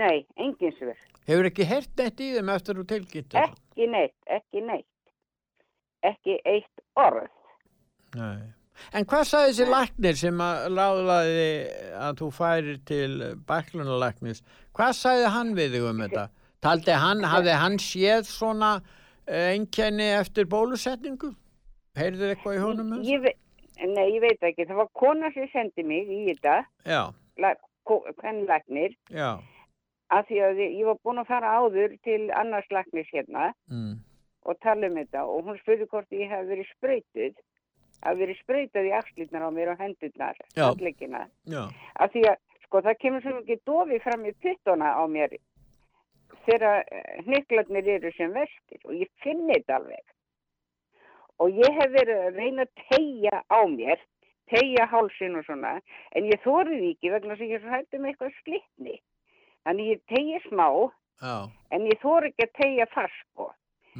Nei, 0.00 0.20
engin 0.38 0.72
svör. 0.78 0.96
Hefur 1.26 1.48
ekki 1.50 1.66
heyrt 1.66 1.90
neitt 1.98 2.20
í 2.22 2.30
þeim 2.36 2.52
eftir 2.54 2.78
þú 2.78 2.84
tilkynntir 2.92 3.36
þetta? 3.36 3.58
Ekki 3.74 3.88
neitt, 3.90 4.14
ekki 4.38 4.62
neitt. 4.68 4.86
Ekki 6.10 6.36
eitt 6.48 6.84
orð. 6.96 7.28
Nei. 8.16 8.48
En 8.96 9.04
hvað 9.04 9.26
sagði 9.28 9.50
þessi 9.52 9.66
læknir 9.68 10.16
sem 10.16 10.38
að 10.40 10.62
ráðlaði 10.78 11.48
að 12.00 12.14
þú 12.22 12.28
færir 12.32 12.78
til 12.88 13.10
bæklunarlæknis? 13.50 14.40
Hvað 14.78 14.94
sagði 14.96 15.26
hann 15.34 15.50
við 15.58 15.74
þig 15.76 15.88
um 15.90 16.00
þetta? 16.06 16.24
Taldi 16.64 16.96
hann, 17.02 17.20
hafði 17.28 17.58
hann 17.60 17.76
séð 17.82 18.24
svona 18.30 18.70
eh, 19.26 19.50
einkenni 19.56 20.08
eftir 20.16 20.48
bólusetningu? 20.48 21.34
Heyrðu 21.98 22.30
eitthvað 22.30 22.56
í 22.56 22.62
honum? 22.64 22.92
um 22.96 23.04
Ég, 23.04 23.20
ve 23.26 23.34
nei, 23.86 24.12
ég 24.14 24.20
veit 24.20 24.42
ekki. 24.42 24.66
Það 24.66 24.76
var 24.76 24.88
kona 24.94 25.30
sem 25.32 25.48
sendi 25.52 25.82
mig 25.82 26.08
í 26.08 26.20
þetta, 26.34 26.64
Já, 26.84 27.02
hvern 27.86 28.46
lagnir, 28.46 28.94
já. 29.10 29.38
af 30.10 30.26
því 30.28 30.38
að 30.46 30.60
ég 30.62 30.84
var 30.86 30.98
búin 31.04 31.18
að 31.22 31.26
fara 31.30 31.54
áður 31.60 31.96
til 32.04 32.30
annars 32.34 32.66
lagnis 32.70 33.06
hérna 33.12 33.52
Mm. 33.70 33.96
og 34.44 34.58
tala 34.60 34.86
um 34.86 34.94
þetta 34.96 35.24
og 35.26 35.44
hún 35.44 35.58
spurði 35.60 35.86
hvort 35.88 36.10
ég 36.10 36.28
hef 36.28 36.46
verið 36.46 36.66
spröytuð, 36.76 37.34
hef 38.04 38.16
verið 38.18 38.38
spröytuð 38.42 38.88
í 38.90 38.92
axlirnar 38.98 39.42
á 39.42 39.50
mér 39.50 39.72
og 39.72 39.78
hendurnar, 39.78 40.36
Já. 40.56 40.64
handleggina. 40.68 41.26
Já, 41.46 41.68
Af 41.96 42.10
því 42.12 42.22
að, 42.30 42.36
sko, 42.64 42.80
það 42.82 42.98
kemur 43.00 43.20
svo 43.22 43.30
mikið 43.40 43.60
dofi 43.66 43.98
fram 44.00 44.24
í 44.26 44.32
puttuna 44.42 44.94
á 44.96 45.02
mér 45.06 45.36
þegar 46.46 46.84
hnygglarnir 47.26 47.88
eru 47.88 48.12
sem 48.16 48.32
vestir 48.32 48.80
og 48.84 48.92
ég 48.94 49.08
finn 49.22 49.46
þetta 49.50 49.76
alveg. 49.80 50.04
Og 51.40 51.56
ég 51.56 51.76
hef 51.78 51.92
verið 51.94 52.24
að 52.26 52.40
reyna 52.40 52.66
að 52.66 52.82
tegja 52.90 53.40
á 53.48 53.60
mér, 53.72 54.02
tegja 54.52 54.86
hálsin 54.90 55.38
og 55.40 55.46
svona, 55.46 55.78
en 56.16 56.26
ég 56.28 56.42
þórið 56.44 56.84
ekki 56.90 57.12
vegna 57.14 57.36
að 57.36 57.46
ég 57.48 57.64
hættu 57.64 58.00
með 58.00 58.12
eitthvað 58.12 58.36
slitni. 58.42 58.96
Þannig 59.64 59.90
ég 59.94 60.02
tegja 60.10 60.40
smá, 60.48 60.68
já, 61.22 61.34
en 61.72 61.86
ég 61.88 62.00
þóri 62.02 62.30
ekki 62.32 62.46
að 62.46 62.54
tegja 62.60 62.86
fast, 62.92 63.20
sko. 63.30 63.50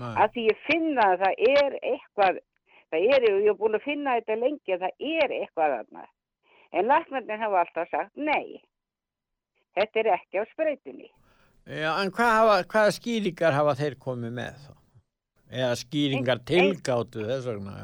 Nei. 0.00 0.12
Af 0.22 0.32
því 0.34 0.46
ég 0.46 0.64
finna 0.66 1.06
að 1.14 1.22
það 1.24 1.44
er 1.50 1.76
eitthvað, 1.80 2.40
það 2.92 3.06
er, 3.14 3.28
og 3.30 3.40
ég 3.44 3.52
er 3.52 3.60
búin 3.60 3.78
að 3.78 3.86
finna 3.86 4.16
þetta 4.18 4.40
lengi 4.40 4.76
að 4.76 4.84
það 4.84 5.06
er 5.12 5.36
eitthvað 5.40 5.76
þarna. 5.76 6.04
En 6.70 6.86
læknarnir 6.86 7.40
hafa 7.40 7.62
alltaf 7.64 7.90
sagt, 7.90 8.12
nei, 8.14 8.60
þetta 9.78 10.02
er 10.02 10.12
ekki 10.18 10.42
á 10.42 10.44
sprautinni. 10.52 11.08
já, 11.66 11.90
en 11.96 12.12
hvað 12.14 12.36
hafa, 12.36 12.60
hvaða 12.74 12.94
skýringar 12.98 13.56
hafa 13.56 13.74
þeir 13.80 13.98
komið 14.04 14.36
með 14.38 14.60
þá? 14.66 14.79
Eða 15.50 15.70
skýringar 15.80 16.42
tilgáttu 16.46 17.24
þess 17.26 17.48
vegna? 17.48 17.76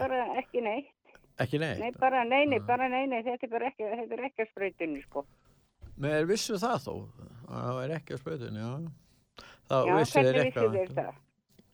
Bara 0.00 0.22
ekki 0.40 0.62
neitt. 0.64 0.92
Ekki 1.40 1.60
neitt? 1.60 1.82
Nei, 1.82 1.90
bara 2.00 2.22
nei, 2.24 2.46
nei, 2.48 2.60
bara 2.64 2.88
nei, 2.88 3.04
nei, 3.10 3.20
þetta 3.26 3.44
er 3.44 3.52
bara 3.52 3.68
ekki, 3.68 3.88
þetta 3.90 4.16
er 4.16 4.22
ekki 4.30 4.44
á 4.44 4.46
sprautinni, 4.48 5.02
sko. 5.04 5.26
Nei, 6.00 6.10
er 6.16 6.28
vissu 6.28 6.56
það 6.60 6.78
þó? 6.86 6.94
að 7.46 7.66
Það 7.66 7.82
er 7.82 7.94
ekki 7.98 8.16
á 8.16 8.18
sprautunni, 8.22 8.64
já. 8.64 9.44
Þá 9.66 9.76
Já, 9.76 9.92
vissu 9.98 10.24
þeir 10.24 10.40
vissu 10.40 10.66
þeir 10.76 10.94
það? 10.96 11.22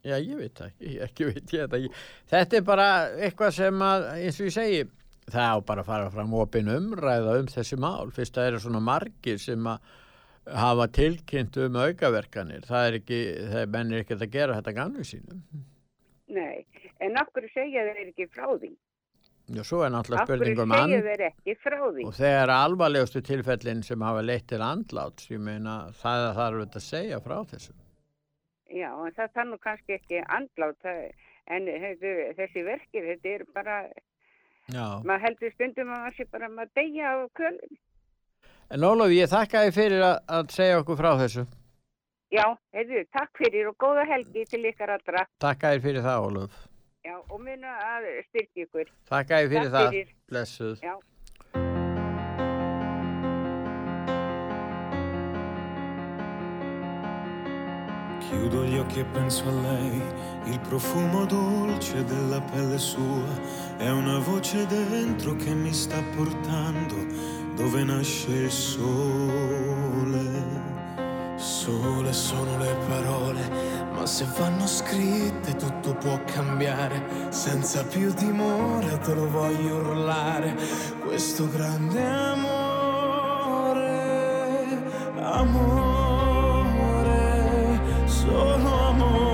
Já, 0.03 0.17
ég 0.19 0.35
veit 0.41 0.59
það 0.59 0.73
ekki, 0.73 0.93
ekki 1.07 1.29
veit 1.31 1.55
ég 1.55 1.63
þetta 1.63 1.79
ekki. 1.79 2.03
Þetta 2.33 2.59
er 2.59 2.67
bara 2.73 2.89
eitthvað 3.29 3.57
sem 3.61 3.87
að, 3.87 4.07
eins 4.19 4.41
og 4.41 4.49
ég 4.49 4.57
segi, 4.59 4.85
það 5.31 5.55
á 5.55 5.57
bara 5.71 5.85
að 5.85 5.91
fara 5.93 6.13
fram 6.17 6.39
opin 6.43 6.73
umræða 6.73 7.37
um 7.39 7.51
þessi 7.53 7.79
mál. 7.79 8.11
Fyrst 8.15 8.35
það 8.39 8.51
eru 8.51 8.63
svona 8.67 8.83
margir 8.83 9.39
sem 9.39 9.71
að 9.71 9.93
hafa 10.47 10.89
tilkynnt 10.89 11.57
um 11.63 11.77
aukaverkanir. 11.83 12.65
Það 12.67 12.87
er 12.87 12.97
ekki, 13.01 13.21
það 13.51 13.61
er 13.61 13.75
mennir 13.77 14.03
ekkert 14.03 14.25
að 14.27 14.33
gera 14.37 14.57
þetta 14.59 14.75
gannu 14.79 15.05
sínum. 15.07 15.43
Nei, 16.33 16.65
en 17.05 17.21
okkur 17.21 17.47
segja 17.53 17.85
þeir 17.91 18.09
ekki 18.09 18.29
frá 18.33 18.49
því. 18.57 18.73
Já, 19.53 19.63
svo 19.67 19.83
er 19.85 19.91
náttúrulega 19.93 20.25
spurning 20.25 20.61
um 20.63 20.73
því. 21.97 22.05
og 22.07 22.15
þegar 22.17 22.53
alvarlegustu 22.55 23.23
tilfellin 23.27 23.83
sem 23.85 24.05
hafa 24.07 24.23
leitt 24.23 24.47
til 24.49 24.63
andláts, 24.65 25.27
ég 25.33 25.43
meina, 25.43 25.91
það 25.99 26.29
þarf 26.39 26.63
þetta 26.63 26.81
að 26.81 26.87
segja 26.87 27.19
frá 27.25 27.37
þessu. 27.51 27.75
Já, 28.73 28.89
en 28.95 29.17
það 29.19 29.51
nú 29.51 29.59
kannski 29.61 29.99
ekki 29.99 30.23
andlátt, 30.39 30.89
en 31.53 31.69
þetta, 31.69 32.15
þessi 32.39 32.65
verkir, 32.71 33.09
þetta 33.11 33.35
er 33.35 33.45
bara, 33.53 33.79
Já. 34.73 34.87
maður 35.03 35.25
heldur 35.27 35.55
stundum 35.57 35.91
að 35.91 36.05
maður 36.07 36.17
sé 36.17 36.29
bara 36.33 36.49
maður 36.49 36.75
deyja 36.79 37.13
á 37.13 37.17
kölun. 37.37 37.81
En 38.71 38.85
Ólaf, 38.85 39.11
ég 39.13 39.29
þakka 39.29 39.65
þið 39.67 39.75
fyrir 39.77 40.05
að, 40.07 40.17
að 40.39 40.53
segja 40.57 40.79
okkur 40.81 40.97
frá 41.01 41.11
þessu. 41.21 41.47
Já, 42.33 42.45
heyrðu, 42.73 43.03
takk 43.13 43.43
fyrir 43.43 43.69
og 43.69 43.77
góða 43.83 44.07
helgi 44.09 44.47
til 44.49 44.63
ykkar 44.71 44.95
allra. 44.95 45.27
Takka 45.43 45.75
þér 45.75 45.83
fyrir 45.87 46.07
það, 46.07 46.29
Ólaf. 46.29 46.61
Já, 47.05 47.17
og 47.19 47.41
muna 47.43 47.75
að 47.97 48.09
styrkja 48.31 48.69
ykkur. 48.69 48.93
Takk 49.11 49.35
þér 49.35 49.51
fyrir 49.53 49.69
Takk 49.69 49.77
það. 49.77 49.91
fyrir. 49.97 50.15
Blessuð. 50.33 50.79
Já. 50.81 50.95
Chiudo 58.21 58.65
gli 58.65 58.79
occhi 58.79 59.01
e 59.01 59.05
penso 59.05 59.45
a 59.49 59.53
lei, 59.53 60.01
il 60.47 60.59
profumo 60.61 61.25
dolce 61.27 62.05
della 62.05 62.41
pelle 62.41 62.79
sua, 62.79 63.29
è 63.77 63.91
una 63.91 64.19
voce 64.19 64.65
dentro 64.67 65.35
che 65.37 65.53
mi 65.55 65.73
sta 65.73 66.01
portando 66.17 66.97
dove 67.55 67.85
nasce 67.85 68.31
il 68.31 68.51
sole. 68.51 70.01
Sole 71.37 72.13
sono 72.13 72.59
le 72.59 72.77
parole, 72.89 73.49
ma 73.93 74.07
se 74.07 74.27
vanno 74.39 74.67
scritte 74.67 75.57
tutto 75.57 75.95
può 75.95 76.19
cambiare. 76.25 77.31
Senza 77.31 77.85
più 77.85 78.13
timore 78.15 78.99
te 78.99 79.15
lo 79.15 79.29
voglio 79.29 79.77
urlare. 79.77 80.57
Questo 81.05 81.49
grande 81.49 82.05
amore, 82.05 83.43
amore, 85.17 86.63
solo 88.07 88.89
amore. 88.89 89.32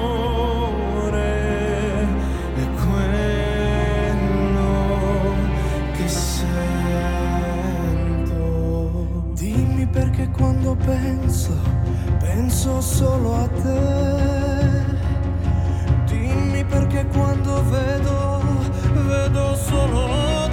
Quando 10.33 10.77
penso, 10.77 11.53
penso 12.21 12.81
solo 12.81 13.35
a 13.35 13.49
te. 13.49 14.85
Dimmi 16.07 16.65
perché 16.65 17.07
quando 17.07 17.63
vedo, 17.71 18.41
vedo 19.07 19.55
solo 19.57 20.07
te. 20.43 20.48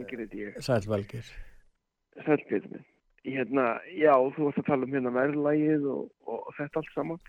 Valgir 0.00 0.24
heit 0.24 0.38
ég. 0.40 0.62
sæl 0.64 0.88
Valgir. 0.88 1.34
Sæl, 2.24 2.40
Pétur 2.48 2.70
minn. 2.72 2.86
Hérna, 3.20 3.66
já, 3.92 4.14
þú 4.32 4.48
varst 4.48 4.62
að 4.62 4.70
tala 4.70 4.86
um 4.86 4.96
hérna 4.96 5.12
verðlægið 5.12 5.84
og, 5.92 6.08
og, 6.24 6.38
og 6.40 6.56
þetta 6.56 6.80
allt 6.80 6.94
saman. 6.94 7.20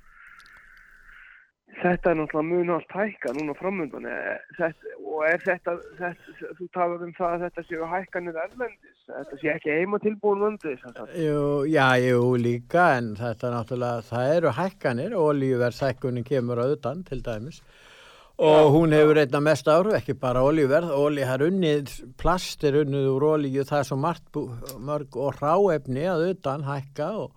Þetta 1.82 2.12
er 2.12 2.18
náttúrulega 2.20 2.48
munu 2.48 2.74
allt 2.76 2.94
hækka 2.96 3.32
núna 3.36 3.54
framöndan 3.56 4.08
þetta, 4.58 4.96
og 5.08 5.22
er 5.28 5.44
þetta, 5.44 5.76
þetta, 6.00 6.50
þú 6.58 6.68
talar 6.76 7.06
um 7.06 7.14
það 7.16 7.36
að 7.36 7.46
þetta 7.46 7.64
séu 7.68 7.88
hækkanir 7.94 8.40
erlendis, 8.44 8.98
þetta 9.08 9.40
sé 9.40 9.54
ekki 9.54 9.78
heima 9.80 10.00
tilbúin 10.04 10.44
vöndis. 10.44 10.84
Jú, 11.16 11.46
já, 11.72 11.88
jú, 12.04 12.26
líka, 12.44 12.90
en 13.00 13.14
þetta 13.20 13.48
er 13.48 13.56
náttúrulega, 13.56 14.04
það 14.10 14.34
eru 14.36 14.54
hækkanir, 14.60 15.16
olíuverðshækkunin 15.22 16.28
kemur 16.28 16.64
að 16.64 16.76
utan 16.76 17.06
til 17.08 17.24
dæmis 17.24 17.64
og 18.42 18.72
hún 18.74 18.94
hefur 18.96 19.20
einna 19.22 19.40
mest 19.44 19.68
áru, 19.70 19.92
ekki 19.94 20.16
bara 20.18 20.42
olíuverð, 20.48 20.90
olí, 20.98 21.22
er 21.22 21.44
unnið, 21.46 21.92
plast 22.18 22.64
er 22.66 22.80
unnið 22.82 23.10
úr 23.12 23.26
olíu, 23.36 23.66
það 23.68 23.84
er 23.84 23.88
svo 23.92 23.98
margt, 24.02 24.40
mörg 24.82 25.18
og 25.22 25.38
ráefni 25.38 26.08
að 26.10 26.24
utan 26.32 26.66
hækka 26.66 27.10
og, 27.22 27.36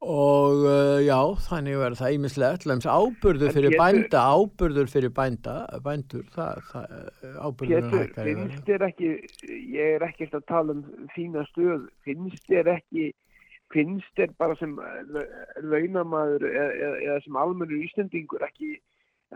og 0.00 0.62
uh, 0.64 0.98
já, 1.02 1.18
þannig 1.48 1.80
verður 1.80 2.00
það 2.00 2.14
ímislegt, 2.18 2.66
lems 2.70 2.86
áburður 2.86 3.50
En 3.50 3.56
fyrir 3.56 3.74
Pétur- 3.74 3.82
bænda, 3.82 4.22
áburður 4.36 4.92
fyrir 4.92 5.14
bænda, 5.16 5.56
bændur, 5.84 6.28
það, 6.36 6.60
það 6.70 7.40
áburðurinn 7.48 7.90
Pétur, 7.90 8.04
hækkar 8.04 8.30
finnst 8.30 8.70
þér 8.70 8.86
ekki, 8.86 9.10
ég 9.74 9.96
er 9.96 10.06
ekkert 10.06 10.38
að 10.38 10.46
tala 10.52 10.76
um 10.78 11.08
þína 11.16 11.44
stöð, 11.50 11.90
finnst 12.06 12.46
þér 12.46 12.70
ekki, 12.76 13.10
finnst 13.74 14.14
þér 14.18 14.32
bara 14.38 14.54
sem 14.62 14.78
launamaður 15.66 16.46
eða, 16.48 16.70
eða, 16.70 17.02
eða 17.08 17.18
sem 17.26 17.42
almennur 17.42 17.82
Íslendingur 17.82 18.46
ekki, 18.46 18.76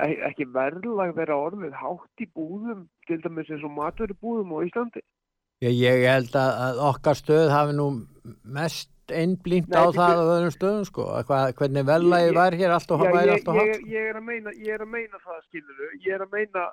ekki, 0.00 0.16
ekki 0.30 0.46
verðlag 0.54 1.14
vera 1.16 1.36
orðið 1.38 1.76
hátt 1.80 2.24
í 2.24 2.26
búðum, 2.34 2.86
til 3.08 3.20
dæmis 3.22 3.50
eins 3.50 3.64
og 3.66 3.74
maturubúðum 3.76 4.54
á 4.56 4.58
Íslandi? 4.66 5.02
Já, 5.62 5.70
ég 5.70 6.02
held 6.10 6.34
að, 6.36 6.50
að 6.66 6.80
okkar 6.90 7.18
stöð 7.20 7.52
hafi 7.54 7.76
nú 7.78 7.86
mest 8.42 8.90
einblínt 9.12 9.68
á 9.76 9.84
það 9.92 10.16
á 10.16 10.24
öðrum 10.34 10.52
stöðum 10.54 10.86
sko, 10.88 11.04
að 11.18 11.26
hvað, 11.28 11.52
hvernig 11.60 11.86
velagi 11.88 12.30
Ég- 12.30 12.38
var 12.38 12.56
hér 12.58 12.74
allt 12.74 12.90
og 12.96 13.04
væri 13.04 13.34
allt 13.34 13.48
og 13.52 13.58
hátt. 13.60 13.84
ég 13.92 14.08
er 14.10 14.16
að 14.18 14.24
meina, 14.24 14.50
ég 14.56 14.74
er 14.74 14.82
að 14.84 14.90
meina 14.96 15.20
það, 15.24 15.40
skiluru, 15.48 15.88
ég 16.00 16.14
er 16.14 16.24
að 16.24 16.32
meina, 16.32 16.64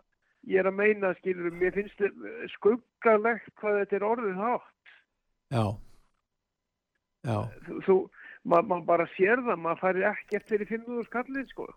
ég 0.48 0.60
er 0.64 0.70
að 0.72 0.78
meina, 0.80 1.14
skiluru, 1.20 1.52
mér 1.62 1.76
finnst 1.76 2.00
þið 2.00 2.48
skuggalegt 2.56 3.52
hvað 3.62 3.80
þetta 3.82 3.96
er 4.00 4.08
orðið 4.08 4.40
hátt. 4.42 4.96
Já. 5.52 5.66
Já. 7.28 7.38
Þú, 7.86 7.98
maður 8.50 8.70
ma 8.72 8.80
bara 8.88 9.08
sér 9.18 9.44
það, 9.46 9.60
maður 9.62 9.82
færi 9.84 10.08
ekkert 10.10 10.48
fyrir 10.50 10.72
500 10.72 11.10
skallið, 11.12 11.52
sko. 11.54 11.68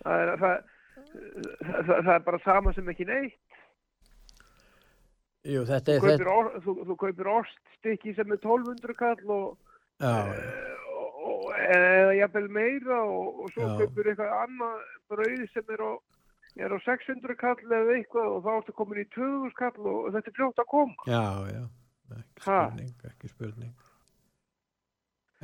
Það 0.00 0.22
er, 0.22 0.30
það, 0.30 0.38
það, 0.44 0.73
það, 0.94 1.98
það 2.06 2.14
er 2.14 2.24
bara 2.28 2.40
sama 2.44 2.72
sem 2.76 2.88
ekki 2.92 3.06
neitt. 3.08 3.40
Jú, 5.44 5.64
þetta 5.68 5.92
Þú 5.92 5.94
er 5.94 6.00
kaupir, 6.00 6.24
þetta. 6.24 6.34
or, 6.40 6.46
þú, 6.64 6.74
þú 6.88 6.94
kaupir 7.02 7.28
oststykki 7.34 8.14
sem 8.16 8.30
er 8.32 8.38
1200 8.40 8.94
kall 8.96 9.32
og, 9.34 9.74
Já, 10.00 10.14
og 11.24 11.44
eða 11.68 12.14
jafnvel 12.18 12.48
meira 12.56 13.00
og, 13.04 13.42
og 13.44 13.52
svo 13.52 13.66
Já. 13.68 13.74
kaupir 13.82 14.08
eitthvað 14.12 14.32
annað 14.40 14.80
brauð 15.12 15.44
sem 15.52 15.74
er 15.76 15.84
á, 15.84 15.92
er 16.64 16.72
á 16.72 16.78
600 16.86 17.36
kall 17.42 17.60
eða 17.68 17.96
eitthvað 17.98 18.30
og 18.32 18.40
þá 18.46 18.50
ertu 18.56 18.76
komin 18.80 19.02
í 19.04 19.06
2000 19.12 19.54
kall 19.60 19.84
og, 19.84 19.98
og 20.06 20.16
þetta 20.16 20.32
er 20.32 20.38
fljótt 20.40 20.62
að 20.64 20.70
koma. 20.72 20.96
já, 21.12 21.24
já, 21.52 21.62
ekki 22.16 22.40
spurning, 22.46 22.94
ekki 23.12 23.32
spurning. 23.34 23.74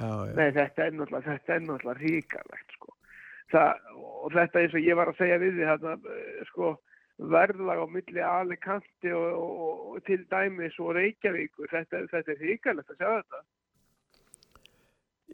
Já, 0.01 0.09
já. 0.31 0.35
Nei, 0.41 0.49
þetta 0.57 0.87
er 0.87 0.97
náttúrulega, 0.97 1.27
þetta 1.29 1.55
er 1.59 1.65
náttúrulega 1.67 2.01
ríkalegt, 2.01 2.75
sko. 2.79 2.90
Það, 3.51 3.93
og 4.23 4.35
þetta 4.37 4.63
eins 4.63 4.75
og 4.77 4.87
ég 4.87 4.99
var 4.99 5.11
að 5.11 5.21
segja 5.21 5.39
við 5.43 5.57
því, 5.57 5.69
þetta, 5.71 6.17
eh, 6.17 6.43
sko, 6.51 6.75
verðlag 7.35 7.85
á 7.85 7.87
milli 7.91 8.23
Alicante 8.25 9.15
og, 9.15 9.31
og, 9.45 9.81
og 9.95 10.05
til 10.07 10.21
dæmis 10.33 10.77
og 10.81 10.95
Reykjavíkur, 10.97 11.71
þetta, 11.73 12.05
þetta 12.13 12.37
er 12.37 12.45
ríkalegt 12.45 12.95
að 12.95 13.01
sjá 13.01 13.09
þetta. 13.09 13.43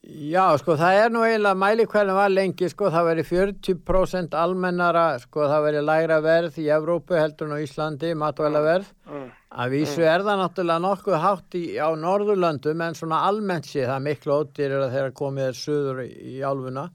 Já, 0.07 0.53
sko, 0.61 0.77
það 0.79 0.97
er 1.01 1.09
nú 1.11 1.23
eiginlega 1.25 1.59
mælikvæðin 1.59 2.15
var 2.15 2.29
lengi, 2.31 2.69
sko, 2.71 2.91
það 2.95 3.09
veri 3.09 3.23
40% 3.27 4.37
almennara, 4.39 5.07
sko, 5.19 5.47
það 5.51 5.65
veri 5.65 5.81
lægra 5.83 6.19
verð 6.23 6.59
í 6.63 6.67
Evrópu 6.77 7.17
heldur 7.19 7.49
en 7.49 7.57
á 7.57 7.65
Íslandi, 7.65 8.13
matvælaverð. 8.21 8.93
Mm. 9.09 9.25
Að 9.57 9.73
vísu 9.73 10.05
er 10.05 10.23
það 10.27 10.43
náttúrulega 10.43 10.85
nokkuð 10.85 11.19
hátt 11.25 11.59
í, 11.59 11.65
á 11.81 11.89
Norðurlöndum 11.99 12.85
en 12.87 12.99
svona 12.99 13.25
almennt 13.27 13.67
sé 13.67 13.87
það 13.89 14.07
miklu 14.07 14.37
ódýrir 14.37 14.85
að 14.85 14.95
þeirra 14.95 15.17
komið 15.23 15.49
er 15.49 15.59
suður 15.59 16.03
í, 16.05 16.09
í 16.37 16.39
álfuna. 16.45 16.87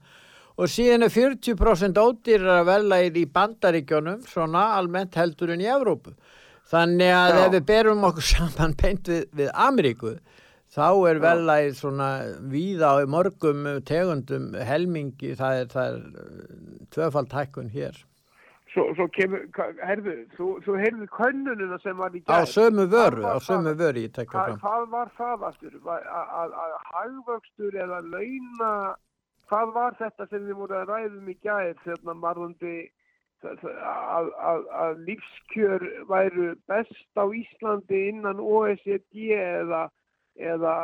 Og 0.60 0.68
síðan 0.68 1.06
er 1.06 1.12
40% 1.14 1.96
ódýrir 2.02 2.50
að 2.58 2.66
verðlægið 2.68 3.16
í 3.22 3.24
bandaríkjónum, 3.32 4.20
svona 4.28 4.66
almennt 4.76 5.16
heldur 5.16 5.54
en 5.54 5.62
í 5.64 5.70
Evrópu. 5.72 6.12
Þannig 6.72 7.10
að 7.12 7.32
Já. 7.32 7.40
ef 7.46 7.52
við 7.56 7.64
berum 7.72 8.04
okkur 8.08 8.28
saman 8.34 8.74
beint 8.82 9.08
við, 9.08 9.24
við 9.36 9.50
Ameríku, 9.54 10.12
þá 10.72 10.86
er 11.10 11.18
verðlægið 11.24 11.74
svona 11.80 12.10
víða 12.52 12.92
á 12.92 13.04
mörgum 13.08 13.66
tegundum 13.88 14.52
helmingi, 14.56 15.34
það 15.36 15.58
er, 15.64 15.68
það 15.72 15.90
er 15.90 16.00
uh, 16.22 16.86
tvöfald 16.94 17.32
hækkun 17.36 17.68
hér. 17.74 17.98
Svo, 18.72 18.86
svo 18.96 19.04
kemur, 19.12 19.42
herðu, 19.84 20.14
þú, 20.32 20.46
þú 20.64 20.76
heyrðu 20.80 21.06
könnunina 21.12 21.76
sem 21.82 21.96
var 22.00 22.14
í 22.16 22.22
Á 22.24 22.40
gær. 22.40 22.46
sömu 22.48 22.86
vöru, 22.88 23.20
á 23.28 23.36
sömu 23.44 23.74
vöru 23.76 24.00
ég 24.06 24.14
tekka 24.16 24.46
fram. 24.46 24.60
hvað 24.62 24.86
var 24.94 25.10
það 25.18 25.44
aftur? 25.50 25.74
Að, 25.92 26.54
hagvöxtur 26.94 27.76
eða 27.84 27.98
launa, 28.14 28.70
hvað 29.52 29.72
var 29.76 29.96
þetta 30.00 30.26
sem 30.30 30.44
þið 30.48 30.58
voru 30.62 30.78
að 30.80 30.90
ræðum 30.94 31.28
í 31.28 31.36
gær 31.44 31.74
þegar 31.84 32.18
marðandi 32.24 32.76
að, 33.44 34.28
að, 34.48 34.60
að 34.84 35.00
lífskjör 35.08 35.84
væru 36.08 36.52
best 36.70 37.18
á 37.18 37.24
Íslandi 37.26 38.04
innan 38.12 38.40
OECD 38.40 39.32
eða, 39.36 39.88
eða 40.38 40.76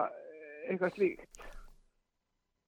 eitthvað 0.69 0.97
slíkt? 0.99 1.47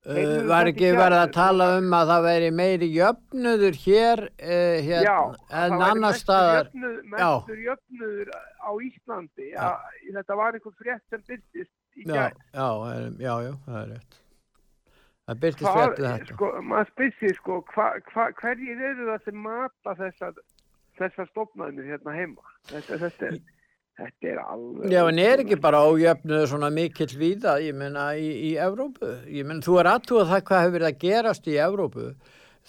Uh, 0.01 0.47
var 0.49 0.65
ekki 0.71 0.95
verið 0.97 1.19
að 1.21 1.33
tala 1.35 1.65
um 1.77 1.91
að 1.93 2.07
það 2.09 2.23
væri 2.25 2.47
meiri 2.57 2.87
jöfnuður 2.95 3.75
hér, 3.83 4.23
uh, 4.41 4.79
hér 4.87 5.05
Já, 5.05 5.17
en 5.61 5.75
annar 5.77 6.17
staðar. 6.17 6.71
Já. 6.73 7.03
mestur 7.11 7.61
jöfnuður 7.67 8.31
á 8.33 8.71
Íslandi. 8.87 9.51
Já, 9.53 9.69
þetta 10.17 10.39
var 10.41 10.57
einhver 10.57 10.79
frétt 10.81 11.05
sem 11.13 11.27
byrtist 11.29 12.01
í 12.01 12.07
Já, 12.09 12.15
gær. 12.15 12.41
já, 12.57 12.69
er- 12.95 13.21
já, 13.21 13.35
já, 13.45 13.53
það 13.67 13.79
er 13.83 13.93
rétt. 13.93 14.21
Það 15.31 15.39
byrtist 15.45 15.63
Hvað, 15.63 15.77
fréttið 15.79 16.07
þetta. 16.09 16.35
sko, 16.35 16.47
maður 16.67 16.89
spyrir 16.91 17.37
sko, 17.37 17.57
hva, 17.71 17.85
hva, 18.11 18.25
hverjir 18.41 18.81
eru 18.89 19.05
það 19.07 19.27
sem 19.29 19.37
mata 19.45 19.93
þessar, 20.01 20.39
þessar 20.99 21.29
stofnæðinir 21.29 21.91
hérna 21.93 22.15
heima? 22.17 22.55
Þetta, 22.71 22.97
þetta, 23.05 23.29
er, 23.29 23.37
þetta 24.01 24.31
er 24.33 24.41
alveg... 24.43 24.89
Já, 24.91 25.01
en 25.05 25.21
er 25.23 25.43
ekki 25.45 25.59
bara 25.63 25.85
ójöfnuður 25.87 26.49
svona 26.51 26.71
mikill 26.75 27.15
víða, 27.21 27.53
ég 27.63 27.77
meina, 27.79 28.09
í, 28.19 28.33
í 28.49 28.51
Evrópu. 28.59 29.13
Ég 29.31 29.47
meina, 29.47 29.63
þú 29.63 29.77
er 29.79 29.91
aðtúað 29.93 30.33
það 30.33 30.43
hvað 30.49 30.65
hefur 30.65 30.75
verið 30.81 30.89
að 30.89 30.99
gerast 31.05 31.47
í 31.47 31.55
Evrópu. 31.69 32.09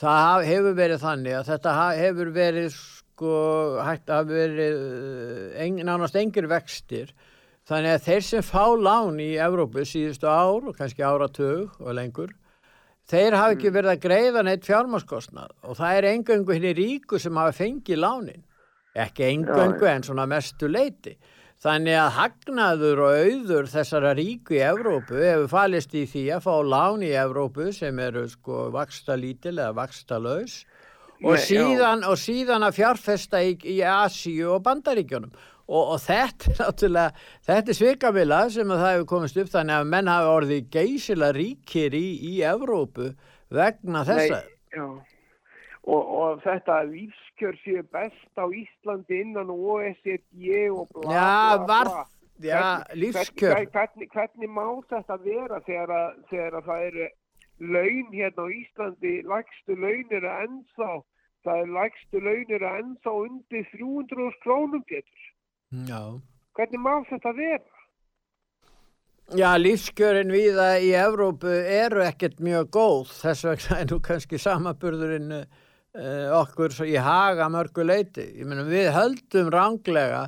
Það 0.03 0.45
hefur 0.51 0.77
verið 0.77 1.01
þannig 1.07 1.37
að 1.39 1.49
þetta 1.49 1.73
hefur 1.97 2.31
verið, 2.35 2.77
sko, 2.77 3.33
hægt 3.87 4.13
að 4.13 4.35
verið 4.35 4.83
uh, 4.83 5.47
en, 5.65 5.81
nánast 5.89 6.19
engir 6.21 6.45
vextir. 6.51 7.09
Þannig 7.71 7.97
að 7.97 8.05
þeir 8.05 8.23
sem 8.29 8.45
fá 8.45 8.63
lán 8.77 9.17
í 9.21 9.31
Evrópu 9.41 9.81
síðustu 9.89 10.29
ár 10.29 10.69
og 10.69 10.77
kannski 10.77 11.01
áratug 11.05 11.81
og 11.81 11.97
lengur, 11.97 12.37
þeir 13.09 13.37
hafa 13.39 13.57
ekki 13.57 13.73
verið 13.73 13.93
að 13.95 14.01
greiða 14.05 14.45
neitt 14.45 14.65
fjármaskostnað 14.67 15.51
og 15.65 15.77
það 15.79 15.97
er 15.97 16.09
engöngu 16.13 16.55
henni 16.55 16.73
ríku 16.77 17.19
sem 17.19 17.37
hafa 17.37 17.53
fengið 17.57 18.01
lánin. 18.03 18.43
Ekki 18.95 19.29
engöngu 19.29 19.87
en 19.87 20.03
svona 20.03 20.27
mestu 20.27 20.67
leiti. 20.67 21.15
Þannig 21.61 21.93
að 21.93 22.15
hagnaður 22.15 22.99
og 23.05 23.17
auður 23.21 23.67
þessara 23.69 24.15
ríku 24.17 24.55
í 24.57 24.63
Evrópu 24.65 25.19
hefur 25.21 25.49
falist 25.51 25.91
í 25.93 26.07
því 26.09 26.23
að 26.35 26.45
fá 26.47 26.55
lán 26.65 27.03
í 27.05 27.11
Evrópu 27.13 27.67
sem 27.77 27.99
eru 28.01 28.23
sko 28.29 28.71
vaksta 28.73 29.13
lítil 29.13 29.59
eða 29.59 29.75
vaksta 29.77 30.17
laus 30.17 30.63
og, 31.21 31.37
og 31.37 32.17
síðan 32.17 32.65
að 32.65 32.79
fjárfesta 32.79 33.43
í, 33.45 33.53
í 33.61 33.77
Asíu 33.85 34.55
og 34.55 34.63
Bandaríkjunum. 34.65 35.29
Og, 35.71 35.93
og 35.93 35.99
þetta 36.03 36.49
er 36.51 36.57
náttúrulega, 36.59 37.11
þetta 37.47 37.71
er 37.71 37.77
svikamila 37.77 38.39
sem 38.51 38.71
að 38.75 38.81
það 38.83 38.89
hefur 38.93 39.05
komist 39.13 39.37
upp 39.39 39.51
þannig 39.53 39.77
að 39.79 39.91
menn 39.93 40.09
hafi 40.11 40.31
orðið 40.35 40.65
geysila 40.73 41.29
ríkir 41.37 41.95
í, 41.95 42.07
í 42.27 42.33
Evrópu 42.43 43.13
vegna 43.55 44.01
þessa. 44.09 44.41
Nei. 44.75 44.87
Og, 45.81 46.01
og 46.21 46.41
þetta 46.43 46.81
lífskjör 46.91 47.55
séu 47.63 47.81
best 47.95 48.37
á 48.37 48.45
Íslandi 48.53 49.21
innan 49.23 49.49
OECD 49.49 50.67
og 50.75 50.91
bla 50.93 51.15
Já, 51.15 51.31
bla 51.57 51.65
var- 51.71 51.89
bla. 51.89 52.03
já, 52.41 52.61
lífskjör. 52.93 53.55
Hvernig, 53.55 53.71
hvernig, 53.73 54.09
hvernig 54.13 54.49
má 54.59 54.67
þetta 54.91 55.17
vera 55.23 55.61
þegar 55.65 55.95
að, 55.97 56.19
þegar 56.29 56.59
að 56.59 56.69
það 56.69 56.85
eru 56.91 57.07
laun 57.71 58.13
hérna 58.13 58.45
á 58.45 58.47
Íslandi, 58.59 59.15
lægstu 59.31 59.75
laun 59.79 60.15
eru 60.19 60.31
ennþá, 60.35 60.91
það 61.47 61.63
er 61.63 61.73
lægstu 61.79 62.21
laun 62.27 62.55
eru 62.59 62.71
ennþá 62.77 63.15
undir 63.25 63.67
300 63.73 64.31
krónum 64.45 64.83
getur. 64.91 65.27
Já. 65.71 66.01
Hvernig 66.57 66.83
má 66.83 66.93
þetta 67.07 67.31
vera? 67.37 67.81
Já, 69.31 69.53
lífskjörin 69.55 70.31
viða 70.33 70.73
í 70.83 70.89
Evrópu 70.99 71.47
eru 71.47 72.01
ekkert 72.03 72.41
mjög 72.43 72.67
góð, 72.75 73.11
þess 73.21 73.45
vegna 73.47 73.77
er 73.79 73.87
nú 73.87 73.99
kannski 74.03 74.39
samaburðurinn 74.41 75.31
uh, 75.37 75.45
okkur 76.41 76.75
svo 76.75 76.87
í 76.89 76.97
haga 76.99 77.47
mörgu 77.53 77.85
leiti. 77.87 78.25
Ég 78.41 78.49
meina, 78.49 78.65
við 78.67 78.89
höldum 78.91 79.51
ránglega 79.53 80.25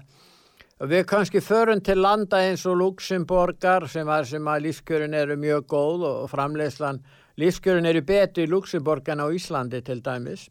og 0.80 0.88
við 0.92 1.04
kannski 1.12 1.44
förum 1.44 1.84
til 1.84 2.00
landa 2.00 2.40
eins 2.48 2.64
og 2.70 2.80
Luxemborgar 2.80 3.90
sem, 3.92 4.08
var, 4.08 4.24
sem 4.30 4.48
að 4.48 4.70
lífskjörin 4.70 5.20
eru 5.20 5.36
mjög 5.40 5.68
góð 5.76 6.08
og, 6.08 6.24
framleyslan, 6.32 7.04
lífskjörin 7.44 7.92
eru 7.92 8.06
betur 8.08 8.48
í 8.48 8.52
Luxemborg 8.52 9.12
en 9.12 9.24
á 9.24 9.28
Íslandi 9.36 9.84
til 9.84 10.00
dæmis. 10.06 10.48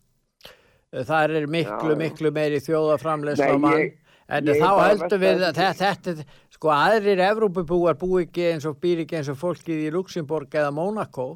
Eh, 0.93 1.07
Það 1.09 1.39
er 1.41 1.49
miklu, 1.49 1.97
Já, 1.97 2.01
miklu 2.05 2.37
meiri 2.37 2.61
þjóðaframleysla 2.61 3.49
Nei, 3.49 3.57
á 3.57 3.65
mann. 3.65 3.91
En 4.33 4.49
ég 4.49 4.63
þá 4.63 4.69
bara 4.69 4.89
höldum 4.95 5.21
við 5.21 5.45
að 5.45 5.59
þetta, 5.59 5.91
þetta, 5.93 6.39
sko 6.57 6.73
aðrir 6.73 7.21
Evrópubúar 7.27 7.99
bú 8.01 8.15
ekki 8.23 8.47
eins 8.53 8.67
og 8.69 8.79
býr 8.81 9.03
ekki 9.05 9.19
eins 9.19 9.29
og 9.33 9.39
fólkið 9.41 9.87
í 9.87 9.93
Luxemburg 9.93 10.55
eða 10.57 10.73
Monaco. 10.73 11.27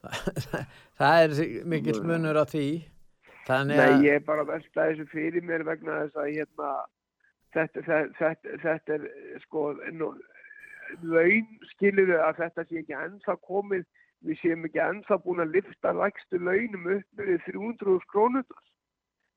það 1.00 1.24
er 1.24 1.34
mikill 1.68 2.00
munur 2.06 2.38
á 2.38 2.44
því. 2.48 2.68
Þannig 3.48 3.80
Nei, 3.80 3.86
að, 3.88 4.06
ég 4.06 4.20
er 4.20 4.26
bara 4.28 4.44
að 4.44 4.52
velta 4.54 4.86
þessu 4.90 5.06
fyrir 5.10 5.46
mér 5.46 5.64
vegna 5.66 6.02
þess 6.04 6.20
að 6.22 6.30
hérna, 6.36 6.70
þetta, 7.56 7.84
þetta, 7.88 8.12
þetta, 8.20 8.58
þetta 8.62 8.98
er 8.98 9.44
sko 9.46 9.64
nú, 9.96 10.12
laun 11.02 11.50
skilur 11.72 12.14
að 12.20 12.44
þetta 12.44 12.66
sé 12.68 12.82
ekki 12.84 12.98
ennþá 13.00 13.36
komið, 13.48 13.86
við 14.28 14.42
séum 14.42 14.66
ekki 14.68 14.82
ennþá 14.84 15.18
búin 15.24 15.42
að 15.42 15.56
lifta 15.56 15.94
lægstu 15.96 16.38
launum 16.38 16.90
upp 16.94 17.24
við 17.24 17.38
300 17.48 18.10
krónutar. 18.12 18.66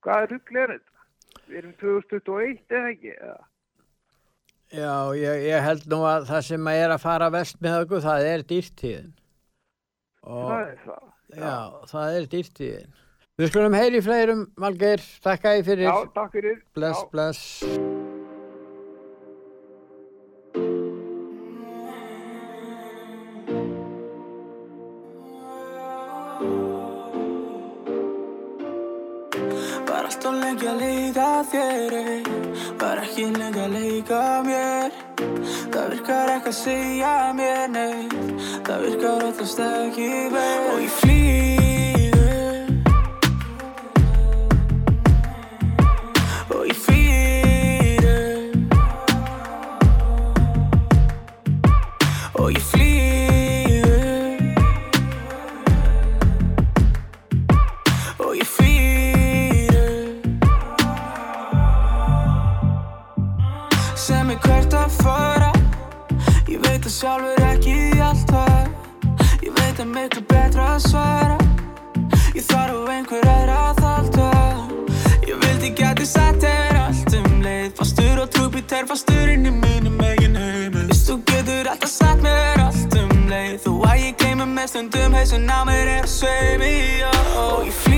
Hvaða 0.03 0.29
rugl 0.33 0.59
er 0.61 0.75
þetta? 0.75 1.02
Við 1.49 1.59
erum 1.59 1.73
2021 1.81 2.77
eða 2.77 2.93
ekki? 2.93 3.15
Eða? 3.17 3.39
já, 4.73 4.93
ég, 5.19 5.43
ég 5.49 5.65
held 5.67 5.87
nú 5.91 6.01
að 6.09 6.27
það 6.31 6.45
sem 6.47 6.69
er 6.73 6.93
að 6.95 7.03
fara 7.03 7.29
vest 7.33 7.59
með 7.61 7.79
okkur, 7.83 8.03
það 8.07 8.27
er 8.31 8.45
dýrtíðin. 8.49 9.11
Og, 10.23 10.49
Það 10.49 10.67
er 10.71 10.83
það. 10.87 11.09
Já, 11.33 11.55
það 11.91 12.17
er 12.19 12.29
dýrtíðin. 12.33 12.99
Við 13.41 13.49
skulum 13.49 13.73
heyri 13.77 14.01
fleirum, 14.05 14.43
Valgeir, 14.61 15.05
takk 15.25 15.49
að 15.49 15.63
fyrir. 15.71 15.89
Já, 15.89 16.11
takk 16.13 16.35
fyrir. 16.37 16.59
Bless, 16.77 17.01
Já. 17.01 17.09
bless. 17.13 18.02
það 31.13 31.49
þér 31.51 31.95
Var 32.81 33.01
ekki 33.03 33.25
lengi 33.37 33.63
að 33.63 33.75
leika 33.77 34.21
mér 34.47 34.95
Það 35.73 35.91
virkar 35.93 36.33
ekki 36.37 36.53
að 36.53 36.59
segja 36.61 37.15
mér 37.37 37.67
neitt 37.73 38.15
Það 38.67 38.87
virkar 38.87 39.27
alltaf 39.29 39.53
stakki 39.55 40.09
verð 40.33 40.71
Og 40.73 40.81
ég 40.87 40.97
flý 41.01 41.62
er 69.83 69.89
miklu 69.91 70.21
betra 70.29 70.65
að 70.75 70.85
svara. 70.87 71.37
Ég 72.33 72.45
þarf 72.47 72.89
einhver 72.93 73.25
aðra 73.29 73.57
að 73.69 73.81
þalda 73.83 74.27
Ég 75.27 75.39
vildi 75.43 75.71
geti 75.77 76.05
sett 76.07 76.39
þér 76.43 76.79
allt 76.79 77.15
um 77.19 77.41
leið. 77.43 77.71
Fastur 77.79 78.21
og 78.23 78.29
trúbít 78.33 78.75
er 78.77 78.87
fasturinn 78.89 79.47
í 79.49 79.53
mínum 79.53 79.99
eigin 80.07 80.37
heimil 80.39 80.87
Vist 80.91 81.09
þú 81.09 81.19
getur 81.29 81.71
alltaf 81.71 81.91
sett 81.91 82.23
mér 82.23 82.63
allt 82.67 82.99
um 83.01 83.25
leið. 83.31 83.57
Þó 83.65 83.71
að 83.89 84.05
ég 84.05 84.21
gleyma 84.21 84.47
með 84.53 84.71
stundum 84.75 85.19
hausun 85.19 85.51
á 85.51 85.59
mér 85.67 85.97
er 85.99 86.07
sveimi 86.09 86.77
Og 87.03 87.67
ég 87.67 87.75
flyr 87.83 87.92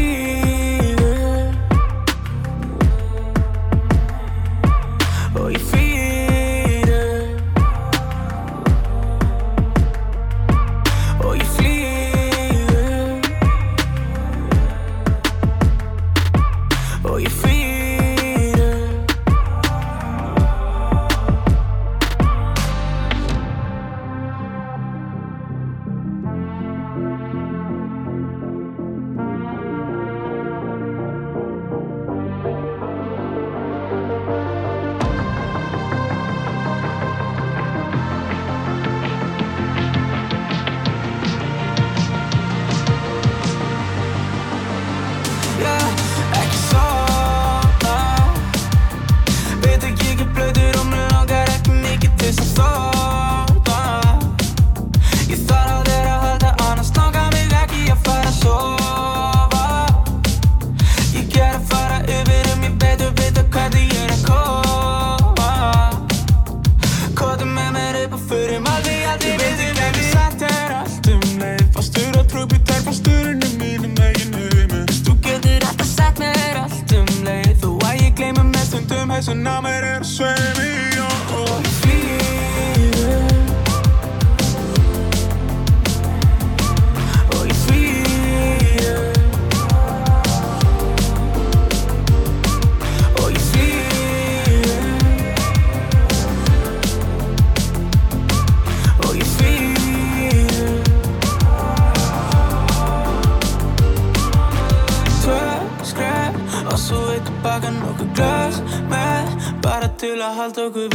So 110.56 110.70
good. 110.70 110.95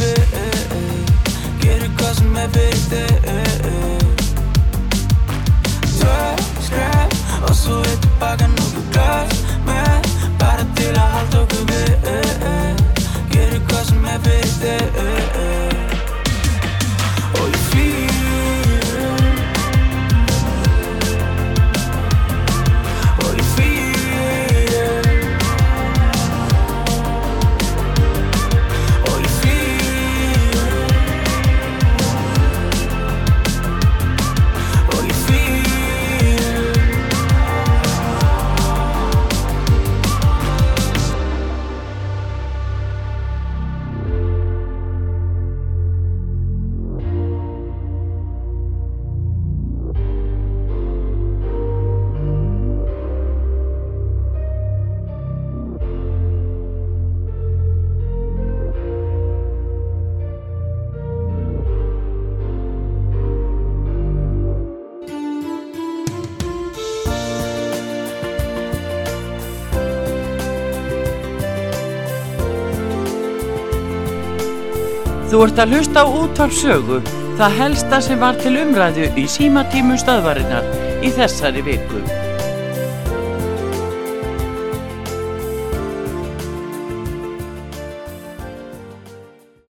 Þú 75.41 75.47
ert 75.49 75.59
að 75.63 75.71
hlusta 75.73 76.01
á 76.05 76.13
útvarpsögu, 76.21 76.99
það 77.39 77.55
helsta 77.57 78.01
sem 78.05 78.21
var 78.21 78.37
til 78.37 78.53
umræðu 78.61 79.09
í 79.17 79.25
símatímum 79.25 79.97
staðvarinnar 79.97 80.67
í 81.01 81.09
þessari 81.17 81.65
viku. 81.65 82.05